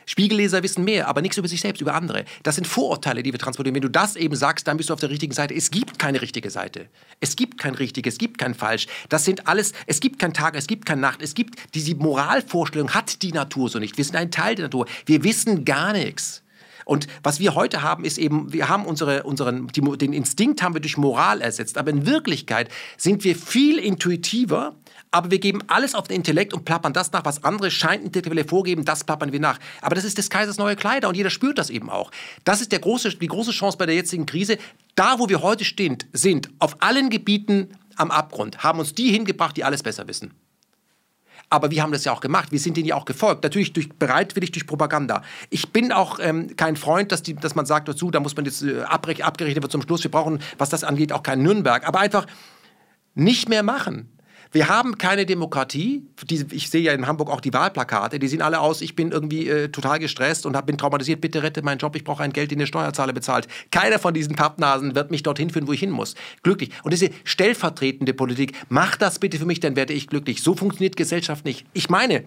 [0.06, 2.26] Spiegelleser wissen mehr, aber nichts über sich selbst, über andere.
[2.44, 3.76] Das sind Vorurteile, die wir transportieren.
[3.76, 5.53] Wenn du das eben sagst, dann bist du auf der richtigen Seite.
[5.53, 6.88] Es gibt keine richtige Seite.
[7.19, 8.88] Es gibt kein richtig, es gibt kein falsch.
[9.10, 11.22] Das sind alles, es gibt kein Tag, es gibt keine Nacht.
[11.22, 13.98] Es gibt diese Moralvorstellung hat die Natur so nicht.
[13.98, 14.86] Wir sind ein Teil der Natur.
[15.06, 16.44] Wir wissen gar nichts.
[16.86, 20.76] Und was wir heute haben, ist eben, wir haben unsere, unseren, die, den Instinkt haben
[20.76, 21.77] wir durch Moral ersetzt.
[21.77, 24.76] Aber in Wirklichkeit sind wir viel intuitiver
[25.15, 28.83] aber wir geben alles auf den Intellekt und plappern das nach, was andere Scheinintellektuelle vorgeben,
[28.83, 29.59] das plappern wir nach.
[29.81, 32.11] Aber das ist des Kaisers neue Kleider und jeder spürt das eben auch.
[32.43, 34.57] Das ist der große, die große Chance bei der jetzigen Krise.
[34.95, 39.55] Da, wo wir heute stehen, sind auf allen Gebieten am Abgrund, haben uns die hingebracht,
[39.55, 40.33] die alles besser wissen.
[41.49, 42.51] Aber wir haben das ja auch gemacht.
[42.51, 43.43] Wir sind denen ja auch gefolgt.
[43.43, 45.21] Natürlich durch, bereitwillig durch Propaganda.
[45.49, 48.43] Ich bin auch ähm, kein Freund, dass, die, dass man sagt dazu, da muss man
[48.43, 50.03] jetzt äh, abgerechnet wird zum Schluss.
[50.03, 51.87] Wir brauchen, was das angeht, auch keinen Nürnberg.
[51.87, 52.25] Aber einfach
[53.13, 54.09] nicht mehr machen.
[54.56, 56.07] Wir haben keine Demokratie.
[56.30, 58.19] ich sehe ja in Hamburg auch die Wahlplakate.
[58.19, 61.19] Die sehen alle aus, ich bin irgendwie äh, total gestresst und hab, bin traumatisiert.
[61.19, 63.49] Bitte rette meinen Job, ich brauche ein Geld, den der Steuerzahler bezahlt.
[63.69, 66.15] Keiner von diesen Pappnasen wird mich dorthin führen, wo ich hin muss.
[66.41, 66.69] Glücklich.
[66.84, 70.41] Und diese stellvertretende Politik, mach das bitte für mich, dann werde ich glücklich.
[70.41, 71.65] So funktioniert Gesellschaft nicht.
[71.73, 72.23] Ich meine,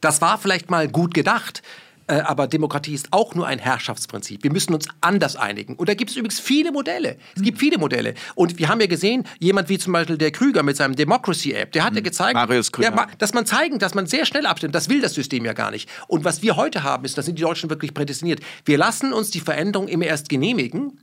[0.00, 1.62] das war vielleicht mal gut gedacht.
[2.08, 4.42] Äh, aber Demokratie ist auch nur ein Herrschaftsprinzip.
[4.42, 5.76] Wir müssen uns anders einigen.
[5.76, 7.18] Und da gibt es übrigens viele Modelle.
[7.36, 8.14] Es gibt viele Modelle.
[8.34, 11.72] Und wir haben ja gesehen, jemand wie zum Beispiel der Krüger mit seinem Democracy App,
[11.72, 12.04] der hat ja hm.
[12.04, 12.94] gezeigt, Marius Krüger.
[12.96, 14.74] Ja, dass man zeigen, dass man sehr schnell abstimmt.
[14.74, 15.88] Das will das System ja gar nicht.
[16.08, 18.40] Und was wir heute haben, ist, da sind die Deutschen wirklich prädestiniert.
[18.64, 21.00] Wir lassen uns die Veränderung immer erst genehmigen.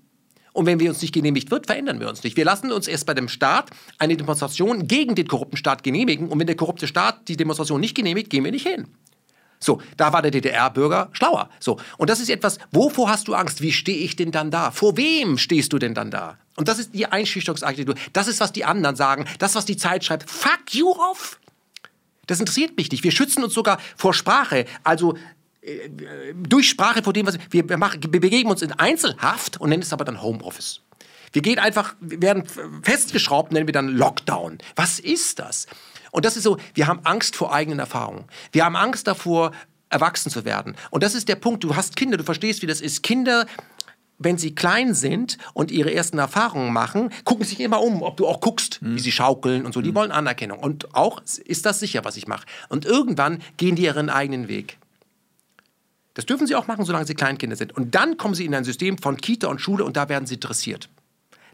[0.54, 2.38] Und wenn wir uns nicht genehmigt wird, verändern wir uns nicht.
[2.38, 6.30] Wir lassen uns erst bei dem Staat eine Demonstration gegen den korrupten Staat genehmigen.
[6.30, 8.88] Und wenn der korrupte Staat die Demonstration nicht genehmigt, gehen wir nicht hin.
[9.60, 11.50] So, da war der DDR-Bürger schlauer.
[11.60, 13.62] So, und das ist etwas, wovor hast du Angst?
[13.62, 14.72] Wie stehe ich denn dann da?
[14.72, 16.38] Vor wem stehst du denn dann da?
[16.56, 17.96] Und das ist die Einschüchterungsarchitektur.
[18.14, 19.26] Das ist, was die anderen sagen.
[19.40, 20.30] Das, was die Zeit schreibt.
[20.30, 21.40] Fuck you off!
[22.28, 23.04] Das interessiert mich nicht.
[23.04, 24.66] Wir schützen uns sogar vor Sprache.
[24.84, 25.16] Also
[25.62, 25.90] äh,
[26.34, 28.02] durch Sprache vor dem, was wir, wir machen.
[28.02, 30.82] Wir begeben uns in Einzelhaft und nennen es aber dann Homeoffice.
[31.34, 32.46] Wir gehen einfach, werden
[32.82, 34.60] festgeschraubt, nennen wir dann Lockdown.
[34.78, 35.68] Was ist das?
[36.16, 38.24] Und das ist so, wir haben Angst vor eigenen Erfahrungen.
[38.54, 39.52] Wir haben Angst davor,
[39.90, 40.78] erwachsen zu werden.
[40.90, 41.62] Und das ist der Punkt.
[41.66, 43.04] Du hast Kinder, du verstehst, wie das ist.
[43.04, 43.46] Kinder
[44.18, 48.28] wenn sie klein sind und ihre ersten Erfahrungen machen, gucken sich immer um, ob du
[48.28, 48.96] auch guckst, mhm.
[48.96, 49.82] wie sie schaukeln und so.
[49.82, 49.96] Die mhm.
[49.96, 50.58] wollen Anerkennung.
[50.60, 52.46] Und auch ist das sicher, was ich mache.
[52.70, 54.78] Und irgendwann gehen die ihren eigenen Weg.
[56.14, 57.76] Das dürfen sie auch machen, solange sie Kleinkinder sind.
[57.76, 60.40] Und dann kommen sie in ein System von Kita und Schule und da werden sie
[60.40, 60.88] dressiert.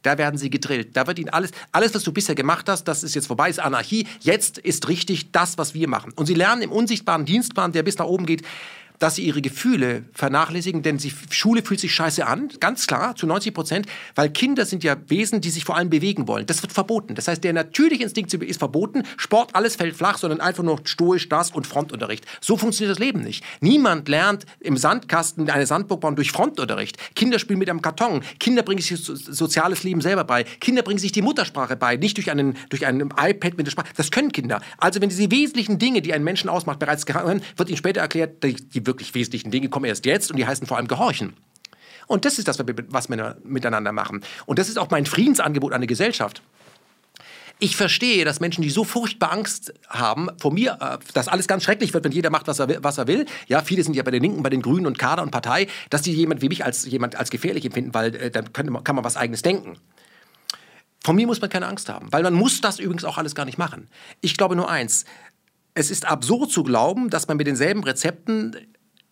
[0.02, 0.96] Da werden sie gedrillt.
[0.98, 3.60] Da wird ihnen alles, alles, was du bisher gemacht hast, das ist jetzt vorbei, ist
[3.60, 4.08] Anarchie.
[4.22, 6.12] Jetzt ist richtig das, was wir machen.
[6.16, 8.44] Und sie lernen im unsichtbaren Dienstplan, der bis nach oben geht,
[9.02, 13.26] dass sie ihre Gefühle vernachlässigen, denn sie, Schule fühlt sich scheiße an, ganz klar, zu
[13.26, 16.46] 90 Prozent, weil Kinder sind ja Wesen, die sich vor allem bewegen wollen.
[16.46, 17.16] Das wird verboten.
[17.16, 21.28] Das heißt, der natürliche Instinkt ist verboten, Sport, alles fällt flach, sondern einfach nur stoisch
[21.30, 22.26] das und Frontunterricht.
[22.42, 23.44] So funktioniert das Leben nicht.
[23.60, 26.98] Niemand lernt im Sandkasten eine Sandburg bauen durch Frontunterricht.
[27.16, 28.22] Kinder spielen mit einem Karton.
[28.40, 30.44] Kinder bringen sich soziales Leben selber bei.
[30.44, 33.90] Kinder bringen sich die Muttersprache bei, nicht durch einen, durch einen iPad mit der Sprache.
[33.98, 34.62] Das können Kinder.
[34.78, 38.44] Also wenn diese wesentlichen Dinge, die einen Menschen ausmacht, bereits gehangen wird ihnen später erklärt,
[38.44, 41.34] die, die wirklich wesentlichen Dinge kommen erst jetzt und die heißen vor allem Gehorchen.
[42.08, 44.22] Und das ist das, was wir miteinander machen.
[44.46, 46.42] Und das ist auch mein Friedensangebot an die Gesellschaft.
[47.64, 51.64] Ich verstehe, dass Menschen, die so furchtbar Angst haben vor mir, äh, dass alles ganz
[51.64, 53.28] schrecklich wird, wenn jeder macht, was er, will, was er will.
[53.48, 56.02] Ja, viele sind ja bei den Linken, bei den Grünen und Kader und Partei, dass
[56.02, 59.06] die jemand wie mich als jemand als gefährlich empfinden, weil äh, dann kann, kann man
[59.06, 59.78] was Eigenes denken.
[61.04, 63.46] Von mir muss man keine Angst haben, weil man muss das übrigens auch alles gar
[63.46, 63.90] nicht machen.
[64.22, 65.06] Ich glaube nur eins:
[65.76, 68.56] Es ist absurd zu glauben, dass man mit denselben Rezepten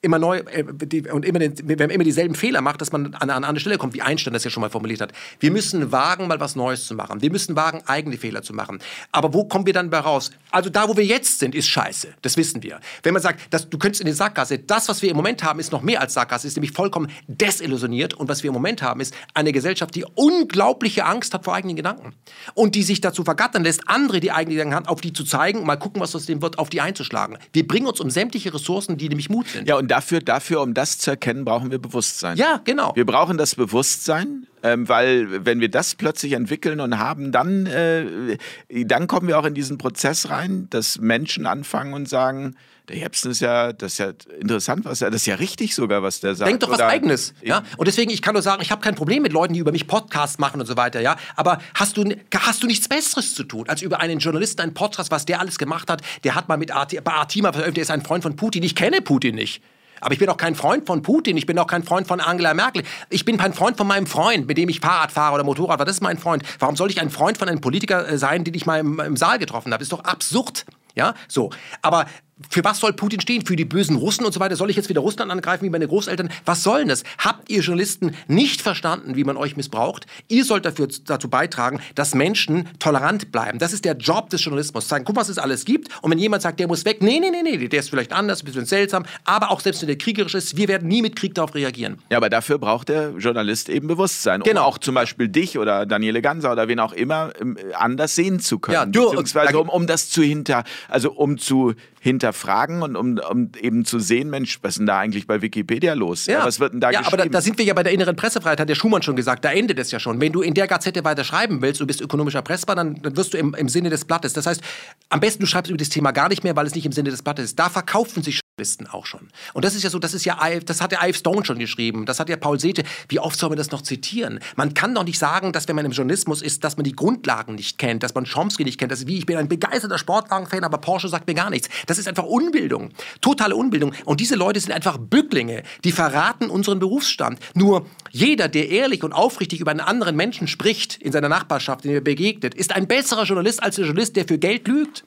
[0.01, 3.13] immer neu äh, die, und immer, den, wenn man immer dieselben Fehler macht, dass man
[3.15, 5.11] an, an eine Stelle kommt, wie Einstein das ja schon mal formuliert hat.
[5.39, 7.21] Wir müssen wagen, mal was Neues zu machen.
[7.21, 8.79] Wir müssen wagen, eigene Fehler zu machen.
[9.11, 10.31] Aber wo kommen wir dann bei raus?
[10.51, 12.13] Also da, wo wir jetzt sind, ist scheiße.
[12.21, 12.79] Das wissen wir.
[13.03, 15.59] Wenn man sagt, dass, du könntest in die Sackgasse, das, was wir im Moment haben,
[15.59, 18.13] ist noch mehr als Sackgasse, ist nämlich vollkommen desillusioniert.
[18.13, 21.75] Und was wir im Moment haben, ist eine Gesellschaft, die unglaubliche Angst hat vor eigenen
[21.75, 22.13] Gedanken.
[22.53, 25.65] Und die sich dazu vergattern lässt, andere, die eigene Gedanken haben, auf die zu zeigen,
[25.65, 27.37] mal gucken, was aus dem wird, auf die einzuschlagen.
[27.51, 29.67] Wir bringen uns um sämtliche Ressourcen, die nämlich Mut sind.
[29.67, 32.37] Ja, und dafür, dafür, um das zu erkennen, brauchen wir Bewusstsein.
[32.37, 32.91] Ja, genau.
[32.95, 38.37] Wir brauchen das Bewusstsein, ähm, weil wenn wir das plötzlich entwickeln und haben, dann, äh,
[38.85, 42.55] dann kommen wir auch in diesen Prozess rein, dass Menschen anfangen und sagen,
[42.87, 46.01] der Jepsen ist ja, das ist ja interessant, was er, das ist ja richtig sogar,
[46.01, 46.49] was der sagt.
[46.49, 47.63] Denk doch was Eigenes, ja.
[47.77, 49.85] Und deswegen, ich kann nur sagen, ich habe kein Problem mit Leuten, die über mich
[49.85, 51.15] Podcasts machen und so weiter, ja.
[51.35, 52.03] Aber hast du,
[52.35, 55.59] hast du nichts Besseres zu tun, als über einen Journalisten einen Podcast, was der alles
[55.59, 56.01] gemacht hat?
[56.23, 58.63] Der hat mal mit Art, bei Artima veröffentlicht, der ist ein Freund von Putin.
[58.63, 59.61] Ich kenne Putin nicht.
[60.01, 62.53] Aber ich bin auch kein Freund von Putin, ich bin auch kein Freund von Angela
[62.53, 62.83] Merkel.
[63.09, 65.85] Ich bin kein Freund von meinem Freund, mit dem ich Fahrrad fahre oder Motorrad fahre.
[65.85, 66.43] Das ist mein Freund.
[66.59, 69.17] Warum soll ich ein Freund von einem Politiker äh, sein, den ich mal im, im
[69.17, 69.79] Saal getroffen habe?
[69.79, 70.65] Das ist doch absurd.
[70.95, 71.51] Ja, so.
[71.81, 72.07] Aber
[72.49, 73.45] für was soll Putin stehen?
[73.45, 74.55] Für die bösen Russen und so weiter?
[74.55, 76.29] Soll ich jetzt wieder Russland angreifen wie meine Großeltern?
[76.45, 77.03] Was soll denn das?
[77.17, 80.05] Habt ihr Journalisten nicht verstanden, wie man euch missbraucht?
[80.27, 83.59] Ihr sollt dafür, dazu beitragen, dass Menschen tolerant bleiben.
[83.59, 84.87] Das ist der Job des Journalismus.
[84.87, 85.89] Sagen, guck, was es alles gibt.
[86.01, 88.41] Und wenn jemand sagt, der muss weg, nee, nee, nee, nee, der ist vielleicht anders,
[88.41, 91.33] ein bisschen seltsam, aber auch selbst wenn der kriegerisch ist, wir werden nie mit Krieg
[91.35, 91.97] darauf reagieren.
[92.09, 94.61] Ja, aber dafür braucht der Journalist eben Bewusstsein, genau.
[94.61, 98.39] um auch zum Beispiel dich oder Daniele Ganser oder wen auch immer ähm, anders sehen
[98.39, 98.75] zu können.
[98.75, 103.51] Ja, du, Beziehungsweise um, um das zu hinter, also um zu hinterfragen und um, um
[103.59, 106.25] eben zu sehen, Mensch, was ist denn da eigentlich bei Wikipedia los?
[106.25, 106.45] Ja.
[106.45, 107.21] Was wird denn da ja, geschrieben?
[107.21, 109.43] aber da, da, sind wir ja bei der inneren Pressefreiheit, hat der Schumann schon gesagt,
[109.43, 110.21] da endet es ja schon.
[110.21, 113.33] Wenn du in der Gazette weiter schreiben willst, du bist ökonomisch erpressbar, dann, dann wirst
[113.33, 114.33] du im, im Sinne des Blattes.
[114.33, 114.61] Das heißt,
[115.09, 117.09] am besten du schreibst über das Thema gar nicht mehr, weil es nicht im Sinne
[117.09, 117.59] des Blattes ist.
[117.59, 119.29] Da verkaufen sich Journalisten auch schon.
[119.53, 122.05] Und das ist ja so, das ist ja, das hat der Ive Stone schon geschrieben,
[122.05, 122.83] das hat ja Paul Sete.
[123.07, 124.39] Wie oft soll man das noch zitieren?
[124.55, 127.55] Man kann doch nicht sagen, dass wenn man im Journalismus ist, dass man die Grundlagen
[127.55, 130.77] nicht kennt, dass man Chomsky nicht kennt, dass wie ich bin ein begeisterter Sportwagen-Fan, aber
[130.79, 131.69] Porsche sagt mir gar nichts.
[131.87, 132.89] Das ist einfach Unbildung,
[133.21, 133.93] totale Unbildung.
[134.05, 137.39] Und diese Leute sind einfach Bücklinge, die verraten unseren Berufsstand.
[137.53, 141.93] Nur jeder, der ehrlich und aufrichtig über einen anderen Menschen spricht in seiner Nachbarschaft, den
[141.93, 145.05] er begegnet, ist ein besserer Journalist als der Journalist, der für Geld lügt.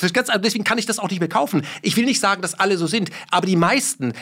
[0.00, 1.64] Deswegen kann ich das auch nicht mehr kaufen.
[1.82, 4.12] Ich will nicht sagen, dass alle so sind, aber die meisten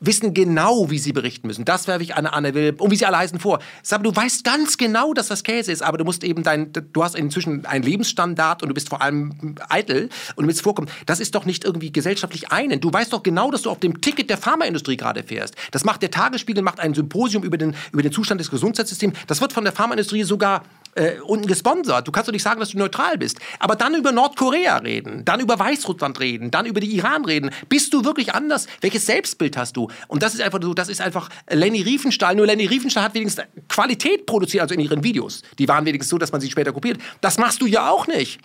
[0.00, 1.64] wissen genau, wie sie berichten müssen.
[1.64, 3.58] Das werfe ich an Anne Will und wie sie alle heißen vor.
[3.82, 7.02] Sag, du weißt ganz genau, dass das Käse ist, aber du musst eben dein, du
[7.02, 10.88] hast inzwischen einen Lebensstandard und du bist vor allem eitel und du willst vorkommen.
[11.06, 12.80] Das ist doch nicht irgendwie gesellschaftlich einen.
[12.80, 15.56] Du weißt doch genau, dass du auf dem Ticket der Pharmaindustrie gerade fährst.
[15.72, 19.18] Das macht der Tagesspiegel, macht ein Symposium über den, über den Zustand des Gesundheitssystems.
[19.26, 20.62] Das wird von der Pharmaindustrie sogar
[20.98, 22.06] äh, unten gesponsert.
[22.06, 23.38] Du kannst doch nicht sagen, dass du neutral bist.
[23.58, 27.50] Aber dann über Nordkorea reden, dann über Weißrussland reden, dann über die Iran reden.
[27.68, 28.66] Bist du wirklich anders?
[28.80, 29.88] Welches Selbstbild hast du?
[30.08, 32.34] Und das ist einfach so, das ist einfach Lenny Riefenstahl.
[32.34, 35.42] Nur Lenny Riefenstahl hat wenigstens Qualität produziert, also in ihren Videos.
[35.58, 37.00] Die waren wenigstens so, dass man sie später kopiert.
[37.20, 38.40] Das machst du ja auch nicht.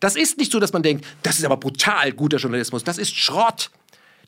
[0.00, 2.84] Das ist nicht so, dass man denkt, das ist aber brutal guter Journalismus.
[2.84, 3.70] Das ist Schrott.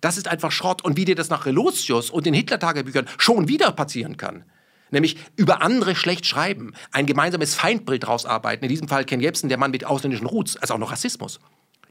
[0.00, 0.82] Das ist einfach Schrott.
[0.82, 4.44] Und wie dir das nach Relotius und den Hitler-Tagebüchern schon wieder passieren kann.
[4.90, 8.64] Nämlich über andere schlecht schreiben, ein gemeinsames Feindbild daraus arbeiten.
[8.64, 11.40] In diesem Fall Ken Jebsen, der Mann mit ausländischen Roots, also auch noch Rassismus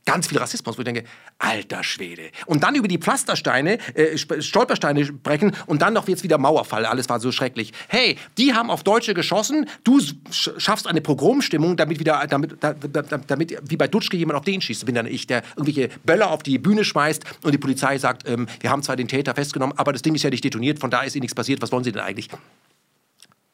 [0.08, 1.04] ganz viel Rassismus, wo ich denke,
[1.38, 2.32] alter Schwede.
[2.46, 6.86] Und dann über die Pflastersteine, äh, Stolpersteine sprechen und dann noch jetzt wieder Mauerfall.
[6.86, 7.74] Alles war so schrecklich.
[7.90, 10.00] Hey, die haben auf Deutsche geschossen, du
[10.32, 14.86] schaffst eine Pogromstimmung, damit wieder, damit, damit, damit wie bei Dutschke jemand auf den schießt.
[14.86, 18.48] Bin dann ich, der irgendwelche Böller auf die Bühne schmeißt und die Polizei sagt, ähm,
[18.62, 21.02] wir haben zwar den Täter festgenommen, aber das Ding ist ja nicht detoniert, von da
[21.02, 21.62] ist ihnen nichts passiert.
[21.62, 22.30] Was wollen sie denn eigentlich?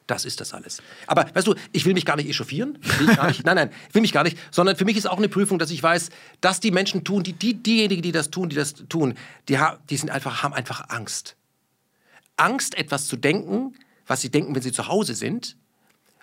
[0.06, 0.82] Das ist das alles.
[1.06, 2.78] Aber weißt du, ich will mich gar nicht echauffieren.
[3.16, 3.44] Gar nicht.
[3.44, 4.36] Nein, nein, ich will mich gar nicht.
[4.50, 6.10] Sondern für mich ist auch eine Prüfung, dass ich weiß,
[6.42, 9.14] dass die Menschen tun, die, die, diejenigen, die das tun, die das tun,
[9.48, 9.58] die,
[9.88, 11.36] die sind einfach, haben einfach Angst.
[12.36, 13.74] Angst, etwas zu denken,
[14.06, 15.56] was sie denken, wenn sie zu Hause sind,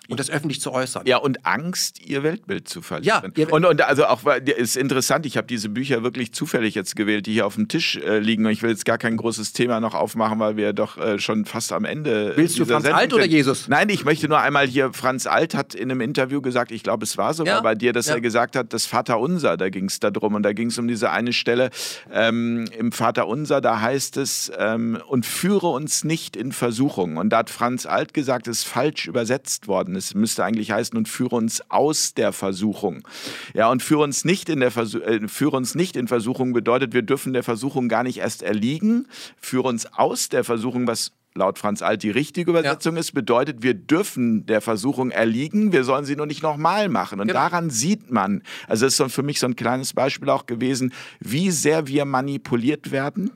[0.08, 1.06] und das öffentlich zu äußern.
[1.06, 3.32] Ja, und Angst, ihr Weltbild zu verlieren.
[3.36, 7.26] Ja, und, und also auch, ist interessant, ich habe diese Bücher wirklich zufällig jetzt gewählt,
[7.26, 8.44] die hier auf dem Tisch äh, liegen.
[8.44, 11.44] Und ich will jetzt gar kein großes Thema noch aufmachen, weil wir doch äh, schon
[11.44, 12.32] fast am Ende.
[12.36, 13.68] Willst du Franz Sendung Alt oder Jesus?
[13.68, 17.04] Nein, ich möchte nur einmal hier, Franz Alt hat in einem Interview gesagt, ich glaube,
[17.04, 17.60] es war sogar ja.
[17.60, 18.14] bei dir, dass ja.
[18.14, 20.34] er gesagt hat, das Vaterunser, da ging es darum.
[20.34, 21.70] Und da ging es um diese eine Stelle
[22.12, 27.18] ähm, im Vaterunser, da heißt es, ähm, und führe uns nicht in Versuchung.
[27.18, 29.91] Und da hat Franz Alt gesagt, es ist falsch übersetzt worden.
[29.96, 33.06] Es müsste eigentlich heißen, und führe uns aus der Versuchung.
[33.54, 36.92] Ja, und führe uns nicht in der Versuch, äh, führe uns nicht in Versuchung bedeutet,
[36.92, 39.06] wir dürfen der Versuchung gar nicht erst erliegen.
[39.40, 43.00] Führe uns aus der Versuchung, was laut Franz Alt die richtige Übersetzung ja.
[43.00, 47.20] ist, bedeutet, wir dürfen der Versuchung erliegen, wir sollen sie nur nicht nochmal machen.
[47.20, 47.40] Und genau.
[47.40, 50.92] daran sieht man, also das ist so für mich so ein kleines Beispiel auch gewesen,
[51.20, 53.30] wie sehr wir manipuliert werden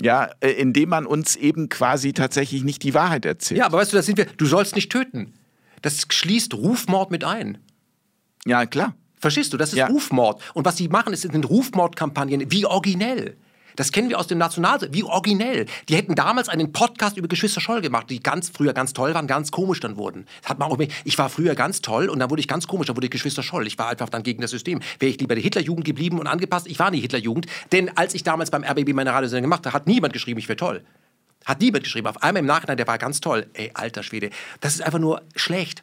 [0.00, 3.58] ja, äh, indem man uns eben quasi tatsächlich nicht die Wahrheit erzählt.
[3.58, 5.34] Ja, aber weißt du, da sind wir, du sollst nicht töten.
[5.82, 7.58] Das schließt Rufmord mit ein.
[8.46, 8.94] Ja, klar.
[9.20, 9.56] Verstehst du?
[9.56, 9.86] Das ist ja.
[9.86, 10.42] Rufmord.
[10.54, 12.50] Und was sie machen, ist, sind Rufmordkampagnen.
[12.50, 13.36] Wie originell.
[13.76, 15.06] Das kennen wir aus dem Nationalsozialismus.
[15.06, 15.66] Wie originell.
[15.88, 19.26] Die hätten damals einen Podcast über Geschwister Scholl gemacht, die ganz früher ganz toll waren,
[19.26, 20.26] ganz komisch dann wurden.
[20.42, 22.88] Das hat man auch, ich war früher ganz toll und dann wurde ich ganz komisch,
[22.88, 23.66] dann wurde ich Geschwister Scholl.
[23.66, 24.80] Ich war einfach dann gegen das System.
[24.98, 27.46] Wäre ich lieber der Hitlerjugend geblieben und angepasst, ich war nie Hitlerjugend.
[27.70, 30.56] Denn als ich damals beim RBB meine Radiosendung gemacht habe, hat niemand geschrieben, ich wäre
[30.56, 30.84] toll.
[31.44, 32.06] Hat niemand geschrieben.
[32.06, 33.46] Auf einmal im Nachhinein, der war ganz toll.
[33.54, 34.30] Ey, alter Schwede.
[34.60, 35.82] Das ist einfach nur schlecht.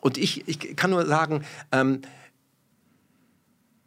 [0.00, 2.02] Und ich, ich kann nur sagen, ähm,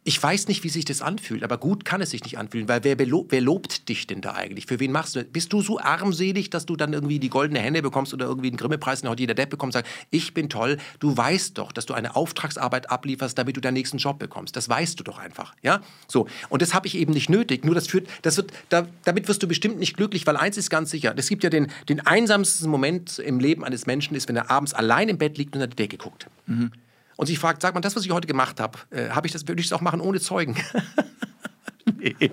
[0.06, 2.84] ich weiß nicht, wie sich das anfühlt, aber gut kann es sich nicht anfühlen, weil
[2.84, 4.66] wer, wer, lobt dich denn da eigentlich?
[4.66, 5.24] Für wen machst du?
[5.24, 8.58] Bist du so armselig, dass du dann irgendwie die goldene Hände bekommst oder irgendwie einen
[8.58, 10.76] Grimme-Preis, den heute jeder Depp bekommt, sagt, ich bin toll.
[10.98, 14.56] Du weißt doch, dass du eine Auftragsarbeit ablieferst, damit du deinen nächsten Job bekommst.
[14.56, 15.80] Das weißt du doch einfach, ja?
[16.06, 16.28] So.
[16.50, 17.64] Und das habe ich eben nicht nötig.
[17.64, 20.68] Nur das führt, das wird, da, damit wirst du bestimmt nicht glücklich, weil eins ist
[20.68, 21.14] ganz sicher.
[21.16, 24.74] Es gibt ja den, den einsamsten Moment im Leben eines Menschen ist, wenn er abends
[24.74, 26.26] allein im Bett liegt und an die Decke guckt.
[26.46, 26.72] Mhm
[27.16, 29.46] und sich fragt, sag mal, das, was ich heute gemacht habe, äh, habe ich das,
[29.46, 30.56] würde ich das auch machen ohne Zeugen?
[31.96, 32.30] nee,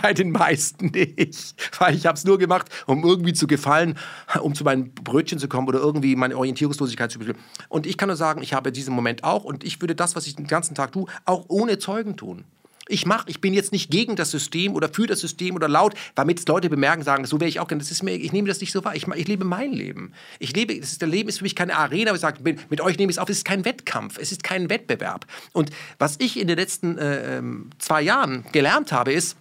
[0.00, 1.54] bei den meisten nicht.
[1.78, 3.98] Weil ich habe es nur gemacht, um irgendwie zu gefallen,
[4.40, 7.40] um zu meinen Brötchen zu kommen oder irgendwie meine Orientierungslosigkeit zu beschreiben.
[7.68, 10.26] Und ich kann nur sagen, ich habe diesen Moment auch und ich würde das, was
[10.26, 12.44] ich den ganzen Tag tue, auch ohne Zeugen tun.
[12.88, 15.94] Ich mache, ich bin jetzt nicht gegen das System oder für das System oder laut,
[16.14, 17.82] damit Leute bemerken, sagen, so wäre ich auch gerne.
[17.82, 18.94] Das ist mir, ich nehme das nicht so wahr.
[18.94, 20.12] Ich, ich lebe mein Leben.
[20.38, 22.80] Ich lebe, das ist, der Leben ist für mich keine Arena, wo ich sage, mit
[22.80, 23.28] euch nehme ich es auf.
[23.28, 25.26] Es ist kein Wettkampf, es ist kein Wettbewerb.
[25.52, 29.36] Und was ich in den letzten äh, ähm, zwei Jahren gelernt habe, ist,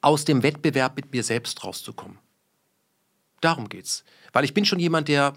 [0.00, 2.18] aus dem Wettbewerb mit mir selbst rauszukommen.
[3.40, 4.04] Darum geht's.
[4.32, 5.34] Weil ich bin schon jemand, der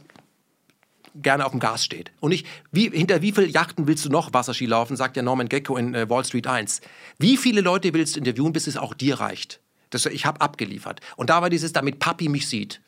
[1.16, 2.12] gerne auf dem Gas steht.
[2.20, 5.50] Und nicht, wie, hinter wie vielen Yachten willst du noch Wasserski laufen, sagt ja Norman
[5.50, 6.82] Gecko in äh, Wall Street 1.
[7.18, 9.60] Wie viele Leute willst du interviewen, bis es auch dir reicht?
[9.90, 11.02] Das, ich habe abgeliefert.
[11.16, 12.82] Und da war dieses, damit Papi mich sieht.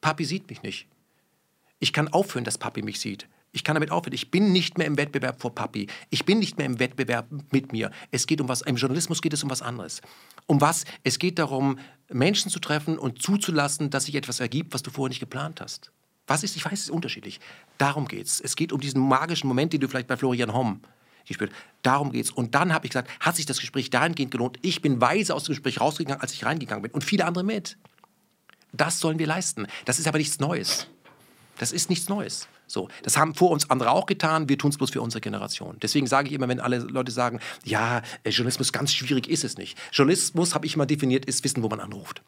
[0.00, 0.86] Papi sieht mich nicht.
[1.78, 3.26] Ich kann aufhören, dass Papi mich sieht.
[3.54, 4.14] Ich kann damit aufhören.
[4.14, 5.86] Ich bin nicht mehr im Wettbewerb vor Papi.
[6.10, 7.92] Ich bin nicht mehr im Wettbewerb mit mir.
[8.10, 10.02] Es geht um was, im Journalismus geht es um was anderes.
[10.46, 10.84] Um was?
[11.04, 11.78] Es geht darum,
[12.08, 15.92] Menschen zu treffen und zuzulassen, dass sich etwas ergibt, was du vorher nicht geplant hast.
[16.26, 17.40] Was ist, ich weiß, es ist unterschiedlich.
[17.78, 18.40] Darum geht es.
[18.40, 20.80] Es geht um diesen magischen Moment, den du vielleicht bei Florian Homm
[21.26, 21.52] gespürt
[21.82, 22.30] Darum geht es.
[22.30, 24.58] Und dann habe ich gesagt, hat sich das Gespräch dahingehend gelohnt.
[24.62, 26.92] Ich bin weise aus dem Gespräch rausgegangen, als ich reingegangen bin.
[26.92, 27.76] Und viele andere mit.
[28.72, 29.66] Das sollen wir leisten.
[29.84, 30.88] Das ist aber nichts Neues.
[31.58, 32.48] Das ist nichts Neues.
[32.66, 35.76] So, das haben vor uns andere auch getan, wir tun es bloß für unsere Generation.
[35.82, 39.58] Deswegen sage ich immer, wenn alle Leute sagen, ja, äh, Journalismus ganz schwierig ist es
[39.58, 39.78] nicht.
[39.92, 42.22] Journalismus, habe ich immer definiert, ist Wissen, wo man anruft.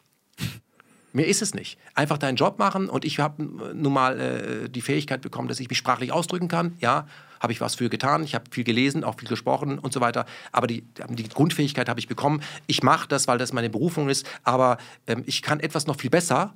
[1.17, 1.79] Mehr ist es nicht.
[1.95, 3.41] Einfach deinen Job machen und ich habe
[3.73, 6.75] nun mal äh, die Fähigkeit bekommen, dass ich mich sprachlich ausdrücken kann.
[6.77, 7.07] Ja,
[7.39, 8.23] habe ich was für getan.
[8.23, 10.27] Ich habe viel gelesen, auch viel gesprochen und so weiter.
[10.51, 12.43] Aber die, die Grundfähigkeit habe ich bekommen.
[12.67, 14.27] Ich mache das, weil das meine Berufung ist.
[14.43, 14.77] Aber
[15.07, 16.53] ähm, ich kann etwas noch viel besser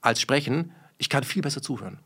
[0.00, 0.72] als sprechen.
[0.96, 1.98] Ich kann viel besser zuhören.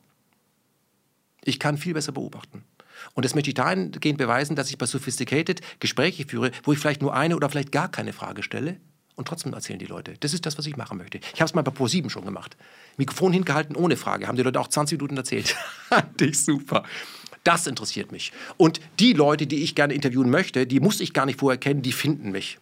[1.44, 2.64] Ich kann viel besser beobachten.
[3.12, 7.02] Und das möchte ich dahingehend beweisen, dass ich bei Sophisticated Gespräche führe, wo ich vielleicht
[7.02, 8.80] nur eine oder vielleicht gar keine Frage stelle
[9.16, 10.14] Und trotzdem erzählen die Leute.
[10.20, 11.18] Das ist das, was ich machen möchte.
[11.18, 12.56] Ich habe es mal bei Pro7 schon gemacht.
[12.96, 14.26] Mikrofon hingehalten, ohne Frage.
[14.26, 15.48] Haben die Leute auch 20 Minuten erzählt.
[15.88, 16.84] Fand ich super.
[17.44, 18.32] Das interessiert mich.
[18.56, 21.82] Und die Leute, die ich gerne interviewen möchte, die muss ich gar nicht vorher kennen,
[21.82, 22.58] die finden mich.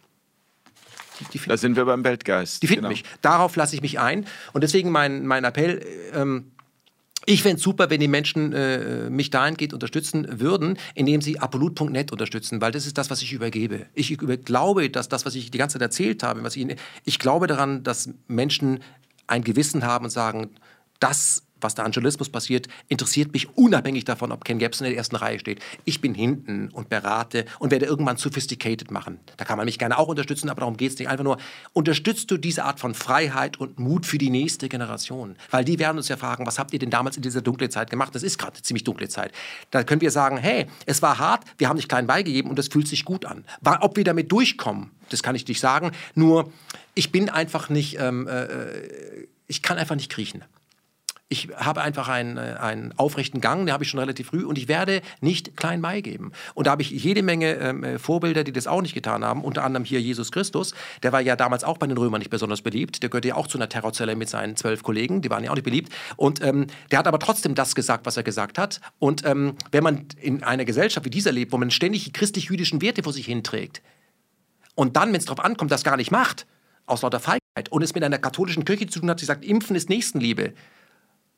[1.19, 2.61] Die, die finden da sind wir beim Weltgeist.
[2.61, 2.89] Die finden genau.
[2.89, 3.03] mich.
[3.21, 4.25] Darauf lasse ich mich ein.
[4.51, 6.51] Und deswegen mein, mein Appell, ähm,
[7.25, 12.11] ich fände es super, wenn die Menschen äh, mich dahingehend unterstützen würden, indem sie apolut.net
[12.11, 13.85] unterstützen, weil das ist das, was ich übergebe.
[13.93, 16.75] Ich über glaube, dass das, was ich die ganze Zeit erzählt habe, was ich,
[17.05, 18.79] ich glaube daran, dass Menschen
[19.27, 20.49] ein Gewissen haben und sagen,
[20.99, 24.97] das was da an Journalismus passiert, interessiert mich unabhängig davon, ob Ken Jebsen in der
[24.97, 25.61] ersten Reihe steht.
[25.85, 29.19] Ich bin hinten und berate und werde irgendwann sophisticated machen.
[29.37, 31.07] Da kann man mich gerne auch unterstützen, aber darum geht es nicht.
[31.07, 31.37] Einfach nur,
[31.73, 35.35] unterstützt du diese Art von Freiheit und Mut für die nächste Generation?
[35.49, 37.89] Weil die werden uns ja fragen, was habt ihr denn damals in dieser dunklen Zeit
[37.89, 38.13] gemacht?
[38.15, 39.31] Das ist gerade eine ziemlich dunkle Zeit.
[39.71, 42.67] Da können wir sagen, hey, es war hart, wir haben dich klein beigegeben und es
[42.67, 43.45] fühlt sich gut an.
[43.81, 45.91] Ob wir damit durchkommen, das kann ich nicht sagen.
[46.15, 46.51] Nur,
[46.95, 50.43] ich bin einfach nicht, ähm, äh, äh ich kann einfach nicht kriechen
[51.33, 54.57] ich habe einfach einen, äh, einen aufrechten Gang, den habe ich schon relativ früh und
[54.57, 56.31] ich werde nicht klein beigeben.
[56.53, 59.43] Und da habe ich jede Menge ähm, äh, Vorbilder, die das auch nicht getan haben,
[59.43, 62.61] unter anderem hier Jesus Christus, der war ja damals auch bei den Römern nicht besonders
[62.61, 65.49] beliebt, der gehörte ja auch zu einer Terrorzelle mit seinen zwölf Kollegen, die waren ja
[65.49, 65.91] auch nicht beliebt.
[66.15, 68.79] Und ähm, der hat aber trotzdem das gesagt, was er gesagt hat.
[68.99, 72.81] Und ähm, wenn man in einer Gesellschaft wie dieser lebt, wo man ständig die christlich-jüdischen
[72.81, 73.81] Werte vor sich hinträgt
[74.75, 76.45] und dann, wenn es darauf ankommt, das gar nicht macht,
[76.85, 79.75] aus lauter Feigheit und es mit einer katholischen Kirche zu tun hat, die sagt, Impfen
[79.75, 80.53] ist Nächstenliebe,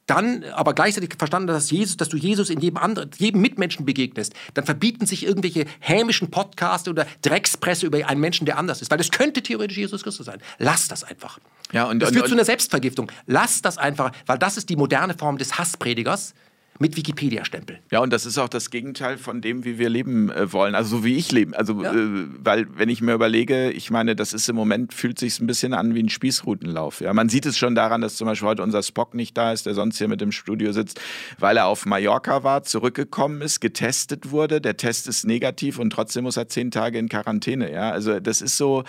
[0.06, 4.34] dann aber gleichzeitig verstanden, dass, Jesus, dass du Jesus in jedem, anderen, jedem Mitmenschen begegnest,
[4.54, 8.92] dann verbieten sich irgendwelche hämischen Podcasts oder Dreckspresse über einen Menschen, der anders ist.
[8.92, 10.40] Weil das könnte theoretisch Jesus Christus sein.
[10.60, 11.40] Lass das einfach.
[11.72, 13.12] Ja, und, das führt und, zu einer Selbstvergiftung.
[13.26, 16.34] Lass das einfach, weil das ist die moderne Form des Hasspredigers
[16.78, 17.80] mit Wikipedia-Stempel.
[17.90, 20.76] Ja, und das ist auch das Gegenteil von dem, wie wir leben äh, wollen.
[20.76, 21.54] Also so wie ich leben.
[21.54, 21.94] Also, ja.
[21.94, 25.48] äh, weil wenn ich mir überlege, ich meine, das ist im Moment, fühlt sich ein
[25.48, 27.00] bisschen an wie ein Spießrutenlauf.
[27.00, 29.66] Ja, man sieht es schon daran, dass zum Beispiel heute unser Spock nicht da ist,
[29.66, 31.00] der sonst hier mit im Studio sitzt,
[31.40, 34.60] weil er auf Mallorca war, zurückgekommen ist, getestet wurde.
[34.60, 37.72] Der Test ist negativ und trotzdem muss er zehn Tage in Quarantäne.
[37.72, 38.84] Ja, also das ist so,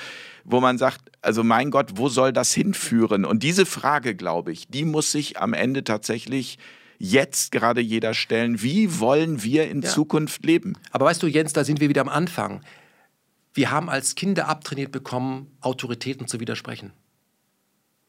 [0.44, 3.24] wo man sagt, also mein Gott, wo soll das hinführen?
[3.24, 6.58] Und diese Frage, glaube ich, die muss sich am Ende tatsächlich
[6.98, 8.62] jetzt gerade jeder stellen.
[8.62, 9.88] Wie wollen wir in ja.
[9.88, 10.78] Zukunft leben?
[10.90, 12.62] Aber weißt du, Jens, da sind wir wieder am Anfang.
[13.54, 16.92] Wir haben als Kinder abtrainiert bekommen, Autoritäten zu widersprechen.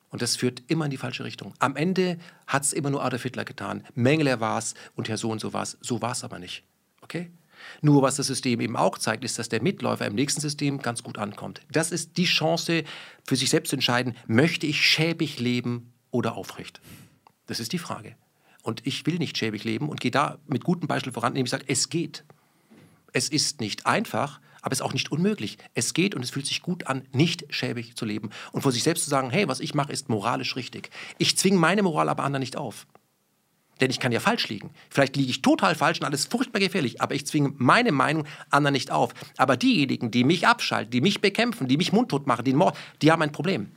[0.09, 1.53] Und das führt immer in die falsche Richtung.
[1.59, 3.83] Am Ende hat es immer nur Adolf Hitler getan.
[3.93, 5.77] Mengele war es und Herr So und so war es.
[5.81, 6.63] So war es aber nicht.
[7.01, 7.29] Okay?
[7.81, 11.03] Nur was das System eben auch zeigt, ist, dass der Mitläufer im nächsten System ganz
[11.03, 11.61] gut ankommt.
[11.71, 12.83] Das ist die Chance,
[13.25, 16.81] für sich selbst zu entscheiden, möchte ich schäbig leben oder aufrecht?
[17.47, 18.15] Das ist die Frage.
[18.67, 21.51] Und ich will nicht schäbig leben und gehe da mit gutem Beispiel voran, indem ich
[21.51, 22.25] sage, es geht.
[23.13, 25.57] Es ist nicht einfach, aber es ist auch nicht unmöglich.
[25.73, 28.83] Es geht und es fühlt sich gut an, nicht schäbig zu leben und vor sich
[28.83, 30.89] selbst zu sagen, hey, was ich mache, ist moralisch richtig.
[31.17, 32.87] Ich zwinge meine Moral aber anderen nicht auf.
[33.79, 34.71] Denn ich kann ja falsch liegen.
[34.89, 38.73] Vielleicht liege ich total falsch und alles furchtbar gefährlich, aber ich zwinge meine Meinung anderen
[38.73, 39.13] nicht auf.
[39.37, 42.53] Aber diejenigen, die mich abschalten, die mich bekämpfen, die mich mundtot machen, die,
[43.01, 43.71] die haben ein Problem.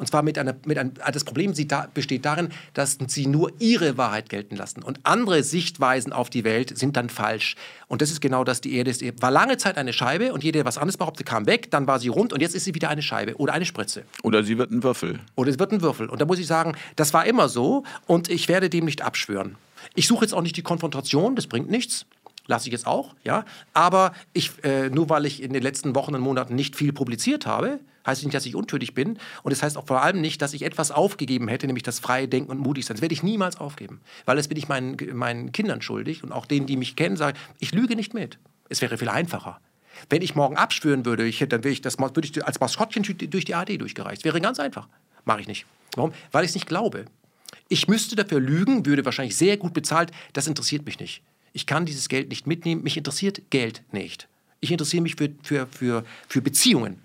[0.00, 3.98] Und zwar mit einer, mit einem, das Problem da, besteht darin, dass sie nur ihre
[3.98, 4.82] Wahrheit gelten lassen.
[4.82, 7.54] Und andere Sichtweisen auf die Welt sind dann falsch.
[7.86, 10.60] Und das ist genau das, die Erde ist, war lange Zeit eine Scheibe und jeder,
[10.60, 12.88] der was anderes behauptet, kam weg, dann war sie rund und jetzt ist sie wieder
[12.88, 14.04] eine Scheibe oder eine Spritze.
[14.22, 15.20] Oder sie wird ein Würfel.
[15.36, 16.08] Oder es wird ein Würfel.
[16.08, 19.56] Und da muss ich sagen, das war immer so und ich werde dem nicht abschwören.
[19.94, 22.06] Ich suche jetzt auch nicht die Konfrontation, das bringt nichts
[22.50, 23.46] lasse ich jetzt auch, ja.
[23.72, 27.46] Aber ich, äh, nur weil ich in den letzten Wochen und Monaten nicht viel publiziert
[27.46, 29.18] habe, heißt nicht, dass ich untötig bin.
[29.42, 32.00] Und es das heißt auch vor allem nicht, dass ich etwas aufgegeben hätte, nämlich das
[32.00, 32.96] freie Denken und mutig sein.
[32.96, 34.00] Das werde ich niemals aufgeben.
[34.26, 37.38] Weil das bin ich meinen, meinen Kindern schuldig und auch denen, die mich kennen, sagen,
[37.60, 38.38] ich lüge nicht mit.
[38.68, 39.60] Es wäre viel einfacher.
[40.08, 43.44] Wenn ich morgen abschwören würde, ich, dann würde ich, das, würde ich als Maskottchen durch
[43.44, 44.24] die AD durchgereicht.
[44.24, 44.88] Wäre ganz einfach.
[45.24, 45.66] Mache ich nicht.
[45.94, 46.12] Warum?
[46.32, 47.04] Weil ich es nicht glaube.
[47.68, 50.10] Ich müsste dafür lügen, würde wahrscheinlich sehr gut bezahlt.
[50.32, 51.22] Das interessiert mich nicht.
[51.52, 52.82] Ich kann dieses Geld nicht mitnehmen.
[52.82, 54.28] Mich interessiert Geld nicht.
[54.60, 57.00] Ich interessiere mich für, für, für, für Beziehungen.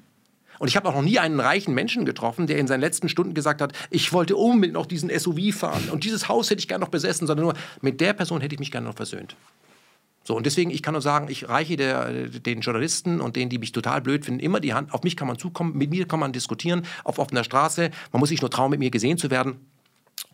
[0.60, 3.34] Und ich habe auch noch nie einen reichen Menschen getroffen, der in seinen letzten Stunden
[3.34, 6.84] gesagt hat, ich wollte unbedingt noch diesen SUV fahren und dieses Haus hätte ich gerne
[6.84, 9.36] noch besessen, sondern nur mit der Person hätte ich mich gerne noch versöhnt.
[10.24, 13.60] So, und deswegen, ich kann nur sagen, ich reiche der, den Journalisten und denen, die
[13.60, 14.92] mich total blöd finden, immer die Hand.
[14.92, 17.92] Auf mich kann man zukommen, mit mir kann man diskutieren, auf offener Straße.
[18.12, 19.60] Man muss sich nur trauen, mit mir gesehen zu werden.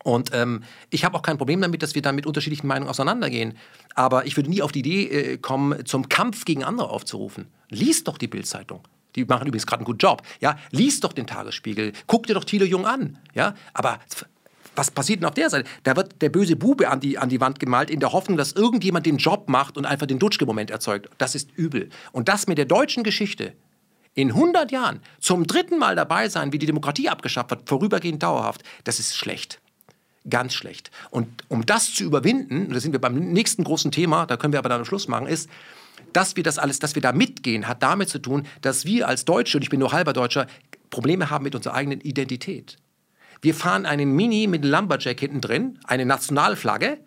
[0.02, 3.56] Und ähm, ich habe auch kein Problem damit, dass wir dann mit unterschiedlichen Meinungen auseinandergehen.
[3.94, 7.46] Aber ich würde nie auf die Idee äh, kommen, zum Kampf gegen andere aufzurufen.
[7.68, 8.80] Lies doch die Bildzeitung.
[9.14, 10.22] Die machen übrigens gerade einen guten Job.
[10.40, 11.92] Ja, lies doch den Tagesspiegel.
[12.06, 13.18] Guck dir doch Thilo Jung an.
[13.34, 14.00] Ja, aber
[14.74, 15.68] was passiert denn auf der Seite?
[15.82, 18.52] Da wird der böse Bube an die, an die Wand gemalt, in der Hoffnung, dass
[18.52, 21.10] irgendjemand den Job macht und einfach den Dutschke-Moment erzeugt.
[21.18, 21.90] Das ist übel.
[22.12, 23.52] Und das mit der deutschen Geschichte
[24.14, 28.62] in 100 Jahren zum dritten Mal dabei sein, wie die Demokratie abgeschafft wird, vorübergehend dauerhaft,
[28.84, 29.60] das ist schlecht.
[30.28, 30.90] Ganz schlecht.
[31.10, 34.52] Und um das zu überwinden, und da sind wir beim nächsten großen Thema, da können
[34.52, 35.50] wir aber dann Schluss machen, ist,
[36.12, 39.24] dass wir das alles, dass wir da mitgehen, hat damit zu tun, dass wir als
[39.24, 40.46] Deutsche, und ich bin nur halber Deutscher,
[40.90, 42.76] Probleme haben mit unserer eigenen Identität.
[43.40, 46.98] Wir fahren einen Mini mit einem Lumberjack hinten drin, eine Nationalflagge,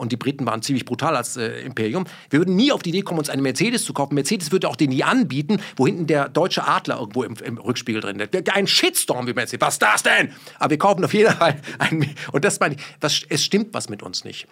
[0.00, 2.04] und die Briten waren ziemlich brutal als äh, Imperium.
[2.30, 4.14] Wir würden nie auf die Idee kommen, uns einen Mercedes zu kaufen.
[4.14, 8.00] Mercedes würde auch den nie anbieten, wo hinten der deutsche Adler irgendwo im, im Rückspiegel
[8.00, 8.50] drin ist.
[8.50, 9.60] Ein Shitstorm, wie sieht.
[9.60, 10.32] Was ist das denn?
[10.58, 12.14] Aber wir kaufen auf jeden Fall einen.
[12.32, 14.46] Und das meine ich, was, es stimmt was mit uns nicht.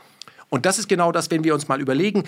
[0.50, 2.24] Und das ist genau das, wenn wir uns mal überlegen,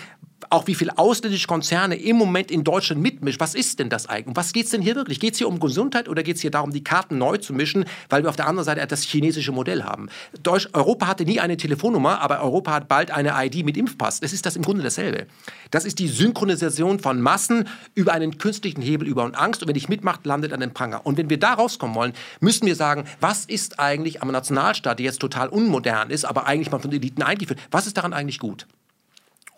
[0.48, 3.40] auch wie viele ausländische Konzerne im Moment in Deutschland mitmischen.
[3.40, 4.36] Was ist denn das eigentlich?
[4.36, 5.20] Was geht es denn hier wirklich?
[5.20, 7.84] Geht es hier um Gesundheit oder geht es hier darum, die Karten neu zu mischen,
[8.08, 10.08] weil wir auf der anderen Seite das chinesische Modell haben?
[10.42, 14.20] Deutsch, Europa hatte nie eine Telefonnummer, aber Europa hat bald eine ID mit Impfpass.
[14.20, 15.26] Das ist das im Grunde dasselbe.
[15.70, 19.62] Das ist die Synchronisation von Massen über einen künstlichen Hebel über und Angst.
[19.62, 21.04] Und wenn ich mitmacht, landet an den Pranger.
[21.04, 25.06] Und wenn wir da rauskommen wollen, müssen wir sagen, was ist eigentlich am Nationalstaat, der
[25.06, 28.66] jetzt total unmodern ist, aber eigentlich mal von Eliten eingeführt, was ist daran eigentlich gut?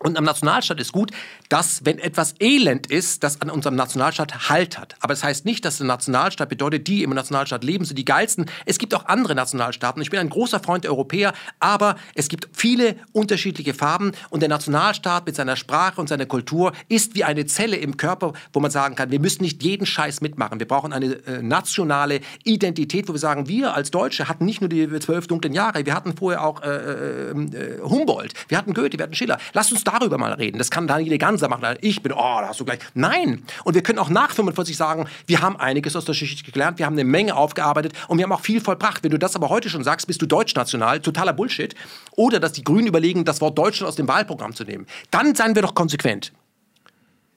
[0.03, 1.11] Und am Nationalstaat ist gut,
[1.47, 4.95] dass, wenn etwas Elend ist, das an unserem Nationalstaat Halt hat.
[4.99, 8.47] Aber das heißt nicht, dass der Nationalstaat bedeutet, die im Nationalstaat leben, sind die geilsten.
[8.65, 10.01] Es gibt auch andere Nationalstaaten.
[10.01, 14.49] Ich bin ein großer Freund der Europäer, aber es gibt viele unterschiedliche Farben und der
[14.49, 18.71] Nationalstaat mit seiner Sprache und seiner Kultur ist wie eine Zelle im Körper, wo man
[18.71, 20.59] sagen kann, wir müssen nicht jeden Scheiß mitmachen.
[20.59, 24.69] Wir brauchen eine äh, nationale Identität, wo wir sagen, wir als Deutsche hatten nicht nur
[24.69, 28.97] die zwölf dunklen Jahre, wir hatten vorher auch äh, äh, äh Humboldt, wir hatten Goethe,
[28.97, 29.37] wir hatten Schiller.
[29.53, 30.57] Lasst uns da darüber mal reden.
[30.57, 31.77] Das kann Daniele Ganser machen.
[31.81, 32.79] Ich bin, oh, da hast du gleich.
[32.93, 33.43] Nein.
[33.63, 36.85] Und wir können auch nach 45 sagen, wir haben einiges aus der Geschichte gelernt, wir
[36.85, 39.03] haben eine Menge aufgearbeitet und wir haben auch viel vollbracht.
[39.03, 41.75] Wenn du das aber heute schon sagst, bist du deutschnational, totaler Bullshit.
[42.11, 44.87] Oder dass die Grünen überlegen, das Wort Deutschland aus dem Wahlprogramm zu nehmen.
[45.11, 46.33] Dann seien wir doch konsequent.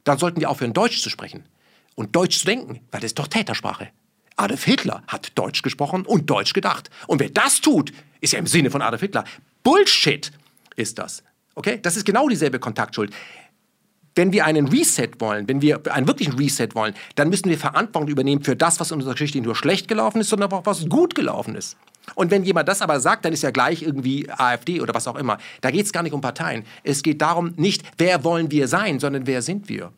[0.04, 1.44] Dann sollten wir aufhören, Deutsch zu sprechen
[1.96, 3.88] und Deutsch zu denken, weil das ist doch Tätersprache.
[4.36, 6.90] Adolf Hitler hat Deutsch gesprochen und Deutsch gedacht.
[7.06, 9.24] Und wer das tut, ist ja im Sinne von Adolf Hitler.
[9.62, 10.30] Bullshit
[10.76, 11.22] ist das.
[11.56, 11.80] Okay?
[11.82, 13.12] Das ist genau dieselbe Kontaktschuld.
[14.14, 18.08] Wenn wir einen Reset wollen, wenn wir einen wirklichen Reset wollen, dann müssen wir Verantwortung
[18.08, 20.88] übernehmen für das, was in unserer Geschichte nicht nur schlecht gelaufen ist, sondern auch was
[20.88, 21.76] gut gelaufen ist.
[22.14, 25.16] Und wenn jemand das aber sagt, dann ist ja gleich irgendwie AfD oder was auch
[25.16, 25.38] immer.
[25.60, 26.64] Da geht es gar nicht um Parteien.
[26.82, 29.92] Es geht darum nicht, wer wollen wir sein, sondern wer sind wir.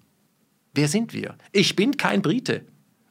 [0.74, 1.36] Wer sind wir?
[1.52, 2.64] Ich bin kein Brite.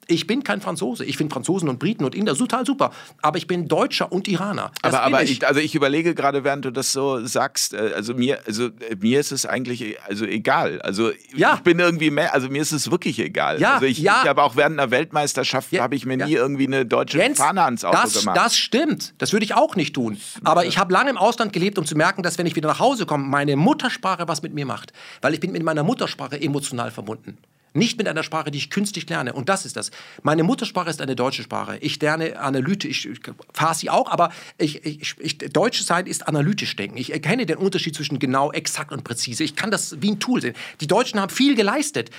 [0.07, 1.03] Ich bin kein Franzose.
[1.03, 2.91] Ich finde Franzosen und Briten und Inder total super.
[3.21, 4.71] Aber ich bin Deutscher und Iraner.
[4.81, 5.31] Das aber aber ich.
[5.31, 8.95] Ich, also ich überlege gerade, während du das so sagst, äh, also mir, also äh,
[8.99, 10.81] mir ist es eigentlich also egal.
[10.81, 11.55] Also ja.
[11.55, 13.59] ich bin irgendwie mehr, also mir ist es wirklich egal.
[13.59, 14.21] Ja, also ich, ja.
[14.23, 15.83] ich habe auch während einer Weltmeisterschaft ja.
[15.83, 18.37] habe ich mir nie irgendwie eine deutsche Jens, Fahne ans Auto das, gemacht.
[18.37, 19.13] Das stimmt.
[19.17, 20.17] Das würde ich auch nicht tun.
[20.43, 22.79] Aber ich habe lange im Ausland gelebt, um zu merken, dass wenn ich wieder nach
[22.79, 24.93] Hause komme, meine Muttersprache was mit mir macht.
[25.21, 27.37] Weil ich bin mit meiner Muttersprache emotional verbunden.
[27.73, 29.33] Nicht mit einer Sprache, die ich künstlich lerne.
[29.33, 29.91] Und das ist das.
[30.23, 31.77] Meine Muttersprache ist eine deutsche Sprache.
[31.77, 33.19] Ich lerne analytisch, ich,
[33.53, 36.97] fahre sie auch, aber ich, ich, ich, Deutsch sein ist analytisch denken.
[36.97, 39.43] Ich erkenne den Unterschied zwischen genau, exakt und präzise.
[39.43, 40.55] Ich kann das wie ein Tool sehen.
[40.81, 42.09] Die Deutschen haben viel geleistet.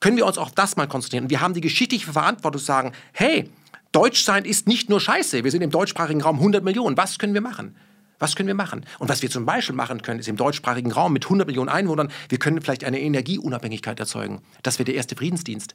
[0.00, 1.30] Können wir uns auf das mal konzentrieren?
[1.30, 3.48] Wir haben die geschichtliche Verantwortung zu sagen, hey,
[3.92, 5.44] Deutsch sein ist nicht nur Scheiße.
[5.44, 6.96] Wir sind im deutschsprachigen Raum 100 Millionen.
[6.96, 7.76] Was können wir machen?
[8.22, 8.86] Was können wir machen?
[9.00, 12.08] Und was wir zum Beispiel machen können, ist im deutschsprachigen Raum mit 100 Millionen Einwohnern,
[12.28, 14.42] wir können vielleicht eine Energieunabhängigkeit erzeugen.
[14.62, 15.74] Das wäre der erste Friedensdienst.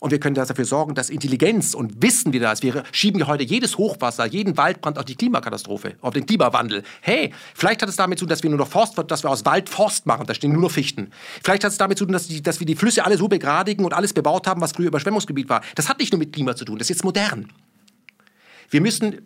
[0.00, 2.64] Und wir können dafür sorgen, dass Intelligenz und Wissen wieder da ist.
[2.64, 6.82] Wir schieben ja heute jedes Hochwasser, jeden Waldbrand auf die Klimakatastrophe, auf den Klimawandel.
[7.00, 9.44] Hey, vielleicht hat es damit zu tun, dass wir nur noch Forst, dass wir aus
[9.44, 11.12] Wald Forst machen, da stehen nur noch Fichten.
[11.44, 13.84] Vielleicht hat es damit zu tun, dass, die, dass wir die Flüsse alle so begradigen
[13.84, 15.60] und alles bebaut haben, was früher Überschwemmungsgebiet war.
[15.76, 17.52] Das hat nicht nur mit Klima zu tun, das ist jetzt modern.
[18.68, 19.20] Wir müssen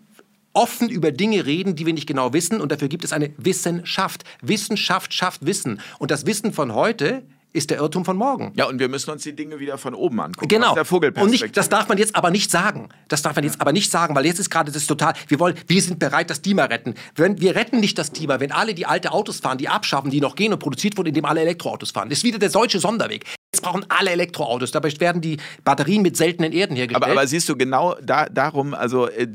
[0.54, 2.60] offen über Dinge reden, die wir nicht genau wissen.
[2.60, 4.24] Und dafür gibt es eine Wissenschaft.
[4.40, 5.80] Wissenschaft schafft Wissen.
[5.98, 7.24] Und das Wissen von heute
[7.54, 8.52] ist der Irrtum von morgen.
[8.56, 10.48] Ja, und wir müssen uns die Dinge wieder von oben angucken.
[10.48, 10.70] Genau.
[10.70, 11.44] Aus der Vogelperspektive.
[11.44, 12.88] Und nicht, das darf man jetzt aber nicht sagen.
[13.08, 15.14] Das darf man jetzt aber nicht sagen, weil jetzt ist gerade das total.
[15.28, 16.94] Wir wollen, wir sind bereit, das Klima retten.
[17.14, 20.20] Wenn, wir retten nicht das Klima, wenn alle die alte Autos fahren, die abschaffen, die
[20.20, 22.08] noch gehen und produziert wurden, indem alle Elektroautos fahren.
[22.08, 23.24] Das ist wieder der deutsche Sonderweg.
[23.54, 24.72] Jetzt brauchen alle Elektroautos.
[24.72, 27.04] Dabei werden die Batterien mit seltenen Erden hergestellt.
[27.04, 29.28] Aber, aber siehst du genau da, darum, also äh,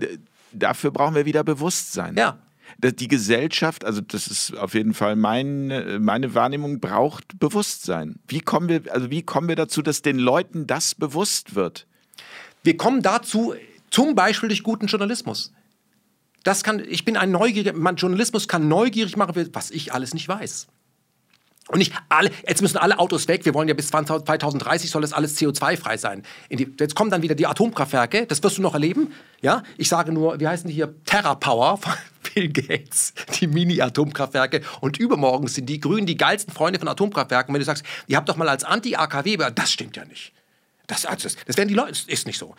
[0.52, 2.16] dafür brauchen wir wieder Bewusstsein.
[2.16, 2.40] Ja.
[2.78, 8.20] Die Gesellschaft, also das ist auf jeden Fall mein, meine Wahrnehmung, braucht Bewusstsein.
[8.28, 11.88] Wie kommen, wir, also wie kommen wir dazu, dass den Leuten das bewusst wird?
[12.64, 13.54] Wir kommen dazu
[13.90, 15.52] zum Beispiel durch guten Journalismus.
[16.44, 20.68] Das kann, ich bin ein neugieriger, Journalismus kann neugierig machen, was ich alles nicht weiß.
[21.70, 23.46] Und nicht alle, jetzt müssen alle Autos weg.
[23.46, 26.24] Wir wollen ja bis 2030 soll das alles CO2-frei sein.
[26.50, 28.26] Die, jetzt kommen dann wieder die Atomkraftwerke.
[28.26, 29.14] Das wirst du noch erleben.
[29.42, 30.96] Ja, ich sage nur, wie heißen die hier?
[31.06, 31.94] TerraPower von
[32.34, 34.62] Bill Gates, die Mini-Atomkraftwerke.
[34.82, 37.54] Und übermorgen sind die Grünen die geilsten Freunde von Atomkraftwerken.
[37.54, 40.34] Wenn du sagst, ihr habt doch mal als Anti-AKW, das stimmt ja nicht.
[40.88, 42.56] Das, also das, das werden die Leute, das ist nicht so.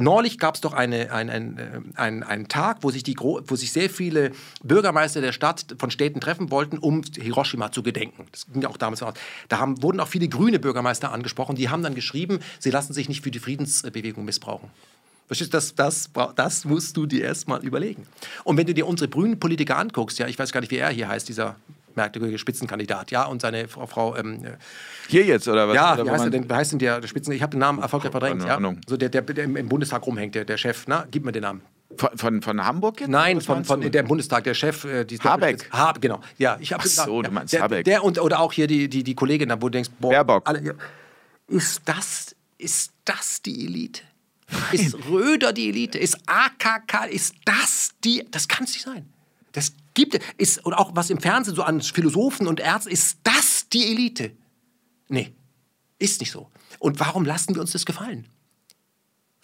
[0.00, 3.54] Neulich gab es doch eine, ein, ein, äh, ein, einen Tag, wo sich, die, wo
[3.54, 4.32] sich sehr viele
[4.62, 8.26] Bürgermeister der Stadt von Städten treffen wollten, um Hiroshima zu gedenken.
[8.32, 9.14] Das ging ja auch damals aus.
[9.48, 11.54] Da haben, wurden auch viele grüne Bürgermeister angesprochen.
[11.54, 14.70] Die haben dann geschrieben, sie lassen sich nicht für die Friedensbewegung missbrauchen.
[15.28, 18.06] Das, das, das musst du dir erstmal überlegen.
[18.42, 20.90] Und wenn du dir unsere grünen Politiker anguckst, ja, ich weiß gar nicht, wie er
[20.90, 21.56] hier heißt, dieser
[21.96, 23.86] merkwürdige Spitzenkandidat, ja, und seine Frau.
[23.86, 24.44] Frau ähm,
[25.08, 25.74] Hier jetzt, oder was?
[25.74, 27.32] Ja, oder wie heißt, er denn, wie heißt denn der, der Spitzen?
[27.32, 28.44] Ich habe den Namen erfolgreich verdrängt.
[28.44, 28.58] Ja?
[28.86, 31.62] So der, der, der im Bundestag rumhängt, der, der Chef, na, gib mir den Namen.
[31.96, 33.10] Von, von, von, Hamburg jetzt?
[33.10, 34.84] Nein, von, von der Bundestag, der Chef.
[34.84, 35.68] Äh, Habeck.
[35.72, 36.20] Hab, genau.
[36.38, 37.84] Ja, ich Ach so, du meinst der, Habeck.
[37.84, 40.10] Der und, oder auch hier die, die, die Kollegin, wo du denkst, boah.
[40.10, 40.48] Baerbock.
[40.48, 40.72] Alle, ja.
[41.48, 44.02] Ist das, ist das die Elite?
[44.50, 44.62] Nein.
[44.72, 45.98] Ist Röder die Elite?
[45.98, 49.06] Ist AKK, ist das die, das kann es nicht sein.
[49.52, 53.68] Das gibt ist und auch was im Fernsehen so an Philosophen und Ärzten ist das
[53.72, 54.32] die Elite?
[55.08, 55.32] Nee,
[55.98, 56.48] ist nicht so.
[56.78, 58.26] Und warum lassen wir uns das gefallen?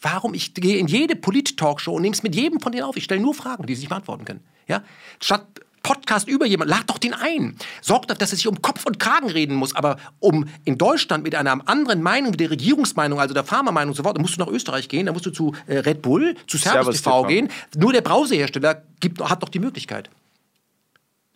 [0.01, 0.35] Warum?
[0.35, 2.97] Ich gehe in jede Polit-Talkshow und nehme es mit jedem von denen auf.
[2.97, 4.44] Ich stelle nur Fragen, die sie nicht beantworten können.
[4.68, 4.82] Ja?
[5.20, 5.47] Statt
[5.86, 7.56] Podcast über jemanden, lad doch den ein.
[7.81, 9.74] Sorgt dafür, dass er sich um Kopf und Kragen reden muss.
[9.77, 13.97] Aber um in Deutschland mit einer anderen Meinung, wie der Regierungsmeinung, also der Pharma-Meinung und
[13.97, 16.35] so fort, dann musst du nach Österreich gehen, dann musst du zu äh, Red Bull,
[16.48, 17.48] zu Service, Service TV, TV gehen.
[17.77, 20.10] Nur der Browserhersteller gibt, hat doch die Möglichkeit.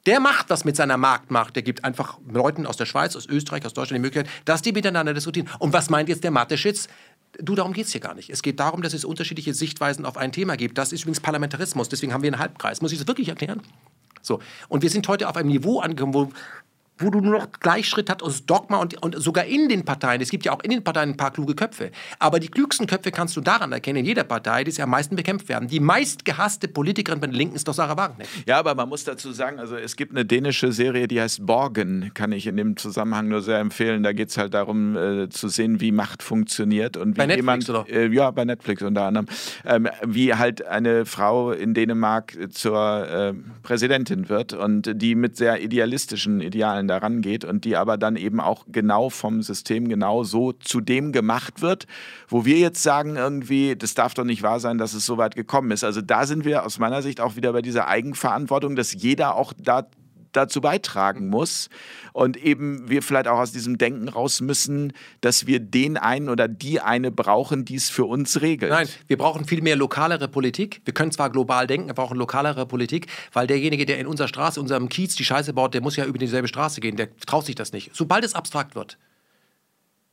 [0.07, 1.55] Der macht was mit seiner Marktmacht.
[1.57, 4.73] Der gibt einfach Leuten aus der Schweiz, aus Österreich, aus Deutschland die Möglichkeit, dass die
[4.73, 5.49] miteinander diskutieren.
[5.59, 6.89] Und was meint jetzt der Mathe-Schitz?
[7.39, 8.31] Du, darum geht es hier gar nicht.
[8.31, 10.79] Es geht darum, dass es unterschiedliche Sichtweisen auf ein Thema gibt.
[10.79, 11.89] Das ist übrigens Parlamentarismus.
[11.89, 12.81] Deswegen haben wir einen Halbkreis.
[12.81, 13.63] Muss ich das wirklich erklären?
[14.23, 14.41] So.
[14.69, 16.31] Und wir sind heute auf einem Niveau angekommen, wo
[17.01, 20.21] wo du nur noch Gleichschritt hast aus Dogma und, und sogar in den Parteien.
[20.21, 21.91] Es gibt ja auch in den Parteien ein paar kluge Köpfe.
[22.19, 25.17] Aber die klügsten Köpfe kannst du daran erkennen, in jeder Partei, die sie am meisten
[25.17, 25.69] bekämpft werden.
[25.69, 28.31] Die meistgehasste Politikerin bei den Linken ist doch Sarah Wagenknecht.
[28.47, 32.11] Ja, aber man muss dazu sagen, also es gibt eine dänische Serie, die heißt Borgen,
[32.15, 34.03] kann ich in dem Zusammenhang nur sehr empfehlen.
[34.03, 37.69] Da geht es halt darum, äh, zu sehen, wie Macht funktioniert und wie bei Netflix,
[37.69, 39.27] jemand, äh, ja, bei Netflix unter anderem,
[39.65, 45.63] ähm, wie halt eine Frau in Dänemark zur äh, Präsidentin wird und die mit sehr
[45.63, 50.53] idealistischen Idealen daran geht und die aber dann eben auch genau vom System genau so
[50.53, 51.87] zu dem gemacht wird,
[52.29, 55.37] wo wir jetzt sagen irgendwie, das darf doch nicht wahr sein, dass es so weit
[55.37, 55.85] gekommen ist.
[55.85, 59.53] Also da sind wir aus meiner Sicht auch wieder bei dieser Eigenverantwortung, dass jeder auch
[59.57, 59.87] da
[60.33, 61.69] dazu beitragen muss.
[62.13, 66.49] Und eben wir vielleicht auch aus diesem Denken raus müssen, dass wir den einen oder
[66.49, 68.73] die eine brauchen, die es für uns regelt.
[68.73, 70.81] Nein, wir brauchen viel mehr lokalere Politik.
[70.85, 74.61] Wir können zwar global denken, wir brauchen lokalere Politik, weil derjenige, der in unserer Straße,
[74.61, 76.97] unserem Kiez die Scheiße baut, der muss ja über dieselbe Straße gehen.
[76.97, 77.91] Der traut sich das nicht.
[77.95, 78.99] Sobald es abstrakt wird,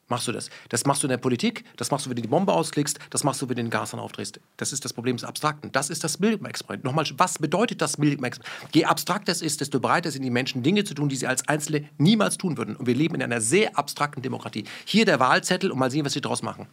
[0.10, 0.50] machst du das.
[0.70, 3.24] Das machst du in der Politik, das machst du, wenn du die Bombe ausklickst, das
[3.24, 4.40] machst du, wenn du den Gas aufdrehst.
[4.58, 5.72] Das ist das Problem des Abstrakten.
[5.72, 6.84] Das ist das Milgram-Experiment.
[6.84, 8.74] Nochmal, was bedeutet das Milgram-Experiment?
[8.74, 11.48] Je abstrakter es ist, desto breiter sind die Menschen, Dinge zu tun, die sie als
[11.48, 12.76] Einzelne niemals tun würden.
[12.76, 14.66] Und wir leben in einer sehr abstrakten Demokratie.
[14.86, 16.68] Hier der Wahlzettel und mal sehen, was sie daraus machen.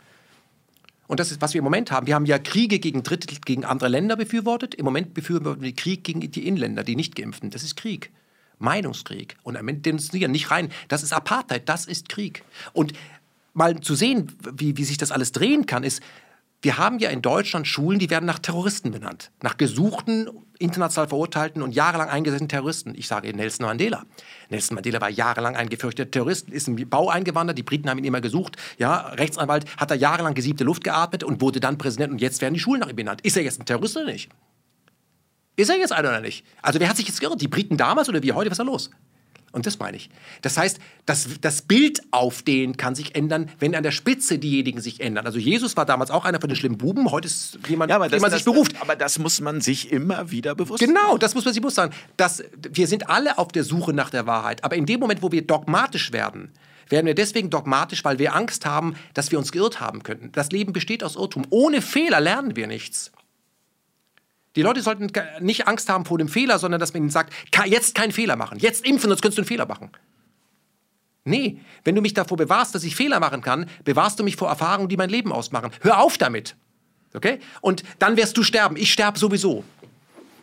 [1.06, 2.06] Und das ist, was wir im Moment haben.
[2.06, 4.74] Wir haben ja Kriege gegen Dritte, gegen andere Länder befürwortet.
[4.74, 7.50] Im Moment befürworten wir Krieg gegen die Inländer, die nicht geimpften.
[7.50, 8.10] Das ist Krieg.
[8.58, 9.36] Meinungskrieg.
[9.42, 10.70] Und am Ende demonstrieren nicht rein.
[10.88, 12.42] Das ist Apartheid, das ist Krieg.
[12.72, 12.92] Und
[13.54, 16.02] mal zu sehen, wie, wie sich das alles drehen kann, ist,
[16.64, 19.30] wir haben ja in Deutschland Schulen, die werden nach Terroristen benannt.
[19.42, 22.94] Nach gesuchten, international verurteilten und jahrelang eingesetzten Terroristen.
[22.96, 24.04] Ich sage Nelson Mandela.
[24.48, 28.04] Nelson Mandela war jahrelang ein gefürchteter Terrorist, ist im Bau eingewandert, die Briten haben ihn
[28.04, 28.56] immer gesucht.
[28.78, 32.54] Ja, Rechtsanwalt hat er jahrelang gesiebte Luft geatmet und wurde dann Präsident und jetzt werden
[32.54, 33.20] die Schulen nach ihm benannt.
[33.20, 34.30] Ist er jetzt ein Terrorist oder nicht?
[35.56, 36.46] Ist er jetzt einer oder nicht?
[36.62, 37.42] Also wer hat sich jetzt geirrt?
[37.42, 38.50] Die Briten damals oder wie heute?
[38.50, 38.90] Was ist da los?
[39.54, 40.10] Und das meine ich.
[40.42, 44.80] Das heißt, das, das Bild auf den kann sich ändern, wenn an der Spitze diejenigen
[44.80, 45.26] sich ändern.
[45.26, 48.08] Also Jesus war damals auch einer von den schlimmen Buben, heute ist jemand, ja, aber
[48.08, 48.74] den man sich beruft.
[48.80, 51.90] Aber das muss man sich immer wieder bewusst Genau, das muss man sich bewusst sein.
[52.16, 54.64] Dass, wir sind alle auf der Suche nach der Wahrheit.
[54.64, 56.50] Aber in dem Moment, wo wir dogmatisch werden,
[56.88, 60.32] werden wir deswegen dogmatisch, weil wir Angst haben, dass wir uns geirrt haben könnten.
[60.32, 61.46] Das Leben besteht aus Irrtum.
[61.50, 63.12] Ohne Fehler lernen wir nichts.
[64.56, 65.10] Die Leute sollten
[65.40, 67.32] nicht Angst haben vor dem Fehler, sondern dass man ihnen sagt,
[67.66, 69.90] jetzt keinen Fehler machen, jetzt impfen, sonst könntest du einen Fehler machen.
[71.24, 74.48] Nee, wenn du mich davor bewahrst, dass ich Fehler machen kann, bewahrst du mich vor
[74.48, 75.70] Erfahrungen, die mein Leben ausmachen.
[75.80, 76.54] Hör auf damit.
[77.14, 77.40] Okay?
[77.60, 78.76] Und dann wirst du sterben.
[78.76, 79.64] Ich sterbe sowieso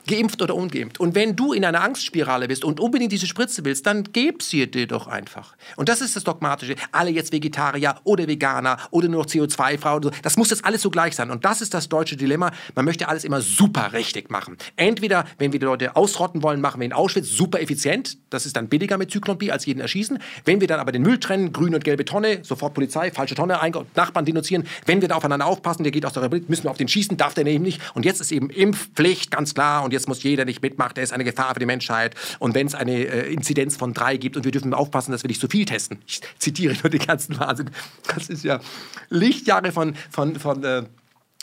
[0.07, 0.99] geimpft oder ungeimpft.
[0.99, 4.69] Und wenn du in einer Angstspirale bist und unbedingt diese Spritze willst, dann gib sie
[4.69, 5.55] dir doch einfach.
[5.75, 6.75] Und das ist das Dogmatische.
[6.91, 9.99] Alle jetzt Vegetarier oder Veganer oder nur noch CO2-Frau.
[9.99, 11.31] Das muss jetzt alles so gleich sein.
[11.31, 12.51] Und das ist das deutsche Dilemma.
[12.75, 14.57] Man möchte alles immer super richtig machen.
[14.75, 18.17] Entweder, wenn wir die Leute ausrotten wollen, machen wir in Auschwitz super effizient.
[18.29, 20.19] Das ist dann billiger mit Zyklon B als jeden erschießen.
[20.45, 23.59] Wenn wir dann aber den Müll trennen, grüne und gelbe Tonne, sofort Polizei, falsche Tonne,
[23.95, 24.65] Nachbarn denunzieren.
[24.85, 27.17] Wenn wir da aufeinander aufpassen, der geht aus der Republik, müssen wir auf den schießen,
[27.17, 27.95] darf der nämlich nicht.
[27.95, 29.83] Und jetzt ist eben Impfpflicht, ganz klar.
[29.83, 32.15] Und und jetzt muss jeder nicht mitmachen, der ist eine Gefahr für die Menschheit.
[32.39, 35.27] Und wenn es eine äh, Inzidenz von drei gibt und wir dürfen aufpassen, dass wir
[35.27, 35.99] nicht zu viel testen.
[36.07, 37.71] Ich zitiere nur den ganzen Wahnsinn.
[38.07, 38.61] Das ist ja
[39.09, 40.83] Lichtjahre von, von, von äh,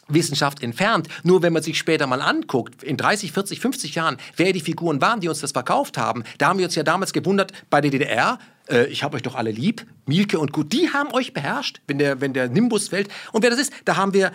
[0.09, 1.09] Wissenschaft entfernt.
[1.25, 5.03] Nur wenn man sich später mal anguckt, in 30, 40, 50 Jahren, wer die Figuren
[5.03, 7.91] waren, die uns das verkauft haben, da haben wir uns ja damals gewundert, bei der
[7.91, 8.39] DDR,
[8.71, 11.99] äh, ich habe euch doch alle lieb, Mielke und Gut, die haben euch beherrscht, wenn
[11.99, 13.09] der, wenn der Nimbus fällt.
[13.33, 14.33] Und wer das ist, da haben wir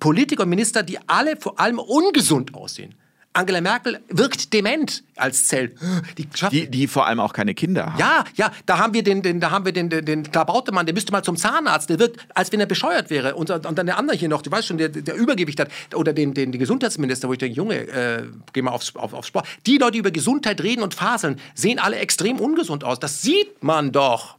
[0.00, 2.94] Politiker und Minister, die alle vor allem ungesund aussehen.
[3.32, 5.72] Angela Merkel wirkt dement als Zell.
[6.18, 7.98] Die, die, die, vor allem auch keine Kinder haben.
[7.98, 10.94] Ja, ja, da haben wir den, den da haben wir den, den, den Klabautemann, der
[10.94, 13.36] müsste mal zum Zahnarzt, der wirkt, als wenn er bescheuert wäre.
[13.36, 16.12] Und, und dann der andere hier noch, du weißt schon, der, der Übergewicht hat, oder
[16.12, 19.46] den, den, den Gesundheitsminister, wo ich denke, Junge, äh, geh mal aufs, auf, aufs Sport.
[19.64, 22.98] Die Leute, die über Gesundheit reden und faseln, sehen alle extrem ungesund aus.
[22.98, 24.36] Das sieht man doch.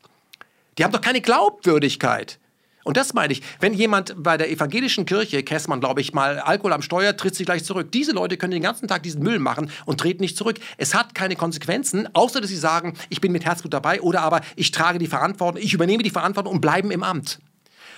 [0.78, 2.40] Die haben doch keine Glaubwürdigkeit.
[2.84, 6.74] Und das meine ich, wenn jemand bei der evangelischen Kirche, Kessmann, glaube ich, mal Alkohol
[6.74, 7.92] am Steuer, tritt sie gleich zurück.
[7.92, 10.60] Diese Leute können den ganzen Tag diesen Müll machen und treten nicht zurück.
[10.77, 14.42] Es hat keine Konsequenzen, außer dass sie sagen, ich bin mit Herzblut dabei oder aber
[14.56, 17.40] ich trage die Verantwortung, ich übernehme die Verantwortung und bleiben im Amt.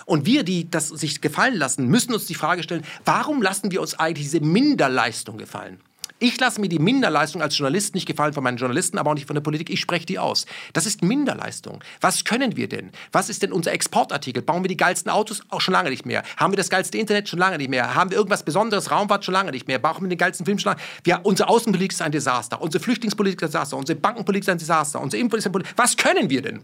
[0.06, 3.82] Und wir, die das sich gefallen lassen, müssen uns die Frage stellen, warum lassen wir
[3.82, 5.80] uns eigentlich diese Minderleistung gefallen?
[6.24, 9.27] Ich lasse mir die Minderleistung als Journalist nicht gefallen von meinen Journalisten, aber auch nicht
[9.27, 9.69] von der Politik.
[9.69, 10.45] Ich spreche die aus.
[10.72, 11.84] Das ist Minderleistung.
[12.00, 12.92] Was können wir denn?
[13.11, 14.42] Was ist denn unser Exportartikel?
[14.42, 15.42] Bauen wir die geilsten Autos?
[15.50, 16.24] Auch schon lange nicht mehr.
[16.38, 17.27] Haben wir das geilste Internet?
[17.27, 17.93] Schon lange nicht mehr.
[17.93, 18.90] Haben wir irgendwas Besonderes?
[18.90, 19.26] Raumfahrt?
[19.26, 19.80] Schon lange nicht mehr.
[19.80, 20.60] Brauchen wir den geilsten Film?
[20.60, 20.82] Schon lange?
[21.03, 22.61] Wir, unsere Außenpolitik ist ein Desaster.
[22.61, 23.76] Unsere Flüchtlingspolitik ist ein Desaster.
[23.76, 25.02] Unsere Bankenpolitik ist ein Desaster.
[25.02, 25.84] Unsere Impfpolitik ist ein Desaster.
[25.84, 26.61] Was können wir denn?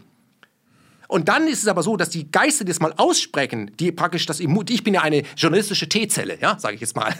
[1.10, 4.26] Und dann ist es aber so, dass die Geister, die das mal aussprechen, die praktisch
[4.26, 7.12] das Immun, ich bin ja eine journalistische T-Zelle, ja, sage ich jetzt mal,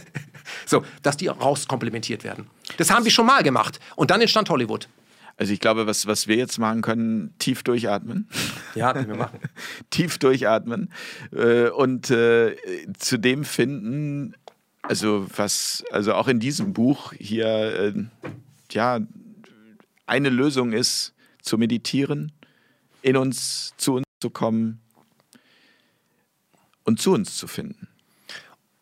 [0.66, 2.48] so, dass die rauskomplementiert werden.
[2.76, 3.80] Das haben wir schon mal gemacht.
[3.96, 4.88] Und dann entstand Hollywood.
[5.36, 8.28] Also ich glaube, was, was wir jetzt machen können, tief durchatmen.
[8.74, 9.38] Ja, können wir machen.
[9.90, 10.92] tief durchatmen
[11.32, 12.56] äh, und äh,
[12.98, 14.34] zu dem finden,
[14.82, 17.94] also was, also auch in diesem Buch hier, äh,
[18.72, 19.00] ja,
[20.06, 22.32] eine Lösung ist, zu meditieren,
[23.00, 24.80] in uns, zu uns zu kommen
[26.84, 27.88] und zu uns zu finden.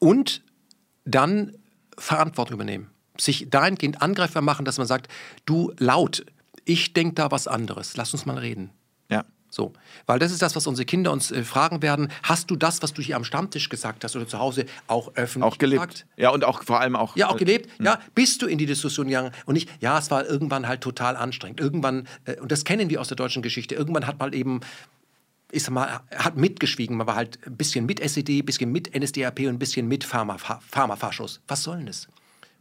[0.00, 0.42] Und
[1.10, 1.56] dann
[1.96, 2.90] Verantwortung übernehmen.
[3.18, 5.08] Sich dahingehend angreifbar machen, dass man sagt,
[5.44, 6.24] du laut,
[6.64, 8.70] ich denke da was anderes, lass uns mal reden.
[9.10, 9.24] Ja.
[9.50, 9.72] So,
[10.06, 12.12] weil das ist das, was unsere Kinder uns äh, fragen werden.
[12.22, 15.52] Hast du das, was du hier am Stammtisch gesagt hast oder zu Hause auch öffentlich
[15.52, 15.82] auch gelebt.
[15.82, 16.06] Gesagt?
[16.16, 17.16] Ja, und auch vor allem auch.
[17.16, 17.80] Ja, auch äh, gelebt.
[17.80, 20.82] Äh, ja, bist du in die Diskussion gegangen und nicht, ja, es war irgendwann halt
[20.82, 21.60] total anstrengend.
[21.60, 24.60] Irgendwann, äh, und das kennen wir aus der deutschen Geschichte, irgendwann hat mal eben
[25.50, 26.96] ich sag mal, hat mitgeschwiegen.
[26.96, 30.04] Man war halt ein bisschen mit SED, ein bisschen mit NSDAP und ein bisschen mit
[30.04, 31.40] Pharmafaschos.
[31.48, 32.08] Was soll denn das?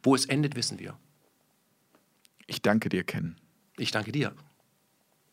[0.03, 0.97] Wo es endet, wissen wir.
[2.45, 3.35] Ich danke dir, Ken.
[3.77, 4.33] Ich danke dir.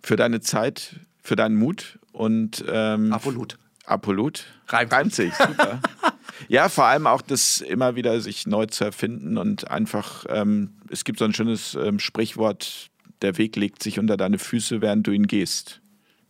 [0.02, 2.64] Für deine Zeit, für deinen Mut und.
[2.68, 3.58] Ähm, Apollut.
[3.86, 4.46] Apollut.
[4.68, 5.80] Reimt, Reimt sich, super.
[6.48, 11.04] ja, vor allem auch das immer wieder sich neu zu erfinden und einfach, ähm, es
[11.04, 15.12] gibt so ein schönes ähm, Sprichwort, der Weg legt sich unter deine Füße, während du
[15.12, 15.82] ihn gehst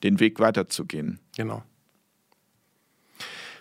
[0.04, 1.18] den Weg weiterzugehen.
[1.36, 1.64] Genau.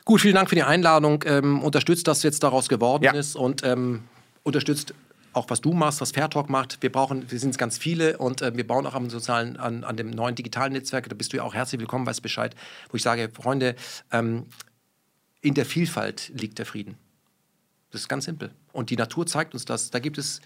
[0.06, 1.24] Gut, vielen Dank für die Einladung.
[1.26, 3.14] Ähm, unterstützt, dass jetzt daraus geworden ja.
[3.14, 4.04] ist und ähm,
[4.44, 4.94] unterstützt
[5.32, 6.78] auch was du machst, was Fairtalk macht.
[6.82, 9.98] Wir brauchen, wir sind ganz viele und äh, wir bauen auch am sozialen, an, an
[9.98, 11.10] dem neuen digitalen Netzwerk.
[11.10, 12.56] Da bist du ja auch herzlich willkommen, weißt Bescheid,
[12.90, 13.76] wo ich sage, Freunde,
[14.12, 14.46] ähm,
[15.42, 16.98] in der Vielfalt liegt der Frieden.
[17.90, 18.52] Das ist ganz simpel.
[18.72, 19.90] Und die Natur zeigt uns das.
[19.90, 20.40] Da gibt es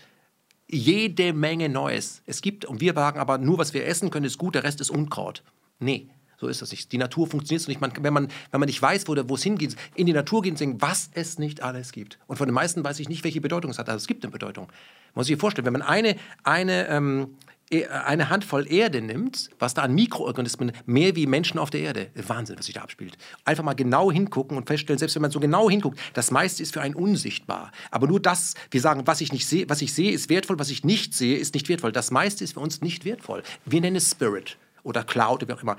[0.67, 2.21] jede Menge Neues.
[2.25, 4.81] Es gibt, und wir sagen aber, nur was wir essen können, ist gut, der Rest
[4.81, 5.43] ist Unkraut.
[5.79, 6.91] Nee, so ist das nicht.
[6.91, 7.81] Die Natur funktioniert so nicht.
[7.81, 10.57] Man, wenn, man, wenn man nicht weiß, wo es hingeht, in die Natur gehen und
[10.57, 12.19] sehen, was es nicht alles gibt.
[12.27, 13.89] Und von den meisten weiß ich nicht, welche Bedeutung es hat.
[13.89, 14.67] Also es gibt eine Bedeutung.
[14.67, 17.37] Man muss sich vorstellen, wenn man eine, eine, ähm,
[17.71, 22.11] e, eine Handvoll Erde nimmt, was da an Mikroorganismen mehr wie Menschen auf der Erde,
[22.13, 23.17] Wahnsinn, was sich da abspielt.
[23.43, 26.71] Einfach mal genau hingucken und feststellen, selbst wenn man so genau hinguckt, das meiste ist
[26.71, 27.71] für einen unsichtbar.
[27.89, 30.69] Aber nur das, wir sagen, was ich nicht sehe, was ich sehe, ist wertvoll, was
[30.69, 31.91] ich nicht sehe, ist nicht wertvoll.
[31.91, 33.41] Das meiste ist für uns nicht wertvoll.
[33.65, 34.55] Wir nennen es Spirit
[34.87, 35.77] oder Cloud wie auch immer.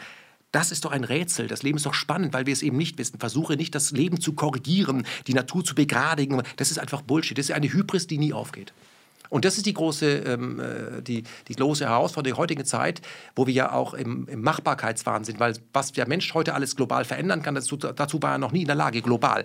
[0.53, 1.47] Das ist doch ein Rätsel.
[1.47, 3.19] Das Leben ist doch spannend, weil wir es eben nicht wissen.
[3.19, 6.43] Versuche nicht, das Leben zu korrigieren, die Natur zu begradigen.
[6.57, 7.37] Das ist einfach Bullshit.
[7.37, 8.73] Das ist eine Hybris, die nie aufgeht.
[9.31, 13.03] Und das ist die große, ähm, äh, die, die große Herausforderung der heutigen Zeit,
[13.37, 15.39] wo wir ja auch im, im Machbarkeitswahn sind.
[15.39, 18.62] Weil was der Mensch heute alles global verändern kann, dazu, dazu war er noch nie
[18.62, 19.45] in der Lage, global.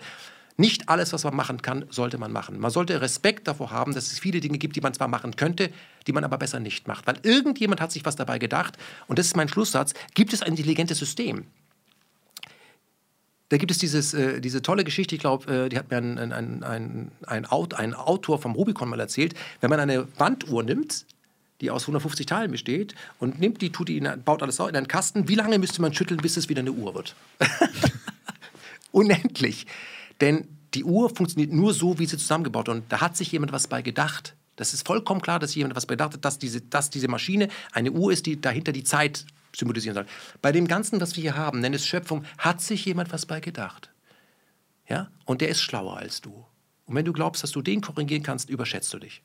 [0.56, 2.60] Nicht alles, was man machen kann, sollte man machen.
[2.60, 5.72] Man sollte Respekt davor haben, dass es viele Dinge gibt, die man zwar machen könnte,
[6.06, 7.08] die man aber besser nicht macht.
[7.08, 8.78] Weil irgendjemand hat sich was dabei gedacht.
[9.08, 9.94] Und das ist mein Schlusssatz.
[10.14, 11.48] Gibt es ein intelligentes System?
[13.50, 16.18] Da gibt es dieses, äh, diese tolle Geschichte, ich glaube, äh, die hat mir ein,
[16.18, 19.34] ein, ein, ein, ein Autor vom Rubicon mal erzählt.
[19.60, 21.06] Wenn man eine Wanduhr nimmt,
[21.62, 24.88] die aus 150 Teilen besteht, und nimmt die, tut die in, baut alles in einen
[24.88, 27.16] Kasten, wie lange müsste man schütteln, bis es wieder eine Uhr wird?
[28.92, 29.66] Unendlich.
[30.22, 32.78] Denn die Uhr funktioniert nur so, wie sie zusammengebaut wird.
[32.78, 34.36] Und da hat sich jemand was bei gedacht.
[34.56, 37.92] Das ist vollkommen klar, dass jemand was bedacht hat, dass diese, dass diese Maschine eine
[37.92, 39.26] Uhr ist, die dahinter die Zeit
[39.56, 40.06] symbolisieren soll.
[40.42, 43.40] Bei dem Ganzen, was wir hier haben, nenn es Schöpfung, hat sich jemand was bei
[43.40, 43.92] gedacht.
[44.88, 45.10] Ja?
[45.26, 46.46] Und der ist schlauer als du.
[46.86, 49.24] Und wenn du glaubst, dass du den korrigieren kannst, überschätzt du dich.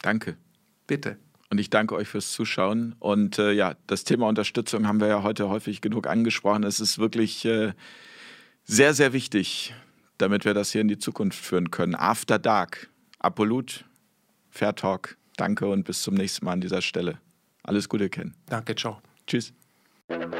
[0.00, 0.36] Danke.
[0.86, 1.18] Bitte.
[1.50, 2.94] Und ich danke euch fürs Zuschauen.
[2.98, 6.64] Und äh, ja, das Thema Unterstützung haben wir ja heute häufig genug angesprochen.
[6.64, 7.72] Es ist wirklich äh,
[8.66, 9.74] sehr, sehr wichtig,
[10.18, 11.94] damit wir das hier in die Zukunft führen können.
[11.94, 13.84] After Dark, Apolut,
[14.50, 15.16] Fair Talk.
[15.36, 17.18] Danke und bis zum nächsten Mal an dieser Stelle.
[17.62, 18.34] Alles Gute, Ken.
[18.46, 19.00] Danke, ciao.
[19.26, 19.52] Tschüss.
[20.08, 20.30] Boom,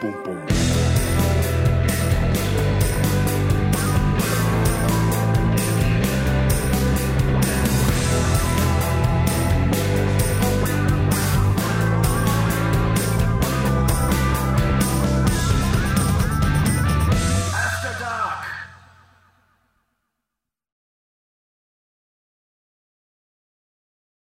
[0.00, 0.77] boom, boom.